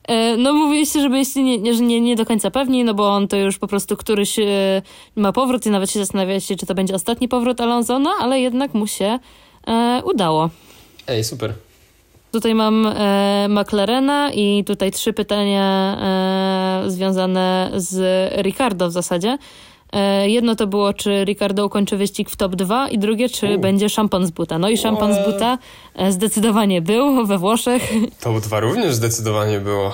E, 0.08 0.36
No 0.36 0.52
mówiliście, 0.52 1.00
że 1.00 1.08
byliście 1.10 1.42
nie, 1.42 1.58
nie, 1.58 2.00
nie 2.00 2.16
do 2.16 2.26
końca 2.26 2.50
pewni, 2.50 2.84
no 2.84 2.94
bo 2.94 3.08
on 3.08 3.28
to 3.28 3.36
już 3.36 3.58
po 3.58 3.66
prostu 3.66 3.96
któryś 3.96 4.38
e, 4.38 4.82
ma 5.16 5.32
powrót 5.32 5.66
i 5.66 5.70
nawet 5.70 5.90
się 5.90 5.98
zastanawialiście, 6.00 6.56
czy 6.56 6.66
to 6.66 6.74
będzie 6.74 6.94
ostatni 6.94 7.28
powrót 7.28 7.60
Alonso, 7.60 7.98
no 7.98 8.10
ale 8.20 8.40
jednak 8.40 8.74
mu 8.74 8.86
się 8.86 9.18
e, 9.66 10.02
udało. 10.04 10.50
Ej, 11.08 11.24
super. 11.24 11.52
Tutaj 12.32 12.54
mam 12.54 12.86
e, 12.86 13.46
McLarena 13.48 14.30
i 14.32 14.64
tutaj 14.66 14.90
trzy 14.92 15.12
pytania 15.12 15.96
e, 16.86 16.90
związane 16.90 17.70
z 17.76 17.96
Ricardo 18.42 18.88
w 18.88 18.92
zasadzie. 18.92 19.38
E, 19.92 20.28
jedno 20.28 20.56
to 20.56 20.66
było, 20.66 20.92
czy 20.92 21.24
Ricardo 21.24 21.66
ukończy 21.66 21.96
wyścig 21.96 22.30
w 22.30 22.36
top 22.36 22.56
2 22.56 22.88
i 22.88 22.98
drugie, 22.98 23.28
czy 23.28 23.56
U. 23.56 23.58
będzie 23.58 23.88
szampon 23.88 24.26
z 24.26 24.30
buta. 24.30 24.58
No 24.58 24.68
i 24.68 24.78
szampon 24.78 25.14
z 25.14 25.26
buta 25.26 25.58
e, 25.94 26.12
zdecydowanie 26.12 26.82
był 26.82 27.16
we 27.26 27.38
Włoszech. 27.38 27.90
To 28.20 28.40
dwa 28.40 28.60
również 28.60 28.94
zdecydowanie 28.94 29.60
było. 29.60 29.92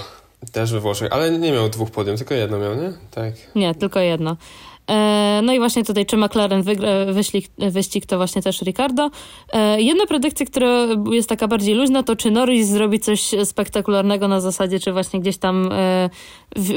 Też 0.52 0.72
we 0.72 0.80
Włoszech, 0.80 1.12
ale 1.12 1.38
nie 1.38 1.52
miał 1.52 1.68
dwóch 1.68 1.90
podium, 1.90 2.16
tylko 2.16 2.34
jedno 2.34 2.58
miał, 2.58 2.74
nie? 2.74 2.92
Tak. 3.10 3.34
Nie, 3.54 3.74
tylko 3.74 4.00
jedno. 4.00 4.36
E, 4.90 5.40
No 5.42 5.52
i 5.52 5.58
właśnie 5.58 5.84
tutaj, 5.84 6.06
czy 6.06 6.16
McLaren 6.16 6.62
wygra 6.62 7.04
wyścig, 7.12 7.46
wyścig, 7.58 8.06
to 8.06 8.16
właśnie 8.16 8.42
też 8.42 8.62
Ricardo. 8.62 9.10
E, 9.52 9.82
Jedna 9.82 10.06
predykcja, 10.06 10.46
która 10.46 10.86
jest 11.10 11.28
taka 11.28 11.48
bardziej 11.48 11.74
luźna, 11.74 12.02
to 12.02 12.16
czy 12.16 12.30
Norris 12.30 12.68
zrobi 12.68 13.00
coś 13.00 13.30
spektakularnego 13.44 14.28
na 14.28 14.40
zasadzie, 14.40 14.80
czy 14.80 14.92
właśnie 14.92 15.20
gdzieś 15.20 15.36
tam 15.36 15.68
e, 15.72 16.10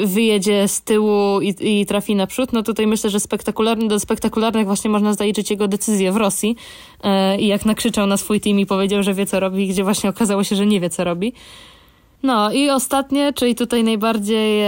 wyjedzie 0.06 0.68
z 0.68 0.82
tyłu 0.82 1.42
i, 1.42 1.56
i 1.60 1.86
trafi 1.86 2.16
naprzód. 2.16 2.54
No 2.54 2.64
tutaj 2.64 2.88
myślę, 2.88 3.10
że 3.10 3.20
spektakularny, 3.20 3.88
do 3.88 4.00
spektakularnych 4.00 4.66
właśnie 4.66 4.90
można 4.90 5.14
zaliczyć 5.14 5.52
jego 5.52 5.68
decyzję 5.68 6.12
w 6.12 6.18
Rosji 6.18 6.56
i 7.40 7.48
jak 7.48 7.66
nakrzyczał 7.66 8.08
na 8.08 8.18
swój 8.18 8.42
team 8.42 8.60
i 8.60 8.66
powiedział, 8.66 9.04
że 9.04 9.14
wie 9.14 9.26
co 9.26 9.40
robi, 9.40 9.68
gdzie 9.68 9.84
właśnie 9.84 10.10
okazało 10.10 10.44
się, 10.44 10.56
że 10.56 10.66
nie 10.66 10.80
wie 10.80 10.90
co 10.90 11.04
robi. 11.04 11.34
No 12.24 12.52
i 12.52 12.70
ostatnie, 12.70 13.34
czyli 13.34 13.56
tutaj 13.56 13.84
najbardziej 13.84 14.64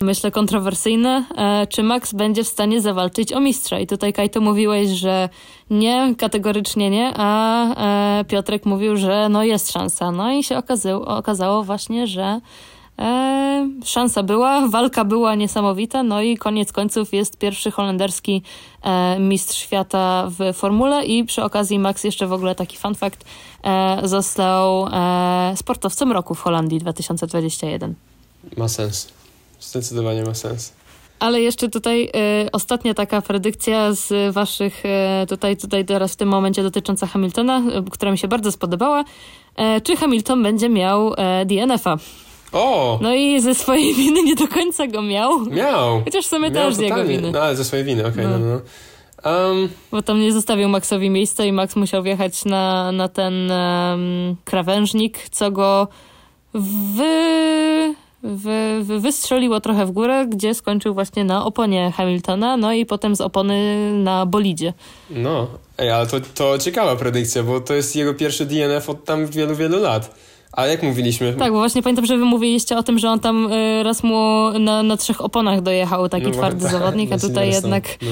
myślę 0.00 0.30
kontrowersyjne, 0.30 1.24
e, 1.36 1.66
czy 1.66 1.82
Max 1.82 2.12
będzie 2.12 2.44
w 2.44 2.48
stanie 2.48 2.80
zawalczyć 2.80 3.32
o 3.32 3.40
mistrza? 3.40 3.78
I 3.78 3.86
tutaj 3.86 4.12
Kajto 4.12 4.40
mówiłeś, 4.40 4.88
że 4.88 5.28
nie, 5.70 6.14
kategorycznie 6.18 6.90
nie, 6.90 7.12
a 7.16 8.20
e, 8.20 8.24
Piotrek 8.24 8.66
mówił, 8.66 8.96
że 8.96 9.28
no 9.28 9.44
jest 9.44 9.72
szansa. 9.72 10.10
No 10.10 10.32
i 10.32 10.44
się 10.44 10.58
okazało, 10.58 11.06
okazało 11.06 11.64
właśnie, 11.64 12.06
że 12.06 12.40
E, 12.98 13.70
szansa 13.84 14.22
była, 14.22 14.68
walka 14.68 15.04
była 15.04 15.34
niesamowita, 15.34 16.02
no 16.02 16.22
i 16.22 16.36
koniec 16.36 16.72
końców 16.72 17.12
jest 17.12 17.36
pierwszy 17.36 17.70
holenderski 17.70 18.42
e, 18.82 19.18
mistrz 19.18 19.56
świata 19.58 20.28
w 20.38 20.56
formule 20.56 21.04
i 21.04 21.24
przy 21.24 21.42
okazji 21.42 21.78
Max 21.78 22.04
jeszcze 22.04 22.26
w 22.26 22.32
ogóle 22.32 22.54
taki 22.54 22.76
fun 22.76 22.94
fact, 22.94 23.24
e, 23.62 24.00
został 24.08 24.86
e, 24.86 25.54
sportowcem 25.56 26.12
roku 26.12 26.34
w 26.34 26.40
Holandii 26.40 26.78
2021. 26.78 27.94
Ma 28.56 28.68
sens. 28.68 29.08
Zdecydowanie 29.60 30.22
ma 30.22 30.34
sens. 30.34 30.72
Ale 31.18 31.40
jeszcze 31.40 31.68
tutaj 31.68 32.04
y, 32.44 32.50
ostatnia 32.52 32.94
taka 32.94 33.22
predykcja 33.22 33.92
z 33.92 34.34
waszych, 34.34 34.82
y, 34.84 35.26
tutaj, 35.26 35.56
tutaj 35.56 35.84
teraz 35.84 36.12
w 36.12 36.16
tym 36.16 36.28
momencie 36.28 36.62
dotycząca 36.62 37.06
Hamiltona, 37.06 37.58
y, 37.86 37.90
która 37.90 38.12
mi 38.12 38.18
się 38.18 38.28
bardzo 38.28 38.52
spodobała. 38.52 39.04
E, 39.56 39.80
czy 39.80 39.96
Hamilton 39.96 40.42
będzie 40.42 40.68
miał 40.68 41.14
e, 41.16 41.44
DNF-a? 41.46 41.96
O! 42.52 42.98
No 43.02 43.14
i 43.14 43.40
ze 43.40 43.54
swojej 43.54 43.94
winy 43.94 44.22
nie 44.22 44.34
do 44.34 44.48
końca 44.48 44.86
go 44.86 45.02
miał. 45.02 45.40
Miał! 45.46 46.02
Chociaż 46.04 46.24
w 46.26 46.28
sumie 46.28 46.50
Miał 46.50 46.52
też 46.66 46.74
z 46.74 46.78
jego 46.78 46.94
totalnie. 46.94 47.16
winy. 47.16 47.30
No 47.32 47.40
ale 47.40 47.56
ze 47.56 47.64
swojej 47.64 47.84
winy, 47.84 48.06
okej, 48.06 48.24
No. 48.26 48.30
no, 48.30 48.38
no. 48.38 48.60
no. 49.24 49.48
Um, 49.48 49.68
Bo 49.90 50.02
tam 50.02 50.20
nie 50.20 50.32
zostawił 50.32 50.68
Maxowi 50.68 51.10
miejsca 51.10 51.44
i 51.44 51.52
Max 51.52 51.76
musiał 51.76 52.02
wjechać 52.02 52.44
na, 52.44 52.92
na 52.92 53.08
ten 53.08 53.50
em, 53.50 54.36
krawężnik, 54.44 55.28
co 55.30 55.50
go 55.50 55.88
wy, 56.96 57.94
wy, 58.24 58.80
wy, 58.82 59.00
wystrzeliło 59.00 59.60
trochę 59.60 59.86
w 59.86 59.90
górę, 59.90 60.26
gdzie 60.28 60.54
skończył 60.54 60.94
właśnie 60.94 61.24
na 61.24 61.44
oponie 61.44 61.92
Hamiltona, 61.96 62.56
no 62.56 62.72
i 62.72 62.86
potem 62.86 63.16
z 63.16 63.20
opony 63.20 63.90
na 63.94 64.26
bolidzie. 64.26 64.72
no. 65.10 65.46
Ej, 65.78 65.90
ale 65.90 66.06
to, 66.06 66.16
to 66.34 66.58
ciekawa 66.58 66.96
predykcja, 66.96 67.42
bo 67.42 67.60
to 67.60 67.74
jest 67.74 67.96
jego 67.96 68.14
pierwszy 68.14 68.46
DNF 68.46 68.90
od 68.90 69.04
tam 69.04 69.26
wielu, 69.26 69.56
wielu 69.56 69.80
lat. 69.80 70.14
A 70.52 70.66
jak 70.66 70.82
mówiliśmy... 70.82 71.32
Tak, 71.32 71.52
bo 71.52 71.58
właśnie 71.58 71.82
pamiętam, 71.82 72.06
że 72.06 72.16
wy 72.16 72.24
mówiliście 72.24 72.78
o 72.78 72.82
tym, 72.82 72.98
że 72.98 73.10
on 73.10 73.20
tam 73.20 73.52
y, 73.52 73.82
raz 73.82 74.02
mu 74.02 74.50
na, 74.58 74.82
na 74.82 74.96
trzech 74.96 75.20
oponach 75.20 75.60
dojechał, 75.60 76.08
taki 76.08 76.26
No, 76.26 76.30
twardy 76.30 76.62
tak, 76.62 76.72
zawodnik, 76.72 77.12
a 77.12 77.18
tutaj 77.18 77.50
jednak 77.50 77.84
No. 78.02 78.08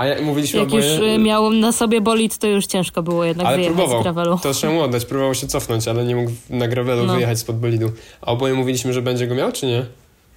A 0.00 0.06
jak 0.06 0.22
mówiliśmy 0.22 0.60
jak 0.60 0.72
już 0.72 0.84
oboje... 0.84 1.14
y, 1.14 1.18
miał 1.18 1.50
na 1.52 1.72
sobie 1.72 2.00
bolid, 2.00 2.38
to 2.38 2.46
już 2.46 2.66
ciężko 2.66 3.02
było 3.02 3.24
jednak 3.24 3.46
Ale 3.46 3.56
wyjechać 3.56 3.76
próbował. 3.76 4.00
z 4.00 4.02
gravelu. 4.02 4.38
To 4.42 4.52
trzeba 4.52 4.72
mu 4.72 4.80
oddać. 4.82 5.04
Próbował 5.04 5.34
się 5.34 5.46
cofnąć, 5.46 5.88
ale 5.88 6.04
nie 6.04 6.16
mógł 6.16 6.30
na 6.50 6.68
gravelu 6.68 7.04
No. 7.06 7.14
wyjechać 7.14 7.38
spod 7.38 7.56
bolidu. 7.56 7.92
A 8.22 8.26
oboje 8.26 8.54
mówiliśmy, 8.54 8.92
że 8.92 9.02
będzie 9.02 9.26
go 9.26 9.34
miał, 9.34 9.52
czy 9.52 9.66
nie? 9.66 9.78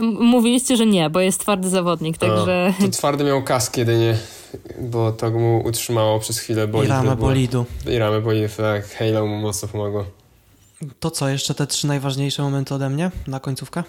M- 0.01 0.17
Mówiliście, 0.19 0.77
że 0.77 0.85
nie, 0.85 1.09
bo 1.09 1.19
jest 1.19 1.39
twardy 1.39 1.69
zawodnik, 1.69 2.17
także... 2.17 2.73
A, 2.79 2.81
to 2.81 2.89
twardy 2.89 3.23
miał 3.23 3.43
kask 3.43 3.77
jedynie, 3.77 4.17
bo 4.81 5.11
to 5.11 5.31
mu 5.31 5.61
utrzymało 5.65 6.19
przez 6.19 6.39
chwilę 6.39 6.63
I 6.63 6.67
bolid. 6.67 6.89
ramę 6.89 7.09
by 7.09 7.15
było- 7.15 7.27
bolidu. 7.27 7.65
I 7.89 7.97
ramę 7.97 8.21
bolid, 8.21 8.55
tak. 8.57 8.89
Halo 8.95 9.25
mu 9.25 9.37
mocno 9.37 9.67
pomogło. 9.67 10.05
To 10.99 11.11
co, 11.11 11.29
jeszcze 11.29 11.53
te 11.53 11.67
trzy 11.67 11.87
najważniejsze 11.87 12.41
momenty 12.43 12.75
ode 12.75 12.89
mnie 12.89 13.11
na 13.27 13.39
końcówkę? 13.39 13.83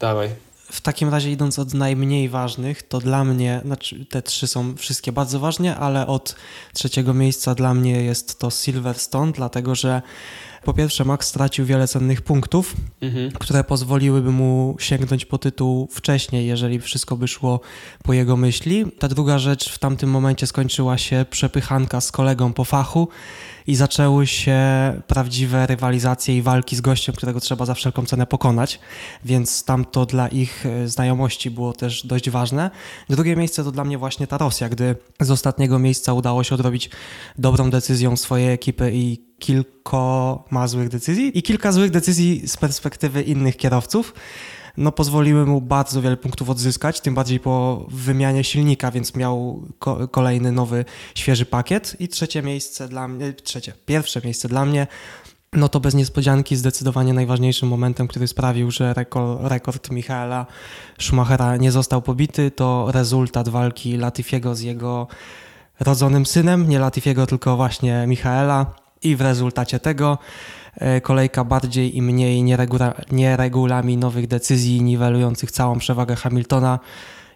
Dawaj. 0.00 0.28
W 0.70 0.80
takim 0.80 1.08
razie 1.08 1.32
idąc 1.32 1.58
od 1.58 1.74
najmniej 1.74 2.28
ważnych, 2.28 2.82
to 2.82 2.98
dla 3.00 3.24
mnie, 3.24 3.60
znaczy 3.64 4.06
te 4.06 4.22
trzy 4.22 4.46
są 4.46 4.74
wszystkie 4.76 5.12
bardzo 5.12 5.40
ważne, 5.40 5.76
ale 5.76 6.06
od 6.06 6.36
trzeciego 6.72 7.14
miejsca 7.14 7.54
dla 7.54 7.74
mnie 7.74 8.02
jest 8.02 8.38
to 8.38 8.50
Silverstone, 8.50 9.32
dlatego 9.32 9.74
że 9.74 10.02
po 10.64 10.74
pierwsze 10.74 11.04
Max 11.04 11.28
stracił 11.28 11.64
wiele 11.66 11.88
cennych 11.88 12.22
punktów, 12.22 12.74
Mhm. 13.00 13.30
które 13.32 13.64
pozwoliłyby 13.64 14.32
mu 14.32 14.76
sięgnąć 14.78 15.24
po 15.24 15.38
tytuł 15.38 15.88
wcześniej, 15.92 16.46
jeżeli 16.46 16.80
wszystko 16.80 17.16
by 17.16 17.28
szło 17.28 17.60
po 18.02 18.12
jego 18.12 18.36
myśli. 18.36 18.84
Ta 18.98 19.08
druga 19.08 19.38
rzecz, 19.38 19.70
w 19.70 19.78
tamtym 19.78 20.10
momencie 20.10 20.46
skończyła 20.46 20.98
się 20.98 21.24
przepychanka 21.30 22.00
z 22.00 22.12
kolegą 22.12 22.52
po 22.52 22.64
fachu 22.64 23.08
i 23.66 23.76
zaczęły 23.76 24.26
się 24.26 24.60
prawdziwe 25.06 25.66
rywalizacje 25.66 26.36
i 26.36 26.42
walki 26.42 26.76
z 26.76 26.80
gościem, 26.80 27.14
którego 27.14 27.40
trzeba 27.40 27.66
za 27.66 27.74
wszelką 27.74 28.06
cenę 28.06 28.26
pokonać, 28.26 28.80
więc 29.24 29.64
tam 29.64 29.84
to 29.84 30.06
dla 30.06 30.28
ich 30.28 30.66
e, 30.66 30.88
znajomości 30.88 31.50
było 31.50 31.72
też 31.72 32.06
dość 32.06 32.30
ważne. 32.30 32.70
Drugie 33.08 33.36
miejsce 33.36 33.64
to 33.64 33.72
dla 33.72 33.84
mnie 33.84 33.98
właśnie 33.98 34.26
ta 34.26 34.38
Rosja, 34.38 34.68
gdy 34.68 34.96
z 35.20 35.30
ostatniego 35.30 35.78
miejsca 35.78 36.12
udało 36.12 36.44
się 36.44 36.54
odrobić 36.54 36.90
dobrą 37.38 37.70
decyzją 37.70 38.16
swojej 38.16 38.52
ekipy 38.52 38.90
i 38.94 39.26
kilkoma 39.38 40.68
złych 40.68 40.88
decyzji 40.88 41.38
i 41.38 41.42
kilka 41.42 41.72
złych 41.72 41.90
decyzji 41.90 42.48
z 42.48 42.56
perspektywy 42.56 43.22
innych 43.22 43.56
kierowców 43.56 44.14
no 44.76 44.92
pozwoliły 44.92 45.46
mu 45.46 45.60
bardzo 45.60 46.02
wiele 46.02 46.16
punktów 46.16 46.50
odzyskać, 46.50 47.00
tym 47.00 47.14
bardziej 47.14 47.40
po 47.40 47.86
wymianie 47.90 48.44
silnika, 48.44 48.90
więc 48.90 49.14
miał 49.14 49.62
ko- 49.78 50.08
kolejny 50.08 50.52
nowy, 50.52 50.84
świeży 51.14 51.46
pakiet. 51.46 51.96
I 52.00 52.08
trzecie 52.08 52.42
miejsce 52.42 52.88
dla 52.88 53.08
mnie, 53.08 53.32
trzecie, 53.32 53.72
pierwsze 53.86 54.20
miejsce 54.24 54.48
dla 54.48 54.64
mnie, 54.64 54.86
no 55.52 55.68
to 55.68 55.80
bez 55.80 55.94
niespodzianki 55.94 56.56
zdecydowanie 56.56 57.12
najważniejszym 57.12 57.68
momentem, 57.68 58.08
który 58.08 58.28
sprawił, 58.28 58.70
że 58.70 58.94
rekord, 59.42 59.90
Michaela 59.90 60.46
Schumachera 61.00 61.56
nie 61.56 61.72
został 61.72 62.02
pobity, 62.02 62.50
to 62.50 62.88
rezultat 62.92 63.48
walki 63.48 63.96
Latifiego 63.96 64.54
z 64.54 64.60
jego 64.60 65.06
rodzonym 65.80 66.26
synem, 66.26 66.68
nie 66.68 66.78
Latifiego, 66.78 67.26
tylko 67.26 67.56
właśnie 67.56 68.04
Michaela 68.06 68.66
i 69.02 69.16
w 69.16 69.20
rezultacie 69.20 69.80
tego 69.80 70.18
kolejka 71.02 71.44
bardziej 71.44 71.96
i 71.96 72.02
mniej 72.02 72.42
nieregula, 72.42 72.94
nieregulaminowych 73.12 74.26
decyzji 74.26 74.82
niwelujących 74.82 75.50
całą 75.50 75.78
przewagę 75.78 76.16
Hamiltona 76.16 76.78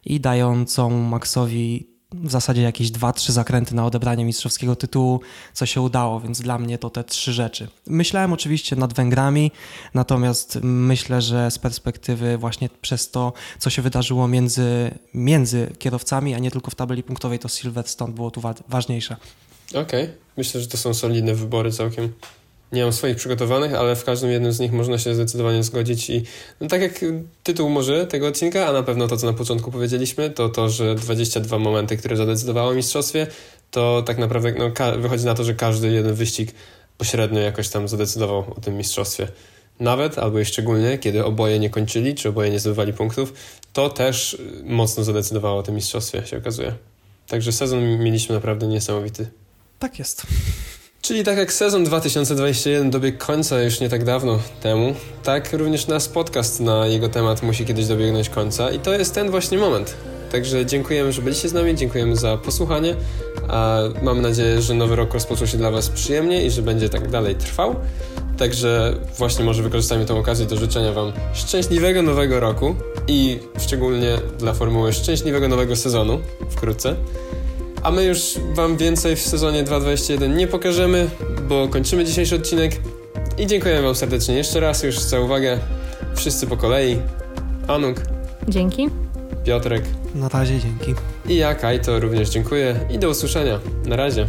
i 0.04 0.20
dającą 0.20 0.90
Maxowi 0.90 1.90
w 2.12 2.30
zasadzie 2.30 2.62
jakieś 2.62 2.90
2-3 2.92 3.30
zakręty 3.32 3.74
na 3.74 3.86
odebranie 3.86 4.24
mistrzowskiego 4.24 4.76
tytułu, 4.76 5.20
co 5.52 5.66
się 5.66 5.80
udało, 5.80 6.20
więc 6.20 6.40
dla 6.40 6.58
mnie 6.58 6.78
to 6.78 6.90
te 6.90 7.04
trzy 7.04 7.32
rzeczy. 7.32 7.68
Myślałem 7.86 8.32
oczywiście 8.32 8.76
nad 8.76 8.92
Węgrami, 8.92 9.50
natomiast 9.94 10.58
myślę, 10.62 11.22
że 11.22 11.50
z 11.50 11.58
perspektywy 11.58 12.38
właśnie 12.38 12.68
przez 12.80 13.10
to, 13.10 13.32
co 13.58 13.70
się 13.70 13.82
wydarzyło 13.82 14.28
między, 14.28 14.90
między 15.14 15.72
kierowcami, 15.78 16.34
a 16.34 16.38
nie 16.38 16.50
tylko 16.50 16.70
w 16.70 16.74
tabeli 16.74 17.02
punktowej, 17.02 17.38
to 17.38 17.48
Silverstone 17.48 18.12
było 18.12 18.30
tu 18.30 18.40
wa- 18.40 18.54
ważniejsze. 18.68 19.16
Okej. 19.74 20.08
Myślę, 20.36 20.60
że 20.60 20.66
to 20.66 20.76
są 20.76 20.94
solidne 20.94 21.34
wybory 21.34 21.72
całkiem. 21.72 22.12
Nie 22.72 22.82
mam 22.82 22.92
swoich 22.92 23.16
przygotowanych, 23.16 23.74
ale 23.74 23.96
w 23.96 24.04
każdym 24.04 24.30
jednym 24.30 24.52
z 24.52 24.60
nich 24.60 24.72
można 24.72 24.98
się 24.98 25.14
zdecydowanie 25.14 25.62
zgodzić 25.62 26.10
i 26.10 26.22
no 26.60 26.68
tak 26.68 26.82
jak 26.82 26.92
tytuł 27.42 27.70
może 27.70 28.06
tego 28.06 28.26
odcinka, 28.26 28.66
a 28.66 28.72
na 28.72 28.82
pewno 28.82 29.08
to, 29.08 29.16
co 29.16 29.26
na 29.26 29.32
początku 29.32 29.70
powiedzieliśmy, 29.70 30.30
to 30.30 30.48
to, 30.48 30.68
że 30.68 30.94
22 30.94 31.58
momenty, 31.58 31.96
które 31.96 32.16
zadecydowały 32.16 32.70
o 32.70 32.74
mistrzostwie, 32.74 33.26
to 33.70 34.02
tak 34.06 34.18
naprawdę 34.18 34.54
no, 34.58 34.70
wychodzi 34.98 35.24
na 35.24 35.34
to, 35.34 35.44
że 35.44 35.54
każdy 35.54 35.90
jeden 35.90 36.14
wyścig 36.14 36.52
pośrednio 36.98 37.40
jakoś 37.40 37.68
tam 37.68 37.88
zadecydował 37.88 38.54
o 38.56 38.60
tym 38.60 38.76
mistrzostwie. 38.76 39.28
Nawet, 39.80 40.18
albo 40.18 40.40
i 40.40 40.44
szczególnie, 40.44 40.98
kiedy 40.98 41.24
oboje 41.24 41.58
nie 41.58 41.70
kończyli, 41.70 42.14
czy 42.14 42.28
oboje 42.28 42.50
nie 42.50 42.60
zdobywali 42.60 42.92
punktów, 42.92 43.32
to 43.72 43.90
też 43.90 44.34
y, 44.34 44.62
mocno 44.64 45.04
zadecydowało 45.04 45.58
o 45.58 45.62
tym 45.62 45.74
mistrzostwie, 45.74 46.26
się 46.26 46.38
okazuje. 46.38 46.74
Także 47.28 47.52
sezon 47.52 47.98
mieliśmy 47.98 48.34
naprawdę 48.34 48.66
niesamowity. 48.66 49.30
Tak 49.78 49.98
jest. 49.98 50.26
Czyli 51.02 51.24
tak 51.24 51.38
jak 51.38 51.52
sezon 51.52 51.84
2021 51.84 52.90
dobiegł 52.90 53.18
końca 53.18 53.62
już 53.62 53.80
nie 53.80 53.88
tak 53.88 54.04
dawno 54.04 54.38
temu, 54.62 54.94
tak 55.22 55.52
również 55.52 55.86
nasz 55.86 56.08
podcast 56.08 56.60
na 56.60 56.86
jego 56.86 57.08
temat 57.08 57.42
musi 57.42 57.64
kiedyś 57.64 57.86
dobiegnąć 57.86 58.28
końca 58.28 58.70
i 58.70 58.78
to 58.78 58.92
jest 58.92 59.14
ten 59.14 59.30
właśnie 59.30 59.58
moment. 59.58 59.94
Także 60.32 60.66
dziękujemy, 60.66 61.12
że 61.12 61.22
byliście 61.22 61.48
z 61.48 61.52
nami, 61.52 61.74
dziękujemy 61.74 62.16
za 62.16 62.36
posłuchanie, 62.36 62.96
a 63.48 63.78
mam 64.02 64.22
nadzieję, 64.22 64.62
że 64.62 64.74
nowy 64.74 64.96
rok 64.96 65.14
rozpoczął 65.14 65.46
się 65.46 65.58
dla 65.58 65.70
Was 65.70 65.88
przyjemnie 65.88 66.44
i 66.46 66.50
że 66.50 66.62
będzie 66.62 66.88
tak 66.88 67.10
dalej 67.10 67.34
trwał. 67.34 67.76
Także 68.38 68.94
właśnie 69.18 69.44
może 69.44 69.62
wykorzystajmy 69.62 70.06
tę 70.06 70.14
okazję 70.14 70.46
do 70.46 70.56
życzenia 70.56 70.92
Wam 70.92 71.12
szczęśliwego 71.34 72.02
nowego 72.02 72.40
roku 72.40 72.74
i 73.08 73.38
szczególnie 73.58 74.18
dla 74.38 74.52
Formuły 74.54 74.92
szczęśliwego 74.92 75.48
nowego 75.48 75.76
sezonu 75.76 76.20
wkrótce. 76.50 76.96
A 77.82 77.90
my 77.90 78.04
już 78.04 78.34
Wam 78.54 78.76
więcej 78.76 79.16
w 79.16 79.20
sezonie 79.20 79.62
2021 79.62 80.36
nie 80.36 80.46
pokażemy, 80.46 81.10
bo 81.48 81.68
kończymy 81.68 82.04
dzisiejszy 82.04 82.36
odcinek. 82.36 82.72
I 83.38 83.46
dziękujemy 83.46 83.82
Wam 83.82 83.94
serdecznie 83.94 84.34
jeszcze 84.34 84.60
raz 84.60 84.82
już 84.82 84.98
za 84.98 85.20
uwagę. 85.20 85.58
Wszyscy 86.14 86.46
po 86.46 86.56
kolei. 86.56 86.98
Anuk, 87.68 87.96
Dzięki. 88.48 88.88
Piotrek 89.44 89.82
Na 90.14 90.28
razie 90.28 90.58
dzięki. 90.58 90.94
i 91.28 91.36
ja, 91.36 91.54
Kajto, 91.54 92.00
również 92.00 92.28
dziękuję 92.28 92.80
i 92.90 92.98
do 92.98 93.08
usłyszenia. 93.08 93.60
Na 93.86 93.96
razie. 93.96 94.26